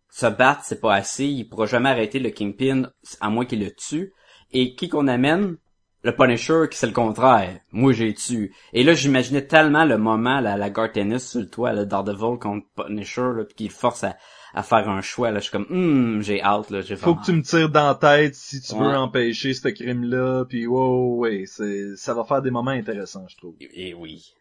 se 0.09 0.25
battre 0.27 0.61
c'est 0.63 0.81
pas 0.81 0.95
assez, 0.95 1.25
il 1.25 1.45
pourra 1.45 1.65
jamais 1.65 1.89
arrêter 1.89 2.19
le 2.19 2.29
Kingpin 2.29 2.89
à 3.21 3.29
moins 3.29 3.45
qu'il 3.45 3.59
le 3.63 3.71
tue. 3.71 4.13
Et 4.51 4.75
qui 4.75 4.87
qu'on 4.89 5.07
amène? 5.07 5.57
Le 6.03 6.15
Punisher 6.15 6.65
qui 6.71 6.77
c'est 6.77 6.87
le 6.87 6.93
contraire. 6.93 7.59
Moi 7.71 7.91
j'ai 7.91 8.13
tué. 8.13 8.51
Et 8.71 8.83
là 8.83 8.93
j'imaginais 8.93 9.45
tellement 9.45 9.83
le 9.83 9.97
moment 9.97 10.39
la, 10.39 10.55
la 10.55 10.69
gare 10.69 10.91
tennis 10.91 11.31
sur 11.31 11.41
le 11.41 11.49
toit, 11.49 11.73
le 11.73 11.85
Daredevil 11.85 12.37
contre 12.39 12.65
Punisher 12.75 13.29
là, 13.35 13.43
puis 13.43 13.55
qu'il 13.55 13.71
force 13.71 14.03
à, 14.05 14.15
à 14.53 14.63
faire 14.63 14.87
un 14.89 15.01
choix 15.01 15.31
là. 15.31 15.39
Je 15.39 15.43
suis 15.45 15.51
comme 15.51 15.65
hum, 15.69 16.21
j'ai 16.21 16.41
hâte 16.41 16.69
là, 16.69 16.81
j'ai 16.81 16.95
Faut 16.95 17.13
vraiment 17.13 17.21
que 17.21 17.25
tu 17.25 17.31
me 17.33 17.41
tires 17.41 17.69
dans 17.69 17.87
la 17.87 17.95
tête 17.95 18.35
si 18.35 18.61
tu 18.61 18.73
Ouais. 18.75 18.79
veux 18.79 18.95
empêcher 18.95 19.53
ce 19.53 19.67
crime-là, 19.67 20.45
puis 20.45 20.65
wow, 20.67 21.17
ouais, 21.17 21.43
c'est, 21.45 21.95
ça 21.97 22.13
va 22.13 22.23
faire 22.23 22.41
des 22.41 22.51
moments 22.51 22.71
intéressants, 22.71 23.27
je 23.27 23.35
trouve. 23.35 23.55
Et, 23.59 23.89
et 23.89 23.93
oui. 23.93 24.33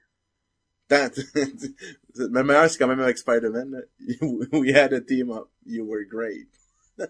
Tant- 0.88 1.10
Le 2.18 2.42
meilleur, 2.42 2.70
c'est 2.70 2.78
quand 2.78 2.88
même 2.88 3.00
avec 3.00 3.18
Spider-Man. 3.18 3.82
We 4.52 4.74
had 4.74 4.92
a 4.92 5.00
team 5.00 5.30
up. 5.30 5.48
You 5.64 5.84
were 5.84 6.04
great. 6.08 6.48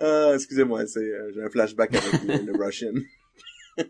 ah, 0.00 0.32
excusez-moi, 0.34 0.86
c'est, 0.86 1.00
euh, 1.00 1.32
j'ai 1.34 1.42
un 1.42 1.48
flashback 1.48 1.94
avec 1.94 2.22
le, 2.24 2.52
le 2.52 2.58
Russian. 2.64 2.92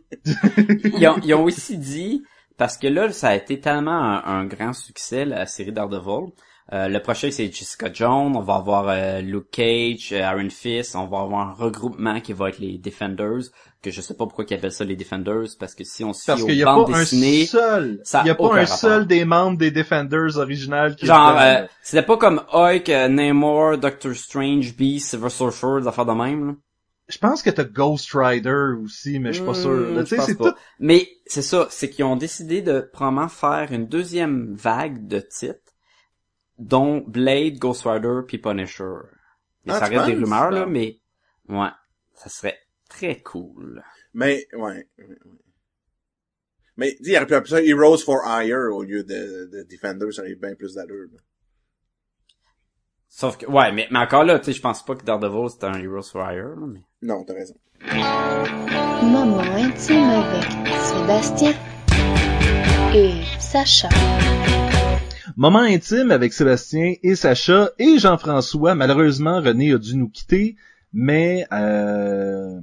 ils, 0.98 1.08
ont, 1.08 1.18
ils 1.24 1.34
ont 1.34 1.44
aussi 1.44 1.78
dit, 1.78 2.22
parce 2.56 2.76
que 2.76 2.86
là, 2.86 3.10
ça 3.12 3.30
a 3.30 3.36
été 3.36 3.58
tellement 3.58 3.90
un, 4.02 4.22
un 4.24 4.46
grand 4.46 4.72
succès, 4.72 5.24
la 5.24 5.46
série 5.46 5.72
Daredevil. 5.72 6.32
Euh, 6.72 6.88
le 6.88 7.00
prochain, 7.00 7.30
c'est 7.30 7.50
Jessica 7.50 7.90
Jones. 7.92 8.36
On 8.36 8.40
va 8.40 8.56
avoir 8.56 8.88
euh, 8.88 9.20
Luke 9.20 9.50
Cage, 9.50 10.12
euh, 10.12 10.18
Iron 10.20 10.50
Fist. 10.50 10.94
On 10.96 11.06
va 11.06 11.20
avoir 11.20 11.48
un 11.48 11.52
regroupement 11.52 12.20
qui 12.20 12.34
va 12.34 12.50
être 12.50 12.58
les 12.58 12.76
Defenders. 12.76 13.44
Que 13.80 13.90
je 13.90 14.00
sais 14.00 14.14
pas 14.14 14.26
pourquoi 14.26 14.44
ils 14.50 14.54
appellent 14.54 14.72
ça 14.72 14.84
les 14.84 14.96
Defenders, 14.96 15.46
parce 15.58 15.74
que 15.74 15.84
si 15.84 16.02
on 16.04 16.12
se 16.12 16.34
fie 16.34 16.42
aux 16.62 16.64
bandes 16.64 16.90
pas 16.90 16.96
un 16.96 17.00
dessinées, 17.00 17.46
seul, 17.46 18.00
ça 18.02 18.24
y 18.26 18.30
a 18.30 18.34
pas 18.34 18.46
un 18.46 18.48
rapport. 18.48 18.66
seul 18.76 19.06
des 19.06 19.24
membres 19.24 19.56
des 19.56 19.70
Defenders 19.70 20.36
originales 20.36 20.96
qui 20.96 21.06
genre, 21.06 21.38
euh, 21.38 21.64
c'était 21.80 22.02
pas 22.02 22.16
comme 22.16 22.42
Hulk, 22.52 22.88
euh, 22.88 23.06
Namor, 23.08 23.78
Doctor 23.78 24.14
Strange, 24.14 24.74
Beast, 24.76 25.10
Silver 25.10 25.30
Surfer, 25.30 25.80
des 25.82 25.86
affaires 25.86 26.06
de 26.06 26.12
même. 26.12 26.46
là. 26.48 26.52
Je 27.08 27.18
pense 27.18 27.40
que 27.40 27.50
t'as 27.50 27.64
Ghost 27.64 28.10
Rider 28.12 28.74
aussi, 28.84 29.18
mais 29.20 29.32
je 29.32 29.38
suis 29.38 29.46
pas 29.46 29.54
sûr. 29.54 29.70
Hmm, 29.70 30.04
je 30.04 30.14
pense 30.16 30.34
pas. 30.34 30.50
tout. 30.50 30.56
Mais 30.80 31.08
c'est 31.26 31.42
ça, 31.42 31.66
c'est 31.70 31.88
qu'ils 31.88 32.04
ont 32.04 32.16
décidé 32.16 32.60
de 32.62 32.80
probablement 32.92 33.28
faire 33.28 33.68
une 33.70 33.86
deuxième 33.86 34.54
vague 34.54 35.06
de 35.06 35.20
titres, 35.20 35.67
dont 36.58 37.04
Blade, 37.06 37.58
Ghost 37.58 37.82
Rider, 37.84 38.20
puis 38.26 38.38
Punisher. 38.38 38.92
Mais 39.64 39.72
Ah, 39.74 39.78
ça 39.80 39.86
reste 39.86 40.06
des 40.06 40.14
rumeurs 40.14 40.50
là, 40.50 40.62
Ah. 40.62 40.66
mais 40.66 41.00
ouais, 41.48 41.68
ça 42.14 42.28
serait 42.28 42.58
très 42.88 43.20
cool. 43.20 43.82
Mais, 44.14 44.46
ouais. 44.54 44.60
ouais, 44.60 44.86
ouais. 44.98 45.16
Mais, 46.76 46.96
dis, 47.00 47.10
il 47.10 47.16
aurait 47.16 47.26
pu 47.26 47.34
appeler 47.34 47.50
ça 47.50 47.62
Heroes 47.62 47.98
for 47.98 48.20
Hire 48.26 48.72
au 48.72 48.82
lieu 48.84 49.02
de, 49.02 49.50
de 49.52 49.66
Defenders, 49.70 50.12
ça 50.12 50.22
aurait 50.22 50.30
eu 50.30 50.36
bien 50.36 50.54
plus 50.54 50.74
d'allure. 50.74 51.08
là. 51.12 51.18
Sauf 53.08 53.36
que 53.38 53.46
ouais, 53.46 53.72
mais, 53.72 53.88
mais 53.90 53.98
encore 53.98 54.22
là, 54.24 54.38
tu 54.38 54.46
sais, 54.46 54.52
je 54.52 54.60
pense 54.60 54.84
pas 54.84 54.94
que 54.94 55.04
Daredevil 55.04 55.48
c'est 55.50 55.64
un 55.64 55.74
Heroes 55.80 56.02
for 56.12 56.22
Hire, 56.30 56.54
là, 56.56 56.66
mais 56.66 56.82
Non, 57.02 57.24
t'as 57.24 57.34
raison. 57.34 57.54
Moment 59.02 59.40
intime 59.40 60.04
avec 60.10 60.68
Sébastien 60.82 61.52
et 62.94 63.22
Sacha. 63.40 63.88
Moment 65.38 65.60
intime 65.60 66.10
avec 66.10 66.32
Sébastien 66.32 66.94
et 67.04 67.14
Sacha 67.14 67.70
et 67.78 68.00
Jean-François. 68.00 68.74
Malheureusement, 68.74 69.40
René 69.40 69.72
a 69.72 69.78
dû 69.78 69.94
nous 69.94 70.08
quitter, 70.08 70.56
mais 70.92 71.46
euh, 71.52 72.60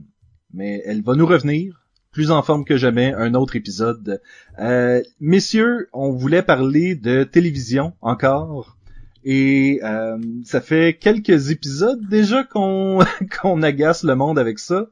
mais 0.53 0.84
elle 0.86 1.01
va 1.01 1.15
nous 1.15 1.26
revenir 1.26 1.86
plus 2.11 2.32
en 2.32 2.43
forme 2.43 2.65
que 2.65 2.76
jamais. 2.76 3.13
Un 3.13 3.34
autre 3.34 3.55
épisode. 3.55 4.19
Euh, 4.59 5.01
messieurs, 5.21 5.88
on 5.93 6.11
voulait 6.11 6.41
parler 6.41 6.95
de 6.95 7.23
télévision 7.23 7.93
encore. 8.01 8.78
Et 9.23 9.80
euh, 9.86 10.17
ça 10.43 10.59
fait 10.59 10.97
quelques 10.99 11.51
épisodes 11.51 12.05
déjà 12.09 12.43
qu'on 12.43 12.99
qu'on 13.41 13.63
agace 13.63 14.03
le 14.03 14.15
monde 14.15 14.38
avec 14.38 14.59
ça. 14.59 14.89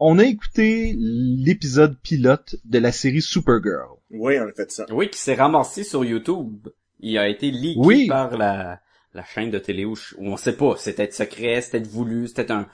On 0.00 0.18
a 0.18 0.24
écouté 0.24 0.96
l'épisode 0.98 1.96
pilote 2.02 2.56
de 2.64 2.80
la 2.80 2.90
série 2.90 3.22
Supergirl. 3.22 4.01
Oui, 4.12 4.38
on 4.38 4.48
a 4.48 4.52
fait 4.52 4.70
ça. 4.70 4.86
oui, 4.90 5.08
qui 5.10 5.18
s'est 5.18 5.34
ramassé 5.34 5.84
sur 5.84 6.04
YouTube. 6.04 6.68
Il 7.00 7.16
a 7.18 7.28
été 7.28 7.50
leaké 7.50 7.80
Oui. 7.80 8.06
par 8.08 8.36
la 8.36 8.80
la 9.14 9.24
chaîne 9.24 9.50
de 9.50 9.58
télé 9.58 9.84
où, 9.84 9.94
je- 9.94 10.14
où 10.16 10.26
on 10.28 10.36
sait 10.38 10.56
pas, 10.56 10.74
c'était 10.78 11.10
secret, 11.10 11.60
c'était 11.60 11.80
voulu, 11.86 12.28
c'était 12.28 12.50
un 12.50 12.66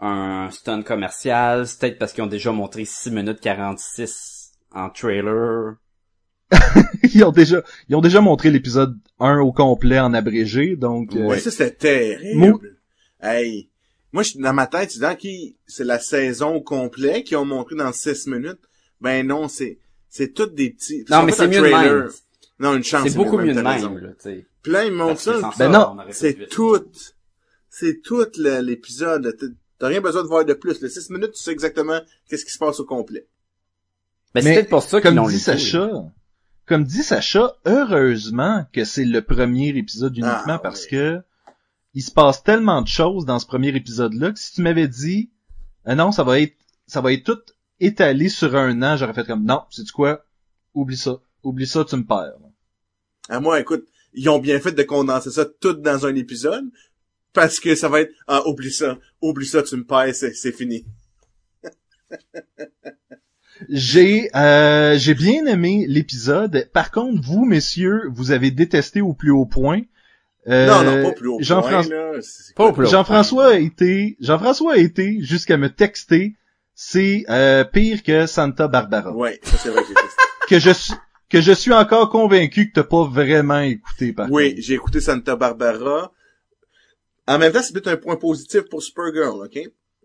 un 0.00 0.50
stunt 0.50 0.82
commercial, 0.82 1.66
c'est 1.66 1.78
peut-être 1.80 1.98
parce 1.98 2.12
qu'ils 2.12 2.22
ont 2.24 2.26
déjà 2.28 2.52
montré 2.52 2.84
6 2.84 3.10
minutes 3.10 3.40
46 3.40 4.52
en 4.72 4.90
trailer. 4.90 5.76
ils 7.14 7.24
ont 7.24 7.32
déjà 7.32 7.62
ils 7.88 7.96
ont 7.96 8.00
déjà 8.00 8.20
montré 8.20 8.50
l'épisode 8.50 8.96
1 9.18 9.38
au 9.40 9.52
complet 9.52 9.98
en 9.98 10.12
abrégé 10.14 10.76
donc 10.76 11.14
euh, 11.16 11.26
Ouais, 11.26 11.38
ça, 11.40 11.50
c'était 11.50 11.70
terrible. 11.72 12.38
Mou- 12.38 12.60
Hey. 13.22 13.70
Moi, 14.12 14.22
je, 14.22 14.38
dans 14.38 14.52
ma 14.52 14.66
tête, 14.66 14.90
c'est 14.92 15.00
dans 15.00 15.16
qui, 15.16 15.56
c'est 15.66 15.84
la 15.84 15.98
saison 15.98 16.54
au 16.56 16.60
complet 16.62 17.22
qu'ils 17.22 17.36
ont 17.38 17.44
montré 17.44 17.74
dans 17.74 17.92
6 17.92 18.26
minutes. 18.28 18.60
Ben 19.00 19.26
non, 19.26 19.48
c'est, 19.48 19.78
c'est 20.16 20.32
toutes 20.32 20.54
des 20.54 20.70
petits. 20.70 21.04
Non, 21.10 21.22
mais 21.22 21.32
c'est 21.32 21.42
un 21.42 21.46
mieux 21.48 21.60
de 21.60 21.66
même. 21.66 22.08
Non, 22.58 22.74
une 22.74 22.84
chance. 22.84 23.06
C'est 23.08 23.16
beaucoup 23.16 23.38
mieux 23.38 23.52
de 23.54 23.60
même, 23.60 23.98
là, 23.98 24.08
tu 24.10 24.14
sais. 24.20 24.46
Plein, 24.62 24.84
ils 24.84 25.18
ça. 25.18 25.50
Ben 25.58 25.68
non, 25.70 25.96
C'est 26.10 26.48
tout. 26.48 26.78
C'est 27.68 28.00
tout 28.02 28.24
l'épisode. 28.38 29.36
T'as- 29.78 29.88
rien 29.88 30.00
besoin 30.00 30.22
de 30.22 30.28
voir 30.28 30.44
de 30.44 30.54
plus. 30.54 30.80
Le 30.80 30.88
6 30.88 31.10
minutes, 31.10 31.32
tu 31.32 31.42
sais 31.42 31.52
exactement 31.52 32.00
qu'est-ce 32.28 32.46
qui 32.46 32.50
se 32.52 32.58
passe 32.58 32.80
au 32.80 32.86
complet. 32.86 33.26
Ben, 34.34 34.42
c'est 34.42 34.54
peut-être 34.54 34.70
pour 34.70 34.82
ça 34.82 35.00
qu'ils 35.00 35.10
comme 35.10 35.16
l'ont. 35.16 35.28
Sacha 35.28 35.90
comme 36.66 36.84
dit 36.84 37.02
Sacha 37.02 37.54
heureusement 37.64 38.66
que 38.72 38.84
c'est 38.84 39.04
le 39.04 39.22
premier 39.22 39.68
épisode 39.68 40.16
uniquement 40.16 40.42
Ah, 40.54 40.58
parce 40.58 40.82
ouais. 40.84 40.88
que 40.90 41.20
il 41.94 42.02
se 42.02 42.10
passe 42.10 42.42
tellement 42.42 42.82
de 42.82 42.88
choses 42.88 43.24
dans 43.24 43.38
ce 43.38 43.46
premier 43.46 43.68
épisode 43.76 44.14
là 44.14 44.32
que 44.32 44.38
si 44.38 44.52
tu 44.54 44.62
m'avais 44.62 44.88
dit 44.88 45.30
ah 45.84 45.94
non 45.94 46.10
ça 46.10 46.24
va 46.24 46.40
être 46.40 46.56
ça 46.88 47.00
va 47.00 47.12
être 47.12 47.22
tout 47.24 47.38
étalé 47.80 48.28
sur 48.28 48.54
un 48.56 48.82
an 48.82 48.96
j'aurais 48.96 49.14
fait 49.14 49.26
comme 49.26 49.44
non 49.44 49.62
c'est 49.70 49.90
quoi? 49.90 50.24
Oublie 50.74 50.96
ça 50.96 51.18
oublie 51.42 51.66
ça 51.66 51.84
tu 51.84 51.96
me 51.96 52.04
perds 52.04 52.34
À 53.28 53.40
moi, 53.40 53.60
écoute, 53.60 53.86
ils 54.14 54.28
ont 54.28 54.38
bien 54.38 54.58
fait 54.60 54.72
de 54.72 54.82
condenser 54.82 55.30
ça 55.30 55.44
tout 55.44 55.74
dans 55.74 56.06
un 56.06 56.14
épisode. 56.14 56.64
Parce 57.32 57.60
que 57.60 57.74
ça 57.74 57.88
va 57.90 58.00
être, 58.00 58.12
ah, 58.28 58.42
oublie 58.46 58.72
ça, 58.72 58.96
oublie 59.20 59.46
ça, 59.46 59.62
tu 59.62 59.76
me 59.76 59.84
perds, 59.84 60.14
c'est, 60.14 60.32
c'est 60.34 60.52
fini. 60.52 60.86
J'ai 63.70 64.28
euh, 64.36 64.98
j'ai 64.98 65.14
bien 65.14 65.46
aimé 65.46 65.86
l'épisode. 65.88 66.68
Par 66.74 66.90
contre, 66.90 67.22
vous, 67.22 67.44
messieurs, 67.46 68.02
vous 68.12 68.30
avez 68.30 68.50
détesté 68.50 69.00
au 69.00 69.14
plus 69.14 69.30
haut 69.30 69.46
point. 69.46 69.80
Euh, 70.46 70.66
non, 70.66 70.84
non, 70.84 71.02
pas 71.02 71.12
plus 71.12 71.28
haut. 71.28 71.38
Jean-François- 71.40 71.88
point, 71.88 72.12
là. 72.12 72.20
C'est- 72.20 72.54
Pas 72.54 72.66
au 72.66 72.72
plus 72.72 72.84
haut. 72.86 72.90
Jean-François 72.90 73.46
a 73.54 73.58
été, 73.58 74.16
Jean-François 74.20 74.74
a 74.74 74.76
été 74.76 75.20
jusqu'à 75.22 75.56
me 75.56 75.70
texter. 75.70 76.36
C'est 76.78 77.24
euh, 77.30 77.64
pire 77.64 78.02
que 78.02 78.26
Santa 78.26 78.68
Barbara. 78.68 79.10
Ouais, 79.10 79.40
ça 79.42 79.56
c'est 79.56 79.70
vrai 79.70 79.82
que 79.82 79.88
j'ai. 79.88 79.94
Que 80.48 80.60
je 80.60 80.70
suis 80.70 80.94
que 81.28 81.40
je 81.40 81.50
suis 81.50 81.72
encore 81.72 82.08
convaincu 82.10 82.68
que 82.68 82.74
t'as 82.74 82.84
pas 82.84 83.02
vraiment 83.04 83.58
écouté 83.58 84.12
par 84.12 84.30
Oui, 84.30 84.54
j'ai 84.58 84.74
écouté 84.74 85.00
Santa 85.00 85.34
Barbara. 85.34 86.12
En 87.26 87.38
même 87.38 87.52
temps, 87.52 87.62
c'est 87.62 87.72
peut-être 87.72 87.88
un 87.88 87.96
point 87.96 88.14
positif 88.14 88.60
pour 88.70 88.80
Supergirl, 88.80 89.42
ok? 89.44 89.58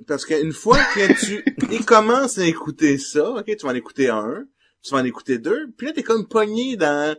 Parce 0.07 0.25
qu'une 0.25 0.53
fois 0.53 0.79
que 0.95 1.13
tu 1.19 1.43
il 1.71 1.85
commences 1.85 2.39
à 2.39 2.45
écouter 2.45 2.97
ça, 2.97 3.29
ok, 3.29 3.45
tu 3.45 3.65
vas 3.65 3.73
en 3.73 3.75
écouter 3.75 4.09
un, 4.09 4.45
tu 4.81 4.91
vas 4.95 5.01
en 5.01 5.05
écouter 5.05 5.37
deux, 5.37 5.69
puis 5.77 5.87
là 5.87 5.93
t'es 5.93 6.01
comme 6.01 6.27
pogné 6.27 6.75
dans 6.77 7.15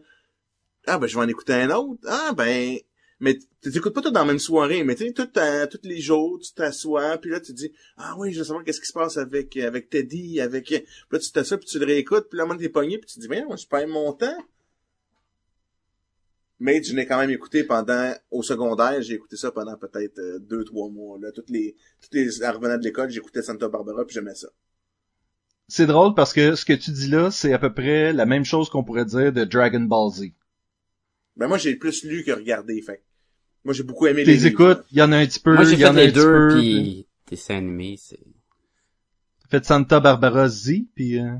ah 0.87 0.99
ben 0.99 1.07
je 1.07 1.15
vais 1.15 1.25
en 1.25 1.29
écouter 1.29 1.53
un 1.53 1.71
autre, 1.71 2.01
ah 2.09 2.33
ben 2.37 2.79
mais 3.23 3.39
tu 3.63 3.71
t'écoutes 3.71 3.95
pas 3.95 4.03
tout 4.03 4.11
dans 4.11 4.21
la 4.21 4.27
même 4.27 4.41
soirée, 4.41 4.83
mais 4.83 4.97
tu 4.97 5.07
sais 5.07 5.13
tout 5.13 5.27
tous 5.27 5.89
les 5.89 6.01
jours 6.01 6.41
tu 6.41 6.53
t'assois, 6.53 7.17
puis 7.19 7.31
là 7.31 7.41
tu 7.41 7.53
dis 7.53 7.73
ah 7.97 8.17
oui 8.19 8.33
je 8.33 8.41
veux 8.41 8.45
savoir 8.45 8.65
qu'est-ce 8.65 8.81
qui 8.81 8.89
se 8.89 8.93
passe 8.93 9.17
avec 9.17 9.57
avec 9.57 9.89
Teddy, 9.89 10.41
avec 10.41 10.67
puis 10.67 10.85
là 11.13 11.19
tu 11.21 11.31
t'assois 11.31 11.57
puis 11.57 11.69
tu 11.69 11.79
le 11.79 11.87
réécoutes, 11.87 12.29
puis 12.29 12.37
là 12.37 12.45
moment 12.45 12.59
t'es 12.59 12.69
pogné 12.69 12.99
puis 12.99 13.09
tu 13.09 13.21
dis 13.21 13.29
mais 13.29 13.45
moi 13.45 13.57
je 13.57 13.67
perds 13.67 13.89
mon 13.89 14.13
temps. 14.13 14.37
Mais 16.59 16.83
je 16.83 16.95
l'ai 16.95 17.07
quand 17.07 17.19
même 17.19 17.31
écouté 17.31 17.65
pendant, 17.65 18.15
au 18.31 18.45
secondaire, 18.45 19.03
j'ai 19.03 19.15
écouté 19.15 19.35
ça 19.35 19.51
pendant 19.51 19.77
peut-être 19.77 20.21
euh, 20.21 20.39
deux, 20.39 20.63
trois 20.63 20.89
mois, 20.91 21.19
là. 21.19 21.33
Toutes 21.33 21.51
les, 21.51 21.75
toutes 22.01 22.15
les, 22.15 22.45
en 22.45 22.53
revenant 22.53 22.79
de 22.79 22.85
l'école, 22.85 23.11
j'écoutais 23.11 23.43
Santa 23.43 23.69
Barbara 23.69 24.05
puis 24.05 24.15
j'aimais 24.15 24.37
ça. 24.37 24.47
C'est 25.67 25.87
drôle 25.87 26.15
parce 26.15 26.33
que 26.33 26.55
ce 26.55 26.65
que 26.65 26.73
tu 26.73 26.93
dis 26.93 27.09
là, 27.09 27.33
c'est 27.33 27.53
à 27.53 27.59
peu 27.59 27.75
près 27.75 28.13
la 28.13 28.27
même 28.27 28.45
chose 28.45 28.71
qu'on 28.71 28.85
pourrait 28.85 29.07
dire 29.07 29.33
de 29.33 29.43
Dragon 29.43 29.81
Ball 29.81 30.13
Z. 30.13 30.27
Ben, 31.37 31.49
moi, 31.49 31.59
j'ai 31.59 31.75
plus 31.77 32.05
lu 32.05 32.23
que 32.23 32.31
regardé, 32.31 32.81
fait. 32.83 33.03
Moi, 33.65 33.75
j'ai 33.75 33.83
beaucoup 33.83 34.07
aimé 34.07 34.25
les 34.25 34.35
Les 34.35 34.37
livres. 34.37 34.47
écoutes, 34.49 34.85
il 34.91 34.99
y 34.99 35.03
en 35.03 35.13
a 35.13 35.19
un 35.19 35.27
petit 35.27 35.41
peu, 35.41 35.55
Moi, 35.55 35.65
j'ai 35.65 35.77
il 35.77 35.81
y 35.81 35.83
fait 35.83 35.89
en 35.89 35.97
a 35.97 36.01
un 36.03 36.07
les 36.07 36.13
petit 36.13 36.15
deux, 36.15 36.33
peu. 36.33 36.49
puis 36.49 37.07
dessin 37.31 37.57
animé, 37.57 37.97
c'est... 37.99 38.19
Fait 39.51 39.65
Santa 39.65 40.01
Barbara 40.01 40.49
Z, 40.49 40.73
puis 40.95 41.19
euh, 41.19 41.37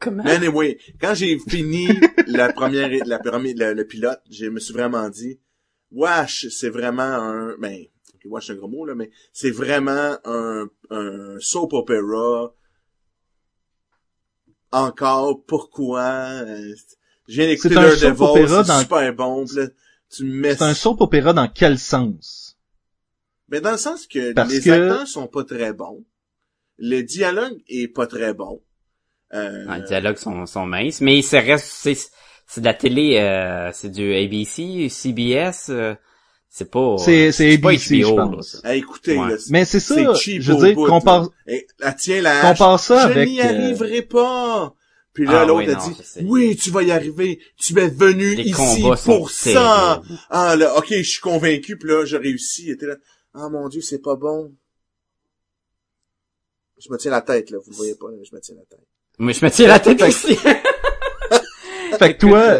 Comment? 0.00 0.22
Mais 0.24 0.32
anyway, 0.36 0.78
quand 1.00 1.14
j'ai 1.14 1.38
fini 1.38 1.88
la 2.26 2.52
première, 2.52 2.88
la 3.06 3.18
première, 3.18 3.54
le, 3.56 3.74
le 3.74 3.84
pilote, 3.86 4.20
je 4.30 4.46
me 4.46 4.60
suis 4.60 4.72
vraiment 4.72 5.08
dit, 5.08 5.40
wesh, 5.90 6.46
c'est 6.50 6.68
vraiment 6.70 7.02
un, 7.02 7.56
ben, 7.58 7.84
ok, 8.14 8.20
wesh, 8.26 8.46
c'est 8.46 8.52
un 8.52 8.56
gros 8.56 8.68
mot, 8.68 8.84
là, 8.86 8.94
mais 8.94 9.10
c'est 9.32 9.50
vraiment 9.50 10.16
un, 10.24 10.68
un 10.90 11.36
soap 11.40 11.72
opera. 11.72 12.54
Encore, 14.70 15.44
pourquoi? 15.46 16.00
euh, 16.46 16.74
je 17.26 17.34
viens 17.34 17.46
d'écouter 17.46 17.74
C'est 17.74 17.76
un 17.76 17.90
soap 17.90 18.20
Daredevil, 18.20 18.22
opera 18.22 18.64
c'est 18.64 18.72
super 18.82 19.14
bon, 19.14 19.46
pis 19.46 19.56
là, 19.56 19.66
tu 20.10 20.24
me 20.24 20.40
mets 20.40 20.54
c'est 20.54 20.62
un 20.64 20.74
soap 20.74 21.00
opéra 21.00 21.32
dans 21.32 21.48
quel 21.48 21.78
sens? 21.78 22.56
Mais 23.48 23.60
dans 23.60 23.72
le 23.72 23.78
sens 23.78 24.06
que 24.06 24.32
Parce 24.32 24.52
les 24.52 24.60
que- 24.60 24.70
acteurs 24.70 25.06
sont 25.06 25.26
pas 25.26 25.44
très 25.44 25.72
bons. 25.72 26.04
Le 26.78 27.02
dialogue 27.02 27.58
est 27.68 27.88
pas 27.88 28.06
très 28.06 28.34
bon. 28.34 28.60
Euh, 29.34 29.74
les 29.76 29.82
dialogues 29.82 30.16
sont, 30.16 30.46
sont 30.46 30.64
minces, 30.66 31.00
mais 31.00 31.20
c'est 31.22 31.40
reste, 31.40 31.66
c'est, 31.70 31.96
c'est 32.46 32.60
de 32.60 32.64
la 32.66 32.74
télé, 32.74 33.18
euh, 33.18 33.70
c'est 33.72 33.90
du 33.90 34.14
ABC, 34.14 34.88
CBS, 34.88 35.66
euh, 35.70 35.94
c'est 36.48 36.70
pas, 36.70 36.96
C'est- 36.98 37.32
c'est 37.32 37.58
pas 37.58 37.68
ABC, 37.70 38.00
je 38.02 38.06
pense. 38.08 38.36
là, 38.36 38.42
ça. 38.42 38.68
Ouais. 39.18 39.30
là, 39.30 39.36
Mais 39.50 39.64
c'est 39.66 39.80
ça, 39.80 39.94
c'est 39.94 40.14
cheap 40.14 40.40
je 40.42 40.52
veux 40.52 40.66
dire, 40.66 40.76
compare, 40.76 41.28
tient 41.92 42.22
la 42.22 42.40
compare 42.40 42.80
ça 42.80 43.08
je 43.08 43.12
avec... 43.12 43.28
n'y 43.28 43.40
euh, 43.40 43.44
arriverai 43.44 44.02
pas. 44.02 44.74
Puis 45.18 45.26
là, 45.26 45.40
Ah 45.40 45.44
l'autre 45.46 45.66
oui, 45.66 45.72
a 45.72 45.76
non, 45.76 45.88
dit, 45.88 45.96
oui, 46.26 46.56
tu 46.56 46.70
vas 46.70 46.82
y 46.84 46.92
arriver. 46.92 47.40
Tu 47.56 47.76
es 47.76 47.88
venu 47.88 48.36
Les 48.36 48.44
ici 48.44 48.84
pour 49.04 49.30
ça. 49.32 50.00
terribles. 50.04 50.20
Ah 50.30 50.54
là, 50.54 50.78
ok, 50.78 50.86
je 50.90 51.02
suis 51.02 51.20
convaincu. 51.20 51.76
Puis 51.76 51.88
là, 51.88 52.04
j'ai 52.04 52.18
réussi. 52.18 52.66
Il 52.66 52.70
était 52.70 52.86
là. 52.86 52.94
Ah 53.34 53.48
mon 53.48 53.68
Dieu, 53.68 53.80
c'est 53.80 53.98
pas 54.00 54.14
bon. 54.14 54.52
Je 56.80 56.88
me 56.92 56.96
tiens 56.98 57.10
la 57.10 57.20
tête, 57.22 57.50
là. 57.50 57.58
Vous 57.58 57.70
le 57.72 57.76
voyez 57.76 57.94
pas, 57.96 58.06
mais 58.16 58.24
je 58.24 58.32
me 58.32 58.40
tiens 58.40 58.54
la 58.54 58.62
tête. 58.76 58.86
Moi, 59.18 59.32
je 59.32 59.44
me 59.44 59.50
tiens 59.50 59.66
la 59.66 59.80
tête 59.80 60.00
aussi. 60.02 60.36
Fait 61.98 62.14
que 62.14 62.18
toi, 62.20 62.58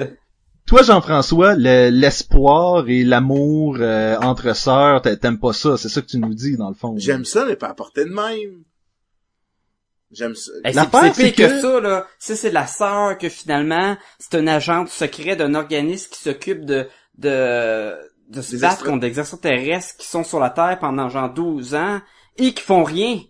toi 0.67 0.83
Jean-François, 0.83 1.55
le- 1.55 1.91
l'espoir 1.91 2.89
et 2.89 3.05
l'amour 3.05 3.77
euh, 3.79 4.17
entre 4.21 4.57
sœurs, 4.57 5.01
t'a- 5.03 5.17
t'aimes 5.17 5.39
pas 5.39 5.53
ça, 5.53 5.77
c'est 5.77 5.89
ça 5.89 6.03
que 6.03 6.07
tu 6.09 6.19
nous 6.19 6.35
dis 6.35 6.57
dans 6.57 6.69
le 6.71 6.75
fond. 6.75 6.95
J'aime 6.97 7.25
ça, 7.25 7.45
mais 7.47 7.55
pas 7.55 7.69
à 7.69 7.75
portée 7.75 8.05
de 8.05 8.11
même. 8.11 8.65
J'aime 10.11 10.35
ça. 10.35 10.51
Hey, 10.65 10.73
c'est 10.73 10.81
L'affaire, 10.81 11.15
c'est 11.15 11.33
pire 11.33 11.35
que... 11.49 11.53
que- 11.55 11.61
ça, 11.61 11.81
là. 11.81 12.07
Ça, 12.19 12.37
c'est 12.37 12.51
la 12.51 12.67
sœur 12.67 13.19
que 13.19 13.29
finalement, 13.29 13.97
c'est 14.19 14.35
un 14.37 14.47
agent 14.47 14.87
secret 14.87 15.37
d'un 15.37 15.55
organisme 15.55 16.11
qui 16.11 16.21
s'occupe 16.21 16.65
de, 16.65 16.89
de, 17.19 17.95
de 18.31 18.41
se 18.41 18.53
Des 18.57 18.63
battre 18.63 18.75
extra- 18.77 18.89
contre 18.91 19.01
des 19.01 19.19
extraterrestres 19.19 19.97
qui 19.99 20.07
sont 20.07 20.25
sur 20.25 20.41
la 20.41 20.51
Terre 20.51 20.79
pendant 20.81 21.09
genre 21.11 21.33
12 21.33 21.75
ans 21.75 22.01
et 22.39 22.55
qui 22.55 22.63
font 22.63 22.85
rien. 22.85 23.21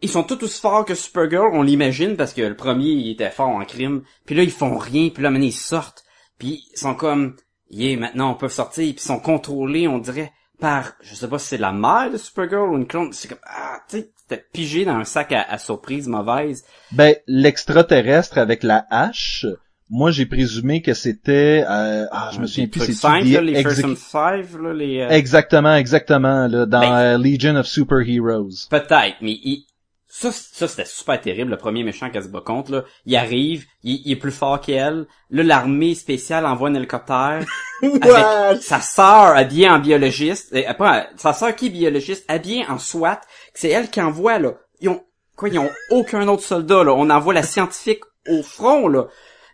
Ils 0.00 0.08
sont 0.10 0.22
tout 0.22 0.42
aussi 0.44 0.60
forts 0.60 0.84
que 0.84 0.94
Supergirl, 0.94 1.50
on 1.54 1.62
l'imagine, 1.62 2.16
parce 2.16 2.32
que 2.34 2.42
le 2.42 2.56
premier, 2.56 2.88
il 2.90 3.10
était 3.12 3.30
fort 3.30 3.48
en 3.48 3.64
crime. 3.64 4.02
Puis 4.26 4.34
là, 4.34 4.42
ils 4.42 4.50
font 4.50 4.76
rien, 4.76 5.08
puis 5.08 5.22
là, 5.22 5.30
maintenant, 5.30 5.46
ils 5.46 5.52
sortent. 5.52 6.04
Puis 6.38 6.62
ils 6.72 6.78
sont 6.78 6.94
comme, 6.94 7.36
yeah, 7.70 7.96
maintenant, 7.98 8.32
on 8.32 8.34
peut 8.34 8.48
sortir, 8.48 8.84
puis 8.94 9.02
ils 9.02 9.06
sont 9.06 9.20
contrôlés, 9.20 9.88
on 9.88 9.98
dirait, 9.98 10.32
par, 10.60 10.92
je 11.00 11.14
sais 11.14 11.28
pas 11.28 11.38
si 11.38 11.48
c'est 11.48 11.58
la 11.58 11.72
mère 11.72 12.10
de 12.10 12.16
Supergirl 12.18 12.70
ou 12.70 12.76
une 12.76 12.86
clone. 12.86 13.12
C'est 13.12 13.28
comme, 13.28 13.38
ah, 13.44 13.78
tu 13.88 13.98
sais, 13.98 14.12
c'était 14.34 14.44
pigé 14.52 14.84
dans 14.84 14.96
un 14.96 15.04
sac 15.04 15.32
à, 15.32 15.42
à 15.42 15.58
surprise 15.58 16.08
mauvaise? 16.08 16.64
Ben, 16.92 17.14
l'extraterrestre 17.26 18.38
avec 18.38 18.62
la 18.62 18.84
hache, 18.90 19.46
moi 19.90 20.10
j'ai 20.10 20.26
présumé 20.26 20.82
que 20.82 20.94
c'était... 20.94 21.64
euh, 21.68 22.06
ah, 22.10 22.30
je 22.34 22.40
me 22.40 22.46
souviens 22.46 22.66
plus, 22.66 22.80
c'est 22.80 22.92
cinq, 22.92 23.24
là, 23.24 23.40
les 23.40 23.62
Fearsome 23.62 23.96
Five, 23.96 24.58
là, 24.60 24.72
les... 24.72 25.00
euh, 25.00 25.08
Exactement, 25.10 25.74
exactement, 25.74 26.46
là, 26.46 26.66
dans 26.66 26.80
Ben- 26.80 26.96
euh, 26.96 27.18
Legion 27.18 27.56
of 27.56 27.66
Superheroes. 27.66 28.68
Peut-être, 28.70 29.16
mais 29.20 29.32
il... 29.32 29.66
ça, 30.08 30.30
ça 30.32 30.68
c'était 30.68 30.84
super 30.86 31.20
terrible, 31.20 31.50
le 31.50 31.56
premier 31.58 31.84
méchant 31.84 32.10
qu'elle 32.10 32.24
se 32.24 32.28
bat 32.28 32.40
contre, 32.40 32.72
là. 32.72 32.84
Il 33.06 33.14
arrive, 33.16 33.64
il, 33.82 34.00
il 34.04 34.12
est 34.12 34.16
plus 34.16 34.32
fort 34.32 34.60
qu'elle. 34.60 35.06
Là, 35.30 35.42
l'armée 35.42 35.94
spéciale 35.94 36.46
envoie 36.46 36.68
un 36.68 36.74
hélicoptère 36.74 37.44
avec 37.82 38.62
sa 38.62 38.80
sœur 38.80 39.36
habillée 39.36 39.68
en 39.68 39.78
biologiste. 39.80 40.54
Et, 40.54 40.64
après, 40.66 41.08
sa 41.16 41.32
sœur 41.32 41.54
qui 41.56 41.66
est 41.66 41.70
biologiste, 41.70 42.24
habillée 42.28 42.64
en 42.68 42.78
SWAT. 42.78 43.20
C'est 43.54 43.70
elle 43.70 43.88
qui 43.88 44.00
envoie, 44.00 44.38
là. 44.38 44.54
Ils 44.80 44.88
ont, 44.88 45.02
quoi, 45.36 45.48
ils 45.48 45.58
ont 45.58 45.70
aucun 45.90 46.26
autre 46.28 46.42
soldat, 46.42 46.84
là. 46.84 46.92
On 46.92 47.08
envoie 47.10 47.34
la 47.34 47.42
scientifique 47.42 48.02
au 48.28 48.42
front, 48.42 48.88
là. 48.88 49.08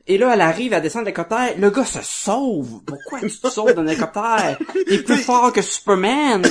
Et 0.07 0.19
là, 0.19 0.33
elle 0.35 0.41
arrive 0.41 0.73
à 0.73 0.81
descendre 0.81 1.05
l'hélicoptère. 1.05 1.55
Le 1.57 1.71
gars 1.71 1.85
se 1.85 2.01
sauve. 2.03 2.83
Pourquoi 2.85 3.21
tu 3.21 3.31
te 3.31 3.49
sauves 3.49 3.75
d'un 3.75 3.87
hélicoptère? 3.87 4.59
T'es 4.89 4.99
plus 4.99 5.17
fort 5.25 5.53
que 5.53 5.63
Superman. 5.63 6.45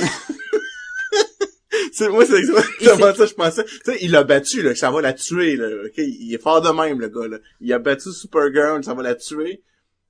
C'est, 1.92 2.08
moi, 2.08 2.24
c'est 2.24 2.38
exactement 2.38 3.14
ça, 3.14 3.26
je 3.26 3.34
pensais. 3.34 3.64
Tu 3.64 3.80
sais, 3.84 3.98
il 4.00 4.10
l'a 4.10 4.24
battu, 4.24 4.62
là, 4.62 4.74
ça 4.74 4.90
va 4.90 5.00
la 5.00 5.12
tuer, 5.12 5.56
là, 5.56 5.68
ok? 5.84 5.94
Il 5.98 6.32
est 6.32 6.42
fort 6.42 6.60
de 6.60 6.70
même, 6.70 7.00
le 7.00 7.08
gars, 7.08 7.28
là. 7.28 7.38
Il 7.60 7.72
a 7.72 7.78
battu 7.78 8.12
Supergirl, 8.12 8.82
ça 8.84 8.94
va 8.94 9.02
la 9.02 9.14
tuer. 9.14 9.62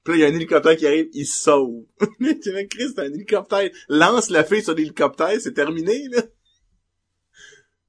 Puis 0.04 0.12
là, 0.12 0.18
il 0.18 0.20
y 0.20 0.24
a 0.24 0.28
un 0.28 0.36
hélicoptère 0.36 0.76
qui 0.76 0.86
arrive, 0.86 1.08
il 1.12 1.26
se 1.26 1.42
sauve. 1.42 1.84
tu 2.20 2.50
vois, 2.50 2.64
Chris, 2.64 2.94
un 2.96 3.04
hélicoptère. 3.04 3.70
Lance 3.88 4.30
la 4.30 4.44
fille 4.44 4.62
sur 4.62 4.74
l'hélicoptère, 4.74 5.34
c'est 5.40 5.52
terminé, 5.52 6.08
là. 6.10 6.22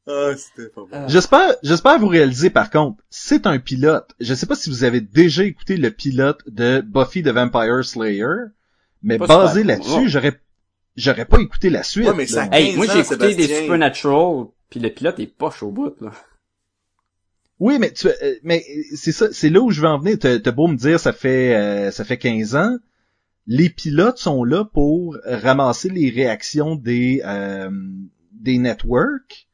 Ah, 0.08 0.32
c'était 0.36 0.70
pas 0.70 0.82
bon. 0.90 1.08
J'espère, 1.08 1.56
j'espère 1.64 2.00
vous 2.00 2.08
réaliser 2.08 2.50
par 2.50 2.70
contre, 2.72 3.04
c'est 3.10 3.46
un 3.46 3.60
pilote. 3.60 4.10
Je 4.20 4.34
sais 4.34 4.46
pas 4.48 4.56
si 4.56 4.70
vous 4.70 4.84
avez 4.84 5.00
déjà 5.02 5.44
écouté 5.44 5.78
le 5.78 5.92
pilote 5.92 6.40
de 6.48 6.82
Buffy 6.82 7.22
the 7.22 7.28
Vampire 7.28 7.86
Slayer, 7.86 8.26
mais 9.04 9.18
Pas 9.20 9.28
basé 9.28 9.64
là-dessus, 9.64 10.10
j'aurais, 10.10 10.40
j'aurais 10.96 11.26
pas 11.26 11.40
écouté 11.40 11.70
la 11.70 11.84
suite. 11.84 12.08
Ouais, 12.08 12.16
mais 12.16 12.26
ça- 12.26 12.48
Hey, 12.52 12.70
15 12.70 12.76
moi 12.78 12.86
j'ai 12.88 13.00
écouté 13.00 13.36
des. 13.36 13.48
Supernatural, 13.48 14.46
puis 14.72 14.80
le 14.80 14.90
pilote 14.90 15.20
est 15.20 15.28
poche 15.28 15.62
au 15.64 15.72
bout, 15.72 15.94
là. 16.02 16.12
Oui, 17.60 17.78
mais 17.80 17.92
tu, 17.94 18.08
euh, 18.08 18.14
mais 18.42 18.66
c'est 18.96 19.12
ça, 19.12 19.32
c'est 19.32 19.50
là 19.52 19.62
où 19.62 19.70
je 19.70 19.82
veux 19.82 19.88
en 19.88 20.00
venir. 20.00 20.18
T'as 20.20 20.40
t'as 20.40 20.52
beau 20.52 20.68
me 20.68 20.76
dire, 20.76 21.00
ça 21.00 21.14
fait, 21.14 21.56
euh, 21.56 21.92
ça 21.92 22.04
fait 22.04 22.18
15 22.18 22.56
ans. 22.56 22.76
Les 23.46 23.70
pilotes 23.70 24.18
sont 24.18 24.44
là 24.44 24.66
pour 24.66 25.16
ramasser 25.26 25.90
les 25.90 26.10
réactions 26.10 26.76
des, 26.76 27.22
euh, 27.24 27.70
des 28.32 28.58
networks. 28.58 29.48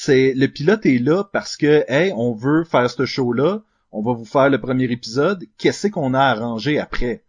C'est, 0.00 0.32
le 0.32 0.46
pilote 0.46 0.86
est 0.86 1.00
là 1.00 1.24
parce 1.24 1.56
que, 1.56 1.84
hey, 1.88 2.12
on 2.14 2.32
veut 2.32 2.62
faire 2.62 2.88
ce 2.88 3.04
show-là. 3.04 3.62
On 3.90 4.00
va 4.00 4.12
vous 4.12 4.24
faire 4.24 4.48
le 4.48 4.60
premier 4.60 4.84
épisode. 4.84 5.44
Qu'est-ce 5.58 5.88
qu'on 5.88 6.14
a 6.14 6.20
arrangé 6.20 6.78
après? 6.78 7.24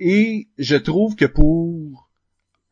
Et 0.00 0.48
je 0.58 0.74
trouve 0.74 1.14
que 1.14 1.24
pour 1.24 2.10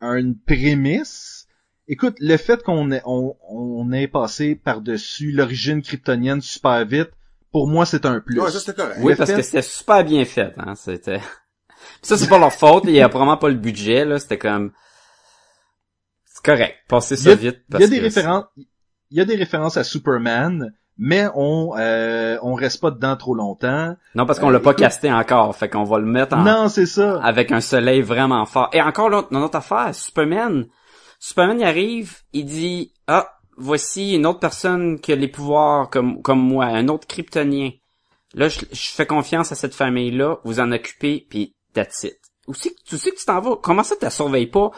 une 0.01 0.35
prémisse, 0.37 1.47
écoute, 1.87 2.17
le 2.19 2.35
fait 2.35 2.63
qu'on 2.63 2.91
ait, 2.91 3.01
on, 3.05 3.37
on 3.49 3.93
ait 3.93 4.09
passé 4.09 4.55
par-dessus 4.55 5.31
l'origine 5.31 5.81
kryptonienne 5.81 6.41
super 6.41 6.85
vite, 6.85 7.11
pour 7.53 7.69
moi, 7.69 7.85
c'est 7.85 8.05
un 8.05 8.19
plus. 8.19 8.41
Ouais, 8.41 8.51
ça, 8.51 8.59
c'était 8.59 8.73
correct. 8.73 8.99
Oui, 8.99 9.13
Le 9.13 9.17
parce 9.17 9.29
fait- 9.31 9.37
que 9.37 9.41
c'était 9.41 9.61
super 9.61 10.03
bien 10.03 10.25
fait, 10.25 10.53
hein, 10.57 10.75
c'était... 10.75 11.21
ça, 12.01 12.17
c'est 12.17 12.27
pas 12.27 12.39
leur 12.39 12.51
faute, 12.51 12.83
il 12.87 12.91
y 12.91 12.99
a 12.99 13.07
vraiment 13.07 13.37
pas 13.37 13.47
le 13.47 13.55
budget, 13.55 14.03
là, 14.03 14.19
c'était 14.19 14.37
comme... 14.37 14.73
Correct, 16.45 16.75
passez 16.87 17.15
ça 17.15 17.31
a- 17.31 17.35
vite. 17.35 17.61
Il 17.73 17.79
y 17.79 17.83
a 17.83 17.87
des 17.87 17.99
références, 17.99 18.45
il 18.57 19.17
y 19.17 19.21
a 19.21 19.25
des 19.25 19.35
références 19.35 19.77
à 19.77 19.83
Superman, 19.83 20.73
mais 20.97 21.27
on 21.35 21.73
euh, 21.77 22.37
on 22.43 22.53
reste 22.53 22.79
pas 22.81 22.91
dedans 22.91 23.15
trop 23.17 23.33
longtemps. 23.33 23.95
Non, 24.13 24.25
parce 24.25 24.39
qu'on 24.39 24.49
Euh, 24.49 24.53
l'a 24.53 24.59
pas 24.59 24.71
écoute- 24.71 24.81
casté 24.83 25.11
encore, 25.11 25.55
fait 25.55 25.69
qu'on 25.69 25.83
va 25.83 25.97
le 25.99 26.05
mettre 26.05 26.35
en, 26.37 26.43
Non, 26.43 26.69
c'est 26.69 26.85
ça. 26.85 27.19
avec 27.23 27.51
un 27.51 27.61
soleil 27.61 28.01
vraiment 28.01 28.45
fort. 28.45 28.69
Et 28.73 28.81
encore 28.81 29.09
l'autre, 29.09 29.29
notre 29.31 29.57
affaire, 29.57 29.93
Superman. 29.95 30.67
Superman, 31.19 31.59
il 31.59 31.65
arrive, 31.65 32.17
il 32.33 32.45
dit, 32.45 32.93
ah, 33.07 33.27
voici 33.57 34.13
une 34.15 34.25
autre 34.25 34.39
personne 34.39 34.99
qui 34.99 35.11
a 35.11 35.15
les 35.15 35.27
pouvoirs 35.29 35.89
comme, 35.89 36.21
comme 36.21 36.39
moi, 36.39 36.65
un 36.65 36.87
autre 36.89 37.07
kryptonien. 37.07 37.71
Là, 38.33 38.49
je, 38.49 38.59
je 38.71 38.91
fais 38.91 39.05
confiance 39.05 39.51
à 39.51 39.55
cette 39.55 39.73
famille-là, 39.73 40.37
vous 40.43 40.59
en 40.59 40.71
occupez, 40.73 41.25
puis 41.29 41.55
that's 41.73 42.03
it. 42.03 42.17
Où 42.47 42.53
c'est 42.53 42.69
que 42.69 42.81
tu 42.85 42.97
sais 42.97 43.11
que 43.11 43.15
tu 43.17 43.25
t'en 43.25 43.39
vas? 43.39 43.55
Comment 43.61 43.81
ça, 43.83 43.95
tu 43.95 44.03
la 44.03 44.11
surveilles 44.11 44.47
pas? 44.47 44.71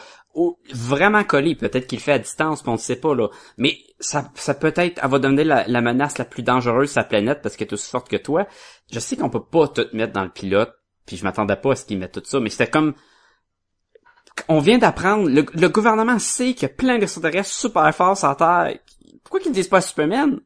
Vraiment 0.72 1.24
collé, 1.24 1.56
peut-être 1.56 1.88
qu'il 1.88 1.98
le 2.00 2.04
fait 2.04 2.12
à 2.14 2.20
distance, 2.20 2.64
on 2.68 2.74
ne 2.74 2.78
sait 2.78 2.98
pas, 2.98 3.16
là. 3.16 3.28
Mais 3.58 3.78
ça, 4.00 4.30
ça 4.36 4.54
peut-être, 4.54 5.00
elle 5.04 5.10
va 5.10 5.20
donner 5.20 5.44
la, 5.44 5.66
la 5.68 5.82
menace 5.82 6.18
la 6.18 6.26
plus 6.26 6.44
dangereuse 6.44 6.92
sur 6.92 7.00
la 7.02 7.06
planète 7.06 7.42
parce 7.42 7.56
qu'elle 7.56 7.68
est 7.68 7.74
aussi 7.74 7.90
forte 7.90 8.08
que 8.10 8.18
toi. 8.18 8.46
Je 8.92 9.00
sais 9.00 9.16
qu'on 9.18 9.30
peut 9.30 9.44
pas 9.44 9.68
tout 9.68 9.86
mettre 9.94 10.14
dans 10.14 10.24
le 10.24 10.30
pilote, 10.30 10.74
puis 11.06 11.18
je 11.18 11.24
m'attendais 11.24 11.56
pas 11.56 11.72
à 11.72 11.76
ce 11.76 11.86
qu'ils 11.86 11.98
mettent 11.98 12.12
tout 12.14 12.22
ça, 12.24 12.40
mais 12.40 12.50
c'était 12.52 12.70
comme 12.70 12.94
on 14.48 14.60
vient 14.60 14.78
d'apprendre, 14.78 15.28
le, 15.30 15.46
le 15.54 15.70
gouvernement 15.70 16.20
sait 16.20 16.54
qu'il 16.54 16.64
y 16.64 16.72
a 16.72 16.76
plein 16.76 17.00
d'extraterrestres 17.00 17.50
super 17.52 17.94
forts 17.96 18.18
sur 18.18 18.28
la 18.28 18.36
Terre. 18.36 18.80
Pourquoi 19.24 19.40
qu'ils 19.40 19.50
ne 19.50 19.56
disent 19.56 19.68
pas 19.68 19.82
Superman? 19.82 20.40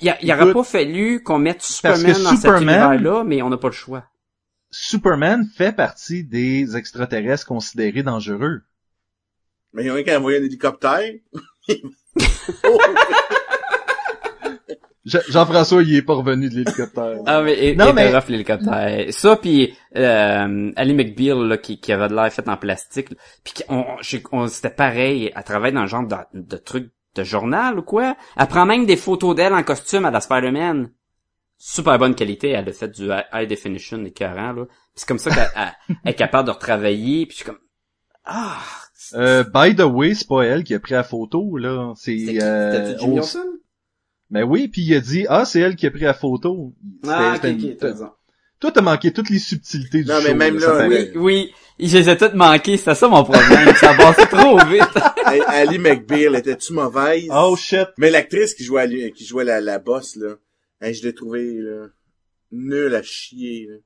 Il, 0.00 0.06
y 0.06 0.08
a- 0.08 0.18
il 0.22 0.32
aurait 0.32 0.46
pas 0.54 0.64
fallu 0.64 1.22
qu'on 1.22 1.38
mette 1.38 1.60
Superman 1.62 2.12
dans 2.24 2.30
cet 2.36 2.44
univers-là, 2.62 3.24
mais 3.24 3.42
on 3.42 3.50
n'a 3.50 3.58
pas 3.58 3.68
le 3.68 3.72
choix. 3.74 4.04
Superman 4.78 5.46
fait 5.56 5.72
partie 5.74 6.22
des 6.22 6.76
extraterrestres 6.76 7.46
considérés 7.46 8.02
dangereux. 8.02 8.60
Mais 9.72 9.84
il 9.84 9.86
y 9.86 9.90
en 9.90 9.94
a 9.94 10.02
qui 10.02 10.10
a 10.10 10.18
envoyé 10.18 10.38
un 10.38 10.42
hélicoptère. 10.44 11.12
Je- 15.04 15.18
Jean-François, 15.30 15.82
il 15.84 15.94
est 15.94 16.02
pas 16.02 16.14
revenu 16.14 16.48
de 16.50 16.54
l'hélicoptère. 16.56 17.18
Ah 17.26 17.40
mais 17.40 17.56
et, 17.64 17.76
Non, 17.76 17.86
non, 17.86 17.92
mais- 17.92 18.10
l'hélicoptère. 18.28 19.06
Ça 19.12 19.36
puis 19.36 19.72
euh, 19.96 20.72
Ali 20.74 20.94
McBeal 20.94 21.38
là, 21.46 21.56
qui, 21.58 21.78
qui 21.80 21.92
avait 21.92 22.08
de 22.08 22.14
l'air 22.14 22.32
fait 22.32 22.48
en 22.48 22.56
plastique, 22.56 23.10
là, 23.10 23.16
puis 23.44 23.54
on, 23.68 23.84
on- 24.32 24.48
c'était 24.48 24.70
pareil, 24.70 25.30
elle 25.34 25.44
travaille 25.44 25.72
dans 25.72 25.82
le 25.82 25.86
genre 25.86 26.06
de, 26.06 26.16
de 26.34 26.56
truc 26.56 26.90
de 27.14 27.22
journal 27.22 27.78
ou 27.78 27.82
quoi. 27.82 28.16
Elle 28.36 28.48
prend 28.48 28.66
même 28.66 28.84
des 28.84 28.96
photos 28.96 29.36
d'elle 29.36 29.54
en 29.54 29.62
costume 29.62 30.04
à 30.04 30.10
la 30.10 30.20
Spider-Man. 30.20 30.90
Super 31.58 31.98
bonne 31.98 32.14
qualité, 32.14 32.50
elle 32.50 32.68
a 32.68 32.72
fait 32.72 32.88
du 32.88 33.08
high 33.32 33.48
definition 33.48 34.04
écœurant 34.04 34.52
là. 34.52 34.64
C'est 34.94 35.08
comme 35.08 35.18
ça 35.18 35.30
qu'elle 35.30 35.48
elle- 35.56 35.96
elle 36.04 36.10
est 36.10 36.14
capable 36.14 36.46
de 36.48 36.52
retravailler, 36.52 37.26
puis 37.26 37.32
je 37.38 37.42
suis 37.42 37.44
comme 37.46 37.58
ah, 38.24 38.58
Euh, 39.14 39.44
by 39.44 39.74
the 39.76 39.82
way, 39.84 40.14
c'est 40.14 40.26
pas 40.28 40.42
elle 40.42 40.64
qui 40.64 40.74
a 40.74 40.80
pris 40.80 40.94
la 40.94 41.04
photo, 41.04 41.56
là. 41.56 41.92
C'est, 41.96 42.38
euh. 42.42 42.96
Olsen? 43.02 43.42
Ben 44.30 44.42
oui, 44.42 44.66
puis 44.68 44.82
il 44.82 44.94
a 44.96 45.00
dit, 45.00 45.24
ah, 45.28 45.44
c'est 45.44 45.60
elle 45.60 45.76
qui 45.76 45.86
a 45.86 45.90
pris 45.92 46.00
la 46.00 46.12
photo. 46.14 46.74
Ah, 47.06 47.34
ok, 47.36 47.44
ok, 47.44 47.50
une- 47.50 47.76
t'as 47.76 47.86
raison. 47.88 48.10
Toi, 48.58 48.72
t'as 48.72 48.80
manqué 48.80 49.12
toutes 49.12 49.30
les 49.30 49.38
subtilités 49.38 50.02
du 50.02 50.08
Non, 50.08 50.18
mais 50.24 50.30
show, 50.30 50.34
même 50.34 50.58
ça 50.58 50.66
là, 50.72 50.72
paraît. 50.78 51.12
Oui, 51.14 51.52
oui, 51.78 51.86
je 51.88 51.98
les 51.98 52.08
ai 52.08 52.16
toutes 52.16 52.34
manquées, 52.34 52.76
c'était 52.78 52.94
ça 52.96 53.06
mon 53.06 53.22
problème, 53.22 53.74
ça 53.76 53.94
passait 53.94 54.26
trop 54.30 54.58
vite. 54.64 54.82
Ali- 55.24 55.42
Ali 55.46 55.78
McBeal 55.78 56.34
était-tu 56.34 56.72
mauvaise? 56.72 57.28
Oh 57.30 57.54
shit. 57.56 57.86
Mais 57.98 58.10
l'actrice 58.10 58.54
qui 58.54 58.64
jouait, 58.64 58.82
à 58.82 58.86
lui- 58.86 59.12
qui 59.12 59.24
jouait 59.24 59.44
la, 59.44 59.60
la 59.60 59.78
boss, 59.78 60.16
là, 60.16 60.34
je 60.80 61.02
l'ai 61.02 61.14
trouvée, 61.14 61.54
là, 61.58 61.86
nulle 62.52 62.94
à 62.94 63.02
chier, 63.02 63.66
là. 63.68 63.76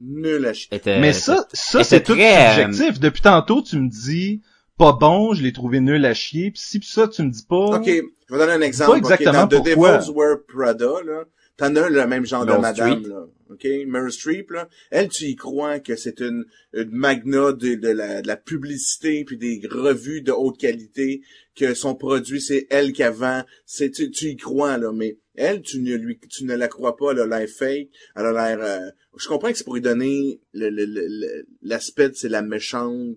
Nulle 0.00 0.46
à 0.46 0.52
chier. 0.54 0.68
Était- 0.74 1.00
Mais 1.00 1.12
ça, 1.12 1.46
ça 1.52 1.84
c'est 1.84 2.02
tout 2.02 2.14
très, 2.14 2.62
euh, 2.62 2.62
subjectif. 2.72 3.00
Depuis 3.00 3.20
tantôt, 3.22 3.62
tu 3.62 3.76
me 3.78 3.88
dis 3.88 4.40
pas 4.78 4.92
bon, 4.92 5.34
je 5.34 5.42
l'ai 5.42 5.52
trouvé 5.52 5.80
nul 5.80 6.04
à 6.06 6.14
chier. 6.14 6.50
Puis 6.50 6.60
si 6.62 6.78
pis 6.78 6.86
ça, 6.88 7.06
tu 7.06 7.22
me 7.22 7.30
dis 7.30 7.44
pas. 7.44 7.76
Ok, 7.76 7.84
je 7.86 7.92
vais 8.34 8.38
donner 8.38 8.52
un 8.52 8.60
exemple. 8.62 8.92
Pas 8.92 8.96
exactement 8.98 9.42
ok, 9.44 9.50
Dans 9.50 9.60
The 9.60 9.64
pourquoi. 9.66 9.98
Devils 9.98 10.10
Wear 10.14 10.36
Prada, 10.48 11.02
là, 11.04 11.24
t'en 11.58 11.76
as 11.76 11.88
le 11.90 12.06
même 12.06 12.24
genre 12.24 12.46
de 12.46 12.52
Meryl 12.52 12.62
madame, 12.62 13.02
là. 13.08 13.26
Ok, 13.50 13.66
Meryl 13.86 14.12
Streep, 14.12 14.52
là. 14.52 14.68
Elle, 14.90 15.08
tu 15.08 15.24
y 15.24 15.34
crois 15.34 15.80
que 15.80 15.96
c'est 15.96 16.20
une, 16.20 16.44
une 16.72 16.90
magna 16.90 17.52
de, 17.52 17.74
la, 17.90 18.22
de 18.22 18.26
la 18.28 18.36
publicité 18.36 19.24
puis 19.24 19.36
des 19.36 19.60
revues 19.68 20.22
de 20.22 20.30
haute 20.30 20.56
qualité, 20.56 21.22
que 21.56 21.74
son 21.74 21.96
produit, 21.96 22.40
c'est 22.40 22.68
elle 22.70 22.92
qui 22.92 23.02
vend. 23.02 23.42
C'est, 23.66 23.90
tu, 23.90 24.10
tu 24.12 24.26
y 24.26 24.36
crois, 24.36 24.78
là. 24.78 24.92
Mais 24.92 25.18
elle, 25.34 25.62
tu 25.62 25.80
ne 25.80 25.96
lui, 25.96 26.18
tu 26.28 26.44
ne 26.44 26.54
la 26.54 26.68
crois 26.68 26.96
pas, 26.96 27.10
elle 27.10 27.20
a 27.20 27.26
l'air 27.26 27.48
fake. 27.48 27.88
Elle 28.14 28.26
a 28.26 28.32
l'air, 28.32 28.62
euh, 28.62 28.88
je 29.16 29.26
comprends 29.26 29.50
que 29.50 29.58
c'est 29.58 29.64
pour 29.64 29.74
lui 29.74 29.80
donner 29.82 30.40
le, 30.52 30.70
le, 30.70 30.84
le- 30.86 31.46
l'aspect 31.62 32.12
c'est 32.14 32.28
la 32.28 32.42
méchante 32.42 33.16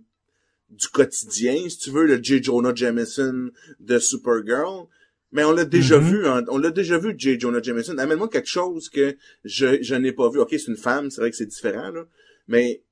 du 0.70 0.88
quotidien, 0.88 1.70
si 1.70 1.78
tu 1.78 1.92
veux, 1.92 2.08
le 2.08 2.22
J. 2.24 2.42
Jonah 2.42 2.74
Jameson 2.74 3.52
de 3.80 4.00
Supergirl. 4.00 4.88
Mais 5.34 5.44
on 5.44 5.52
l'a 5.52 5.66
déjà 5.66 5.98
Mhm. 6.00 6.04
vu, 6.10 6.28
hein, 6.28 6.44
on 6.48 6.58
l'a 6.58 6.70
déjà 6.72 6.98
vu, 6.98 7.14
J. 7.18 7.38
Jonah 7.40 7.62
Jameson. 7.62 7.98
Amène-moi 7.98 8.30
quelque 8.30 8.48
chose 8.50 8.88
que 8.90 9.18
je, 9.44 9.82
je 9.82 9.96
n'ai 9.96 10.12
pas 10.14 10.30
vu. 10.30 10.40
Ok, 10.40 10.50
c'est 10.52 10.68
une 10.68 10.78
femme, 10.78 11.10
c'est 11.10 11.20
vrai 11.22 11.32
que 11.32 11.36
c'est 11.36 11.46
différent, 11.48 11.90
là. 11.90 12.04
Mais 12.48 12.84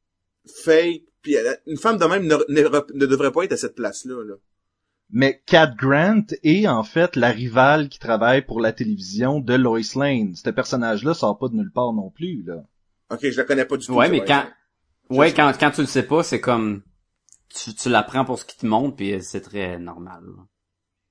fake, 0.64 1.04
puis 1.22 1.36
une 1.68 1.78
femme 1.78 1.98
de 1.98 2.06
même 2.06 2.24
ne, 2.26 2.36
ne- 2.50 2.94
ne 3.00 3.06
devrait 3.06 3.32
pas 3.32 3.44
être 3.44 3.52
à 3.54 3.58
cette 3.58 3.76
place-là, 3.76 4.24
là. 4.24 4.34
Mais 5.14 5.42
Cat 5.46 5.74
Grant 5.78 6.24
est 6.42 6.68
en 6.68 6.84
fait 6.84 7.16
la 7.18 7.30
rivale 7.32 7.90
qui 7.90 8.00
travaille 8.00 8.44
pour 8.46 8.62
la 8.62 8.72
télévision 8.72 9.40
de 9.40 9.54
Lois 9.56 9.80
Lane. 9.96 10.36
Ce 10.36 10.50
personnage-là 10.50 11.14
sort 11.14 11.38
pas 11.38 11.50
de 11.50 11.56
nulle 11.56 11.72
part 11.72 11.92
non 11.94 12.10
plus, 12.10 12.44
là. 12.44 12.64
Ok, 13.12 13.30
je 13.30 13.38
la 13.38 13.44
connais 13.44 13.66
pas 13.66 13.76
du 13.78 13.86
tout. 13.86 13.94
Ouais, 13.94 14.08
mais 14.10 14.24
quand, 14.24 14.46
ouais, 15.10 15.34
quand, 15.34 15.52
quand 15.60 15.72
tu 15.72 15.82
le 15.82 15.88
sais 15.88 16.04
pas, 16.04 16.24
c'est 16.24 16.40
comme, 16.40 16.82
tu, 17.54 17.76
tu 17.76 17.90
l'apprends 17.90 18.24
pour 18.24 18.40
ce 18.40 18.46
qui 18.46 18.58
te 18.58 18.66
montre, 18.66 18.96
puis 18.96 19.22
c'est 19.22 19.42
très 19.42 19.78
normal. 19.80 20.22
là. 20.26 20.44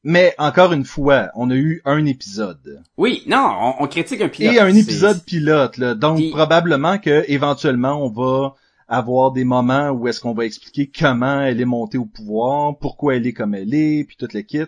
Mais 0.02 0.34
encore 0.38 0.72
une 0.72 0.84
fois, 0.86 1.28
on 1.34 1.50
a 1.50 1.54
eu 1.54 1.82
un 1.84 2.06
épisode. 2.06 2.82
Oui, 2.96 3.22
non, 3.26 3.52
on, 3.78 3.84
on 3.84 3.86
critique 3.86 4.20
un 4.22 4.28
pilote. 4.28 4.54
et 4.54 4.58
un 4.58 4.74
épisode 4.74 5.22
pilote, 5.24 5.76
là. 5.76 5.94
Donc 5.94 6.16
Puis- 6.16 6.30
probablement 6.30 6.98
que 6.98 7.24
éventuellement 7.28 8.02
on 8.02 8.08
va 8.08 8.54
avoir 8.88 9.30
des 9.32 9.44
moments 9.44 9.90
où 9.90 10.08
est-ce 10.08 10.20
qu'on 10.20 10.32
va 10.32 10.46
expliquer 10.46 10.90
comment 10.90 11.42
elle 11.42 11.60
est 11.60 11.64
montée 11.66 11.98
au 11.98 12.06
pouvoir, 12.06 12.76
pourquoi 12.78 13.16
elle 13.16 13.26
est 13.26 13.32
comme 13.34 13.54
elle 13.54 13.74
est, 13.74 14.04
puis 14.04 14.16
toute 14.16 14.32
kit. 14.46 14.64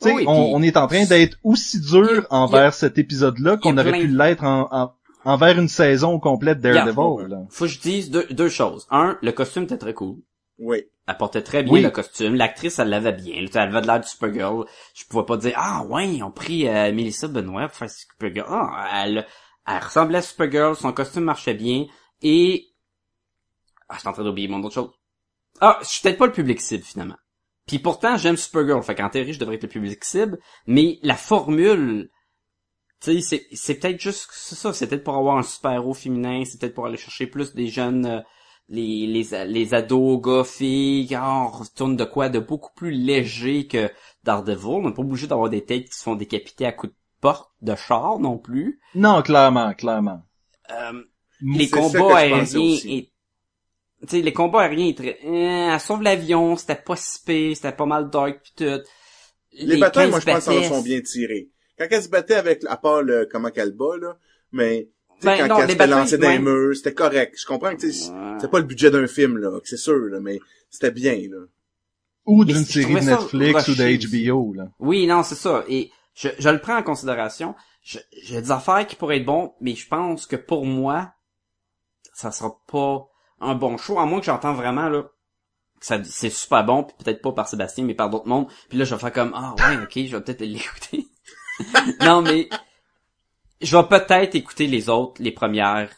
Tu 0.00 0.08
sais, 0.08 0.14
Oui, 0.14 0.24
on, 0.26 0.62
est 0.62 0.76
en 0.76 0.86
train 0.86 1.04
d'être 1.04 1.38
aussi 1.42 1.80
dur 1.80 2.26
a- 2.30 2.36
envers 2.36 2.74
cet 2.74 2.98
épisode-là 2.98 3.56
qu'on 3.56 3.76
aurait 3.76 3.90
plein 3.90 4.00
pu 4.02 4.06
l'être 4.08 4.44
en, 4.44 4.68
en- 4.70 4.92
envers 5.24 5.58
une 5.58 5.68
saison 5.68 6.18
complète 6.20 6.58
Yeah. 6.62 6.84
Daredevil. 6.84 7.28
là. 7.28 7.38
Faut 7.50 7.64
que 7.64 7.70
je 7.70 7.80
dise 7.80 8.10
deux, 8.10 8.26
deux 8.30 8.48
choses. 8.50 8.86
Un, 8.90 9.18
le 9.22 9.32
costume 9.32 9.64
était 9.64 9.78
très 9.78 9.94
cool. 9.94 10.16
Oui. 10.58 10.84
Elle 11.06 11.16
portait 11.16 11.42
très 11.42 11.62
bien 11.62 11.72
Oui. 11.72 11.82
le 11.82 11.90
costume. 11.90 12.34
L'actrice, 12.34 12.78
elle 12.78 12.88
l'avait 12.88 13.12
bien. 13.12 13.34
Elle 13.36 13.58
avait 13.58 13.80
de 13.80 13.86
l'air 13.86 14.00
de 14.00 14.04
Supergirl. 14.04 14.66
Je 14.94 15.04
pouvais 15.04 15.24
pas 15.24 15.36
dire, 15.36 15.52
ah 15.56 15.84
ouais, 15.84 16.08
ils 16.08 16.22
ont 16.22 16.32
pris 16.32 16.66
euh, 16.66 16.92
Melissa 16.92 17.28
Benoît 17.28 17.68
pour 17.68 17.76
faire 17.76 17.90
Supergirl. 17.90 18.46
Ah, 18.50 19.04
elle, 19.04 19.26
elle 19.66 19.82
ressemblait 19.82 20.18
à 20.18 20.22
Supergirl. 20.22 20.74
Son 20.74 20.92
costume 20.92 21.24
marchait 21.24 21.54
bien. 21.54 21.86
Et... 22.22 22.68
Ah, 23.88 23.94
je 23.94 24.00
suis 24.00 24.08
en 24.08 24.12
train 24.12 24.24
d'oublier 24.24 24.48
mon 24.48 24.62
autre 24.64 24.74
chose. 24.74 24.90
Ah, 25.60 25.78
je 25.82 25.86
suis 25.86 26.02
peut-être 26.02 26.18
pas 26.18 26.26
le 26.26 26.32
public 26.32 26.60
cible, 26.60 26.82
finalement. 26.82 27.16
Puis 27.66 27.78
pourtant, 27.78 28.16
j'aime 28.16 28.36
Supergirl. 28.36 28.82
Fait 28.82 28.94
qu'en 28.94 29.10
théorie, 29.10 29.32
je 29.32 29.38
devrais 29.38 29.56
être 29.56 29.62
le 29.62 29.68
public 29.68 30.04
cible. 30.04 30.38
Mais 30.66 30.98
la 31.02 31.16
formule... 31.16 32.10
Tu 33.02 33.12
sais, 33.12 33.20
c'est, 33.20 33.46
c'est 33.52 33.74
peut-être 33.74 34.00
juste 34.00 34.28
c'est 34.32 34.54
ça. 34.54 34.72
C'est 34.72 34.86
peut-être 34.86 35.04
pour 35.04 35.16
avoir 35.16 35.36
un 35.36 35.42
super-héros 35.42 35.94
féminin. 35.94 36.42
C'est 36.44 36.58
peut-être 36.58 36.74
pour 36.74 36.86
aller 36.86 36.96
chercher 36.96 37.26
plus 37.26 37.54
des 37.54 37.68
jeunes... 37.68 38.06
euh, 38.06 38.20
les, 38.68 39.06
les, 39.06 39.46
les 39.46 39.74
ados, 39.74 40.20
gars, 40.20 40.44
filles, 40.44 41.16
on 41.16 41.48
retourne 41.48 41.96
de 41.96 42.04
quoi 42.04 42.28
de 42.28 42.38
beaucoup 42.38 42.72
plus 42.74 42.90
léger 42.90 43.66
que 43.66 43.90
Daredevil. 44.24 44.66
On 44.66 44.88
n'est 44.88 44.94
pas 44.94 45.02
obligé 45.02 45.26
d'avoir 45.26 45.50
des 45.50 45.64
têtes 45.64 45.88
qui 45.88 45.96
se 45.96 46.02
font 46.02 46.16
décapiter 46.16 46.66
à 46.66 46.72
coups 46.72 46.92
de 46.92 46.98
porte, 47.20 47.50
de 47.62 47.74
char 47.74 48.18
non 48.18 48.38
plus. 48.38 48.80
Non, 48.94 49.22
clairement, 49.22 49.72
clairement. 49.74 50.22
Euh, 50.70 51.02
les 51.40 51.68
combats 51.68 52.16
aériens 52.16 52.44
et 52.44 53.12
les 54.12 54.32
combats 54.32 54.62
aériens 54.62 54.88
étaient 54.88 55.18
euh, 55.24 55.72
elle 55.72 55.80
sauve 55.80 56.02
l'avion 56.02 56.56
c'était 56.56 56.76
pas 56.76 56.96
si 56.96 57.22
pire, 57.24 57.56
c'était 57.56 57.72
pas 57.72 57.86
mal 57.86 58.10
dark 58.10 58.40
pis 58.42 58.52
tout 58.56 58.82
Les, 59.52 59.78
batailles, 59.78 60.10
moi, 60.10 60.20
je 60.20 60.26
pense, 60.26 60.44
qu'elles 60.44 60.64
sont 60.64 60.82
bien 60.82 61.00
tirées. 61.00 61.50
Quand 61.78 61.86
elle 61.90 62.02
se 62.02 62.08
battait 62.08 62.34
avec, 62.34 62.64
à 62.66 62.76
part 62.76 63.02
le, 63.02 63.28
comment 63.30 63.50
qu'elle 63.50 63.72
bat, 63.72 63.96
là, 64.00 64.18
mais, 64.52 64.90
sais, 65.20 65.26
Ben, 65.26 65.38
quand 65.48 65.54
non, 65.56 65.60
elle 65.62 65.68
les 65.68 66.18
dans 66.18 66.42
murs, 66.42 66.76
c'était 66.76 66.94
correct. 66.94 67.34
Je 67.40 67.46
comprends 67.46 67.74
que, 67.74 67.80
tu 67.80 67.92
sais, 67.92 68.10
Ouais. 68.10 68.36
c'est 68.40 68.50
pas 68.50 68.58
le 68.58 68.64
budget 68.64 68.90
d'un 68.90 69.06
film, 69.06 69.38
là, 69.38 69.60
que 69.60 69.68
c'est 69.68 69.76
sûr, 69.76 69.96
là, 69.96 70.20
mais 70.20 70.38
c'était 70.70 70.90
bien, 70.90 71.14
là. 71.30 71.44
Ou 72.26 72.44
d'une 72.44 72.64
série 72.64 72.94
de 72.94 73.00
Netflix 73.00 73.68
ou 73.68 73.74
de. 73.74 74.28
HBO, 74.30 74.52
là. 74.54 74.68
Oui, 74.80 75.06
non, 75.06 75.22
c'est 75.22 75.36
ça. 75.36 75.64
Et 75.68 75.90
je, 76.14 76.28
je 76.38 76.48
le 76.48 76.58
prends 76.60 76.76
en 76.76 76.82
considération. 76.82 77.54
Je- 77.82 77.98
J'ai 78.22 78.40
des 78.42 78.50
affaires 78.50 78.84
qui 78.86 78.96
pourraient 78.96 79.18
être 79.18 79.24
bons, 79.26 79.54
mais 79.60 79.74
je 79.76 79.86
pense 79.86 80.26
que 80.26 80.34
pour 80.36 80.66
moi, 80.66 81.12
ça 82.14 82.32
sera 82.32 82.56
pas 82.66 83.06
un 83.40 83.54
bon 83.54 83.76
show, 83.76 83.98
à 84.00 84.06
moins 84.06 84.18
que 84.20 84.26
j'entends 84.26 84.54
vraiment 84.54 84.88
là 84.88 85.02
que 85.78 85.84
ça 85.84 86.02
c'est 86.04 86.30
super 86.30 86.64
bon, 86.64 86.84
puis 86.84 86.96
peut-être 87.04 87.20
pas 87.20 87.32
par 87.32 87.46
Sébastien, 87.48 87.84
mais 87.84 87.94
par 87.94 88.08
d'autres 88.08 88.26
mondes. 88.26 88.48
Puis 88.70 88.78
là, 88.78 88.84
je 88.86 88.94
vais 88.94 89.00
faire 89.00 89.12
comme 89.12 89.32
ah 89.34 89.54
ouais, 89.58 89.76
ok, 89.82 89.92
je 90.06 90.16
vais 90.16 90.22
peut-être 90.22 90.40
l'écouter. 90.40 91.06
non, 92.00 92.22
mais 92.22 92.48
je 93.60 93.76
vais 93.76 93.84
peut-être 93.84 94.34
écouter 94.34 94.66
les 94.66 94.88
autres, 94.88 95.22
les 95.22 95.32
premières, 95.32 95.90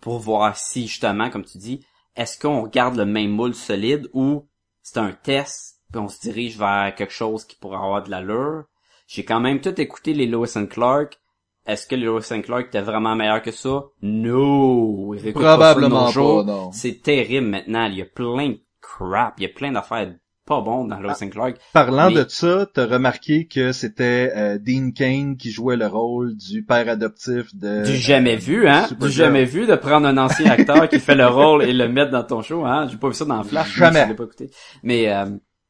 pour 0.00 0.18
voir 0.18 0.56
si 0.56 0.86
justement, 0.86 1.30
comme 1.30 1.44
tu 1.44 1.58
dis, 1.58 1.84
est-ce 2.16 2.38
qu'on 2.38 2.66
garde 2.66 2.96
le 2.96 3.06
même 3.06 3.30
moule 3.30 3.54
solide 3.54 4.08
ou 4.12 4.46
c'est 4.82 4.98
un 4.98 5.12
test, 5.12 5.80
puis 5.90 6.00
on 6.00 6.08
se 6.08 6.20
dirige 6.20 6.58
vers 6.58 6.94
quelque 6.94 7.12
chose 7.12 7.44
qui 7.44 7.56
pourrait 7.56 7.76
avoir 7.76 8.02
de 8.02 8.10
l'allure. 8.10 8.64
J'ai 9.06 9.24
quand 9.24 9.40
même 9.40 9.60
tout 9.60 9.80
écouté 9.80 10.12
les 10.12 10.26
Lois 10.26 10.56
and 10.56 10.66
Clark. 10.66 11.18
Est-ce 11.66 11.86
que 11.86 11.94
les 11.94 12.06
Lois 12.06 12.32
and 12.32 12.42
Clark 12.42 12.66
étaient 12.66 12.80
vraiment 12.80 13.14
meilleurs 13.14 13.42
que 13.42 13.52
ça? 13.52 13.84
No! 14.00 15.14
Pas 15.22 15.32
Probablement 15.32 16.12
pas, 16.12 16.42
non. 16.42 16.72
C'est 16.72 17.02
terrible 17.02 17.46
maintenant. 17.46 17.86
Il 17.86 17.94
y 17.94 18.02
a 18.02 18.06
plein 18.06 18.48
de 18.48 18.60
crap. 18.80 19.34
Il 19.38 19.44
y 19.44 19.46
a 19.46 19.50
plein 19.50 19.70
d'affaires 19.70 20.12
pas 20.44 20.60
bonnes 20.60 20.88
dans 20.88 20.98
Lois 20.98 21.16
and 21.22 21.28
Clark. 21.28 21.56
Parlant 21.72 22.10
Mais- 22.10 22.24
de 22.24 22.28
ça, 22.28 22.66
t'as 22.72 22.86
remarqué 22.86 23.46
que 23.46 23.72
c'était 23.72 24.32
euh, 24.34 24.58
Dean 24.58 24.90
Kane 24.90 25.36
qui 25.36 25.50
jouait 25.52 25.76
le 25.76 25.86
rôle 25.86 26.36
du 26.36 26.64
père 26.64 26.88
adoptif 26.88 27.54
de... 27.54 27.84
Du 27.84 27.96
jamais 27.96 28.36
vu, 28.36 28.66
hein? 28.68 28.88
Du 29.00 29.10
jamais 29.10 29.44
vu 29.44 29.66
de 29.66 29.76
prendre 29.76 30.06
un 30.06 30.18
ancien 30.18 30.50
acteur 30.50 30.88
qui 30.88 30.98
fait 30.98 31.14
le 31.14 31.26
rôle 31.28 31.62
et 31.62 31.72
le 31.72 31.88
mettre 31.88 32.10
dans 32.10 32.24
ton 32.24 32.42
show, 32.42 32.64
hein? 32.64 32.88
J'ai 32.90 32.96
pas 32.96 33.08
vu 33.08 33.14
ça 33.14 33.24
dans 33.24 33.42
Flash. 33.44 33.76
Jamais. 33.76 34.06
Je 34.08 34.14
pas 34.14 34.24
écouté. 34.24 34.50
Mais, 34.82 35.08
euh, 35.12 35.26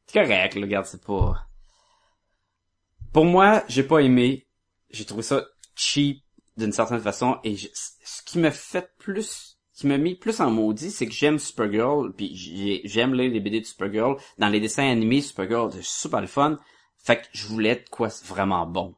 c'est 0.07 0.23
correct, 0.23 0.55
là, 0.55 0.61
regarde, 0.63 0.87
c'est 0.87 1.05
pas... 1.05 1.35
Pour 3.13 3.27
moi, 3.27 3.63
j'ai 3.69 3.83
pas 3.83 3.99
aimé. 3.99 4.47
J'ai 4.91 5.05
trouvé 5.05 5.23
ça 5.23 5.45
cheap 5.77 6.23
d'une 6.57 6.73
certaine 6.73 7.01
façon 7.01 7.37
et 7.45 7.57
je- 7.57 7.69
ce 7.75 8.23
qui 8.25 8.39
me 8.39 8.51
fait 8.51 8.91
plus, 8.99 9.52
qui 9.75 9.87
m'a 9.87 9.99
mis 9.99 10.15
plus 10.15 10.41
en 10.41 10.51
maudit, 10.51 10.91
c'est 10.91 11.07
que 11.07 11.13
j'aime 11.13 11.39
Supergirl 11.39 12.13
puis 12.17 12.35
j'ai- 12.37 12.83
j'aime 12.85 13.15
lire 13.15 13.31
les 13.33 13.41
BD 13.41 13.61
de 13.61 13.65
Supergirl. 13.67 14.17
Dans 14.39 14.49
les 14.49 14.61
dessins 14.61 14.89
animés, 14.91 15.21
Supergirl, 15.23 15.71
c'est 15.73 15.83
super 15.85 16.21
le 16.21 16.27
fun. 16.27 16.59
Fait 16.99 17.17
que 17.17 17.27
je 17.33 17.47
voulais 17.47 17.77
de 17.77 17.89
quoi 17.91 18.09
vraiment 18.27 18.67
bon. 18.67 18.95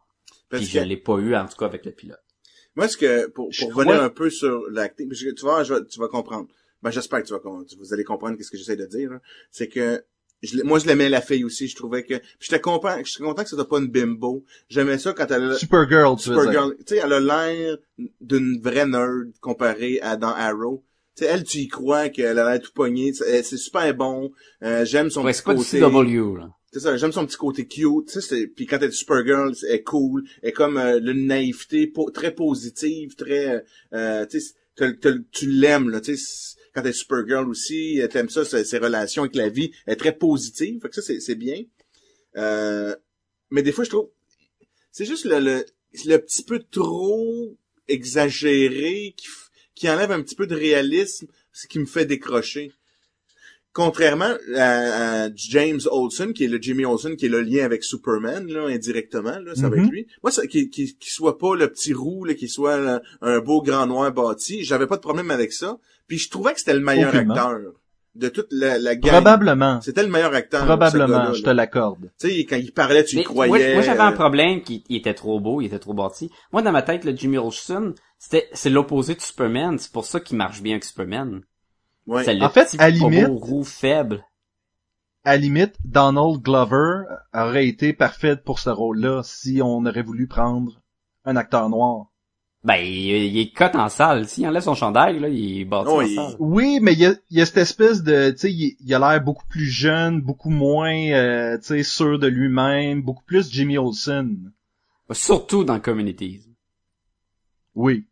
Parce 0.51 0.63
Puis 0.65 0.73
je 0.73 0.81
l'ai 0.81 0.97
pas 0.97 1.17
eu, 1.19 1.35
en 1.35 1.47
tout 1.47 1.57
cas, 1.57 1.67
avec 1.67 1.85
le 1.87 1.93
pilote. 1.93 2.19
Moi, 2.77 2.89
ce 2.89 2.97
que, 2.97 3.29
pour, 3.29 3.51
Je 3.53 3.61
pour 3.61 3.75
revenir 3.75 3.95
crois- 3.95 4.05
un 4.05 4.11
peu 4.11 4.31
sur 4.31 4.63
l'acting, 4.71 5.09
parce 5.09 5.23
que 5.23 5.31
tu 5.33 5.45
vas, 5.47 5.81
tu 5.85 5.99
vas 6.01 6.09
comprendre. 6.09 6.49
Ben, 6.83 6.91
j'espère 6.91 7.23
que 7.23 7.27
tu 7.29 7.33
vas 7.33 7.39
comprendre. 7.39 7.67
Vous 7.79 7.95
allez 7.95 8.05
comprendre 8.05 8.37
ce 8.41 8.51
que 8.51 8.57
j'essaie 8.59 8.77
de 8.77 8.85
dire, 8.87 9.11
là. 9.11 9.21
C'est 9.51 9.69
que, 9.69 10.05
je, 10.47 10.63
moi, 10.63 10.79
je 10.79 10.87
l'aimais 10.87 11.09
la 11.09 11.21
fille 11.21 11.45
aussi. 11.45 11.69
Je 11.69 11.77
trouvais 11.77 12.03
que, 12.03 12.15
puis 12.15 12.25
j'étais 12.41 12.61
content, 12.61 12.97
j'étais 13.05 13.23
content 13.25 13.43
que 13.43 13.49
c'était 13.51 13.65
pas 13.65 13.79
une 13.79 13.89
bimbo. 13.89 14.45
J'aimais 14.69 14.99
ça 14.99 15.13
quand 15.13 15.31
elle 15.31 15.53
a, 15.53 15.55
Supergirl, 15.57 16.17
tu. 16.17 16.25
Supergirl, 16.25 16.75
tu 16.79 16.95
sais, 16.95 17.01
elle 17.05 17.13
a 17.13 17.21
l'air 17.21 17.77
d'une 18.21 18.61
vraie 18.61 18.87
nerd 18.87 19.33
comparée 19.41 20.01
à 20.01 20.17
dans 20.17 20.29
Arrow. 20.35 20.85
Tu 21.17 21.25
sais, 21.25 21.31
elle, 21.31 21.45
tu 21.45 21.59
y 21.59 21.69
crois 21.69 22.09
qu'elle 22.09 22.39
a 22.39 22.51
l'air 22.51 22.61
tout 22.61 22.73
pognée. 22.75 23.13
C'est 23.13 23.43
c'est 23.43 23.57
super 23.57 23.95
bon. 23.95 24.33
Euh, 24.63 24.85
j'aime 24.85 25.11
son 25.11 25.23
Ouais, 25.25 25.33
petit 25.33 25.43
pas 25.43 25.55
du 25.55 25.61
côté. 25.61 25.81
CW, 25.81 26.37
là. 26.39 26.51
C'est 26.73 26.81
ça, 26.81 26.97
j'aime 26.97 27.13
son 27.13 27.25
petit 27.25 27.37
côté 27.37 27.69
cute, 27.69 28.11
tu 28.13 28.21
sais, 28.21 28.49
puis 28.49 28.67
quand 28.67 28.79
elle 28.79 28.89
est 28.89 28.91
Supergirl, 28.91 29.55
elle 29.69 29.75
est 29.77 29.83
cool, 29.85 30.25
elle 30.43 30.49
est 30.49 30.53
comme 30.53 30.77
euh, 30.77 30.99
une 30.99 31.29
naïveté 31.29 31.87
po- 31.87 32.11
très 32.11 32.35
positive, 32.35 33.15
très, 33.15 33.63
euh, 33.93 34.27
tu 34.27 34.41
sais, 34.41 34.55
tu 35.31 35.47
l'aimes, 35.47 35.89
là, 35.89 36.01
tu 36.01 36.17
sais, 36.17 36.57
quand 36.75 36.83
elle 36.83 36.89
est 36.89 36.93
Supergirl 36.93 37.49
aussi, 37.49 38.01
euh, 38.01 38.09
t'aimes 38.09 38.29
ça, 38.29 38.45
ses, 38.45 38.65
ses 38.65 38.79
relations 38.79 39.23
avec 39.23 39.37
la 39.37 39.49
vie, 39.49 39.73
elle 39.87 39.95
est 39.95 39.97
très 39.97 40.17
positive, 40.17 40.81
fait 40.83 40.89
que 40.89 41.01
ça, 41.01 41.03
c'est, 41.03 41.35
bien. 41.35 41.63
Euh, 42.37 42.95
mais 43.51 43.63
des 43.63 43.73
fois, 43.73 43.85
je 43.85 43.91
trouve, 43.91 44.11
c'est 44.91 45.05
juste 45.05 45.25
le, 45.25 45.39
le, 45.39 45.65
le 46.07 46.17
petit 46.19 46.43
peu 46.43 46.59
trop 46.59 47.57
exagéré 47.87 49.15
qui, 49.17 49.27
qui 49.75 49.89
enlève 49.89 50.11
un 50.11 50.23
petit 50.23 50.35
peu 50.35 50.47
de 50.47 50.55
réalisme, 50.55 51.27
ce 51.53 51.67
qui 51.67 51.79
me 51.79 51.87
fait 51.87 52.07
décrocher 52.07 52.73
contrairement 53.75 54.33
à, 54.57 55.25
à 55.25 55.29
James 55.35 55.81
Olsen, 55.91 56.33
qui 56.33 56.45
est 56.45 56.49
le 56.49 56.59
Jimmy 56.63 56.87
Olsen, 56.87 57.17
qui 57.17 57.27
est 57.27 57.29
le 57.29 57.43
lien 57.43 57.65
avec 57.65 57.85
Superman, 57.85 58.47
là, 58.51 58.69
indirectement, 58.69 59.39
là, 59.41 59.53
c'est 59.55 59.63
Mhm. 59.67 59.73
avec 59.73 59.91
lui. 59.91 60.07
Moi, 60.23 60.31
ça, 60.33 60.47
qui, 60.47 60.71
qui, 60.71 60.97
qui 60.97 61.11
soit 61.11 61.37
pas 61.39 61.55
le 61.57 61.69
petit 61.69 61.93
roux, 61.93 62.25
là, 62.25 62.33
qui 62.35 62.49
soit 62.49 62.79
là, 62.79 63.03
un 63.21 63.41
beau 63.41 63.61
grand 63.61 63.87
noir 63.87 64.11
bâti, 64.13 64.65
j'avais 64.65 64.87
pas 64.87 64.97
de 64.97 65.03
problème 65.03 65.31
avec 65.31 65.53
ça. 65.53 65.77
Puis 66.07 66.19
je 66.19 66.31
trouvais 66.31 66.53
que 66.55 66.61
c'était 66.61 66.73
le 66.75 66.81
meilleur 66.81 67.13
Aucunement. 67.15 67.35
acteur 67.35 67.59
de 68.15 68.29
toute 68.29 68.47
la, 68.53 68.79
la 68.79 68.95
gang. 68.95 69.11
Probablement. 69.11 69.81
C'était 69.81 70.05
le 70.05 70.09
meilleur 70.09 70.33
acteur. 70.35 70.65
Probablement, 70.65 71.33
je 71.33 71.43
te 71.43 71.51
l'accorde. 71.51 72.11
Tu 72.21 72.29
sais, 72.31 72.45
quand 72.45 72.55
il 72.57 72.71
parlait, 72.73 73.03
tu 73.03 73.17
y 73.17 73.19
Mais 73.19 73.25
croyais. 73.25 73.49
Moi, 73.51 73.73
moi, 73.75 73.83
j'avais 73.83 74.01
un 74.03 74.13
problème 74.13 74.63
qui 74.63 74.85
il 74.89 74.97
était 74.99 75.15
trop 75.15 75.41
beau, 75.41 75.61
il 75.61 75.67
était 75.67 75.81
trop 75.81 75.95
bâti. 75.95 76.31
Moi, 76.53 76.63
dans 76.63 76.71
ma 76.71 76.83
tête, 76.83 77.05
le 77.05 77.17
Jimmy 77.17 77.39
Olsen, 77.39 77.93
c'était, 78.21 78.49
c'est 78.53 78.71
l'opposé 78.71 79.17
de 79.17 79.21
Superman. 79.21 79.79
C'est 79.81 79.91
pour 79.91 80.05
ça 80.05 80.21
qu'il 80.21 80.37
marche 80.37 80.63
bien 80.63 80.75
avec 80.75 80.85
Superman. 80.85 81.41
Ouais. 82.07 82.43
En 82.43 82.49
fait, 82.51 82.75
à 82.79 82.91
limite- 82.91 83.27
beau, 83.27 83.37
roux, 83.39 83.65
faible. 83.65 84.25
À 85.25 85.33
la 85.33 85.37
limite, 85.39 85.75
Donald 85.85 86.43
Glover 86.43 87.05
aurait 87.33 87.67
été 87.67 87.93
parfait 87.95 88.37
pour 88.37 88.59
ce 88.59 88.69
rôle-là 88.71 89.23
si 89.25 89.61
on 89.63 89.87
aurait 89.87 90.03
voulu 90.03 90.27
prendre 90.27 90.81
un 91.25 91.37
acteur 91.37 91.69
noir. 91.71 92.07
Ben, 92.63 92.77
il, 92.77 93.09
il 93.11 93.39
est 93.39 93.51
cote 93.53 93.75
en 93.75 93.89
salle. 93.89 94.27
S'il 94.29 94.47
enlève 94.47 94.63
son 94.63 94.75
chandail, 94.75 95.19
là, 95.21 95.29
il 95.29 95.61
est 95.61 95.65
bâti 95.65 95.89
Oh, 95.91 95.99
en 95.99 96.01
il- 96.03 96.15
salle. 96.15 96.37
Oui, 96.39 96.79
mais 96.81 96.93
il 96.95 96.99
y 96.99 97.07
a, 97.07 97.15
il 97.31 97.39
y 97.39 97.41
a 97.43 97.47
cette 97.47 97.59
espèce 97.59 98.03
de, 98.03 98.31
tu 98.33 98.39
sais, 98.39 98.53
il, 98.53 98.77
il 98.81 98.95
a 98.95 98.99
l'air 98.99 99.23
beaucoup 99.23 99.47
plus 99.49 99.67
jeune, 99.67 100.21
beaucoup 100.21 100.51
moins, 100.51 100.95
euh, 100.95 101.57
tu 101.59 101.65
sais, 101.65 101.83
sûr 101.83 102.19
de 102.19 102.27
lui-même, 102.27 103.03
beaucoup 103.03 103.25
plus 103.25 103.51
Jimmy 103.51 103.77
Olsen. 103.79 104.51
Surtout 105.11 105.65
dans 105.65 105.79
Communities. 105.81 106.43
Oui. 107.75 108.07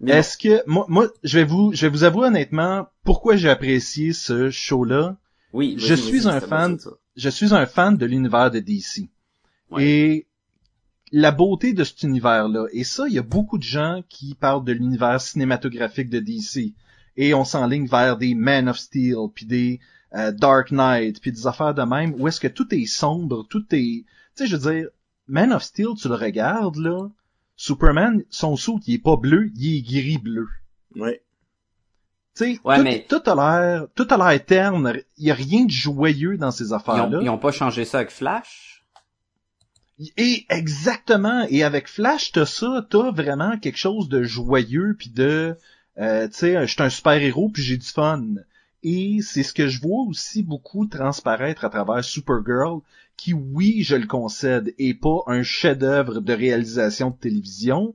Mais. 0.00 0.12
Est-ce 0.12 0.36
que 0.36 0.62
moi, 0.66 0.86
moi, 0.88 1.08
je 1.22 1.38
vais 1.38 1.44
vous, 1.44 1.72
je 1.72 1.86
vais 1.86 1.90
vous 1.90 2.04
avouer 2.04 2.26
honnêtement 2.26 2.88
pourquoi 3.04 3.36
j'ai 3.36 3.48
apprécié 3.48 4.12
ce 4.12 4.50
show-là. 4.50 5.16
oui, 5.52 5.76
je 5.78 5.94
suis 5.94 6.28
un 6.28 6.40
fan-. 6.40 6.78
Je 7.16 7.28
suis 7.30 7.54
un 7.54 7.66
fan 7.66 7.96
de 7.96 8.04
l'univers 8.04 8.50
de 8.50 8.60
DC. 8.60 9.08
Ouais. 9.70 9.84
Et 9.84 10.26
la 11.12 11.30
beauté 11.30 11.72
de 11.72 11.84
cet 11.84 12.02
univers-là, 12.02 12.66
et 12.72 12.84
ça, 12.84 13.06
il 13.08 13.14
y 13.14 13.18
a 13.18 13.22
beaucoup 13.22 13.58
de 13.58 13.62
gens 13.62 14.02
qui 14.08 14.34
parlent 14.34 14.64
de 14.64 14.72
l'univers 14.72 15.20
cinématographique 15.20 16.10
de 16.10 16.18
DC. 16.18 16.74
Et 17.16 17.32
on 17.32 17.44
s'enligne 17.44 17.86
vers 17.86 18.18
des 18.18 18.34
Man 18.34 18.68
of 18.68 18.78
Steel, 18.78 19.16
puis 19.34 19.46
des 19.46 19.80
euh, 20.14 20.32
Dark 20.32 20.70
Knight, 20.70 21.20
puis 21.20 21.32
des 21.32 21.46
affaires 21.46 21.74
de 21.74 21.82
même, 21.82 22.14
où 22.18 22.28
est-ce 22.28 22.40
que 22.40 22.48
tout 22.48 22.74
est 22.74 22.86
sombre, 22.86 23.46
tout 23.48 23.64
est... 23.72 24.04
Tu 24.04 24.06
sais, 24.34 24.46
je 24.46 24.56
veux 24.56 24.72
dire, 24.72 24.88
Man 25.26 25.52
of 25.52 25.62
Steel, 25.62 25.94
tu 25.98 26.08
le 26.08 26.14
regardes, 26.14 26.76
là, 26.76 27.08
Superman, 27.56 28.22
son 28.30 28.56
saut, 28.56 28.78
il 28.86 28.94
est 28.94 28.98
pas 28.98 29.16
bleu, 29.16 29.50
il 29.56 29.78
est 29.78 29.82
gris-bleu. 29.82 30.46
Ouais. 30.94 31.22
Tu 32.36 32.44
sais, 32.54 32.60
Ouais, 32.64 32.76
tout, 32.76 32.82
mais- 32.82 33.06
tout 33.08 33.22
a 33.30 33.34
l'air, 33.34 33.86
tout 33.94 34.06
a 34.10 34.16
l'air 34.30 34.44
terne. 34.44 35.00
Il 35.16 35.26
y 35.26 35.30
a 35.30 35.34
rien 35.34 35.64
de 35.64 35.70
joyeux 35.70 36.36
dans 36.36 36.50
ces 36.50 36.68
Ils 36.68 36.74
affaires-là. 36.74 37.18
ont, 37.18 37.22
ils 37.22 37.30
ont 37.30 37.38
pas 37.38 37.52
changé 37.52 37.84
ça 37.86 37.98
avec 37.98 38.10
Flash? 38.10 38.84
Et 40.18 40.44
exactement. 40.50 41.46
Et 41.48 41.62
avec 41.64 41.88
Flash, 41.88 42.32
t'as 42.32 42.44
ça, 42.44 42.86
t'as 42.90 43.10
vraiment 43.10 43.56
quelque 43.58 43.78
chose 43.78 44.10
de 44.10 44.22
joyeux 44.22 44.94
puis 44.98 45.08
de, 45.08 45.56
euh, 45.98 46.28
tu 46.28 46.34
sais, 46.34 46.66
je 46.66 46.70
suis 46.72 46.82
un 46.82 46.90
super 46.90 47.14
héros 47.14 47.48
puis 47.48 47.62
j'ai 47.62 47.78
du 47.78 47.86
fun. 47.86 48.22
Et 48.82 49.18
c'est 49.22 49.42
ce 49.42 49.52
que 49.52 49.68
je 49.68 49.80
vois 49.80 50.02
aussi 50.06 50.42
beaucoup 50.42 50.86
transparaître 50.86 51.64
à 51.64 51.70
travers 51.70 52.04
Supergirl, 52.04 52.80
qui, 53.16 53.32
oui, 53.32 53.82
je 53.82 53.96
le 53.96 54.06
concède, 54.06 54.74
est 54.78 54.94
pas 54.94 55.20
un 55.26 55.42
chef-d'œuvre 55.42 56.20
de 56.20 56.32
réalisation 56.32 57.10
de 57.10 57.16
télévision, 57.16 57.94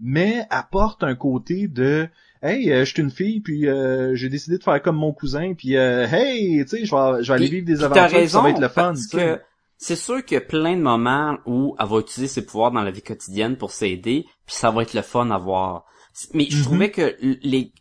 mais 0.00 0.46
apporte 0.50 1.02
un 1.02 1.14
côté 1.14 1.66
de 1.68 2.08
Hey, 2.40 2.70
euh, 2.70 2.84
je 2.84 2.92
suis 2.92 3.02
une 3.02 3.10
fille, 3.10 3.40
puis 3.40 3.66
euh, 3.66 4.14
j'ai 4.14 4.28
décidé 4.28 4.58
de 4.58 4.62
faire 4.62 4.80
comme 4.80 4.94
mon 4.94 5.12
cousin, 5.12 5.54
puis 5.54 5.76
euh, 5.76 6.06
hey, 6.06 6.64
tu 6.64 6.68
sais, 6.68 6.84
je 6.84 6.94
vais, 6.94 7.22
je 7.24 7.32
vais 7.32 7.34
aller 7.36 7.48
vivre 7.48 7.66
des 7.66 7.82
aventures, 7.82 8.04
puis 8.04 8.10
ça 8.12 8.18
raison, 8.18 8.42
va 8.42 8.50
être 8.50 8.60
le 8.60 8.68
fun. 8.68 8.92
parce 8.92 9.06
que 9.08 9.40
c'est 9.76 9.96
sûr 9.96 10.24
qu'il 10.24 10.36
y 10.36 10.38
a 10.38 10.40
plein 10.40 10.76
de 10.76 10.82
moments 10.82 11.36
où 11.46 11.74
elle 11.80 11.86
va 11.88 11.98
utiliser 11.98 12.32
ses 12.32 12.46
pouvoirs 12.46 12.70
dans 12.70 12.82
la 12.82 12.92
vie 12.92 13.02
quotidienne 13.02 13.56
pour 13.56 13.72
s'aider, 13.72 14.24
puis 14.46 14.54
ça 14.54 14.70
va 14.70 14.82
être 14.82 14.94
le 14.94 15.02
fun 15.02 15.30
à 15.32 15.38
voir. 15.38 15.84
Mais 16.32 16.46
je 16.48 16.58
Mhm. 16.58 16.62
trouvais 16.64 16.90
que 16.92 17.16
les 17.20 17.72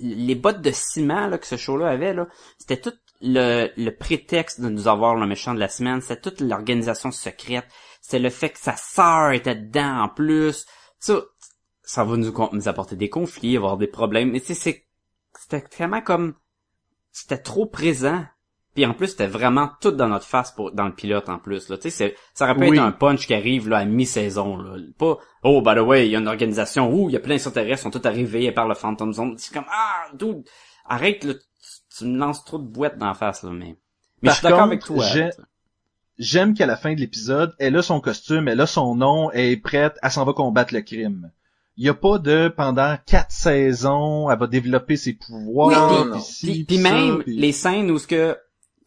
les 0.00 0.34
bottes 0.34 0.60
de 0.60 0.70
ciment 0.70 1.36
que 1.38 1.46
ce 1.46 1.56
show-là 1.56 1.88
avait, 1.88 2.14
là, 2.14 2.26
c'était 2.58 2.80
tout 2.80 2.94
le, 3.20 3.90
prétexte 3.90 4.60
de 4.60 4.68
nous 4.68 4.88
avoir 4.88 5.14
le 5.14 5.26
méchant 5.26 5.54
de 5.54 5.60
la 5.60 5.68
semaine, 5.68 6.00
c'était 6.00 6.20
toute 6.20 6.40
l'organisation 6.40 7.10
secrète, 7.10 7.66
c'est 8.00 8.18
le 8.18 8.30
fait 8.30 8.50
que 8.50 8.58
sa 8.58 8.76
sœur 8.76 9.32
était 9.32 9.54
dedans 9.54 10.02
en 10.02 10.08
plus. 10.08 10.66
Ça, 10.98 11.22
ça 11.82 12.04
va 12.04 12.16
nous, 12.16 12.68
apporter 12.68 12.96
des 12.96 13.08
conflits, 13.08 13.56
avoir 13.56 13.76
des 13.76 13.86
problèmes. 13.86 14.30
Mais 14.30 14.40
tu 14.40 14.48
sais, 14.48 14.54
c'est 14.54 14.86
c'était 15.38 15.64
vraiment 15.76 16.00
comme 16.00 16.34
c'était 17.12 17.38
trop 17.38 17.66
présent. 17.66 18.24
Puis 18.74 18.84
en 18.86 18.94
plus, 18.94 19.08
c'était 19.08 19.26
vraiment 19.28 19.70
tout 19.80 19.92
dans 19.92 20.08
notre 20.08 20.24
face 20.26 20.50
pour, 20.50 20.72
dans 20.72 20.86
le 20.86 20.94
pilote 20.94 21.28
en 21.28 21.38
plus. 21.38 21.68
Là. 21.68 21.76
Tu 21.76 21.82
sais, 21.84 21.90
c'est- 21.90 22.16
ça 22.34 22.44
aurait 22.44 22.54
pu 22.56 22.68
Oui. 22.70 22.76
être 22.76 22.82
un 22.84 22.90
punch 22.92 23.26
qui 23.26 23.34
arrive 23.34 23.68
là, 23.68 23.78
à 23.78 23.84
mi-saison. 23.84 24.56
Là. 24.56 24.76
Pas 24.98 25.18
Oh 25.44 25.62
by 25.62 25.74
the 25.76 25.78
way, 25.80 26.06
il 26.06 26.12
y 26.12 26.16
a 26.16 26.18
une 26.18 26.26
organisation 26.28 26.92
où 26.92 27.08
il 27.08 27.12
y 27.12 27.16
a 27.16 27.20
plein 27.20 27.34
d'extraterrestres 27.34 27.82
sont 27.84 27.90
tous 27.90 28.06
arrivés 28.08 28.50
par 28.52 28.66
le 28.66 28.74
Phantom 28.74 29.12
Zone. 29.12 29.34
C'est 29.38 29.54
comme 29.54 29.66
Ah 29.70 30.06
dude, 30.14 30.42
arrête 30.86 31.22
là, 31.24 31.34
tu, 31.34 31.40
tu 31.98 32.04
me 32.06 32.18
lances 32.18 32.44
trop 32.44 32.58
de 32.58 32.66
boîtes 32.66 32.98
dans 32.98 33.06
la 33.08 33.14
face 33.14 33.42
là, 33.44 33.50
mais. 33.50 33.76
Mais 34.22 34.28
Par 34.28 34.34
je 34.34 34.38
suis 34.38 34.42
d'accord 34.44 34.58
contre, 34.60 34.72
avec 34.72 34.84
toi. 34.84 35.04
j'ai-. 35.12 35.30
J'aime 36.18 36.54
qu'à 36.54 36.66
la 36.66 36.76
fin 36.76 36.94
de 36.94 37.00
l'épisode, 37.00 37.54
elle 37.58 37.76
a 37.76 37.82
son 37.82 38.00
costume, 38.00 38.46
elle 38.48 38.60
a 38.60 38.66
son 38.66 38.94
nom, 38.94 39.30
elle 39.32 39.50
est 39.50 39.56
prête, 39.56 39.96
elle 40.02 40.10
s'en 40.12 40.24
va 40.24 40.32
combattre 40.32 40.72
le 40.72 40.80
crime. 40.82 41.30
Il 41.76 41.84
y 41.84 41.88
a 41.88 41.94
pas 41.94 42.18
de 42.18 42.46
pendant 42.56 42.96
quatre 43.04 43.32
saisons, 43.32 44.30
elle 44.30 44.38
va 44.38 44.46
développer 44.46 44.96
ses 44.96 45.14
pouvoirs. 45.14 45.90
Oui, 45.90 46.12
puis 46.12 46.20
Puis, 46.22 46.52
puis 46.52 46.64
puis 46.64 46.76
ça, 46.76 46.82
même 46.82 47.18
puis- 47.24 47.36
les 47.36 47.50
scènes 47.52 47.90
où 47.90 47.98
ce 47.98 48.06
que 48.06 48.38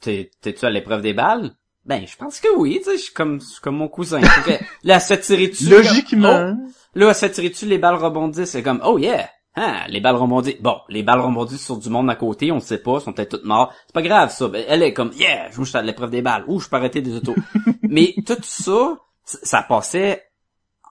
t'es-tu 0.02 0.66
à 0.66 0.70
l'épreuve 0.70 1.02
des 1.02 1.14
balles? 1.14 1.52
Ben, 1.86 2.06
je 2.06 2.18
pense 2.18 2.40
que 2.40 2.50
oui, 2.58 2.80
tu 2.80 2.92
sais, 2.92 2.98
je 2.98 3.04
suis 3.04 3.14
comme, 3.14 3.40
je 3.40 3.46
suis 3.46 3.62
comme 3.62 3.78
mon 3.78 3.88
cousin. 3.88 4.20
Que 4.20 4.52
là, 4.84 5.00
se 5.00 5.14
tirer 5.14 5.48
dessus. 5.48 5.70
Logiquement, 5.70 6.58
Là, 6.96 7.10
elle 7.10 7.16
se 7.16 7.26
tirer 7.28 7.50
dessus, 7.50 7.66
les 7.66 7.78
balles 7.78 7.96
rebondissent. 7.96 8.50
C'est 8.50 8.64
comme, 8.64 8.82
oh 8.84 8.98
yeah, 8.98 9.30
Hein, 9.60 9.86
les 9.90 10.00
balles 10.00 10.16
rebondies. 10.16 10.56
Bon, 10.60 10.78
les 10.88 11.02
balles 11.02 11.20
rebondies 11.20 11.58
sur 11.58 11.78
du 11.78 11.90
monde 11.90 12.08
à 12.12 12.16
côté, 12.16 12.52
on 12.52 12.58
ne 12.58 12.62
sait 12.62 12.78
pas, 12.78 13.00
sont 13.00 13.12
peut-être 13.12 13.38
toutes 13.38 13.44
morts. 13.44 13.74
C'est 13.88 13.94
pas 13.94 14.04
grave, 14.04 14.32
ça. 14.32 14.48
Ben, 14.48 14.64
Elle 14.68 14.84
est 14.84 14.94
comme, 14.94 15.12
yeah, 15.14 15.50
je 15.50 15.64
suis 15.64 15.76
à 15.76 15.82
l'épreuve 15.82 16.12
des 16.12 16.22
balles. 16.22 16.44
Ouh, 16.48 16.60
je 16.60 16.70
peux 16.70 16.76
arrêter 16.76 17.02
des 17.02 17.16
autos. 17.16 17.34
Mais 17.82 18.14
tout 18.24 18.38
ça, 18.44 19.00
ça 19.24 19.64
passait 19.64 20.24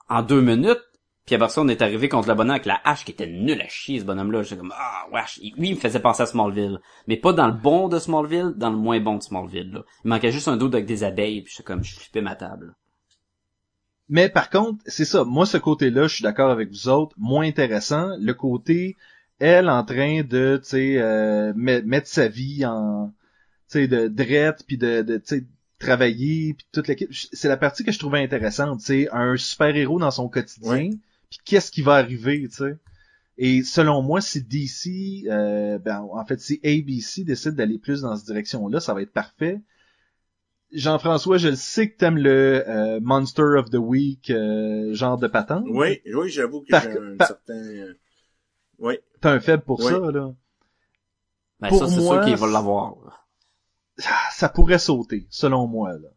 en 0.09 0.21
deux 0.21 0.41
minutes. 0.41 0.81
Puis 1.27 1.35
après 1.35 1.49
ça, 1.49 1.61
on 1.61 1.67
est 1.67 1.81
arrivé 1.83 2.09
contre 2.09 2.29
le 2.29 2.33
bonhomme 2.35 2.51
avec 2.55 2.65
la 2.65 2.81
hache 2.85 3.05
qui 3.05 3.11
était 3.11 3.27
nul 3.27 3.61
à 3.61 3.67
chier, 3.67 3.99
ce 3.99 4.05
bonhomme-là. 4.05 4.41
J'étais 4.41 4.57
comme, 4.57 4.73
ah, 4.75 5.05
wesh. 5.11 5.37
Il- 5.43 5.53
Lui, 5.57 5.69
il 5.69 5.75
me 5.75 5.79
faisait 5.79 5.99
penser 5.99 6.23
à 6.23 6.25
Smallville. 6.25 6.79
Mais 7.07 7.17
pas 7.17 7.33
dans 7.33 7.47
le 7.47 7.53
bon 7.53 7.89
de 7.89 7.99
Smallville, 7.99 8.53
dans 8.55 8.69
le 8.71 8.77
moins 8.77 8.99
bon 8.99 9.17
de 9.17 9.23
Smallville, 9.23 9.71
là. 9.73 9.83
Il 10.05 10.07
manquait 10.09 10.31
juste 10.31 10.47
un 10.47 10.57
dos 10.57 10.67
avec 10.67 10.85
des 10.87 11.03
abeilles, 11.03 11.41
puis 11.41 11.51
j'étais 11.53 11.63
comme, 11.67 11.83
je 11.83 11.95
flippais 11.99 12.21
ma 12.21 12.35
table. 12.35 12.73
Mais 14.09 14.29
par 14.29 14.49
contre, 14.49 14.81
c'est 14.85 15.05
ça. 15.05 15.23
Moi, 15.25 15.45
ce 15.45 15.57
côté-là, 15.57 16.07
je 16.07 16.15
suis 16.15 16.23
d'accord 16.23 16.49
avec 16.49 16.69
vous 16.69 16.87
autres. 16.87 17.13
Moins 17.19 17.45
intéressant. 17.45 18.11
Le 18.19 18.33
côté, 18.33 18.95
elle 19.39 19.69
en 19.69 19.83
train 19.83 20.21
de, 20.23 20.59
tu 20.63 20.69
sais, 20.69 20.97
euh, 20.97 21.51
met- 21.55 21.81
mettre 21.81 22.07
sa 22.07 22.29
vie 22.29 22.65
en, 22.65 23.09
tu 23.69 23.79
sais, 23.79 23.87
de 23.89 24.07
drette, 24.07 24.63
puis 24.65 24.77
de, 24.77 25.01
de 25.01 25.17
tu 25.17 25.23
sais, 25.25 25.43
travailler, 25.77 26.53
puis 26.53 26.65
toute 26.71 26.87
l'équipe. 26.87 27.09
C'est 27.33 27.49
la 27.49 27.57
partie 27.57 27.83
que 27.83 27.91
je 27.91 27.99
trouvais 27.99 28.23
intéressante. 28.23 28.79
Tu 28.79 28.85
sais, 28.85 29.09
un 29.11 29.35
super-héros 29.35 29.99
dans 29.99 30.09
son 30.11 30.29
quotidien, 30.29 30.71
Ouais. 30.71 30.89
Puis 31.29 31.39
qu'est-ce 31.45 31.71
qui 31.71 31.81
va 31.81 31.95
arriver, 31.95 32.47
tu 32.49 32.55
sais? 32.55 32.77
Et 33.37 33.61
selon 33.63 34.01
moi, 34.01 34.19
si 34.21 34.41
DC, 34.43 35.27
euh, 35.29 35.77
ben, 35.77 36.01
en 36.11 36.25
fait, 36.25 36.39
si 36.39 36.59
ABC 36.63 37.23
décide 37.23 37.53
d'aller 37.55 37.77
plus 37.77 38.01
dans 38.01 38.15
cette 38.15 38.25
direction-là, 38.25 38.79
ça 38.79 38.93
va 38.95 39.01
être 39.03 39.13
parfait. 39.13 39.61
Jean-François, 40.71 41.37
je 41.37 41.49
le 41.49 41.55
sais 41.55 41.89
que 41.89 41.97
t'aimes 41.97 42.17
le 42.17 42.63
euh, 42.67 42.99
Monster 43.01 43.43
of 43.57 43.69
the 43.69 43.75
Week 43.77 44.29
euh, 44.31 44.93
genre 44.93 45.17
de 45.17 45.27
patente. 45.27 45.65
Oui, 45.69 46.01
oui, 46.13 46.29
j'avoue 46.29 46.61
que 46.61 46.71
Par- 46.71 46.81
j'ai 46.81 46.89
un 46.97 47.15
par- 47.15 47.27
certain... 47.27 47.53
euh, 47.53 47.93
Oui. 48.79 48.95
T'as 49.21 49.31
un 49.33 49.39
faible 49.39 49.63
pour 49.63 49.79
Oui. 49.79 49.91
ça, 49.91 49.99
là. 50.11 50.33
Ben, 51.59 51.69
Pour 51.69 51.79
ça, 51.79 51.87
c'est 51.87 52.01
moi, 52.01 52.15
sûr 52.15 52.25
qu'il 52.25 52.35
va 52.37 52.47
l'avoir. 52.47 52.95
là. 53.05 53.13
Ça 54.31 54.49
pourrait 54.49 54.77
sauter, 54.79 55.25
selon 55.29 55.67
moi, 55.67 55.93
là. 55.93 56.09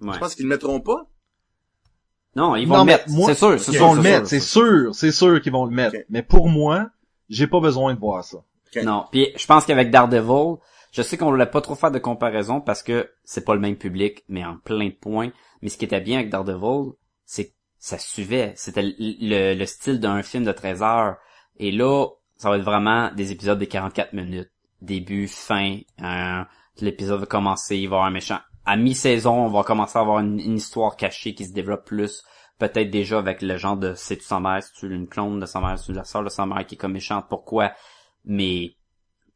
Ouais. 0.00 0.14
Je 0.14 0.18
pense 0.18 0.34
qu'ils 0.34 0.44
le 0.44 0.50
mettront 0.50 0.80
pas? 0.80 1.08
Non, 2.36 2.56
ils 2.56 2.66
vont 2.66 2.74
Non, 2.78 2.80
le 2.80 2.86
mettre. 2.86 3.04
moi- 3.10 3.26
c'est 3.28 3.34
sûr, 3.38 3.60
c'est 3.60 3.72
Ils 3.72 3.76
sûr. 3.78 3.86
vont 3.86 3.94
le 3.94 4.02
c'est 4.02 4.10
mettre, 4.10 4.26
sûr, 4.28 4.28
c'est 4.28 4.40
sûr, 4.40 4.94
c'est 4.94 5.12
sûr 5.12 5.40
qu'ils 5.42 5.52
vont 5.52 5.64
le 5.66 5.70
mettre. 5.74 5.96
Mais 6.10 6.22
pour 6.22 6.48
moi, 6.48 6.88
j'ai 7.28 7.46
pas 7.46 7.60
besoin 7.60 7.94
de 7.94 7.98
voir 8.00 8.24
ça. 8.24 8.38
Non, 8.82 9.04
puis 9.12 9.28
je 9.36 9.46
pense 9.46 9.64
qu'avec 9.66 9.90
Daredevil, 9.90 10.56
je 10.90 11.02
sais 11.02 11.16
qu'on 11.16 11.30
voulait 11.30 11.46
pas 11.46 11.60
trop 11.60 11.76
faire 11.76 11.92
de 11.92 11.98
comparaison 12.00 12.60
parce 12.60 12.82
que 12.82 13.08
c'est 13.24 13.44
pas 13.44 13.54
le 13.54 13.60
même 13.60 13.76
public, 13.76 14.24
mais 14.28 14.44
en 14.44 14.56
plein 14.56 14.86
de 14.88 14.92
points. 14.94 15.30
Mais 15.62 15.68
ce 15.68 15.78
qui 15.78 15.84
était 15.84 16.00
bien 16.00 16.18
avec 16.18 16.30
Daredevil, 16.30 16.92
c'est 17.24 17.46
que 17.46 17.52
ça 17.78 17.98
suivait. 17.98 18.52
C'était 18.56 18.82
le, 18.82 18.92
le- 18.98 19.54
le 19.54 19.66
style 19.66 20.00
d'un 20.00 20.22
film 20.22 20.44
de 20.44 20.50
13 20.52 20.82
heures. 20.82 21.16
Et 21.58 21.70
là, 21.70 22.06
ça 22.36 22.50
va 22.50 22.56
être 22.56 22.64
vraiment 22.64 23.12
des 23.14 23.30
épisodes 23.30 23.58
de 23.60 23.64
44 23.64 24.12
minutes. 24.12 24.50
Début, 24.82 25.28
fin, 25.28 25.78
euh, 26.02 26.42
l'épisode 26.80 27.20
va 27.20 27.26
commencer, 27.26 27.76
il 27.76 27.82
va 27.82 27.82
y 27.82 27.86
avoir 27.98 28.04
un 28.06 28.10
méchant. 28.10 28.40
À 28.66 28.76
mi-saison, 28.76 29.46
on 29.46 29.48
va 29.48 29.62
commencer 29.62 29.98
à 29.98 30.02
avoir 30.02 30.20
une, 30.20 30.40
une 30.40 30.56
histoire 30.56 30.96
cachée 30.96 31.34
qui 31.34 31.46
se 31.46 31.52
développe 31.52 31.84
plus. 31.84 32.22
Peut-être 32.58 32.90
déjà 32.90 33.18
avec 33.18 33.42
le 33.42 33.56
genre 33.56 33.76
de 33.76 33.94
c'est-tu 33.94 34.22
sa 34.24 34.40
mère, 34.40 34.62
c'est-tu 34.62 34.92
une 34.94 35.08
clone 35.08 35.40
de 35.40 35.46
sa 35.46 35.60
mère, 35.60 35.78
c'est-tu 35.78 35.92
la 35.92 36.04
sœur 36.04 36.22
de 36.22 36.28
sa 36.28 36.46
mère 36.46 36.64
qui 36.64 36.76
est 36.76 36.78
comme 36.78 36.92
méchante, 36.92 37.26
pourquoi? 37.28 37.72
Mais 38.24 38.76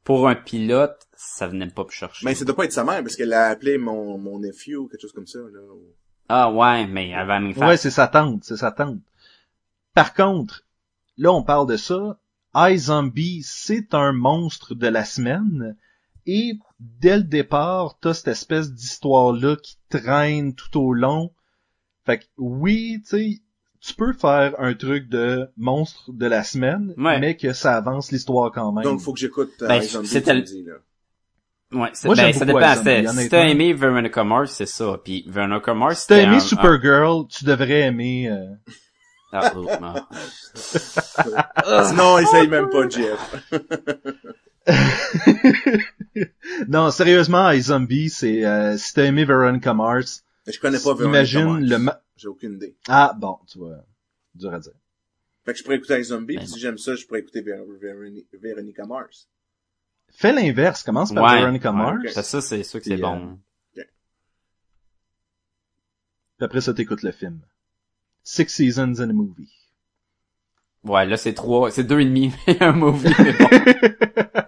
pour 0.04 0.28
un 0.28 0.34
pilote, 0.34 1.06
ça 1.14 1.48
venait 1.48 1.66
pas 1.66 1.84
me 1.84 1.90
chercher. 1.90 2.24
Mais 2.24 2.34
ça 2.34 2.44
doit 2.44 2.56
pas 2.56 2.64
être 2.64 2.72
sa 2.72 2.84
mère, 2.84 3.02
parce 3.02 3.16
qu'elle 3.16 3.32
a 3.32 3.48
appelé 3.48 3.76
mon, 3.76 4.16
mon 4.18 4.38
nephew 4.38 4.76
ou 4.76 4.88
quelque 4.88 5.02
chose 5.02 5.12
comme 5.12 5.26
ça, 5.26 5.40
là. 5.40 5.60
Ah 6.28 6.50
ouais, 6.52 6.86
mais 6.86 7.10
elle 7.10 7.26
va 7.26 7.40
me 7.40 7.52
faire. 7.52 7.68
Ouais, 7.68 7.76
c'est 7.76 7.90
sa 7.90 8.06
tante, 8.06 8.44
c'est 8.44 8.56
sa 8.56 8.70
tante. 8.70 9.00
Par 9.94 10.14
contre, 10.14 10.64
là, 11.16 11.32
on 11.32 11.42
parle 11.42 11.66
de 11.66 11.76
ça. 11.76 12.18
iZombie, 12.54 13.42
c'est 13.42 13.94
un 13.94 14.12
monstre 14.12 14.74
de 14.74 14.86
la 14.86 15.04
semaine. 15.04 15.76
Et 16.26 16.58
dès 16.80 17.16
le 17.18 17.24
départ, 17.24 17.98
t'as 18.00 18.14
cette 18.14 18.28
espèce 18.28 18.72
d'histoire-là 18.72 19.56
qui 19.62 19.76
traîne 19.88 20.54
tout 20.54 20.78
au 20.80 20.92
long. 20.92 21.32
Fait 22.06 22.18
que 22.20 22.24
oui, 22.38 23.00
tu 23.02 23.08
sais, 23.08 23.40
tu 23.80 23.94
peux 23.94 24.12
faire 24.12 24.54
un 24.58 24.74
truc 24.74 25.08
de 25.08 25.48
monstre 25.56 26.12
de 26.12 26.26
la 26.26 26.42
semaine, 26.42 26.94
Ouais. 26.96 27.18
mais 27.20 27.36
que 27.36 27.52
ça 27.52 27.76
avance 27.76 28.10
l'histoire 28.12 28.50
quand 28.52 28.72
même. 28.72 28.84
Donc, 28.84 29.00
faut 29.00 29.12
que 29.12 29.20
j'écoute 29.20 29.52
euh, 29.62 29.68
Ben, 29.68 29.82
c'était 29.82 30.34
le- 30.34 30.42
dis, 30.42 30.64
là. 30.64 30.74
Ouais, 31.70 31.90
c'est, 31.92 32.08
Moi, 32.08 32.14
ben, 32.16 32.22
j'aime 32.22 32.32
ça 32.32 32.44
beaucoup 32.46 32.58
dépend. 32.60 33.12
Si 33.12 33.28
t'as 33.28 33.46
aimé 33.46 33.74
Veronica 33.74 34.24
Mars, 34.24 34.52
c'est 34.52 34.64
ça. 34.66 34.98
Puis 35.04 35.24
Veronica 35.28 35.74
Mars, 35.74 36.00
si 36.00 36.06
t'as 36.06 36.18
aimé 36.22 36.36
un- 36.36 36.40
Supergirl, 36.40 37.26
tu 37.28 37.44
devrais 37.44 37.80
aimer... 37.82 38.30
euh, 38.30 38.46
Ah, 39.32 39.52
oh, 39.54 39.66
non. 41.94 42.18
Essaye 42.18 42.48
même 42.48 42.70
pas, 42.70 42.88
Jeff. 42.88 43.52
non, 46.68 46.90
sérieusement, 46.90 47.50
iZombie, 47.50 48.10
c'est... 48.10 48.44
Euh, 48.44 48.76
si 48.76 48.94
t'as 48.94 49.04
aimé 49.04 49.24
Veronica 49.24 49.74
Mars, 49.74 50.24
Je 50.46 50.58
connais 50.58 50.78
pas 50.78 50.94
Veronica 50.94 51.08
imagine 51.08 51.44
Mars. 51.44 51.62
le... 51.62 51.78
ma- 51.78 52.02
J'ai 52.16 52.28
aucune 52.28 52.54
idée. 52.54 52.76
Ah, 52.88 53.14
bon, 53.16 53.38
tu 53.50 53.58
vois, 53.58 53.84
dur 54.34 54.52
à 54.54 54.58
dire. 54.60 54.72
Fait 55.44 55.52
que 55.52 55.58
je 55.58 55.64
pourrais 55.64 55.76
écouter 55.76 55.98
iZombie, 56.00 56.36
Ben 56.36 56.46
si 56.46 56.58
j'aime 56.58 56.78
ça, 56.78 56.94
je 56.94 57.06
pourrais 57.06 57.20
écouter 57.20 57.40
Ver- 57.40 57.64
Veroni- 57.80 58.26
Veronica 58.32 58.84
Mars. 58.84 59.28
Fais 60.10 60.32
l'inverse, 60.32 60.82
commence 60.82 61.12
par 61.14 61.24
Ouais, 61.24 61.40
Veronica 61.40 61.70
ouais, 61.70 61.76
Mars, 61.76 62.20
ça, 62.20 62.40
c'est 62.40 62.62
sûr 62.62 62.80
que 62.80 62.86
c'est 62.86 62.96
bon. 62.96 63.38
puis 63.74 63.84
après 66.44 66.60
ça, 66.60 66.72
t'écoutes 66.74 67.02
le 67.02 67.12
film. 67.12 67.40
Six 68.22 68.48
Seasons 68.48 69.00
in 69.00 69.10
a 69.10 69.12
Movie. 69.12 69.52
Ouais, 70.84 71.06
là, 71.06 71.16
c'est 71.16 71.34
trois, 71.34 71.70
c'est 71.72 71.82
deux 71.84 72.00
et 72.00 72.04
demi, 72.04 72.32
un 72.60 72.72
movie, 72.72 73.12
mais 73.18 73.32
bon. 73.32 73.48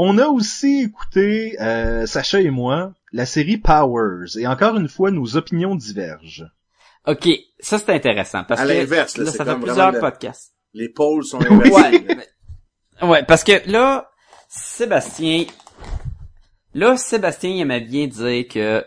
On 0.00 0.16
a 0.18 0.26
aussi 0.28 0.82
écouté, 0.84 1.60
euh, 1.60 2.06
Sacha 2.06 2.40
et 2.40 2.50
moi, 2.50 2.92
la 3.12 3.26
série 3.26 3.56
Powers. 3.58 4.36
Et 4.38 4.46
encore 4.46 4.76
une 4.76 4.88
fois, 4.88 5.10
nos 5.10 5.36
opinions 5.36 5.74
divergent. 5.74 6.46
Ok, 7.06 7.28
ça 7.58 7.78
c'est 7.78 7.90
intéressant 7.92 8.44
parce 8.44 8.60
À 8.60 8.64
que 8.64 8.68
l'inverse, 8.68 9.16
là, 9.16 9.30
c'est 9.30 9.38
ça 9.38 9.44
fait 9.44 9.56
plusieurs 9.56 9.90
le- 9.92 9.98
podcasts. 9.98 10.52
Les 10.74 10.88
pôles 10.88 11.24
sont 11.24 11.40
inversés. 11.50 11.72
Ouais, 11.72 12.04
mais- 13.00 13.08
ouais, 13.08 13.24
parce 13.24 13.42
que 13.42 13.68
là, 13.68 14.08
Sébastien, 14.48 15.46
là, 16.74 16.96
Sébastien 16.96 17.50
il 17.50 17.60
aimait 17.60 17.80
bien 17.80 18.06
dire 18.06 18.46
que 18.48 18.84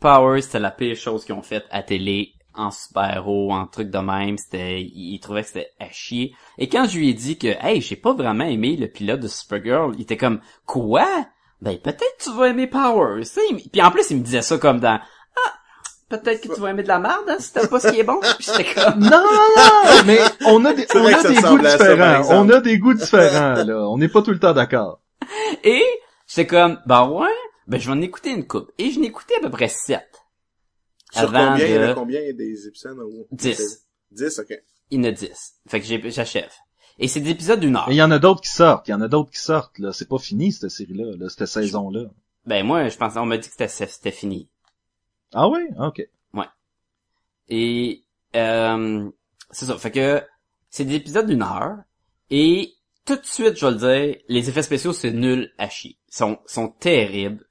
Power 0.00 0.40
c'était 0.42 0.60
la 0.60 0.70
pire 0.70 0.94
chose 0.96 1.24
qu'ils 1.24 1.34
ont 1.34 1.42
faite 1.42 1.64
à 1.70 1.82
télé 1.82 2.33
en 2.56 2.70
super-héros, 2.70 3.52
en 3.52 3.66
truc 3.66 3.90
de 3.90 3.98
même, 3.98 4.38
c'était, 4.38 4.82
il, 4.82 5.14
il 5.14 5.20
trouvait 5.20 5.42
que 5.42 5.48
c'était 5.48 5.70
à 5.80 5.88
chier. 5.90 6.34
Et 6.58 6.68
quand 6.68 6.86
je 6.86 6.98
lui 6.98 7.10
ai 7.10 7.14
dit 7.14 7.38
que, 7.38 7.48
hey, 7.64 7.80
j'ai 7.80 7.96
pas 7.96 8.12
vraiment 8.12 8.44
aimé 8.44 8.76
le 8.76 8.88
pilote 8.88 9.20
de 9.20 9.28
Supergirl, 9.28 9.94
il 9.96 10.02
était 10.02 10.16
comme, 10.16 10.40
quoi? 10.66 11.06
Ben, 11.60 11.78
peut-être 11.78 12.16
tu 12.22 12.32
vas 12.32 12.48
aimer 12.48 12.66
Power, 12.66 13.20
tu 13.20 13.26
sais. 13.26 13.40
Puis 13.72 13.82
en 13.82 13.90
plus, 13.90 14.10
il 14.10 14.18
me 14.18 14.22
disait 14.22 14.42
ça 14.42 14.58
comme 14.58 14.80
dans, 14.80 15.00
ah, 15.00 15.52
peut-être 16.08 16.42
que 16.42 16.54
tu 16.54 16.60
vas 16.60 16.70
aimer 16.70 16.82
de 16.82 16.88
la 16.88 16.98
merde, 16.98 17.24
hein, 17.28 17.36
si 17.38 17.52
t'as 17.52 17.66
pas 17.66 17.80
ce 17.80 17.88
qui 17.88 18.00
est 18.00 18.04
bon. 18.04 18.20
Puis 18.20 18.46
j'étais 18.46 18.74
comme, 18.74 19.00
Non, 19.00 19.10
non, 19.10 19.48
non! 19.56 20.02
Mais 20.06 20.18
on 20.46 20.64
a 20.64 20.74
des, 20.74 20.86
on 20.94 21.06
a 21.06 21.22
des 21.22 21.34
goûts 21.36 21.62
ça, 21.62 21.76
différents. 21.78 22.22
On 22.30 22.50
a 22.50 22.60
des 22.60 22.78
goûts 22.78 22.94
différents, 22.94 23.64
là. 23.64 23.88
On 23.88 23.98
n'est 23.98 24.08
pas 24.08 24.22
tout 24.22 24.32
le 24.32 24.38
temps 24.38 24.52
d'accord. 24.52 25.00
Et 25.62 25.82
j'étais 26.26 26.46
comme, 26.46 26.78
bah 26.86 27.06
ouais, 27.06 27.28
ben 27.66 27.80
je 27.80 27.86
vais 27.86 27.96
en 27.96 28.02
écouter 28.02 28.30
une 28.30 28.46
coupe. 28.46 28.70
Et 28.78 28.90
je 28.90 29.00
n'ai 29.00 29.06
écouté 29.06 29.34
à 29.36 29.40
peu 29.40 29.50
près 29.50 29.68
sept. 29.68 30.23
Sur 31.14 31.34
Avant 31.34 31.52
combien, 31.52 31.66
il 31.66 31.72
y 31.74 31.78
en 31.78 31.80
de- 31.80 31.86
a 31.86 31.94
combien 31.94 32.32
des 32.32 32.66
épisodes? 32.68 32.98
ou- 32.98 33.26
10. 33.32 33.86
10, 34.10 34.38
ok. 34.38 34.62
Il 34.90 34.98
y 34.98 35.00
en 35.00 35.08
a 35.08 35.12
dix. 35.12 35.54
Fait 35.68 35.80
que 35.80 35.86
j'ai- 35.86 36.10
j'achève. 36.10 36.52
Et 36.98 37.08
c'est 37.08 37.20
des 37.20 37.30
épisodes 37.30 37.58
d'une 37.60 37.76
heure. 37.76 37.88
Et 37.88 37.92
il 37.94 37.96
y 37.96 38.02
en 38.02 38.10
a 38.10 38.18
d'autres 38.18 38.40
qui 38.42 38.50
sortent. 38.50 38.86
Il 38.88 38.92
y 38.92 38.94
en 38.94 39.00
a 39.00 39.08
d'autres 39.08 39.30
qui 39.30 39.38
sortent, 39.40 39.78
là. 39.78 39.92
C'est 39.92 40.08
pas 40.08 40.18
fini, 40.18 40.52
cette 40.52 40.70
série-là, 40.70 41.16
là, 41.16 41.28
cette 41.28 41.46
saison-là. 41.46 42.04
Ben 42.46 42.64
moi, 42.64 42.88
je 42.88 42.96
pensais, 42.96 43.18
on 43.18 43.26
m'a 43.26 43.38
dit 43.38 43.48
que 43.48 43.52
c'était 43.52 43.68
c'était 43.68 44.10
fini. 44.12 44.48
Ah 45.32 45.48
oui? 45.48 45.60
Ok. 45.80 46.06
Et 47.48 48.02
euh, 48.36 49.10
c'est 49.50 49.66
ça. 49.66 49.76
Fait 49.76 49.90
que 49.90 50.22
c'est 50.70 50.84
des 50.84 50.94
épisodes 50.94 51.26
d'une 51.26 51.42
heure. 51.42 51.76
Et 52.30 52.72
tout 53.04 53.16
de 53.16 53.24
suite, 53.26 53.56
je 53.58 53.66
vais 53.66 53.72
le 53.72 53.76
dire, 54.12 54.22
les 54.28 54.48
effets 54.48 54.62
spéciaux, 54.62 54.92
c'est 54.94 55.10
nul 55.12 55.52
à 55.58 55.68
chier. 55.68 55.98
Ils 56.08 56.14
sont, 56.16 56.38
sont 56.46 56.68
terribles. 56.68 57.44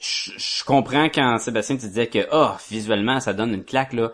Je, 0.00 0.32
je 0.36 0.64
comprends 0.64 1.08
quand 1.10 1.38
Sébastien 1.38 1.76
te 1.76 1.82
disait 1.86 2.06
que, 2.08 2.26
oh, 2.32 2.50
visuellement, 2.70 3.20
ça 3.20 3.32
donne 3.34 3.54
une 3.54 3.64
claque, 3.64 3.92
là. 3.92 4.10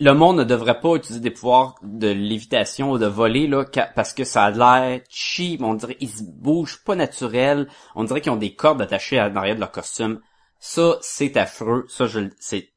Le 0.00 0.12
monde 0.12 0.36
ne 0.36 0.44
devrait 0.44 0.80
pas 0.80 0.96
utiliser 0.96 1.20
des 1.20 1.30
pouvoirs 1.30 1.76
de 1.82 2.08
lévitation 2.08 2.90
ou 2.90 2.98
de 2.98 3.06
voler, 3.06 3.46
là, 3.46 3.64
parce 3.94 4.12
que 4.12 4.24
ça 4.24 4.44
a 4.44 4.50
l'air 4.50 5.00
cheap. 5.08 5.62
On 5.62 5.72
dirait 5.74 5.96
ils 6.00 6.10
se 6.10 6.22
bougent 6.22 6.82
pas 6.84 6.94
naturel. 6.94 7.68
On 7.94 8.04
dirait 8.04 8.20
qu'ils 8.20 8.32
ont 8.32 8.36
des 8.36 8.54
cordes 8.54 8.82
attachées 8.82 9.18
à 9.18 9.30
l'arrière 9.30 9.54
de 9.54 9.60
leur 9.60 9.70
costume. 9.72 10.20
Ça, 10.58 10.98
c'est 11.00 11.38
affreux. 11.38 11.86
Ça, 11.88 12.06
je, 12.06 12.20
le- 12.20 12.34
c'est, 12.38 12.70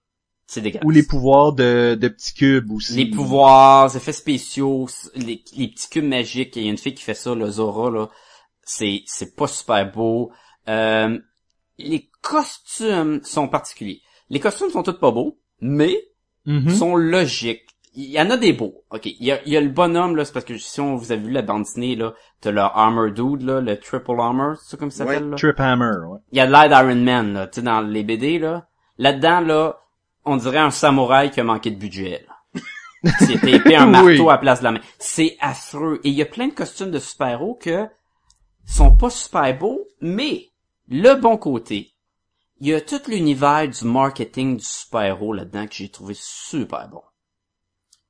c'est 0.48 0.62
dégueulasse. 0.62 0.86
Ou 0.86 0.92
les 0.92 1.04
pouvoirs 1.04 1.52
de, 1.52 1.98
de 2.00 2.08
petits 2.08 2.34
cubes 2.34 2.72
aussi. 2.72 2.94
Les 2.94 3.10
pouvoirs, 3.10 3.94
effets 3.94 4.14
spéciaux, 4.14 4.88
les, 5.16 5.44
les 5.58 5.68
petits 5.68 5.90
cubes 5.90 6.06
magiques, 6.08 6.56
il 6.56 6.64
y 6.64 6.68
a 6.68 6.72
une 6.72 6.78
fille 6.78 6.94
qui 6.94 7.04
fait 7.04 7.14
ça, 7.14 7.36
le 7.36 7.50
Zora, 7.50 7.90
là. 7.92 8.08
C'est, 8.64 9.02
c'est 9.06 9.36
pas 9.36 9.48
super 9.48 9.92
beau. 9.92 10.32
Euh, 10.70 11.20
les 11.78 12.11
costumes 12.22 13.22
sont 13.24 13.48
particuliers. 13.48 14.02
Les 14.30 14.40
costumes 14.40 14.70
sont 14.70 14.84
tous 14.84 14.94
pas 15.00 15.12
beaux, 15.12 15.38
mais 15.60 15.96
Mhm. 16.46 16.70
sont 16.70 16.96
logiques. 16.96 17.68
il 17.94 18.06
y 18.06 18.22
en 18.22 18.30
a 18.30 18.38
des 18.38 18.54
beaux. 18.54 18.86
Ok, 18.90 19.06
il 19.06 19.18
y 19.26 19.34
a, 19.34 19.42
il 19.46 19.52
y 19.52 19.58
a 19.58 19.62
le 19.62 19.68
bonhomme 19.68 20.16
là, 20.16 20.24
c'est 20.24 20.32
parce 20.32 20.46
que 20.46 20.58
si 20.58 20.80
on 20.80 20.96
vous 20.96 21.12
avez 21.12 21.22
vu 21.22 21.30
la 21.32 21.42
bande 21.42 21.64
dessinée 21.64 21.98
là, 21.98 22.14
t'as 22.40 22.52
le 22.52 22.62
Armor 22.62 23.12
Dude 23.12 23.42
là, 23.42 23.60
le 23.60 23.78
Triple 23.78 24.12
Armor, 24.18 24.56
c'est 24.58 24.72
ça 24.72 24.78
comme 24.78 24.92
ça 24.92 25.06
s'appelle 25.06 25.30
là? 25.30 25.36
Trip 25.36 25.60
Hammer, 25.60 25.98
ouais. 26.08 26.20
Il 26.32 26.38
y 26.38 26.40
a 26.40 26.46
l'air 26.46 26.70
d'Iron 26.70 26.96
Man 26.96 27.34
là, 27.34 27.48
tu 27.48 27.56
sais 27.60 27.62
dans 27.64 27.82
les 27.82 28.04
BD 28.04 28.40
là. 28.40 28.66
Là-dedans 28.98 29.42
là, 29.42 29.78
on 30.24 30.38
dirait 30.38 30.60
un 30.60 30.72
samouraï 30.72 31.32
qui 31.32 31.42
a 31.42 31.44
manqué 31.44 31.70
de 31.70 31.76
budget. 31.76 32.26
Là. 32.30 32.62
C'est 33.20 33.44
épée 33.44 33.76
un 33.76 33.88
marteau 33.88 34.08
Oui. 34.08 34.22
à 34.30 34.32
la 34.32 34.38
place 34.38 34.60
de 34.60 34.64
la 34.64 34.72
main. 34.72 34.82
C'est 34.98 35.36
affreux. 35.42 36.00
Et 36.06 36.10
il 36.10 36.16
y 36.16 36.22
a 36.22 36.26
plein 36.26 36.48
de 36.48 36.54
costumes 36.54 36.92
de 36.92 37.00
super-héros 37.00 37.56
que 37.62 37.88
sont 38.66 38.96
pas 38.96 39.10
super 39.10 39.58
beaux, 39.58 39.82
mais 40.00 40.46
le 40.88 41.16
bon 41.16 41.36
côté, 41.36 41.91
il 42.62 42.68
y 42.68 42.74
a 42.76 42.80
tout 42.80 43.02
l'univers 43.08 43.68
du 43.68 43.86
marketing 43.86 44.58
du 44.58 44.64
super-héros 44.64 45.34
là-dedans 45.34 45.66
que 45.66 45.74
j'ai 45.74 45.90
trouvé 45.90 46.14
super 46.16 46.88
bon. 46.90 47.02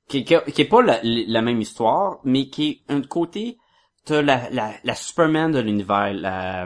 Qui, 0.09 0.25
qui, 0.25 0.33
est 0.33 0.65
pas 0.65 0.81
la, 0.81 1.41
même 1.41 1.61
histoire, 1.61 2.19
mais 2.25 2.49
qui 2.49 2.83
est 2.89 2.93
un 2.93 3.01
côté, 3.01 3.57
t'as 4.03 4.21
la, 4.21 4.49
la, 4.51 4.95
Superman 4.95 5.53
de 5.53 5.59
l'univers, 5.59 6.13
la, 6.13 6.65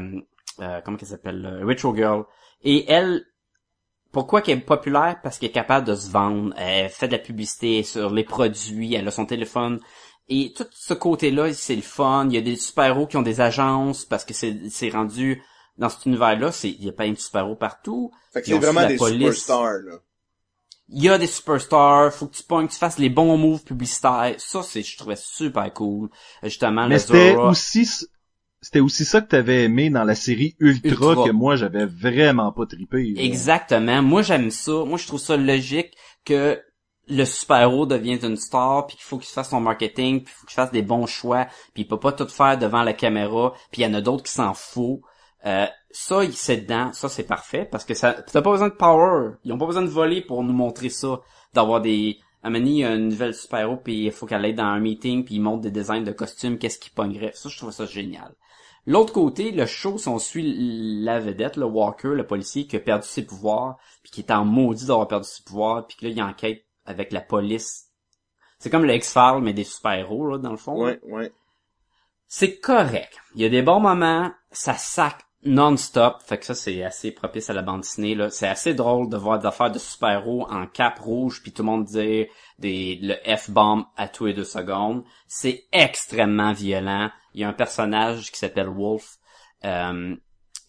euh, 0.61 0.81
comment 0.83 0.97
qu'elle 0.97 1.09
s'appelle, 1.09 1.61
Retro 1.63 1.95
Girl. 1.95 2.25
Et 2.63 2.91
elle, 2.91 3.23
pourquoi 4.11 4.41
qu'elle 4.41 4.57
est 4.57 4.61
populaire? 4.61 5.19
Parce 5.21 5.37
qu'elle 5.37 5.49
est 5.49 5.53
capable 5.53 5.85
de 5.85 5.93
se 5.93 6.09
vendre, 6.09 6.55
elle 6.57 6.89
fait 6.89 7.07
de 7.07 7.11
la 7.11 7.19
publicité 7.19 7.83
sur 7.83 8.09
les 8.09 8.23
produits, 8.23 8.95
elle 8.95 9.07
a 9.07 9.11
son 9.11 9.27
téléphone. 9.27 9.79
Et 10.27 10.53
tout 10.57 10.65
ce 10.71 10.95
côté-là, 10.95 11.53
c'est 11.53 11.75
le 11.75 11.83
fun. 11.83 12.25
Il 12.29 12.33
y 12.33 12.39
a 12.39 12.41
des 12.41 12.55
super-héros 12.55 13.05
qui 13.05 13.17
ont 13.17 13.21
des 13.21 13.41
agences 13.41 14.05
parce 14.05 14.25
que 14.25 14.33
c'est 14.33 14.89
rendu 14.89 15.43
dans 15.77 15.89
cet 15.89 16.05
univers-là, 16.05 16.51
c'est 16.51 16.69
il 16.69 16.83
y 16.83 16.89
a 16.89 16.93
pas 16.93 17.07
de 17.07 17.15
super-héros 17.15 17.55
partout. 17.55 18.11
Fait 18.33 18.41
que 18.41 18.47
c'est 18.47 18.57
vraiment 18.57 18.87
des 18.87 18.97
police. 18.97 19.19
superstars, 19.19 19.79
là. 19.85 19.93
Il 20.87 21.03
y 21.03 21.09
a 21.09 21.17
des 21.17 21.27
superstars, 21.27 22.13
faut 22.13 22.27
que 22.27 22.35
tu 22.35 22.43
pognes, 22.43 22.67
que 22.67 22.73
tu 22.73 22.77
fasses 22.77 22.99
les 22.99 23.09
bons 23.09 23.37
moves 23.37 23.63
publicitaires. 23.63 24.35
Ça, 24.37 24.61
c'est 24.61 24.83
je 24.83 24.97
trouvais 24.97 25.15
super 25.15 25.73
cool. 25.73 26.09
Justement, 26.43 26.87
Mais 26.87 26.99
c'était 26.99 27.35
aussi, 27.35 27.89
c'était 28.61 28.81
aussi 28.81 29.03
ça 29.03 29.21
que 29.21 29.27
t'avais 29.27 29.63
aimé 29.63 29.89
dans 29.89 30.03
la 30.03 30.13
série 30.13 30.55
Ultra, 30.59 31.09
Ultra. 31.09 31.25
que 31.25 31.31
moi 31.31 31.55
j'avais 31.55 31.85
vraiment 31.85 32.51
pas 32.51 32.67
trippé. 32.67 33.13
là. 33.15 33.21
Exactement. 33.23 34.03
Moi, 34.03 34.21
j'aime 34.21 34.51
ça. 34.51 34.85
Moi, 34.85 34.99
je 34.99 35.07
trouve 35.07 35.19
ça 35.19 35.37
logique 35.37 35.91
que 36.23 36.61
le 37.07 37.25
super-héros 37.25 37.85
devienne 37.85 38.19
une 38.23 38.37
star, 38.37 38.87
puis 38.87 38.95
qu'il 38.97 39.05
faut 39.05 39.17
qu'il 39.17 39.29
fasse 39.29 39.49
son 39.49 39.61
marketing, 39.61 40.23
puis 40.23 40.33
il 40.35 40.39
faut 40.39 40.47
qu'il 40.47 40.55
fasse 40.55 40.71
des 40.71 40.81
bons 40.81 41.05
choix, 41.05 41.45
puis 41.73 41.83
il 41.83 41.87
peut 41.87 41.99
pas 41.99 42.11
tout 42.11 42.27
faire 42.27 42.57
devant 42.57 42.83
la 42.83 42.93
caméra, 42.93 43.53
puis 43.71 43.81
il 43.81 43.85
y 43.85 43.87
en 43.87 43.93
a 43.93 44.01
d'autres 44.01 44.23
qui 44.23 44.31
s'en 44.31 44.53
foutent. 44.53 45.01
Euh, 45.45 45.67
ça, 45.91 46.23
il 46.23 46.33
c'est 46.33 46.57
dedans, 46.57 46.91
ça 46.93 47.07
c'est 47.07 47.23
parfait, 47.23 47.67
parce 47.69 47.85
que 47.85 47.93
ça, 47.93 48.13
t'as 48.13 48.41
pas 48.41 48.51
besoin 48.51 48.69
de 48.69 48.73
power. 48.73 49.33
Ils 49.43 49.53
ont 49.53 49.57
pas 49.57 49.67
besoin 49.67 49.83
de 49.83 49.87
voler 49.87 50.21
pour 50.21 50.43
nous 50.43 50.53
montrer 50.53 50.89
ça, 50.89 51.21
d'avoir 51.53 51.81
des... 51.81 52.19
Y 52.43 52.83
a 52.83 52.93
une 52.93 53.09
nouvelle 53.09 53.33
super-héros, 53.33 53.77
puis 53.77 54.05
il 54.05 54.11
faut 54.11 54.27
qu'elle 54.27 54.45
aille 54.45 54.53
dans 54.53 54.65
un 54.65 54.79
meeting, 54.79 55.25
puis 55.25 55.35
il 55.35 55.41
montre 55.41 55.61
des 55.61 55.71
designs 55.71 56.03
de 56.03 56.11
costumes, 56.11 56.59
qu'est-ce 56.59 56.77
qui 56.77 56.91
pognerait. 56.91 57.31
Ça, 57.33 57.49
je 57.49 57.57
trouve 57.57 57.71
ça 57.71 57.85
génial. 57.85 58.35
L'autre 58.85 59.13
côté, 59.13 59.51
le 59.51 59.65
show, 59.65 59.97
si 59.97 60.07
on 60.09 60.19
suit 60.19 61.01
la 61.03 61.19
vedette, 61.19 61.57
le 61.57 61.65
Walker, 61.65 62.09
le 62.09 62.27
policier 62.27 62.67
qui 62.67 62.75
a 62.75 62.79
perdu 62.79 63.07
ses 63.07 63.25
pouvoirs, 63.25 63.77
puis 64.03 64.11
qui 64.11 64.21
est 64.21 64.31
en 64.31 64.45
maudit 64.45 64.85
d'avoir 64.85 65.07
perdu 65.07 65.27
ses 65.27 65.43
pouvoirs, 65.43 65.87
puis 65.87 65.97
que 65.97 66.05
là, 66.05 66.11
il 66.11 66.21
enquête 66.21 66.63
avec 66.85 67.11
la 67.11 67.21
police. 67.21 67.87
C'est 68.59 68.69
comme 68.69 68.85
le 68.85 68.93
X-Files, 68.93 69.41
mais 69.41 69.53
des 69.53 69.63
super-héros, 69.63 70.27
là, 70.27 70.37
dans 70.37 70.51
le 70.51 70.57
fond. 70.57 70.83
Ouais, 70.83 70.99
ouais. 71.03 71.31
C'est 72.27 72.59
correct. 72.59 73.17
Il 73.33 73.41
y 73.41 73.45
a 73.45 73.49
des 73.49 73.63
bons 73.63 73.79
moments, 73.79 74.31
ça 74.51 74.75
sac 74.75 75.24
non-stop, 75.45 76.23
fait 76.25 76.39
que 76.39 76.45
ça, 76.45 76.55
c'est 76.55 76.83
assez 76.83 77.11
propice 77.11 77.49
à 77.49 77.53
la 77.53 77.61
bande 77.61 77.81
dessinée, 77.81 78.15
là. 78.15 78.29
C'est 78.31 78.47
assez 78.47 78.73
drôle 78.73 79.09
de 79.09 79.17
voir 79.17 79.39
des 79.39 79.45
affaires 79.45 79.71
de 79.71 79.79
super-héros 79.79 80.47
en 80.49 80.65
cap 80.65 80.99
rouge, 80.99 81.41
puis 81.43 81.51
tout 81.51 81.61
le 81.61 81.67
monde 81.67 81.85
dire 81.85 82.25
des, 82.57 82.99
le 83.01 83.15
F-bomb 83.35 83.85
à 83.95 84.07
tous 84.07 84.25
les 84.25 84.33
deux 84.33 84.43
secondes. 84.43 85.03
C'est 85.27 85.65
extrêmement 85.71 86.51
violent. 86.51 87.11
Il 87.33 87.41
y 87.41 87.43
a 87.43 87.47
un 87.47 87.53
personnage 87.53 88.31
qui 88.31 88.39
s'appelle 88.39 88.69
Wolf, 88.69 89.17
euh, 89.63 90.15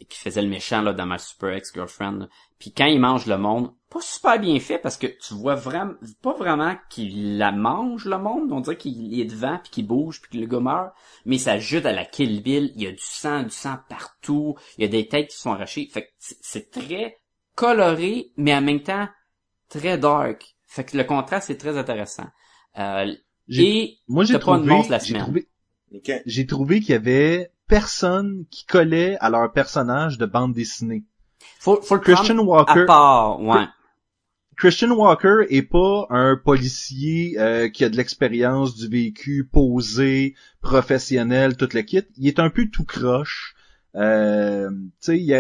qui 0.09 0.19
faisait 0.19 0.43
le 0.43 0.49
méchant 0.49 0.83
là 0.83 0.93
dans 0.93 1.07
ma 1.07 1.19
super 1.19 1.55
ex-girlfriend. 1.55 2.29
Puis 2.59 2.73
quand 2.73 2.87
il 2.87 3.01
mange 3.01 3.27
le 3.27 3.37
monde, 3.39 3.73
pas 3.91 4.01
super 4.01 4.39
bien 4.41 4.59
fait 4.61 4.79
parce 4.79 4.97
que 4.97 5.07
tu 5.07 5.35
vois 5.35 5.55
vraiment 5.55 5.95
pas 6.23 6.35
vraiment 6.35 6.75
qu'il 6.91 7.39
la 7.39 7.53
mange 7.53 8.05
le 8.07 8.19
monde, 8.19 8.51
on 8.51 8.61
dirait 8.61 8.77
qu'il 8.77 9.19
est 9.21 9.25
devant 9.27 9.59
puis 9.63 9.71
qu'il 9.71 9.87
bouge 9.87 10.21
puis 10.21 10.31
que 10.33 10.39
le 10.39 10.47
gars 10.47 10.61
meurt, 10.61 10.93
mais 11.25 11.39
ça 11.39 11.59
jute 11.59 11.87
à 11.87 11.93
la 11.93 12.05
Kill 12.05 12.43
Bill, 12.43 12.73
il 12.75 12.83
y 12.83 12.87
a 12.87 12.93
du 12.93 12.99
sang, 13.01 13.43
du 13.45 13.51
sang 13.51 13.77
partout, 13.89 14.57
il 14.77 14.83
y 14.83 14.85
a 14.85 14.89
des 14.89 15.07
têtes 15.07 15.29
qui 15.31 15.37
sont 15.37 15.53
arrachées, 15.53 15.89
fait 15.93 16.03
que 16.03 16.09
c'est- 16.19 16.71
très 16.71 17.19
coloré 17.55 18.33
mais 18.37 18.55
en 18.55 18.61
même 18.63 18.83
temps 18.83 19.09
très 19.69 19.99
dark. 19.99 20.57
Fait 20.67 20.85
que 20.85 20.97
le 20.97 21.05
contraste 21.05 21.51
est 21.51 21.57
très 21.59 21.79
intéressant. 21.79 22.27
Euh, 22.79 23.15
J'ai- 23.49 23.83
et 23.83 23.99
Moi 24.09 24.25
j'ai 24.25 24.35
t'as 24.35 24.41
pas 24.45 24.57
une 24.57 24.67
trouvé, 24.67 24.83
j'ai 24.99 24.99
semaine. 24.99 25.23
trouvé, 25.23 25.49
OK. 25.95 26.13
j'ai 26.27 26.47
trouvé 26.47 26.81
qu'il 26.81 26.91
y 26.91 26.95
avait 26.95 27.51
personne 27.69 28.45
qui 28.51 28.67
collait 28.67 29.17
à 29.21 29.31
leur 29.31 29.53
personnage 29.53 30.19
de 30.19 30.27
bande 30.27 30.53
dessinée. 30.53 31.05
Faut, 31.59 31.81
faut 31.83 31.99
Christian 31.99 32.39
Walker, 32.39 32.81
à 32.81 32.85
part, 32.85 33.41
ouais. 33.41 33.67
Christian 34.57 34.91
Walker 34.91 35.47
est 35.51 35.63
pas 35.63 36.07
un 36.11 36.37
policier 36.37 37.39
euh, 37.39 37.69
qui 37.69 37.85
a 37.85 37.89
de 37.89 37.97
l'expérience, 37.97 38.75
du 38.75 38.89
vécu 38.89 39.49
posé, 39.53 40.35
professionnel, 40.63 41.57
tout 41.57 41.69
le 41.75 41.83
kit. 41.83 42.05
Il 42.17 42.27
est 42.27 42.39
un 42.39 42.49
peu 42.49 42.67
tout 42.67 42.85
croche. 42.85 43.55
Euh, 43.95 44.71
tu 44.71 44.87
sais, 45.01 45.19
il, 45.19 45.31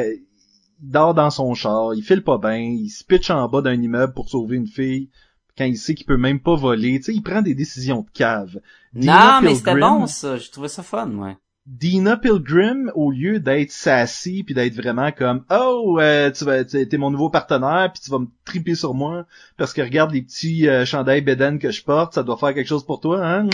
il 0.82 0.90
dort 0.90 1.14
dans 1.14 1.30
son 1.30 1.54
char, 1.54 1.94
il 1.94 2.02
file 2.02 2.22
pas 2.22 2.38
bien, 2.38 2.58
il 2.58 2.90
se 2.90 3.04
pitch 3.04 3.30
en 3.30 3.48
bas 3.48 3.62
d'un 3.62 3.80
immeuble 3.80 4.12
pour 4.12 4.28
sauver 4.28 4.56
une 4.56 4.66
fille 4.66 5.10
quand 5.56 5.64
il 5.64 5.78
sait 5.78 5.94
qu'il 5.94 6.06
peut 6.06 6.18
même 6.18 6.40
pas 6.40 6.54
voler. 6.54 6.98
Tu 6.98 7.04
sais, 7.04 7.14
il 7.14 7.22
prend 7.22 7.40
des 7.40 7.54
décisions 7.54 8.02
de 8.02 8.10
cave. 8.10 8.60
Dina 8.92 9.40
Non, 9.40 9.48
mais 9.48 9.54
c'était 9.54 9.78
bon 9.78 10.06
ça, 10.06 10.36
j'ai 10.36 10.50
trouvé 10.50 10.68
ça 10.68 10.82
fun, 10.82 11.10
ouais. 11.12 11.36
Dina 11.66 12.16
Pilgrim, 12.16 12.92
au 12.94 13.10
lieu 13.10 13.40
d'être 13.40 13.72
sassy 13.72 14.44
puis 14.44 14.54
d'être 14.54 14.74
vraiment 14.74 15.10
comme 15.10 15.44
oh 15.50 15.98
euh, 16.00 16.30
tu 16.30 16.44
vas 16.44 16.64
t'es 16.64 16.86
t'es 16.86 16.96
mon 16.96 17.10
nouveau 17.10 17.28
partenaire 17.28 17.90
puis 17.92 18.00
tu 18.04 18.10
vas 18.10 18.20
me 18.20 18.28
triper 18.44 18.76
sur 18.76 18.94
moi 18.94 19.26
parce 19.56 19.72
que 19.72 19.82
regarde 19.82 20.12
les 20.12 20.22
petits 20.22 20.68
euh, 20.68 20.84
chandails 20.84 21.22
Beden 21.22 21.58
que 21.58 21.72
je 21.72 21.82
porte, 21.82 22.14
ça 22.14 22.22
doit 22.22 22.36
faire 22.36 22.54
quelque 22.54 22.68
chose 22.68 22.86
pour 22.86 23.00
toi, 23.00 23.26
hein? 23.26 23.48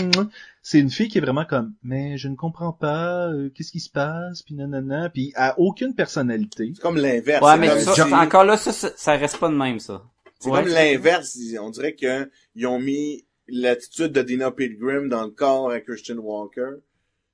C'est 0.61 0.79
une 0.79 0.91
fille 0.91 1.07
qui 1.07 1.17
est 1.17 1.21
vraiment 1.21 1.45
comme 1.45 1.73
mais 1.81 2.17
je 2.19 2.27
ne 2.27 2.35
comprends 2.35 2.71
pas 2.71 3.29
euh, 3.29 3.49
qu'est-ce 3.49 3.71
qui 3.71 3.79
se 3.79 3.89
passe 3.89 4.43
puis 4.43 4.53
nanana 4.53 5.09
puis 5.09 5.33
a 5.35 5.59
aucune 5.59 5.95
personnalité. 5.95 6.71
C'est 6.75 6.81
comme 6.83 6.97
l'inverse. 6.97 7.43
Ouais, 7.43 7.57
mais 7.57 7.69
comme 7.69 7.79
ça, 7.79 7.93
si- 7.95 8.13
encore 8.13 8.43
là, 8.43 8.57
ça, 8.57 8.71
ça, 8.71 8.91
ça 8.95 9.13
reste 9.17 9.37
pas 9.39 9.49
de 9.49 9.55
même, 9.55 9.79
ça. 9.79 10.03
C'est 10.39 10.51
Ouais. 10.51 10.61
comme 10.63 10.71
l'inverse. 10.71 11.35
On 11.59 11.71
dirait 11.71 11.95
que 11.95 12.29
ils 12.55 12.67
ont 12.67 12.79
mis 12.79 13.25
l'attitude 13.47 14.11
de 14.11 14.21
Dina 14.21 14.51
Pilgrim 14.51 15.09
dans 15.09 15.23
le 15.23 15.31
corps 15.31 15.71
à 15.71 15.79
Christian 15.79 16.17
Walker. 16.17 16.75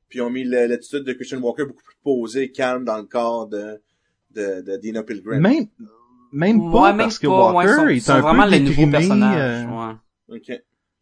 Puis 0.10 0.20
ils 0.20 0.22
ont 0.22 0.30
mis 0.30 0.44
l'attitude 0.44 1.04
de 1.04 1.14
Christian 1.14 1.40
Walker 1.40 1.66
beaucoup 1.66 1.84
plus 1.84 1.98
posée, 2.04 2.52
calme 2.52 2.84
dans 2.84 2.98
le 2.98 3.04
corps 3.04 3.48
de, 3.48 3.80
de, 4.32 4.62
de 4.62 4.78
Dina 4.78 5.04
Pilgrim. 5.04 5.40
Même 5.40 5.68
même 6.32 6.72
pas 6.72 6.82
Ouais, 6.82 6.90
même 6.90 6.98
parce 6.98 7.18
que 7.20 7.28
ouais, 7.28 7.34
Walker 7.54 7.74
sont- 7.76 7.88
est 7.88 8.00
sont 8.00 8.12
un 8.14 8.22
vraiment 8.22 8.44
peu 8.46 8.52
les 8.52 8.60
nouveaux 8.60 8.88
personnages. 8.90 9.66
euh, 9.68 9.88
ouais. 9.88 10.38
OK. 10.38 10.46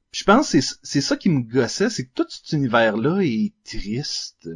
Puis 0.10 0.22
je 0.22 0.24
pense 0.24 0.52
que 0.52 0.62
c'est 0.62 0.76
c'est 0.84 1.02
ça 1.02 1.18
qui 1.18 1.30
me 1.30 1.42
gossait, 1.42 1.90
c'est 1.90 2.06
que 2.06 2.12
tout 2.14 2.26
cet 2.30 2.52
univers-là 2.54 3.20
est 3.24 3.52
triste. 3.66 4.44
Tu 4.44 4.52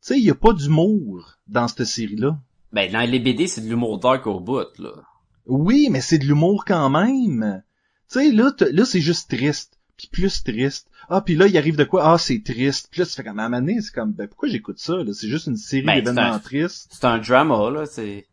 sais, 0.00 0.18
il 0.18 0.24
y 0.24 0.30
a 0.30 0.34
pas 0.34 0.52
d'humour 0.52 1.38
dans 1.46 1.66
cette 1.68 1.84
série-là. 1.84 2.38
Ben, 2.72 2.90
dans 2.92 3.08
les 3.08 3.20
BD, 3.20 3.46
c'est 3.46 3.60
de 3.62 3.68
l'humour 3.68 3.98
dark 4.00 4.26
au 4.26 4.40
bout, 4.40 4.66
là. 4.78 4.90
Oui, 5.46 5.88
mais 5.90 6.00
c'est 6.00 6.18
de 6.18 6.24
l'humour 6.24 6.64
quand 6.66 6.90
même. 6.90 7.62
Tu 8.10 8.18
sais, 8.18 8.32
là, 8.32 8.52
là 8.72 8.84
c'est 8.84 9.00
juste 9.00 9.30
triste. 9.30 9.78
Puis 9.96 10.08
plus 10.08 10.42
triste. 10.42 10.88
Ah, 11.08 11.20
puis 11.20 11.36
là, 11.36 11.46
il 11.46 11.56
arrive 11.58 11.76
de 11.76 11.84
quoi? 11.84 12.12
Ah, 12.12 12.18
c'est 12.18 12.42
triste. 12.42 12.88
Puis 12.90 13.00
là, 13.00 13.06
tu 13.06 13.12
fais 13.12 13.22
comme 13.24 13.38
à 13.38 13.44
un 13.44 13.48
moment 13.48 13.60
donné, 13.64 13.80
c'est 13.80 13.92
comme, 13.92 14.12
ben 14.12 14.26
pourquoi 14.26 14.48
j'écoute 14.48 14.78
ça? 14.78 14.94
là? 14.96 15.12
C'est 15.12 15.28
juste 15.28 15.46
une 15.46 15.56
série 15.56 15.86
Ben, 15.86 15.94
d'événements 15.96 16.38
tristes. 16.40 16.88
C'est 16.92 17.04
un 17.06 17.18
drama, 17.18 17.70
là, 17.70 17.86
c'est... 17.86 18.26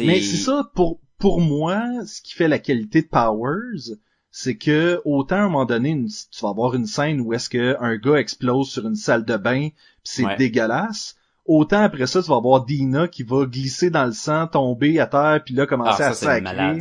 Mais 0.00 0.20
c'est 0.20 0.36
ça, 0.36 0.70
pour, 0.74 1.00
pour 1.18 1.40
moi, 1.40 1.82
ce 2.06 2.20
qui 2.20 2.34
fait 2.34 2.48
la 2.48 2.58
qualité 2.58 3.02
de 3.02 3.06
Powers, 3.08 3.96
c'est 4.30 4.56
que 4.56 5.00
autant 5.04 5.36
à 5.36 5.40
un 5.40 5.44
moment 5.44 5.64
donné, 5.64 5.90
une- 5.90 6.08
tu 6.08 6.40
vas 6.42 6.50
avoir 6.50 6.74
une 6.74 6.86
scène 6.86 7.20
où 7.20 7.32
est-ce 7.32 7.48
que 7.48 7.76
un 7.80 7.96
gars 7.96 8.16
explose 8.16 8.68
sur 8.70 8.86
une 8.86 8.96
salle 8.96 9.24
de 9.24 9.36
bain, 9.36 9.68
pis 9.70 9.74
c'est 10.02 10.24
Ouais. 10.24 10.36
dégueulasse. 10.36 11.16
Autant 11.46 11.82
après 11.82 12.06
ça, 12.06 12.22
tu 12.22 12.30
vas 12.30 12.36
avoir 12.36 12.64
Dina 12.64 13.06
qui 13.06 13.22
va 13.22 13.44
glisser 13.44 13.90
dans 13.90 14.06
le 14.06 14.12
sang, 14.12 14.46
tomber 14.46 14.98
à 14.98 15.06
terre, 15.06 15.42
puis 15.44 15.54
là 15.54 15.64
Ah, 15.64 15.66
commencer 15.66 16.02
ça, 16.02 16.08
à 16.08 16.14
sacrer. 16.14 16.78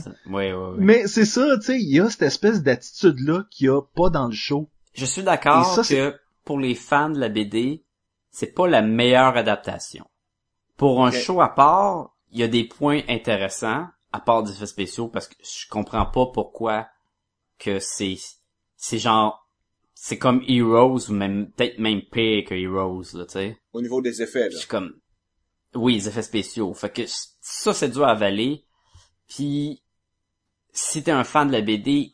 Mais 0.77 1.07
c'est 1.07 1.25
ça, 1.25 1.57
tu 1.57 1.65
sais, 1.65 1.79
il 1.79 1.93
y 1.93 1.99
a 1.99 2.09
cette 2.09 2.21
espèce 2.21 2.63
d'attitude-là 2.63 3.43
qu'il 3.51 3.67
y 3.67 3.69
a 3.69 3.81
pas 3.81 4.09
dans 4.09 4.27
le 4.27 4.33
show. 4.33 4.69
Je 4.93 5.05
suis 5.05 5.23
d'accord 5.23 5.75
que 5.87 6.15
pour 6.45 6.59
les 6.59 6.75
fans 6.75 7.09
de 7.09 7.19
la 7.19 7.29
BD, 7.29 7.83
c'est 8.31 8.53
pas 8.53 8.67
la 8.67 8.81
meilleure 8.81 9.35
adaptation. 9.35 10.05
Pour 10.77 11.05
un 11.05 11.11
show 11.11 11.41
à 11.41 11.49
part, 11.49 12.15
il 12.31 12.39
y 12.39 12.43
a 12.43 12.47
des 12.47 12.63
points 12.63 13.01
intéressants, 13.09 13.87
à 14.11 14.19
part 14.19 14.43
des 14.43 14.51
effets 14.51 14.65
spéciaux, 14.65 15.07
parce 15.07 15.27
que 15.27 15.35
je 15.43 15.67
comprends 15.69 16.05
pas 16.05 16.27
pourquoi 16.27 16.87
que 17.59 17.79
c'est, 17.79 18.17
c'est 18.75 18.97
genre, 18.97 19.42
c'est 19.93 20.17
comme 20.17 20.43
Heroes, 20.47 21.09
ou 21.09 21.13
même, 21.13 21.51
peut-être 21.51 21.79
même 21.79 22.01
pire 22.01 22.45
que 22.47 22.55
Heroes, 22.55 23.13
là, 23.13 23.25
tu 23.25 23.33
sais. 23.33 23.57
Au 23.73 23.81
niveau 23.81 24.01
des 24.01 24.21
effets, 24.21 24.49
Je 24.49 24.55
là. 24.55 24.59
suis 24.59 24.67
comme, 24.67 24.93
oui, 25.75 25.95
les 25.95 26.07
effets 26.07 26.21
spéciaux. 26.21 26.73
Fait 26.73 26.91
que 26.91 27.03
ça, 27.07 27.73
c'est 27.73 27.89
dur 27.89 28.03
à 28.05 28.11
avaler. 28.11 28.65
Puis, 29.27 29.81
si 30.71 31.03
t'es 31.03 31.11
un 31.11 31.23
fan 31.23 31.47
de 31.47 31.53
la 31.53 31.61
BD, 31.61 32.13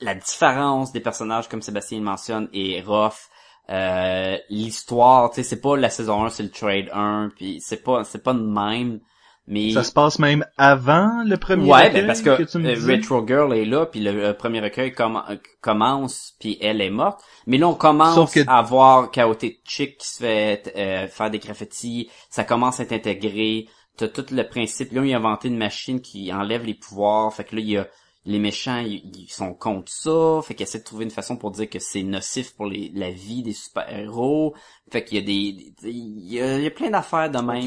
la 0.00 0.14
différence 0.14 0.92
des 0.92 1.00
personnages, 1.00 1.48
comme 1.48 1.62
Sébastien 1.62 1.98
le 1.98 2.04
mentionne, 2.04 2.48
est 2.52 2.80
rough. 2.82 3.28
Euh, 3.70 4.36
l'histoire, 4.50 5.30
tu 5.30 5.36
sais, 5.36 5.42
c'est 5.42 5.60
pas 5.60 5.76
la 5.76 5.90
saison 5.90 6.24
1, 6.24 6.30
c'est 6.30 6.42
le 6.42 6.50
trade 6.50 6.90
1, 6.92 7.30
puis 7.36 7.60
c'est 7.60 7.82
pas, 7.82 8.04
c'est 8.04 8.22
pas 8.22 8.34
de 8.34 8.40
même. 8.40 9.00
Mais 9.46 9.72
Ça 9.72 9.84
se 9.84 9.92
passe 9.92 10.18
même 10.18 10.44
avant 10.56 11.22
le 11.26 11.36
premier 11.36 11.70
ouais, 11.70 11.88
recueil 11.88 12.00
ben 12.00 12.06
parce 12.06 12.22
que, 12.22 12.42
tu 12.44 12.58
me 12.58 12.70
euh? 12.70 12.96
Retro 12.96 13.26
Girl 13.26 13.52
est 13.52 13.66
là, 13.66 13.84
puis 13.84 14.00
le, 14.00 14.12
le 14.12 14.32
premier 14.34 14.60
recueil 14.60 14.90
comm- 14.92 15.22
euh, 15.30 15.36
commence, 15.60 16.34
puis 16.40 16.56
elle 16.62 16.80
est 16.80 16.88
morte. 16.90 17.20
Mais 17.46 17.58
là, 17.58 17.68
on 17.68 17.74
commence 17.74 18.32
que- 18.32 18.40
à 18.48 18.62
voir 18.62 19.10
Chaotic 19.10 19.60
Chick 19.64 19.98
qui 19.98 20.08
se 20.08 20.18
fait 20.18 20.72
euh, 20.76 21.06
faire 21.08 21.30
des 21.30 21.38
graffitis, 21.38 22.08
ça 22.30 22.44
commence 22.44 22.80
à 22.80 22.84
être 22.84 22.92
intégré. 22.92 23.68
T'as 23.96 24.08
tout 24.08 24.24
le 24.30 24.42
principe. 24.48 24.92
Là, 24.92 25.04
ils 25.04 25.14
ont 25.14 25.18
inventé 25.18 25.48
une 25.48 25.58
machine 25.58 26.00
qui 26.00 26.32
enlève 26.32 26.64
les 26.64 26.74
pouvoirs. 26.74 27.32
Fait 27.32 27.44
que 27.44 27.54
là, 27.54 27.60
il 27.60 27.68
y 27.68 27.76
a 27.76 27.86
les 28.26 28.38
méchants, 28.38 28.78
ils, 28.78 29.28
sont 29.28 29.54
contre 29.54 29.92
ça. 29.92 30.40
Fait 30.44 30.54
qu'ils 30.54 30.64
essaient 30.64 30.78
de 30.78 30.84
trouver 30.84 31.04
une 31.04 31.10
façon 31.10 31.36
pour 31.36 31.50
dire 31.50 31.68
que 31.68 31.78
c'est 31.78 32.02
nocif 32.02 32.54
pour 32.54 32.66
les, 32.66 32.90
la 32.94 33.10
vie 33.10 33.42
des 33.42 33.52
super-héros. 33.52 34.54
Fait 34.90 35.04
qu'il 35.04 35.18
y 35.18 35.20
a 35.20 35.24
des... 35.24 35.72
des- 35.82 35.90
Il 35.90 36.32
y 36.32 36.40
a, 36.40 36.58
il 36.58 36.64
y 36.64 36.66
a 36.66 36.70
plein 36.70 36.90
d'affaires 36.90 37.30
de 37.30 37.38
même 37.38 37.64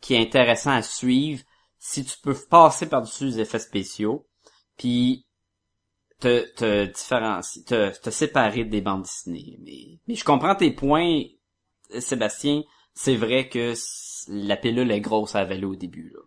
qui 0.00 0.14
est 0.14 0.20
intéressant 0.20 0.70
à 0.72 0.82
suivre 0.82 1.42
si 1.78 2.04
tu 2.04 2.16
peux 2.22 2.34
passer 2.34 2.86
par-dessus 2.88 3.26
les 3.26 3.40
effets 3.40 3.58
spéciaux, 3.58 4.26
puis 4.76 5.26
te, 6.20 6.46
te 6.54 6.86
différencier, 6.86 7.62
te, 7.64 7.98
te 8.00 8.10
séparer 8.10 8.64
des 8.64 8.80
bandes 8.80 9.02
dessinées. 9.02 9.58
Mais, 9.62 9.98
mais 10.08 10.14
je 10.14 10.24
comprends 10.24 10.54
tes 10.54 10.70
points, 10.70 11.22
Sébastien. 11.98 12.62
C'est 12.94 13.16
vrai 13.16 13.48
que 13.48 13.74
la 14.28 14.56
pilule 14.56 14.90
est 14.90 15.00
grosse 15.00 15.34
à 15.34 15.40
avaler 15.40 15.64
au 15.66 15.76
début. 15.76 16.10
Là. 16.14 16.20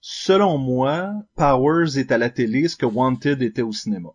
Selon 0.00 0.58
moi, 0.58 1.12
Powers 1.36 1.98
est 1.98 2.12
à 2.12 2.18
la 2.18 2.30
télé 2.30 2.68
ce 2.68 2.76
que 2.76 2.86
Wanted 2.86 3.42
était 3.42 3.62
au 3.62 3.72
cinéma. 3.72 4.10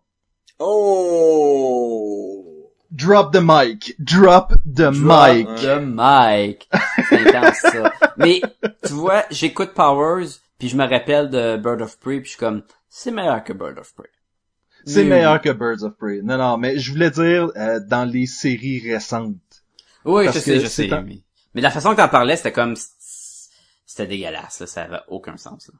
Oh! 1.34 2.70
Drop 2.90 3.32
the 3.32 3.40
mic. 3.42 3.94
Drop 3.98 4.52
the 4.64 4.90
mic. 4.92 5.48
hein. 5.48 5.80
De 5.80 5.84
Mike. 5.84 6.68
C'est 7.08 7.28
intense, 7.34 7.56
ça. 7.60 7.92
Mais, 8.16 8.40
tu 8.86 8.92
vois, 8.92 9.24
j'écoute 9.30 9.72
Powers, 9.74 10.26
puis 10.58 10.68
je 10.68 10.76
me 10.76 10.86
rappelle 10.88 11.28
de 11.30 11.56
Bird 11.56 11.82
of 11.82 11.98
Prey, 11.98 12.18
puis 12.18 12.26
je 12.26 12.30
suis 12.30 12.38
comme, 12.38 12.62
c'est 12.88 13.10
meilleur 13.10 13.42
que 13.42 13.52
Bird 13.52 13.78
of 13.78 13.92
Prey. 13.94 14.08
C'est 14.86 15.02
Oui, 15.02 15.08
meilleur 15.08 15.40
que 15.40 15.50
Birds 15.50 15.82
of 15.82 15.96
Prey. 15.96 16.20
Non, 16.22 16.36
non, 16.38 16.56
mais 16.58 16.78
je 16.78 16.92
voulais 16.92 17.10
dire 17.10 17.50
euh, 17.56 17.80
dans 17.80 18.04
les 18.04 18.26
séries 18.26 18.80
récentes. 18.92 19.34
Oui, 20.04 20.26
Parce 20.26 20.36
je 20.36 20.42
sais, 20.42 20.60
je 20.60 20.66
sais. 20.66 20.92
un- 20.92 21.00
Mais, 21.02 21.22
mais 21.54 21.62
la 21.62 21.70
façon 21.70 21.90
que 21.92 21.96
t'en 21.96 22.08
parlais, 22.08 22.36
c'était 22.36 22.52
comme... 22.52 22.74
C'était 23.94 24.08
dégueulasse, 24.08 24.58
là, 24.58 24.66
ça 24.66 24.82
avait 24.82 25.02
aucun 25.06 25.36
sens. 25.36 25.68
Là. 25.68 25.78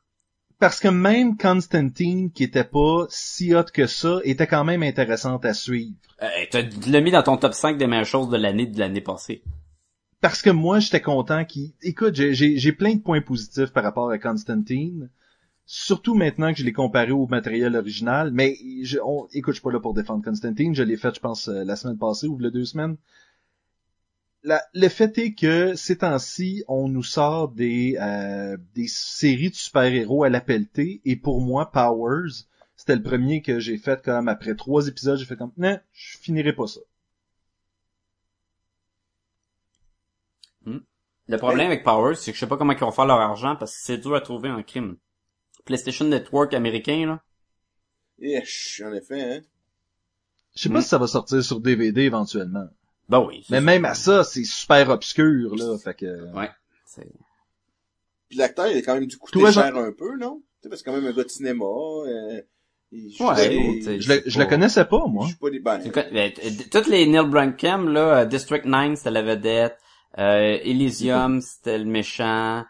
Parce 0.61 0.79
que 0.79 0.87
même 0.87 1.37
Constantine, 1.37 2.31
qui 2.31 2.45
était 2.45 2.63
pas 2.63 3.07
si 3.09 3.53
hot 3.53 3.65
que 3.75 3.89
ça, 3.89 4.21
était 4.23 4.47
quand 4.47 4.63
même 4.63 4.85
intéressante 4.85 5.45
à 5.45 5.53
suivre. 5.53 5.97
Euh, 6.23 6.29
t'as 6.49 6.63
tu 6.63 6.91
l'as 6.91 7.01
mis 7.01 7.11
dans 7.11 7.25
ton 7.25 7.37
top 7.37 7.55
5 7.55 7.77
des 7.77 7.89
meilleures 7.89 8.07
choses 8.07 8.31
de 8.31 8.37
l'année 8.37 8.67
de 8.67 8.79
l'année 8.79 9.01
passée. 9.01 9.43
Parce 10.21 10.43
que 10.43 10.51
moi, 10.51 10.79
j'étais 10.79 11.01
content 11.01 11.45
qu'il... 11.45 11.73
Écoute, 11.83 12.15
j'ai- 12.15 12.73
plein 12.73 12.95
de 12.95 13.01
points 13.01 13.21
positifs 13.21 13.73
par 13.73 13.83
rapport 13.83 14.11
à 14.11 14.19
Constantine. 14.19 15.11
Surtout 15.67 16.15
maintenant 16.15 16.53
que 16.53 16.61
je 16.61 16.65
l'ai 16.65 16.73
comparé 16.73 17.11
au 17.11 17.27
matériel 17.27 17.75
original. 17.75 18.31
Mais, 18.31 18.57
je, 18.85 18.99
on, 19.05 19.27
écoute, 19.33 19.55
je 19.55 19.59
suis 19.59 19.65
pas 19.65 19.73
là 19.73 19.81
pour 19.81 19.93
défendre 19.93 20.25
Constantine. 20.25 20.73
Je 20.73 20.85
l'ai 20.85 20.97
fait, 20.97 21.17
je 21.17 21.21
pense, 21.21 21.49
euh, 21.49 21.65
la 21.65 21.75
semaine 21.75 21.99
passée 21.99 22.29
ou 22.29 22.39
a 22.45 22.51
deux 22.51 22.65
semaines. 22.65 22.97
La- 24.45 24.63
le 24.75 24.89
fait 24.89 25.19
est 25.19 25.35
que 25.35 25.75
ces 25.75 25.99
temps-ci, 25.99 26.63
on 26.69 26.87
nous 26.87 27.03
sort 27.03 27.49
des, 27.49 27.97
euh, 28.01 28.57
des 28.77 28.87
séries 28.87 29.51
de 29.51 29.57
super-héros 29.57 30.23
à 30.23 30.29
la 30.29 30.41
pelletée. 30.41 31.01
Et 31.05 31.17
pour 31.17 31.41
moi, 31.41 31.73
Powers, 31.73 32.45
c'était 32.77 32.95
le 32.95 33.03
premier 33.03 33.43
que 33.43 33.59
j'ai 33.59 33.77
fait 33.77 34.01
comme 34.05 34.29
après 34.29 34.55
trois 34.55 34.87
épisodes, 34.87 35.19
j'ai 35.19 35.25
fait 35.27 35.37
comme, 35.37 35.53
non, 35.57 35.81
je 35.93 36.19
finirai 36.19 36.53
pas 36.53 36.69
ça. 36.69 36.79
Le 41.29 41.37
problème 41.39 41.67
avec 41.67 41.85
Powers, 41.85 42.17
c'est 42.17 42.33
que 42.33 42.37
je 42.37 42.41
sais 42.41 42.47
pas 42.47 42.57
comment 42.57 42.73
ils 42.73 42.79
vont 42.79 42.91
faire 42.91 43.07
leur 43.07 43.21
argent 43.21 43.57
parce 43.57 43.73
que 43.77 43.83
c'est 43.83 43.99
dur 43.99 44.15
à 44.15 44.21
trouver 44.21 44.51
en 44.51 44.63
crime. 44.63 44.97
PlayStation 45.65 46.07
Network 46.07 46.55
américain, 46.55 47.07
là. 47.07 47.23
Yesh, 48.19 48.83
en 48.85 48.93
effet, 48.93 49.23
hein. 49.23 49.43
Je 50.57 50.63
sais 50.63 50.69
pas 50.69 50.79
Mm. 50.79 50.83
si 50.83 50.89
ça 50.89 50.99
va 50.99 51.07
sortir 51.07 51.45
sur 51.45 51.61
DVD 51.61 52.03
éventuellement. 52.03 52.69
Ben 53.09 53.21
oui. 53.21 53.45
Mais 53.51 53.59
ça. 53.59 53.61
même 53.63 53.85
à 53.85 53.95
ça, 53.95 54.25
c'est 54.25 54.45
super 54.45 54.89
obscur, 54.91 55.55
là, 55.57 55.77
fait 55.79 55.95
que... 55.95 56.33
Ouais. 56.35 56.51
c'est- 56.87 57.07
Puis 58.29 58.39
l'acteur, 58.39 58.67
il 58.69 58.79
a 58.79 58.83
quand 58.83 58.95
même 58.95 59.07
dû 59.07 59.17
coûter 59.19 59.39
Toi, 59.41 59.53
cher 59.53 59.77
un 59.77 59.93
peu, 59.93 60.17
non? 60.19 60.41
Tu 60.63 60.65
sais, 60.65 60.69
parce 60.71 60.83
que 60.83 60.91
c'est 60.91 60.97
quand 60.97 61.01
même 61.03 61.11
un 61.13 61.15
gars 61.17 61.25
de 61.25 61.29
cinéma, 61.29 61.65
euh, 61.65 62.41
il- 62.93 63.15
je 63.15 63.23
Ouais, 63.23 63.35
sais, 63.37 64.01
Je 64.01 64.13
le, 64.13 64.23
je 64.27 64.39
le 64.39 64.45
pas- 64.45 64.51
connaissais 64.51 64.85
pas, 64.87 65.03
je 65.07 65.11
moi. 65.13 65.27
suis 65.27 65.37
pas 65.37 65.51
des 65.51 66.33
t- 66.33 66.69
Toutes 66.71 66.87
les 66.87 67.07
Neil 67.07 67.27
Blomkamp, 67.27 67.85
là, 67.89 68.21
euh, 68.21 68.25
District 68.25 68.65
9, 68.65 68.97
c'était 68.97 69.11
la 69.11 69.23
vedette. 69.23 69.77
Euh, 70.19 70.59
Elysium, 70.63 71.41
c'était 71.41 71.77
le 71.79 71.85
méchant. 71.85 72.65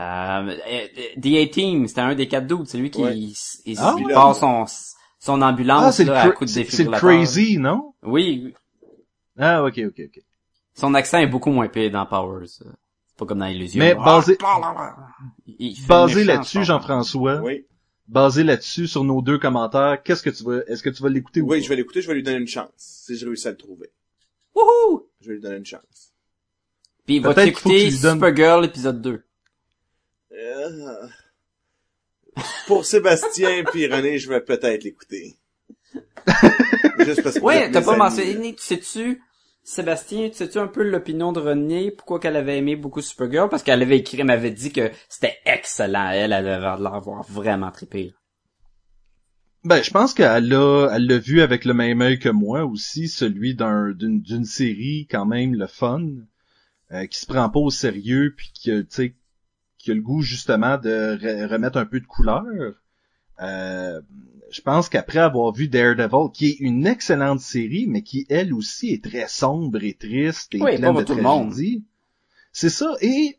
Euh, 0.00 0.56
euh, 0.68 0.86
The 1.22 1.26
A-Team, 1.48 1.86
c'était 1.88 2.00
un 2.00 2.14
des 2.14 2.26
quatre 2.26 2.46
dudes. 2.46 2.66
C'est 2.66 2.78
lui 2.78 2.90
qui 2.90 3.02
Ouais. 3.02 3.16
il, 3.16 3.34
il- 3.66 3.78
Ah 3.78 3.94
il 3.98 4.08
part 4.08 4.34
son, 4.34 4.64
son 5.18 5.42
Ah, 5.42 5.50
ambulance 5.50 5.96
c'est 5.96 6.04
le, 6.04 6.12
là, 6.12 6.22
à 6.22 6.30
coup 6.30 6.44
de 6.44 6.50
c'est 6.50 6.64
crazy, 6.90 7.58
non? 7.58 7.94
Oui, 8.02 8.54
Ah, 9.38 9.62
ok, 9.64 9.78
ok, 9.86 10.00
ok. 10.06 10.22
son 10.74 10.94
accent 10.94 11.18
est 11.18 11.26
beaucoup 11.26 11.50
moins 11.50 11.68
pire 11.68 11.90
dans 11.90 12.06
Powers. 12.06 12.46
C'est 12.48 12.64
pas 13.18 13.26
comme 13.26 13.38
dans 13.38 13.46
Illusion. 13.46 13.78
Mais 13.78 13.94
basé- 13.94 14.36
Il- 15.46 15.56
il 15.58 15.76
fait 15.76 15.86
Basé 15.88 16.24
là-dessus. 16.24 16.64
Jean-François, 16.64 17.40
oui. 17.42 17.66
basé 18.08 18.44
là-dessus, 18.44 18.86
sur 18.86 19.04
nos 19.04 19.22
deux 19.22 19.38
commentaires, 19.38 20.02
qu'est-ce 20.02 20.22
que 20.22 20.30
tu 20.30 20.44
vas, 20.44 20.60
est-ce 20.66 20.82
que 20.82 20.90
tu 20.90 21.02
vas 21.02 21.08
l'écouter 21.08 21.40
ou 21.40 21.48
Oui, 21.50 21.62
je 21.62 21.68
vais 21.68 21.76
l'écouter, 21.76 22.02
je 22.02 22.08
vais 22.08 22.14
lui 22.14 22.22
donner 22.22 22.38
une 22.38 22.46
chance. 22.46 22.70
Si 22.76 23.16
je 23.16 23.24
réussis 23.26 23.48
à 23.48 23.52
le 23.52 23.56
trouver. 23.56 23.90
Wouhou! 24.54 25.06
Je 25.20 25.28
vais 25.28 25.34
lui 25.34 25.40
donner 25.40 25.56
une 25.56 25.66
chance. 25.66 26.12
Puis 27.06 27.20
Peut-être 27.20 27.36
va-tu 27.36 27.48
qu'il 27.52 27.58
faut 27.60 27.68
que 27.70 27.74
écouter 27.74 27.88
tu 27.88 27.94
lui 27.96 28.02
donnes- 28.02 28.14
Supergirl 28.18 28.64
épisode 28.64 29.00
2? 29.02 29.22
Euh, 30.32 31.06
Pour 32.66 32.84
Sébastien 32.84 33.64
puis 33.70 33.86
René, 33.86 34.18
je 34.18 34.28
vais 34.28 34.40
peut-être 34.40 34.84
l'écouter. 34.84 35.36
Juste 36.98 37.22
parce 37.22 37.36
que 37.38 37.40
Ouais, 37.44 37.70
t'as 37.70 37.82
pas 37.82 37.96
mentionné, 37.96 38.54
tu 38.54 38.62
sais-tu, 38.62 39.22
Sébastien, 39.68 40.28
tu 40.28 40.36
sais-tu 40.36 40.58
un 40.58 40.68
peu 40.68 40.88
l'opinion 40.88 41.32
de 41.32 41.40
René, 41.40 41.90
pourquoi 41.90 42.20
qu'elle 42.20 42.36
avait 42.36 42.56
aimé 42.56 42.76
beaucoup 42.76 43.00
Supergirl? 43.00 43.48
Parce 43.48 43.64
qu'elle 43.64 43.82
avait 43.82 43.98
écrit, 43.98 44.20
elle 44.20 44.26
m'avait 44.26 44.52
dit 44.52 44.72
que 44.72 44.92
c'était 45.08 45.38
excellent. 45.44 46.10
Elle, 46.10 46.32
elle 46.32 46.48
avait 46.48 46.80
l'avoir 46.80 47.24
vraiment 47.24 47.72
trippé. 47.72 48.14
Ben, 49.64 49.82
je 49.82 49.90
pense 49.90 50.14
qu'elle 50.14 50.48
l'a, 50.48 50.90
elle 50.92 51.08
l'a 51.08 51.18
vu 51.18 51.40
avec 51.40 51.64
le 51.64 51.74
même 51.74 52.00
œil 52.00 52.20
que 52.20 52.28
moi 52.28 52.64
aussi, 52.64 53.08
celui 53.08 53.56
d'un, 53.56 53.90
d'une, 53.90 54.22
d'une 54.22 54.44
série 54.44 55.08
quand 55.10 55.26
même 55.26 55.56
le 55.56 55.66
fun, 55.66 56.06
euh, 56.92 57.06
qui 57.06 57.18
se 57.18 57.26
prend 57.26 57.50
pas 57.50 57.58
au 57.58 57.70
sérieux 57.70 58.34
puis 58.36 58.52
qui, 58.54 58.70
tu 58.86 59.16
qui 59.78 59.90
a 59.90 59.94
le 59.94 60.00
goût 60.00 60.22
justement 60.22 60.78
de 60.78 61.18
re- 61.20 61.46
remettre 61.48 61.78
un 61.78 61.86
peu 61.86 61.98
de 61.98 62.06
couleur. 62.06 62.44
Euh, 63.42 64.00
je 64.50 64.60
pense 64.60 64.88
qu'après 64.88 65.18
avoir 65.18 65.52
vu 65.52 65.68
Daredevil, 65.68 66.30
qui 66.32 66.46
est 66.46 66.56
une 66.60 66.86
excellente 66.86 67.40
série, 67.40 67.86
mais 67.86 68.02
qui 68.02 68.26
elle 68.28 68.54
aussi 68.54 68.90
est 68.90 69.02
très 69.04 69.28
sombre 69.28 69.82
et 69.82 69.94
triste 69.94 70.54
et 70.54 70.60
Oui, 70.62 70.76
pleine 70.76 70.94
de 70.94 71.02
tragédie. 71.02 71.84
C'est 72.52 72.70
ça, 72.70 72.94
et 73.00 73.38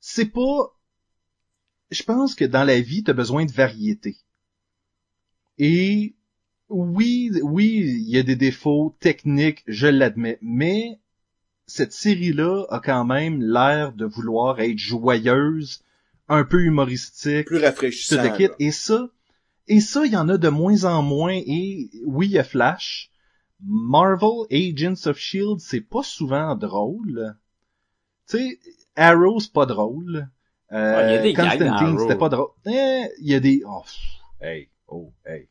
c'est 0.00 0.26
pas. 0.26 0.74
Je 1.90 2.02
pense 2.02 2.34
que 2.34 2.44
dans 2.44 2.64
la 2.64 2.80
vie, 2.80 3.04
t'as 3.04 3.12
besoin 3.12 3.44
de 3.44 3.52
variété. 3.52 4.16
Et 5.58 6.14
oui, 6.68 7.30
oui, 7.42 7.82
il 7.84 8.08
y 8.08 8.18
a 8.18 8.22
des 8.22 8.36
défauts 8.36 8.96
techniques, 8.98 9.62
je 9.66 9.86
l'admets, 9.86 10.38
mais 10.42 10.98
cette 11.66 11.92
série-là 11.92 12.64
a 12.70 12.80
quand 12.80 13.04
même 13.04 13.40
l'air 13.40 13.92
de 13.92 14.04
vouloir 14.04 14.60
être 14.60 14.78
joyeuse, 14.78 15.82
un 16.28 16.44
peu 16.44 16.62
humoristique, 16.62 17.46
Plus 17.46 17.58
tout 17.58 17.64
rafraîchissant. 17.64 18.22
le 18.22 18.36
kit. 18.36 18.44
là. 18.48 18.54
Et 18.58 18.72
ça, 18.72 19.08
et 19.66 19.80
ça, 19.80 20.04
il 20.04 20.12
y 20.12 20.16
en 20.16 20.28
a 20.28 20.38
de 20.38 20.48
moins 20.48 20.84
en 20.84 21.02
moins. 21.02 21.34
Et 21.34 21.90
oui, 22.06 22.26
il 22.26 22.32
y 22.32 22.38
a 22.38 22.44
Flash. 22.44 23.10
Marvel 23.60 24.46
Agents 24.50 25.06
of 25.06 25.16
Shield, 25.16 25.60
c'est 25.60 25.80
pas 25.80 26.02
souvent 26.02 26.54
drôle. 26.54 27.36
Tu 28.28 28.38
sais, 28.38 28.58
Arrow, 28.96 29.40
c'est 29.40 29.52
pas 29.52 29.66
drôle. 29.66 30.28
Euh, 30.72 30.96
Ouais, 30.96 31.08
il 31.08 31.12
y 31.12 31.16
a 31.16 31.22
des 31.22 31.32
gags 31.32 31.58
dans 31.58 31.68
Constantine, 31.68 31.98
c'était 31.98 32.18
pas 32.18 32.28
drôle. 32.28 32.48
Eh, 32.66 33.04
il 33.20 33.30
y 33.30 33.34
a 33.34 33.40
des... 33.40 33.62
Oh, 33.66 33.82
hey, 34.40 34.70
oh, 34.88 35.12
hey. 35.24 35.48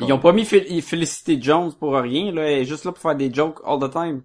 Ils 0.00 0.12
ont 0.12 0.18
pas 0.18 0.32
mis 0.32 0.44
Felicity 0.44 1.40
Jones 1.42 1.72
pour 1.78 1.94
rien, 1.94 2.32
là. 2.32 2.42
Elle 2.42 2.62
est 2.62 2.64
juste 2.64 2.84
là 2.84 2.92
pour 2.92 3.00
faire 3.00 3.16
des 3.16 3.32
jokes 3.32 3.60
all 3.64 3.78
the 3.78 3.92
time. 3.92 4.22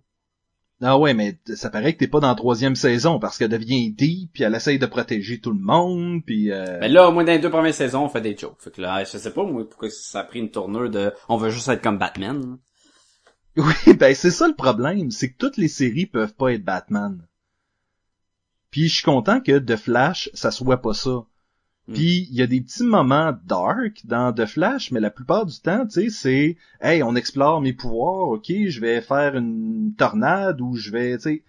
Ah 0.81 0.99
ouais, 0.99 1.15
mais 1.15 1.39
ça 1.55 1.71
paraît 1.71 1.93
que 1.93 1.99
t'es 1.99 2.07
pas 2.07 2.19
dans 2.19 2.27
la 2.27 2.35
troisième 2.35 2.75
saison 2.75 3.19
parce 3.19 3.37
qu'elle 3.37 3.49
devient 3.49 3.91
deep, 3.91 4.31
puis 4.33 4.43
elle 4.43 4.53
essaye 4.53 4.77
de 4.77 4.85
protéger 4.85 5.39
tout 5.39 5.51
le 5.51 5.59
monde, 5.59 6.23
puis... 6.23 6.51
Euh... 6.51 6.77
Mais 6.79 6.89
là, 6.89 7.09
au 7.09 7.11
moins 7.11 7.23
dans 7.23 7.31
les 7.31 7.39
deux 7.39 7.49
premières 7.49 7.73
saisons, 7.73 8.05
on 8.05 8.09
fait 8.09 8.21
des 8.21 8.37
jokes. 8.37 8.57
Fait 8.59 8.71
que 8.71 8.81
là, 8.81 9.03
je 9.03 9.17
sais 9.17 9.33
pas, 9.33 9.43
moi, 9.43 9.67
pourquoi 9.67 9.89
ça 9.89 10.19
a 10.19 10.23
pris 10.23 10.39
une 10.39 10.51
tournure 10.51 10.91
de, 10.91 11.11
on 11.29 11.37
veut 11.37 11.49
juste 11.49 11.67
être 11.69 11.81
comme 11.81 11.97
Batman. 11.97 12.57
Oui, 13.59 13.95
ben 13.95 14.13
c'est 14.13 14.29
ça 14.29 14.47
le 14.47 14.53
problème, 14.53 15.09
c'est 15.09 15.31
que 15.31 15.37
toutes 15.37 15.57
les 15.57 15.67
séries 15.67 16.05
peuvent 16.05 16.35
pas 16.35 16.53
être 16.53 16.63
Batman. 16.63 17.27
Puis 18.69 18.87
je 18.87 18.93
suis 18.97 19.03
content 19.03 19.41
que 19.41 19.57
The 19.57 19.77
Flash, 19.77 20.29
ça 20.35 20.51
soit 20.51 20.79
pas 20.79 20.93
ça. 20.93 21.23
Mm. 21.87 21.93
Puis 21.93 22.27
il 22.29 22.35
y 22.35 22.41
a 22.41 22.47
des 22.47 22.61
petits 22.61 22.83
moments 22.83 23.33
dark 23.45 24.01
dans 24.05 24.33
The 24.33 24.45
Flash, 24.45 24.91
mais 24.91 24.99
la 24.99 25.11
plupart 25.11 25.45
du 25.45 25.59
temps, 25.59 25.85
tu 25.85 26.01
sais, 26.01 26.09
c'est 26.09 26.57
hey, 26.81 27.03
on 27.03 27.15
explore 27.15 27.61
mes 27.61 27.73
pouvoirs, 27.73 28.29
ok, 28.29 28.51
je 28.67 28.79
vais 28.79 29.01
faire 29.01 29.35
une 29.35 29.93
tornade 29.97 30.61
ou 30.61 30.75
je 30.75 30.91
vais, 30.91 31.17
tu 31.17 31.23
sais, 31.23 31.43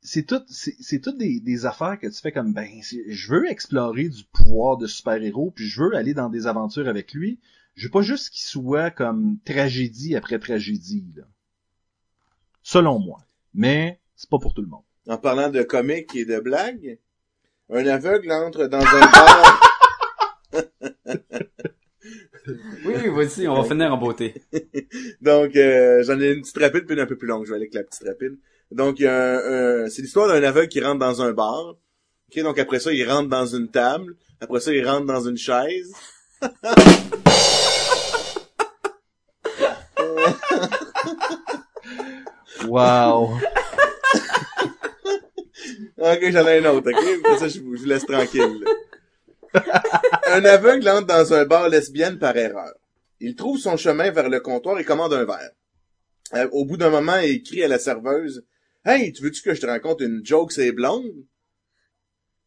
c'est 0.00 0.24
tout, 0.24 0.42
c'est 0.48 0.76
c'est 0.80 1.00
toutes 1.00 1.18
des, 1.18 1.40
des 1.40 1.66
affaires 1.66 1.98
que 1.98 2.06
tu 2.06 2.20
fais 2.20 2.32
comme 2.32 2.52
ben, 2.52 2.68
je 2.82 3.28
veux 3.28 3.48
explorer 3.50 4.08
du 4.08 4.24
pouvoir 4.24 4.76
de 4.76 4.86
super 4.86 5.22
héros, 5.22 5.50
puis 5.50 5.66
je 5.66 5.82
veux 5.82 5.96
aller 5.96 6.14
dans 6.14 6.28
des 6.28 6.46
aventures 6.46 6.88
avec 6.88 7.12
lui. 7.12 7.40
Je 7.74 7.86
veux 7.86 7.90
pas 7.90 8.02
juste 8.02 8.30
qu'il 8.30 8.46
soit 8.46 8.90
comme 8.90 9.38
tragédie 9.44 10.16
après 10.16 10.38
tragédie, 10.38 11.12
là. 11.14 11.24
Selon 12.62 12.98
moi. 12.98 13.18
Mais 13.52 14.00
c'est 14.16 14.30
pas 14.30 14.38
pour 14.38 14.54
tout 14.54 14.62
le 14.62 14.68
monde. 14.68 14.82
En 15.08 15.18
parlant 15.18 15.50
de 15.50 15.62
comiques 15.62 16.16
et 16.16 16.24
de 16.24 16.40
blagues, 16.40 16.98
un 17.70 17.86
aveugle 17.86 18.32
entre 18.32 18.66
dans 18.66 18.80
un 18.80 19.00
bar. 19.00 19.60
Oui, 22.84 23.08
vas-y, 23.08 23.48
on 23.48 23.60
va 23.60 23.64
finir 23.68 23.92
en 23.92 23.96
beauté. 23.96 24.42
Donc, 25.20 25.56
euh, 25.56 26.02
j'en 26.04 26.20
ai 26.20 26.30
une 26.32 26.42
petite 26.42 26.58
rapide, 26.58 26.84
puis 26.86 26.94
une 26.94 27.00
un 27.00 27.06
peu 27.06 27.16
plus 27.16 27.26
longue. 27.26 27.44
Je 27.44 27.50
vais 27.50 27.56
aller 27.56 27.64
avec 27.64 27.74
la 27.74 27.82
petite 27.82 28.06
rapide. 28.06 28.38
Donc, 28.70 29.00
un- 29.00 29.86
c'est 29.88 30.02
l'histoire 30.02 30.28
d'un 30.28 30.42
aveugle 30.42 30.68
qui 30.68 30.80
rentre 30.80 30.98
dans 31.00 31.22
un 31.22 31.32
bar. 31.32 31.74
Ok, 32.28 32.42
donc 32.42 32.58
après 32.58 32.78
ça, 32.80 32.92
il 32.92 33.08
rentre 33.10 33.28
dans 33.28 33.46
une 33.46 33.68
table. 33.68 34.14
Après 34.40 34.60
ça, 34.60 34.72
il 34.72 34.86
rentre 34.88 35.06
dans 35.06 35.20
une 35.28 35.36
chaise. 35.36 35.92
Wow. 42.66 43.38
Ok, 45.98 46.30
j'en 46.30 46.46
ai 46.46 46.58
un 46.58 46.70
autre, 46.74 46.90
ok? 46.90 47.20
Après 47.24 47.38
ça, 47.38 47.48
je 47.48 47.60
vous, 47.60 47.72
laisse 47.86 48.04
tranquille. 48.04 48.64
un 50.26 50.44
aveugle 50.44 50.86
entre 50.90 51.06
dans 51.06 51.32
un 51.32 51.46
bar 51.46 51.70
lesbienne 51.70 52.18
par 52.18 52.36
erreur. 52.36 52.74
Il 53.20 53.34
trouve 53.34 53.58
son 53.58 53.78
chemin 53.78 54.10
vers 54.10 54.28
le 54.28 54.40
comptoir 54.40 54.78
et 54.78 54.84
commande 54.84 55.14
un 55.14 55.24
verre. 55.24 55.52
Euh, 56.34 56.48
au 56.52 56.66
bout 56.66 56.76
d'un 56.76 56.90
moment, 56.90 57.18
il 57.20 57.42
crie 57.42 57.62
à 57.62 57.68
la 57.68 57.78
serveuse, 57.78 58.44
«Hey, 58.84 59.10
tu 59.12 59.22
veux-tu 59.22 59.40
que 59.40 59.54
je 59.54 59.60
te 59.60 59.66
raconte 59.66 60.02
une 60.02 60.20
joke, 60.22 60.52
c'est 60.52 60.70
blonde?» 60.70 61.24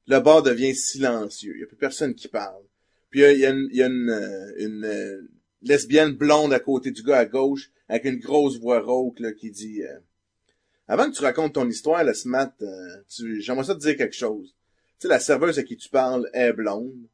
Le 0.07 0.19
bar 0.19 0.43
devient 0.43 0.75
silencieux. 0.75 1.53
Il 1.55 1.61
y 1.61 1.63
a 1.63 1.67
plus 1.67 1.75
personne 1.75 2.13
qui 2.13 2.27
parle. 2.27 2.63
Puis 3.09 3.23
euh, 3.23 3.33
il 3.33 3.39
y 3.39 3.45
a, 3.45 3.49
une, 3.49 4.53
une, 4.57 4.85
euh, 4.85 5.21
lesbienne 5.63 6.11
blonde 6.11 6.53
à 6.53 6.59
côté 6.59 6.91
du 6.91 7.01
gars 7.01 7.17
à 7.17 7.25
gauche, 7.25 7.71
avec 7.87 8.05
une 8.05 8.19
grosse 8.19 8.59
voix 8.59 8.79
rauque 8.79 9.33
qui 9.37 9.49
dit... 9.49 9.81
avant 10.89 11.09
que 11.09 11.15
tu 11.15 11.21
racontes 11.21 11.53
ton 11.53 11.69
histoire, 11.69 12.03
là, 12.03 12.13
Smat, 12.15 12.53
euh, 12.63 13.37
j'aimerais 13.39 13.63
ça 13.65 13.75
te 13.75 13.79
dire 13.79 13.95
quelque 13.95 14.15
chose. 14.15 14.55
Tu 14.99 15.03
sais, 15.03 15.07
la 15.07 15.19
serveuse 15.19 15.59
à 15.59 15.63
qui 15.63 15.77
tu 15.77 15.87
parles 15.87 16.27
est 16.33 16.51
blonde. 16.51 17.07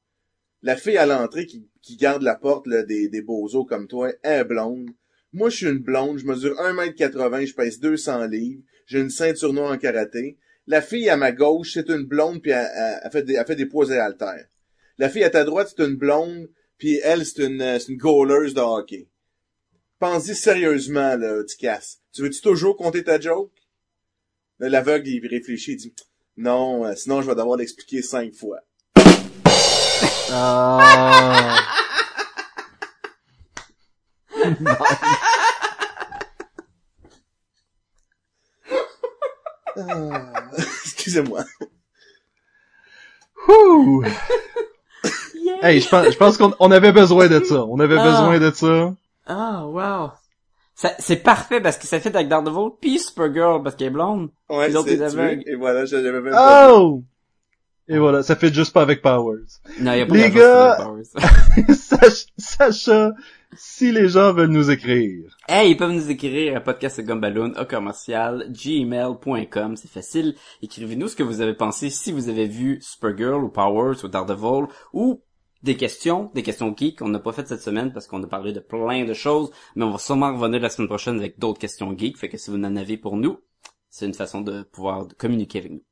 La 0.61 0.77
fille 0.77 0.97
à 0.97 1.05
l'entrée 1.05 1.45
qui, 1.45 1.69
qui 1.81 1.97
garde 1.97 2.23
la 2.23 2.35
porte 2.35 2.67
là, 2.67 2.83
des, 2.83 3.09
des 3.09 3.21
beaux-os 3.21 3.67
comme 3.67 3.87
toi 3.87 4.11
est 4.23 4.45
blonde. 4.45 4.89
Moi, 5.33 5.49
je 5.49 5.57
suis 5.57 5.65
une 5.67 5.79
blonde, 5.79 6.17
je 6.17 6.25
mesure 6.25 6.55
1m80, 6.55 7.45
je 7.45 7.53
pèse 7.53 7.79
200 7.81 8.27
livres, 8.27 8.63
j'ai 8.87 8.99
une 9.01 9.09
ceinture 9.09 9.51
noire 9.51 9.73
en 9.73 9.77
karaté. 9.77 10.37
La 10.67 10.81
fille 10.81 11.09
à 11.09 11.17
ma 11.17 11.33
gauche, 11.33 11.73
c'est 11.73 11.89
une 11.89 12.05
blonde, 12.05 12.41
puis 12.41 12.51
elle, 12.51 12.69
elle- 12.73 12.99
elle 13.03 13.11
fait 13.11 13.23
des, 13.23 13.33
elle 13.33 13.45
fait 13.45 13.55
des 13.57 13.65
poids 13.65 13.93
et 13.93 13.99
haltères. 13.99 14.47
La 14.97 15.09
fille 15.09 15.25
à 15.25 15.29
ta 15.29 15.43
droite, 15.43 15.73
c'est 15.75 15.85
une 15.85 15.97
blonde, 15.97 16.49
puis 16.77 16.99
elle, 17.03 17.25
c'est 17.25 17.43
une, 17.43 17.61
euh, 17.61 17.77
c'est 17.77 17.91
une 17.91 17.97
goaleuse 17.97 18.53
de 18.53 18.61
hockey. 18.61 19.09
Pense-y 19.99 20.33
sérieusement, 20.35 21.15
là, 21.17 21.43
tu. 21.43 21.57
Tu 22.13 22.21
veux-tu 22.21 22.41
toujours 22.41 22.77
compter 22.77 23.03
ta 23.03 23.19
joke? 23.19 23.51
L'aveugle, 24.59 25.07
il 25.07 25.27
réfléchit, 25.27 25.73
il 25.73 25.77
dit, 25.77 25.95
non, 26.37 26.85
euh, 26.85 26.95
sinon 26.95 27.21
je 27.21 27.27
vais 27.27 27.35
devoir 27.35 27.57
l'expliquer 27.57 28.01
cinq 28.01 28.33
fois. 28.33 28.59
Ah. 30.31 31.59
Ah, 39.77 40.31
Excusez-moi. 40.57 41.43
Hey, 45.61 45.79
je 45.81 45.89
pense, 45.89 46.11
je 46.11 46.17
pense 46.17 46.37
qu'on 46.37 46.53
on 46.59 46.71
avait 46.71 46.91
besoin 46.91 47.27
de 47.27 47.43
ça. 47.43 47.63
On 47.65 47.79
avait 47.79 47.97
Ah. 47.97 48.03
besoin 48.03 48.39
de 48.39 48.51
ça. 48.51 48.93
Ah, 49.25 49.65
wow. 49.65 50.11
Ça- 50.75 50.93
C'est 50.99 51.17
parfait 51.23 51.61
parce 51.61 51.77
que 51.77 51.87
ça 51.87 51.99
fait 51.99 52.13
avec 52.15 52.27
Daredevil 52.27 52.71
puis 52.81 52.99
Supergirl 52.99 53.63
parce 53.63 53.75
qu'elle 53.75 53.87
est 53.87 53.91
blonde. 53.91 54.29
Ouais, 54.49 54.65
Puis 54.65 54.73
l'autre 54.73 54.89
c'est 54.89 55.01
aveugle. 55.01 55.43
Et 55.47 55.55
voilà, 55.55 55.85
je 55.85 55.95
l'avais 55.95 56.11
même 56.21 56.31
pas 56.33 56.73
Oh! 56.73 57.03
Et 57.87 57.97
voilà, 57.99 58.23
ça 58.23 58.35
fait 58.35 58.51
juste 58.53 58.73
pas 58.73 58.81
avec 58.81 59.01
Powers. 59.03 59.45
Non, 59.79 59.93
y 59.93 60.01
a 60.01 60.05
pas 60.07 60.15
Les 60.15 60.31
gars- 60.31 60.77
de 60.77 60.83
Powers. 60.83 61.75
Sach- 61.75 62.25
Sacha, 62.35 63.11
si 63.55 63.91
les 63.91 64.09
gens 64.09 64.33
veulent 64.33 64.49
nous 64.49 64.71
écrire. 64.71 65.37
Hey, 65.47 65.69
ils 65.71 65.77
peuvent 65.77 65.91
nous 65.91 66.09
écrire 66.09 66.57
à 66.57 66.61
podcastgumballoon 66.61 67.53
au 67.61 67.65
commercial 67.65 68.47
gmail.com. 68.51 69.75
C'est 69.77 69.89
facile. 69.91 70.35
Écrivez-nous 70.61 71.07
ce 71.09 71.15
que 71.15 71.23
vous 71.23 71.41
avez 71.41 71.53
pensé 71.53 71.89
si 71.91 72.11
vous 72.11 72.27
avez 72.29 72.47
vu 72.47 72.79
Supergirl 72.81 73.43
ou 73.43 73.49
Powers 73.49 74.03
ou 74.03 74.07
Daredevil 74.07 74.65
ou 74.91 75.21
des 75.65 75.75
questions, 75.75 76.31
des 76.33 76.43
questions 76.43 76.73
geeks 76.77 76.99
qu'on 76.99 77.09
n'a 77.09 77.19
pas 77.19 77.33
faites 77.33 77.47
cette 77.47 77.61
semaine 77.61 77.91
parce 77.91 78.07
qu'on 78.07 78.23
a 78.23 78.27
parlé 78.27 78.53
de 78.53 78.59
plein 78.59 79.03
de 79.03 79.13
choses, 79.13 79.51
mais 79.75 79.83
on 79.83 79.91
va 79.91 79.97
sûrement 79.97 80.31
revenir 80.31 80.61
la 80.61 80.69
semaine 80.69 80.87
prochaine 80.87 81.17
avec 81.17 81.39
d'autres 81.39 81.59
questions 81.59 81.97
geeks. 81.97 82.17
Fait 82.17 82.29
que 82.29 82.37
si 82.37 82.51
vous 82.51 82.57
en 82.57 82.75
avez 82.75 82.97
pour 82.97 83.17
nous, 83.17 83.41
c'est 83.89 84.05
une 84.05 84.13
façon 84.13 84.41
de 84.41 84.61
pouvoir 84.61 85.07
communiquer 85.17 85.59
avec 85.59 85.71
nous. 85.71 85.83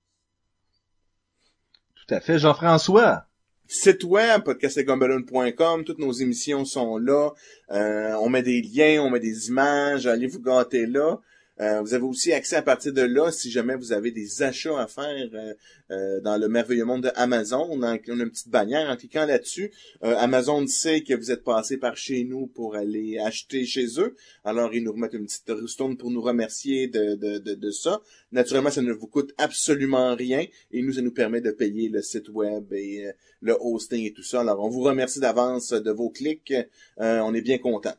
Tout 1.95 2.13
à 2.13 2.19
fait, 2.19 2.37
Jean-François. 2.37 3.25
Site 3.67 4.03
web, 4.03 4.43
podcastlegumballoon.com, 4.43 5.83
toutes 5.83 5.99
nos 5.99 6.11
émissions 6.11 6.65
sont 6.65 6.97
là. 6.97 7.31
Euh, 7.71 8.13
on 8.21 8.29
met 8.29 8.43
des 8.43 8.61
liens, 8.61 9.01
on 9.01 9.09
met 9.09 9.21
des 9.21 9.47
images, 9.47 10.05
allez 10.05 10.27
vous 10.27 10.41
gâter 10.41 10.85
là. 10.85 11.19
Euh, 11.61 11.81
vous 11.81 11.93
avez 11.93 12.03
aussi 12.03 12.33
accès 12.33 12.55
à 12.55 12.61
partir 12.61 12.93
de 12.93 13.01
là, 13.01 13.31
si 13.31 13.51
jamais 13.51 13.75
vous 13.75 13.91
avez 13.91 14.11
des 14.11 14.41
achats 14.41 14.79
à 14.79 14.87
faire 14.87 15.29
euh, 15.33 15.53
euh, 15.91 16.19
dans 16.21 16.37
le 16.37 16.47
merveilleux 16.47 16.85
monde 16.85 17.03
de 17.03 17.11
Amazon. 17.15 17.67
On 17.69 17.83
a, 17.83 17.97
une 18.07 18.29
petite 18.29 18.49
bannière 18.49 18.89
en 18.89 18.95
cliquant 18.95 19.25
là-dessus. 19.25 19.71
Euh, 20.03 20.15
Amazon 20.17 20.65
sait 20.65 21.01
que 21.01 21.13
vous 21.13 21.29
êtes 21.29 21.43
passé 21.43 21.77
par 21.77 21.95
chez 21.95 22.23
nous 22.23 22.47
pour 22.47 22.75
aller 22.75 23.19
acheter 23.19 23.65
chez 23.65 23.99
eux. 23.99 24.15
Alors, 24.43 24.73
ils 24.73 24.83
nous 24.83 24.93
remettent 24.93 25.13
une 25.13 25.25
petite 25.25 25.49
ristourne 25.49 25.95
pour 25.97 26.09
nous 26.09 26.21
remercier 26.21 26.87
de, 26.87 27.15
de, 27.15 27.37
de, 27.37 27.53
de 27.53 27.71
ça. 27.71 28.01
Naturellement, 28.31 28.71
ça 28.71 28.81
ne 28.81 28.91
vous 28.91 29.07
coûte 29.07 29.33
absolument 29.37 30.15
rien 30.15 30.45
et 30.71 30.81
nous, 30.81 30.93
ça 30.93 31.01
nous 31.01 31.13
permet 31.13 31.41
de 31.41 31.51
payer 31.51 31.89
le 31.89 32.01
site 32.01 32.29
web 32.29 32.73
et 32.73 33.05
euh, 33.05 33.11
le 33.41 33.55
hosting 33.59 34.05
et 34.05 34.13
tout 34.13 34.23
ça. 34.23 34.41
Alors, 34.41 34.63
on 34.63 34.69
vous 34.69 34.81
remercie 34.81 35.19
d'avance 35.19 35.73
de 35.73 35.91
vos 35.91 36.09
clics. 36.09 36.53
On 36.97 37.33
est 37.33 37.41
bien 37.41 37.57
content. 37.57 37.93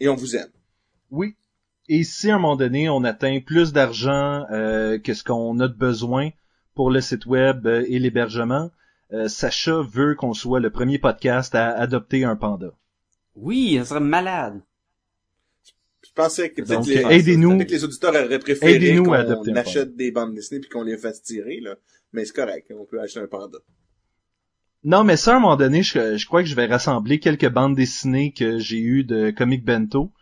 Et 0.00 0.08
on 0.08 0.16
vous 0.16 0.36
aime. 0.36 0.50
Oui. 1.10 1.34
Et 1.88 2.04
si 2.04 2.30
à 2.30 2.36
un 2.36 2.38
moment 2.38 2.56
donné, 2.56 2.88
on 2.88 3.02
atteint 3.04 3.40
plus 3.40 3.72
d'argent 3.72 4.44
euh, 4.50 4.98
que 4.98 5.14
ce 5.14 5.24
qu'on 5.24 5.58
a 5.60 5.68
de 5.68 5.74
besoin 5.74 6.30
pour 6.74 6.90
le 6.90 7.00
site 7.00 7.24
web 7.24 7.66
euh, 7.66 7.84
et 7.88 7.98
l'hébergement, 7.98 8.70
euh, 9.12 9.26
Sacha 9.28 9.80
veut 9.82 10.14
qu'on 10.14 10.34
soit 10.34 10.60
le 10.60 10.70
premier 10.70 10.98
podcast 10.98 11.54
à 11.54 11.70
adopter 11.70 12.24
un 12.24 12.36
panda. 12.36 12.72
Oui, 13.34 13.76
ça 13.78 13.86
serait 13.86 14.00
malade. 14.00 14.60
Je 16.06 16.12
pensais 16.14 16.50
que 16.50 16.60
peut-être 16.60 16.86
les, 16.86 17.18
aidez-nous. 17.18 17.52
auditeurs 17.52 18.10
auraient 18.10 18.38
préféré 18.38 18.74
Aidez-nous 18.74 19.14
à 19.14 19.18
adopter 19.18 19.52
qu'on 19.52 19.56
achète 19.56 19.96
des 19.96 20.10
bandes 20.10 20.34
dessinées 20.34 20.60
puis 20.60 20.68
qu'on 20.68 20.82
les 20.82 20.98
fasse 20.98 21.22
tirer, 21.22 21.60
là. 21.60 21.76
Mais 22.12 22.24
c'est 22.24 22.34
correct, 22.34 22.70
on 22.78 22.84
peut 22.84 23.00
acheter 23.00 23.20
un 23.20 23.26
panda. 23.26 23.58
Non, 24.84 25.04
mais 25.04 25.16
ça, 25.16 25.34
à 25.34 25.36
un 25.36 25.40
moment 25.40 25.56
donné, 25.56 25.82
je, 25.82 26.16
je 26.16 26.26
crois 26.26 26.42
que 26.42 26.48
je 26.48 26.54
vais 26.54 26.66
rassembler 26.66 27.18
quelques 27.18 27.48
bandes 27.48 27.74
dessinées 27.74 28.32
que 28.32 28.58
j'ai 28.58 28.78
eues 28.78 29.04
de 29.04 29.30
Comic 29.30 29.64
Bento, 29.64 30.12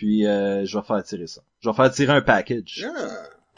puis 0.00 0.26
euh, 0.26 0.64
je 0.64 0.78
vais 0.78 0.82
faire 0.84 1.02
tirer 1.04 1.26
ça. 1.26 1.42
Je 1.60 1.68
vais 1.68 1.74
faire 1.76 1.90
tirer 1.90 2.14
un 2.14 2.22
package. 2.22 2.86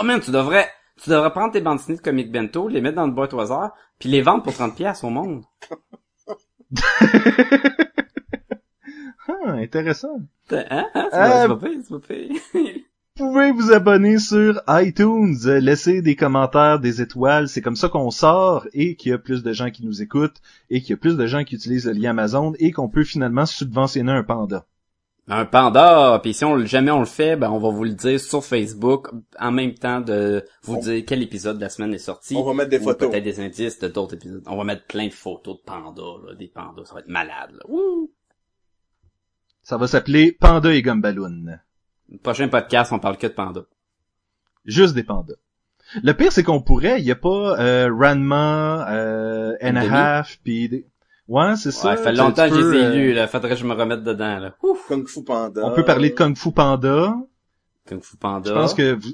Oh 0.01 0.03
man, 0.03 0.19
tu 0.21 0.33
devrais, 0.33 0.69
tu 1.01 1.09
devrais 1.09 1.31
prendre 1.31 1.53
tes 1.53 1.61
bandes 1.61 1.79
dessinées 1.79 1.99
de 1.99 2.03
Comic 2.03 2.33
Bento, 2.33 2.67
les 2.67 2.81
mettre 2.81 2.97
dans 2.97 3.07
le 3.07 3.13
boîte 3.13 3.33
au 3.33 3.39
hasard, 3.39 3.71
puis 4.01 4.09
les 4.09 4.23
vendre 4.23 4.43
pour 4.43 4.53
30 4.53 4.75
pièces 4.75 5.05
au 5.05 5.11
monde. 5.11 5.45
Ah, 9.29 9.53
intéressant. 9.53 10.21
Hein? 10.51 10.65
hein? 10.71 10.87
C'est 10.95 10.99
Euh, 11.01 11.09
pas- 11.11 11.43
c'est 11.43 11.49
pas 11.49 11.57
pire, 11.57 11.79
c'est 11.83 11.95
pas 11.95 12.01
pire. 12.01 12.41
Vous 13.19 13.27
pouvez 13.29 13.53
vous 13.53 13.71
abonner 13.73 14.19
sur 14.19 14.63
iTunes, 14.69 15.37
laisser 15.61 16.01
des 16.01 16.17
commentaires, 16.17 16.81
des 16.81 17.03
étoiles, 17.03 17.47
c'est 17.49 17.61
comme 17.61 17.77
ça 17.77 17.89
qu'on 17.91 18.11
sort 18.11 18.67
et 18.73 18.97
qu'il 18.97 19.11
y 19.11 19.15
a 19.15 19.19
plus 19.19 19.43
de 19.43 19.53
gens 19.53 19.71
qui 19.71 19.85
nous 19.85 20.01
écoutent 20.03 20.39
et 20.71 20.81
qu'il 20.81 20.91
y 20.91 20.93
a 20.95 20.97
plus 20.97 21.17
de 21.19 21.27
gens 21.27 21.45
qui 21.45 21.55
utilisent 21.55 21.87
le 21.87 21.93
lien 21.93 22.11
Amazon 22.11 22.55
et 22.59 22.73
qu'on 22.73 22.89
peut 22.89 23.05
finalement 23.05 23.45
subventionner 23.45 24.13
un 24.13 24.23
panda. 24.25 24.65
Un 25.29 25.45
panda, 25.45 26.19
puis 26.21 26.35
si 26.35 26.45
on 26.45 26.57
le- 26.57 26.67
jamais 26.67 26.91
on 26.91 26.99
le 26.99 27.07
fait, 27.07 27.37
ben 27.37 27.49
on 27.51 27.59
va 27.61 27.71
vous 27.71 27.85
le 27.85 27.93
dire 27.95 28.19
sur 28.19 28.45
Facebook 28.45 29.09
en 29.39 29.53
même 29.53 29.73
temps 29.75 30.01
de 30.01 30.45
vous 30.65 30.75
On- 30.75 30.81
dire 30.81 31.05
quel 31.07 31.23
épisode 31.23 31.57
de 31.59 31.61
la 31.63 31.69
semaine 31.69 31.95
est 31.95 31.99
sorti. 31.99 32.35
On 32.37 32.43
va 32.43 32.55
mettre 32.55 32.71
des 32.71 32.81
ou 32.81 32.85
photos. 32.85 33.09
Peut-être 33.11 33.23
des 33.23 33.39
indices 33.41 33.79
de 33.79 33.87
d'autres 33.89 34.15
épisodes. 34.15 34.43
On 34.49 34.57
va 34.57 34.65
mettre 34.65 34.85
plein 34.87 35.07
de 35.07 35.13
photos 35.13 35.59
de 35.59 35.63
pandas, 35.63 36.03
là, 36.27 36.35
des 36.35 36.49
pandas, 36.49 36.85
ça 36.87 36.95
va 36.95 37.01
être 37.01 37.09
malade. 37.09 37.53
Là. 37.53 37.61
Wouh! 37.69 38.11
Ça 39.63 39.77
va 39.77 39.87
s'appeler 39.87 40.33
Panda 40.33 40.75
et 40.75 40.83
Gumballoon. 40.83 41.57
Le 42.11 42.19
prochain 42.19 42.49
podcast, 42.49 42.93
on 42.93 42.99
parle 42.99 43.17
que 43.17 43.29
de 43.29 43.33
pandas. 43.33 43.65
Juste 44.65 44.95
des 44.95 45.05
pandas. 45.05 45.35
Le 46.03 46.13
pire, 46.15 46.33
c'est 46.33 46.43
qu'on 46.43 46.63
pourrait, 46.63 47.01
il 47.01 47.07
y 47.07 47.11
a 47.13 47.17
pas 47.17 47.61
euh, 47.61 47.89
Ranma, 47.93 48.91
euh, 48.93 49.57
and 49.63 49.77
a 49.77 49.83
Demi? 49.85 49.95
half, 49.95 50.39
puis 50.43 50.69
des... 50.69 50.87
Ouais, 51.33 51.57
c'est 51.57 51.71
ça. 51.71 51.91
Ouais, 51.91 51.97
ça 51.97 52.03
fait 52.03 52.13
longtemps 52.13 52.49
que 52.49 52.55
je 52.57 52.61
peux, 52.61 52.73
les 52.73 52.79
ai 52.99 53.11
euh, 53.11 53.15
là. 53.15 53.27
Faudrait 53.29 53.51
que 53.51 53.57
je 53.57 53.65
me 53.65 53.73
remette 53.75 54.03
dedans, 54.03 54.39
là. 54.39 54.55
Ouf! 54.63 54.87
Kung 54.89 55.07
Fu 55.09 55.23
Panda. 55.25 55.63
On 55.65 55.75
peut 55.75 55.85
parler 55.85 56.11
de 56.11 56.15
Kung 56.15 56.37
Fu 56.37 56.53
Panda. 56.53 57.15
Kung 57.89 58.03
Fu 58.03 58.17
Panda. 58.17 58.51
Je 58.51 58.55
pense 58.55 58.75
que 58.75 58.93
vous, 58.93 59.11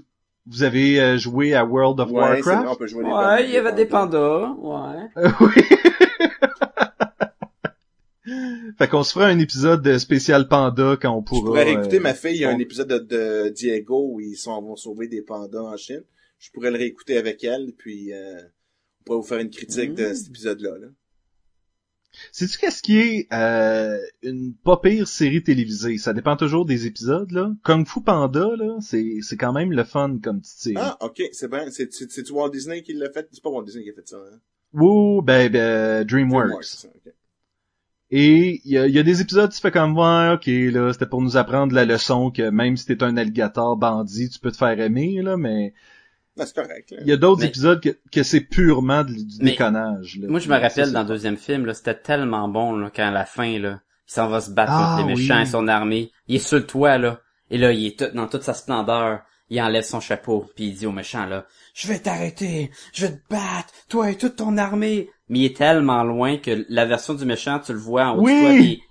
vous 0.47 0.63
avez 0.65 1.01
euh, 1.01 1.17
joué 1.19 1.55
à 1.55 1.65
World 1.65 2.01
of 2.01 2.11
Ouais, 2.11 2.37
c'est 2.37 2.41
vrai, 2.43 2.55
on 2.55 2.59
Warcraft. 2.59 2.79
peut 2.81 2.87
jouer 2.87 3.05
Ouais, 3.05 3.45
il 3.45 3.51
y 3.51 3.57
avait 3.57 3.73
des 3.73 3.87
pandas. 3.87 4.53
ouais. 4.59 5.09
Euh, 5.19 5.31
oui. 5.41 5.63
fait 8.79 8.89
qu'on 8.89 9.03
se 9.03 9.13
fera 9.13 9.27
un 9.27 9.39
épisode 9.39 9.83
de 9.83 9.97
spécial 9.99 10.49
panda 10.49 10.97
quand 11.01 11.15
on 11.17 11.21
Je 11.21 11.25
pourra. 11.25 11.47
pourrais 11.47 11.65
réécouter 11.65 11.97
euh, 11.99 12.01
ma 12.03 12.15
fille, 12.15 12.35
il 12.37 12.41
y 12.41 12.45
a 12.45 12.51
un 12.51 12.59
épisode 12.59 12.89
de, 12.89 12.99
de 12.99 13.49
Diego 13.51 14.11
où 14.13 14.21
ils 14.21 14.37
sont, 14.37 14.61
vont 14.61 14.77
sauver 14.77 15.09
des 15.09 15.23
pandas 15.23 15.61
en 15.63 15.77
Chine. 15.77 16.03
Je 16.39 16.51
pourrais 16.51 16.71
le 16.71 16.77
réécouter 16.79 17.17
avec 17.17 17.43
elle, 17.45 17.73
puis 17.79 18.13
euh, 18.13 18.41
on 19.01 19.05
pourrait 19.05 19.19
vous 19.19 19.25
faire 19.27 19.39
une 19.39 19.51
critique 19.51 19.95
de 19.95 20.05
Mm. 20.11 20.15
cet 20.15 20.29
épisode-là. 20.29 20.71
Là. 20.81 20.87
Sais-tu 22.33 22.59
qu'est-ce 22.59 22.83
qui 22.83 22.99
est 22.99 23.33
euh, 23.33 23.99
une 24.23 24.55
pas 24.55 24.79
pire 24.79 25.07
série 25.07 25.43
télévisée? 25.43 25.99
Ça 25.99 26.13
dépend 26.13 26.37
toujours 26.37 26.65
des 26.65 26.87
épisodes, 26.87 27.31
là. 27.31 27.53
Kung 27.63 27.87
Fu 27.87 28.03
Panda, 28.03 28.49
là, 28.57 28.79
c'est, 28.81 29.19
c'est 29.23 29.37
quand 29.37 29.53
même 29.53 29.73
le 29.73 29.85
fun 29.85 30.19
comme 30.23 30.41
petite 30.41 30.59
série. 30.59 30.77
Ah, 30.79 30.97
ok, 31.01 31.23
c'est 31.33 31.51
bien. 31.51 31.71
C'est, 31.71 31.93
c'est, 31.93 32.11
c'est 32.11 32.31
Walt 32.31 32.51
Disney 32.51 32.83
qui 32.83 32.95
l'a 32.95 33.11
fait? 33.11 33.29
C'est 33.31 33.43
pas 33.43 33.51
Walt 33.51 33.65
Disney 33.65 33.85
qui 33.85 33.91
a 33.91 33.95
fait 33.95 34.09
ça, 34.09 34.17
hein? 34.17 34.39
Ouh, 34.75 35.23
ben, 35.23 35.51
ben, 35.51 36.05
DreamWorks. 36.05 36.47
DreamWorks, 36.47 36.87
ok. 36.87 37.13
Et 38.11 38.63
il 38.65 38.73
y 38.73 38.79
a, 38.79 38.89
y 38.89 38.99
a 38.99 39.03
des 39.03 39.21
épisodes, 39.21 39.53
tu 39.53 39.61
fais 39.61 39.71
comme, 39.71 39.97
ouais, 39.97 40.33
ok, 40.33 40.47
là, 40.47 40.93
c'était 40.95 41.07
pour 41.07 41.21
nous 41.21 41.37
apprendre 41.37 41.75
la 41.75 41.85
leçon 41.85 42.31
que 42.31 42.49
même 42.49 42.77
si 42.79 42.87
t'es 42.87 43.03
un 43.03 43.19
alligator 43.19 43.77
bandit, 43.77 44.31
tu 44.31 44.39
peux 44.39 44.51
te 44.51 44.57
faire 44.57 44.81
aimer, 44.81 45.21
là, 45.21 45.37
mais 45.37 45.75
Non, 46.39 46.45
c'est 46.47 46.55
correct. 46.55 46.91
Là. 46.93 46.99
il 47.03 47.09
y 47.09 47.13
a 47.13 47.17
d'autres 47.17 47.41
Mais- 47.41 47.49
épisodes 47.49 47.81
que, 47.81 47.91
que 48.13 48.23
c'est 48.23 48.41
purement 48.43 49.03
du, 49.05 49.15
du 49.25 49.37
Mais- 49.41 49.51
déconnage, 49.53 50.19
là. 50.21 50.29
Moi, 50.29 50.41
je 50.41 50.49
me 50.49 50.57
rappelle 50.59 50.93
dans 50.93 51.03
le 51.03 51.09
deuxième 51.09 51.37
film, 51.37 51.67
là, 51.67 51.75
c'était 51.75 51.95
tellement 51.99 52.49
bon, 52.49 52.77
là, 52.77 52.91
quand 52.95 53.07
à 53.09 53.11
la 53.11 53.25
fin, 53.27 53.59
là, 53.59 53.81
il 54.09 54.13
s'en 54.13 54.29
va 54.29 54.41
se 54.41 54.51
battre 54.51 54.73
Ah, 54.75 54.95
contre 54.97 55.09
les 55.09 55.15
méchants 55.15 55.37
oui. 55.37 55.43
et 55.43 55.47
son 55.47 55.69
armée. 55.69 56.11
Il 56.29 56.37
est 56.37 56.39
sur 56.39 56.59
le 56.59 56.67
toit, 56.67 56.97
là. 56.99 57.21
Et 57.51 57.59
là, 57.59 57.73
il 57.73 57.87
est 57.87 57.99
tout, 57.99 58.15
dans 58.15 58.27
toute 58.29 58.43
sa 58.43 58.55
splendeur. 58.55 59.21
Il 59.51 59.59
enlève 59.63 59.83
son 59.85 60.01
chapeau, 60.01 60.47
puis 60.55 60.67
il 60.67 60.75
dit 60.75 60.85
au 60.87 60.93
méchant, 60.93 61.25
là, 61.25 61.47
je 61.73 61.89
vais 61.89 61.99
t'arrêter, 61.99 62.71
je 62.93 63.07
vais 63.07 63.13
te 63.13 63.21
battre, 63.31 63.73
toi 63.89 64.11
et 64.11 64.17
toute 64.17 64.37
ton 64.37 64.59
armée. 64.59 65.09
Mais 65.31 65.39
il 65.39 65.45
est 65.47 65.57
tellement 65.57 66.03
loin 66.05 66.37
que 66.37 66.67
la 66.69 66.85
version 66.85 67.15
du 67.15 67.25
méchant, 67.25 67.59
tu 67.59 67.73
le 67.73 67.79
vois 67.79 68.09
en 68.09 68.17
haut 68.19 68.25
Oui. 68.25 68.35
de 68.35 68.41
toi, 68.41 68.51
puis 68.51 68.83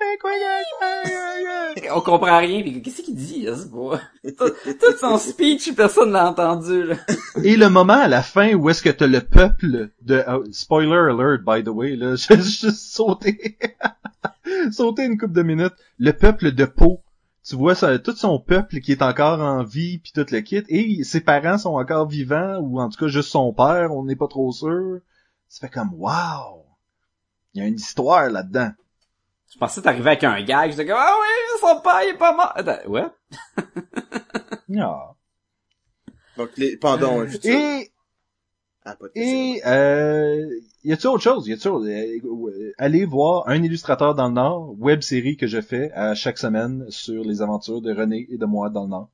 on 1.94 2.00
comprend 2.00 2.38
rien, 2.38 2.62
puis 2.62 2.82
qu'est-ce 2.82 3.02
qu'il 3.02 3.14
dit, 3.14 3.42
là, 3.42 3.54
tout, 4.38 4.50
tout 4.64 4.96
son 5.00 5.18
speech, 5.18 5.74
personne 5.74 6.12
l'a 6.12 6.30
entendu, 6.30 6.84
là. 6.84 6.96
Et 7.42 7.56
le 7.56 7.68
moment 7.68 7.94
à 7.94 8.08
la 8.08 8.22
fin 8.22 8.54
où 8.54 8.70
est-ce 8.70 8.82
que 8.82 8.90
t'as 8.90 9.06
le 9.06 9.20
peuple 9.20 9.90
de 10.02 10.22
oh, 10.28 10.44
spoiler 10.52 11.10
alert 11.10 11.44
by 11.44 11.62
the 11.64 11.68
way 11.68 11.96
là, 11.96 12.16
j'ai 12.16 12.36
juste 12.36 12.70
sauté 12.70 13.58
sauté 14.72 15.04
une 15.04 15.18
couple 15.18 15.34
de 15.34 15.42
minutes, 15.42 15.74
le 15.98 16.12
peuple 16.12 16.52
de 16.52 16.64
Pau. 16.64 17.02
Tu 17.44 17.56
vois 17.56 17.74
ça, 17.74 17.98
tout 17.98 18.16
son 18.16 18.38
peuple 18.38 18.80
qui 18.80 18.92
est 18.92 19.02
encore 19.02 19.40
en 19.40 19.62
vie 19.62 19.98
puis 19.98 20.12
tout 20.14 20.24
le 20.30 20.40
kit 20.40 20.62
et 20.68 21.04
ses 21.04 21.20
parents 21.20 21.58
sont 21.58 21.74
encore 21.74 22.08
vivants 22.08 22.58
ou 22.58 22.80
en 22.80 22.88
tout 22.88 22.98
cas 22.98 23.08
juste 23.08 23.28
son 23.28 23.52
père, 23.52 23.92
on 23.92 24.04
n'est 24.04 24.16
pas 24.16 24.28
trop 24.28 24.50
sûr. 24.50 25.00
Ça 25.48 25.66
fait 25.66 25.72
comme 25.72 25.92
wow. 25.94 26.64
Il 27.52 27.62
y 27.62 27.64
a 27.64 27.68
une 27.68 27.76
histoire 27.76 28.30
là-dedans. 28.30 28.70
Je 29.54 29.58
pensais 29.60 29.80
t'arriver 29.80 30.08
avec 30.10 30.24
un 30.24 30.42
gag, 30.42 30.72
j'étais 30.72 30.84
comme, 30.84 30.96
ah 30.98 31.14
oui, 31.20 31.58
son 31.60 31.80
père, 31.80 32.00
il 32.02 32.10
est 32.10 32.18
pas 32.18 32.34
mort. 32.34 32.52
Attends, 32.56 32.88
ouais? 32.88 33.04
Ah. 34.80 35.14
Donc, 36.36 36.50
les 36.56 36.76
un 36.82 37.26
futur. 37.28 37.50
Et 37.54 37.90
Ah. 38.84 38.96
Et 39.14 39.60
euh, 39.64 40.44
y 40.82 40.92
a-t-il 40.92 41.06
autre 41.06 41.22
chose? 41.22 41.46
Y 41.46 41.54
autre- 41.54 41.86
euh, 41.86 42.18
euh, 42.48 42.72
allez 42.76 43.04
voir 43.04 43.48
un 43.48 43.62
illustrateur 43.62 44.16
dans 44.16 44.26
le 44.28 44.34
Nord, 44.34 44.74
web 44.78 45.00
série 45.02 45.36
que 45.36 45.46
je 45.46 45.60
fais 45.60 45.92
à 45.92 46.14
chaque 46.16 46.36
semaine 46.38 46.84
sur 46.88 47.22
les 47.22 47.40
aventures 47.40 47.80
de 47.80 47.94
René 47.94 48.26
et 48.30 48.36
de 48.36 48.44
moi 48.46 48.70
dans 48.70 48.82
le 48.82 48.88
Nord. 48.90 49.10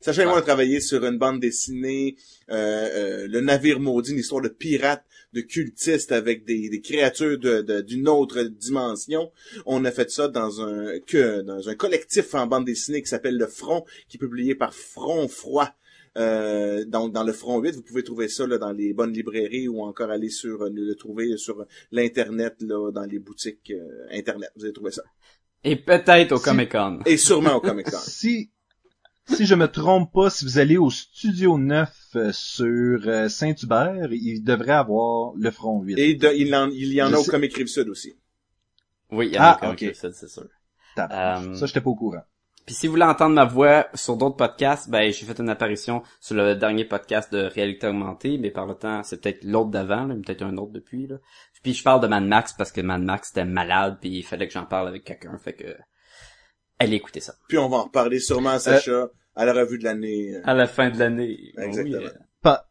Sacha 0.00 0.22
et 0.22 0.26
moi, 0.26 0.34
on 0.34 0.38
a 0.38 0.42
travaillé 0.42 0.80
sur 0.80 1.04
une 1.06 1.16
bande 1.16 1.40
dessinée, 1.40 2.16
euh, 2.50 2.54
euh, 2.54 3.26
Le 3.30 3.40
Navire 3.40 3.78
Maudit, 3.80 4.10
une 4.12 4.18
histoire 4.18 4.42
de 4.42 4.48
pirates, 4.48 5.04
de 5.34 5.40
cultistes 5.42 6.12
avec 6.12 6.44
des, 6.44 6.68
des 6.70 6.80
créatures 6.80 7.38
de- 7.38 7.60
de- 7.60 7.80
d'une 7.82 8.08
autre 8.08 8.42
dimension. 8.44 9.30
On 9.66 9.84
a 9.84 9.90
fait 9.90 10.10
ça 10.10 10.28
dans 10.28 10.60
un 10.62 10.98
que 11.00 11.42
dans 11.42 11.68
un 11.68 11.74
collectif 11.74 12.34
en 12.34 12.46
bande 12.46 12.64
dessinée 12.64 13.02
qui 13.02 13.08
s'appelle 13.08 13.36
Le 13.36 13.46
Front, 13.46 13.84
qui 14.08 14.16
est 14.16 14.20
publié 14.20 14.54
par 14.54 14.72
Front 14.74 15.28
Froid. 15.28 15.68
Euh, 16.16 16.84
donc 16.84 17.12
dans 17.12 17.24
le 17.24 17.32
Front 17.32 17.58
8, 17.60 17.74
vous 17.74 17.82
pouvez 17.82 18.04
trouver 18.04 18.28
ça 18.28 18.46
là, 18.46 18.56
dans 18.56 18.70
les 18.70 18.92
bonnes 18.94 19.12
librairies 19.12 19.66
ou 19.66 19.80
encore 19.82 20.10
aller 20.10 20.30
sur 20.30 20.62
euh, 20.62 20.70
le 20.72 20.94
trouver 20.94 21.36
sur 21.36 21.66
l'internet 21.90 22.54
là 22.60 22.92
dans 22.92 23.04
les 23.04 23.18
boutiques 23.18 23.72
euh, 23.72 24.06
internet. 24.12 24.50
Vous 24.56 24.64
allez 24.64 24.72
trouver 24.72 24.92
ça. 24.92 25.02
Et 25.64 25.76
peut-être 25.76 26.30
au 26.32 26.36
Si- 26.38 26.44
Comic 26.44 26.70
Con. 26.70 27.00
Et 27.06 27.16
sûrement 27.16 27.56
au 27.56 27.60
Comic 27.60 27.90
Con. 27.90 27.98
Si 28.06 28.50
si 29.26 29.46
je 29.46 29.54
me 29.54 29.66
trompe 29.68 30.12
pas, 30.12 30.30
si 30.30 30.44
vous 30.44 30.58
allez 30.58 30.76
au 30.76 30.90
Studio 30.90 31.58
9 31.58 31.90
euh, 32.16 32.30
sur 32.32 33.00
euh, 33.06 33.28
Saint-Hubert, 33.28 34.08
il 34.12 34.42
devrait 34.42 34.72
avoir 34.72 35.32
le 35.36 35.50
front 35.50 35.80
8. 35.82 35.98
Et 35.98 36.14
de- 36.14 36.32
il, 36.36 36.54
en, 36.54 36.68
il 36.70 36.92
y 36.92 37.02
en 37.02 37.08
Je 37.10 37.14
a 37.14 37.18
au 37.18 37.22
sais- 37.22 37.30
Comic 37.30 37.54
Rive-Sud 37.54 37.88
aussi. 37.88 38.14
Oui, 39.10 39.28
il 39.28 39.34
y 39.34 39.38
en 39.38 39.42
Ah, 39.42 39.50
a 39.52 39.56
au 39.56 39.60
Comic 39.60 39.82
ok. 39.82 40.00
Con, 40.00 40.10
c'est 40.14 40.28
sûr. 40.28 40.46
Euh, 40.98 41.54
Ça, 41.54 41.66
j'étais 41.66 41.80
pas 41.80 41.90
au 41.90 41.94
courant. 41.96 42.22
Puis 42.66 42.74
si 42.74 42.86
vous 42.86 42.92
voulez 42.94 43.04
entendre 43.04 43.34
ma 43.34 43.44
voix 43.44 43.88
sur 43.92 44.16
d'autres 44.16 44.36
podcasts, 44.36 44.88
ben 44.88 45.12
j'ai 45.12 45.26
fait 45.26 45.38
une 45.38 45.50
apparition 45.50 46.02
sur 46.20 46.34
le 46.34 46.54
dernier 46.54 46.86
podcast 46.86 47.30
de 47.30 47.40
réalité 47.42 47.86
augmentée, 47.88 48.38
mais 48.38 48.50
par 48.50 48.64
le 48.66 48.74
temps, 48.74 49.02
c'est 49.02 49.20
peut-être 49.20 49.44
l'autre 49.44 49.68
d'avant, 49.70 50.06
là, 50.06 50.14
mais 50.14 50.22
peut-être 50.22 50.42
un 50.42 50.56
autre 50.56 50.72
depuis. 50.72 51.06
Là. 51.06 51.16
Puis 51.62 51.74
je 51.74 51.82
parle 51.82 52.00
de 52.00 52.06
Mad 52.06 52.24
Max 52.24 52.54
parce 52.54 52.72
que 52.72 52.80
Mad 52.80 53.02
Max 53.02 53.30
était 53.30 53.44
malade, 53.44 53.98
puis 54.00 54.10
il 54.10 54.22
fallait 54.22 54.46
que 54.46 54.52
j'en 54.54 54.64
parle 54.64 54.88
avec 54.88 55.04
quelqu'un, 55.04 55.36
fait 55.36 55.52
que 55.52 55.76
allez 56.78 56.96
écouter 56.96 57.20
ça. 57.20 57.34
Puis 57.48 57.58
on 57.58 57.68
va 57.68 57.78
en 57.78 57.84
reparler 57.84 58.18
sûrement, 58.20 58.58
Sacha, 58.58 59.08
à 59.36 59.44
la 59.44 59.52
revue 59.52 59.78
de 59.78 59.84
l'année. 59.84 60.34
euh, 60.34 60.40
À 60.44 60.54
la 60.54 60.66
fin 60.66 60.90
de 60.90 60.98
l'année. 60.98 61.52
Exactement. 61.58 61.98
Oui, 61.98 62.04
euh, 62.06 62.10
Pa- 62.42 62.68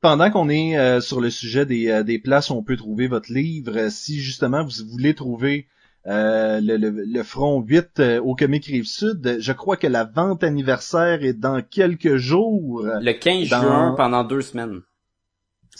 pendant 0.00 0.30
qu'on 0.30 0.48
est 0.48 0.78
euh, 0.78 1.00
sur 1.00 1.20
le 1.20 1.30
sujet 1.30 1.66
des, 1.66 1.88
euh, 1.88 2.02
des 2.02 2.18
places 2.18 2.50
où 2.50 2.54
on 2.54 2.62
peut 2.62 2.76
trouver 2.76 3.08
votre 3.08 3.32
livre, 3.32 3.76
euh, 3.76 3.90
si 3.90 4.20
justement 4.20 4.64
vous 4.64 4.72
voulez 4.90 5.14
trouver 5.14 5.66
euh, 6.08 6.60
le, 6.60 6.76
le, 6.76 6.90
le 6.90 7.22
front 7.22 7.60
8 7.60 8.00
euh, 8.00 8.20
au 8.20 8.34
Comic 8.34 8.64
Rive 8.66 8.86
Sud, 8.86 9.24
euh, 9.26 9.36
je 9.38 9.52
crois 9.52 9.76
que 9.76 9.86
la 9.86 10.04
vente 10.04 10.42
anniversaire 10.42 11.22
est 11.22 11.32
dans 11.34 11.62
quelques 11.62 12.16
jours. 12.16 12.82
Le 12.84 13.12
15 13.12 13.48
Dans- 13.48 13.60
juin 13.62 13.94
pendant 13.96 14.24
deux 14.24 14.42
semaines. 14.42 14.80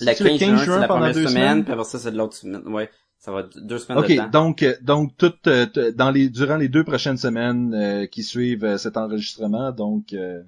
Le 0.00 0.06
15, 0.06 0.16
C'est 0.16 0.24
le 0.24 0.30
15 0.30 0.38
juin, 0.38 0.56
juin 0.56 0.74
c'est 0.76 0.80
la 0.80 0.86
pendant 0.88 1.00
première 1.00 1.14
deux 1.14 1.26
semaine, 1.26 1.42
semaines? 1.50 1.64
puis 1.64 1.72
après 1.72 1.84
ça, 1.84 1.98
c'est 1.98 2.12
de 2.12 2.16
l'autre 2.16 2.34
semaine. 2.34 2.62
Ouais, 2.68 2.88
ça 3.24 3.30
va 3.30 3.40
être 3.40 3.56
deux 3.58 3.78
semaines 3.78 3.98
de 4.02 4.04
Ok, 4.04 4.16
temps. 4.16 4.28
donc 4.30 4.62
euh, 4.64 4.74
donc 4.82 5.16
tout 5.16 5.32
euh, 5.46 5.66
dans 5.94 6.10
les 6.10 6.28
durant 6.28 6.56
les 6.56 6.68
deux 6.68 6.82
prochaines 6.82 7.16
semaines 7.16 7.72
euh, 7.72 8.06
qui 8.06 8.24
suivent 8.24 8.64
euh, 8.64 8.78
cet 8.78 8.96
enregistrement, 8.96 9.70
donc 9.70 10.12
euh, 10.12 10.42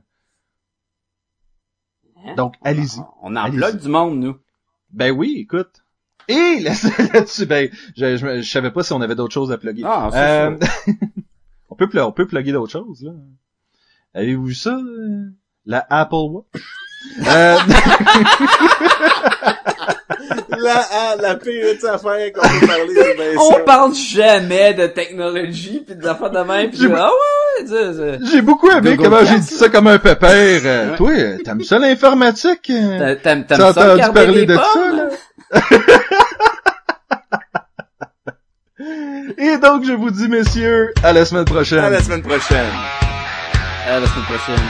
Hein? 2.26 2.34
donc 2.36 2.55
allez-y. 2.64 3.01
On 3.22 3.32
en 3.32 3.36
Allez-y. 3.36 3.56
bloque 3.59 3.76
du 3.76 3.88
monde, 3.88 4.18
nous. 4.18 4.36
Ben 4.90 5.10
oui, 5.12 5.36
écoute. 5.38 5.84
Et 6.26 6.59
là- 6.62 6.72
là-dessus, 7.12 7.44
ben 7.46 7.70
je, 7.96 8.16
je, 8.16 8.40
je 8.42 8.51
savais 8.51 8.70
pas 8.70 8.82
si 8.82 8.92
on 8.94 9.01
avait 9.02 9.14
d'autres 9.14 9.34
choses 9.34 9.52
à 9.52 9.59
plugger. 9.59 9.82
Ah, 9.84 10.09
c'est 10.10 10.18
Euh, 10.18 10.56
on 11.68 11.76
peut 11.76 11.88
on 12.02 12.12
peut 12.12 12.26
plugger 12.26 12.52
d'autres 12.52 12.72
choses 12.72 13.02
là. 13.02 13.12
Avez-vous 14.14 14.46
vu 14.46 14.55
ça 14.55 14.80
La 15.66 15.86
Apple 15.90 16.14
Watch? 16.16 16.46
Euh, 17.28 17.59
la, 20.59 20.86
ah, 20.93 21.14
la 21.20 21.35
pire 21.36 21.64
affaire 21.90 22.32
qu'on 22.32 22.40
peut 22.48 22.66
parler, 22.66 22.94
c'est 22.94 23.14
bien 23.16 23.24
On 23.40 23.52
ça. 23.52 23.59
parle 23.60 23.94
jamais 23.94 24.74
de 24.74 24.86
technologie 24.86 25.82
pis 25.86 25.94
de 25.94 26.06
affaires 26.06 26.31
de 26.31 26.39
même 26.40 26.70
pis 26.70 26.78
J'ai- 26.81 26.93
ah 26.94 27.10
ouais, 27.10 27.70
ouais, 27.70 28.18
J'ai 28.31 28.43
beaucoup 28.43 28.70
aimé 28.70 28.97
Google 28.97 29.10
comment 29.10 29.24
j'ai 29.24 29.39
dit 29.39 29.55
ça 29.55 29.68
comme 29.68 29.86
un 29.86 29.98
pépère. 29.98 30.60
Euh. 30.64 30.97
Toi, 30.97 31.10
euh, 31.12 31.39
t'aimes 31.44 31.62
ça 31.62 31.78
l'informatique? 31.78 32.70
Euh? 32.70 32.98
T'a- 32.98 33.16
T'aimes 33.16 33.44
t'aimes 33.47 33.59
T'as 33.59 33.72
ça 33.72 33.81
entendu 33.81 33.90
regarder 33.93 34.14
parler 34.24 34.40
les 34.40 34.47
de 34.47 34.55
pommes? 34.56 34.64
ça 35.52 35.60
là? 35.60 35.60
Et 39.39 39.56
donc 39.59 39.85
je 39.85 39.93
vous 39.93 40.10
dis 40.10 40.28
messieurs, 40.28 40.93
à 41.02 41.12
la 41.12 41.24
semaine 41.24 41.44
prochaine. 41.44 41.78
À 41.78 41.90
la 41.90 42.02
semaine 42.02 42.22
prochaine. 42.22 42.66
À 43.89 44.01
la 44.01 44.06
semaine 44.06 44.24
prochaine. 44.24 44.64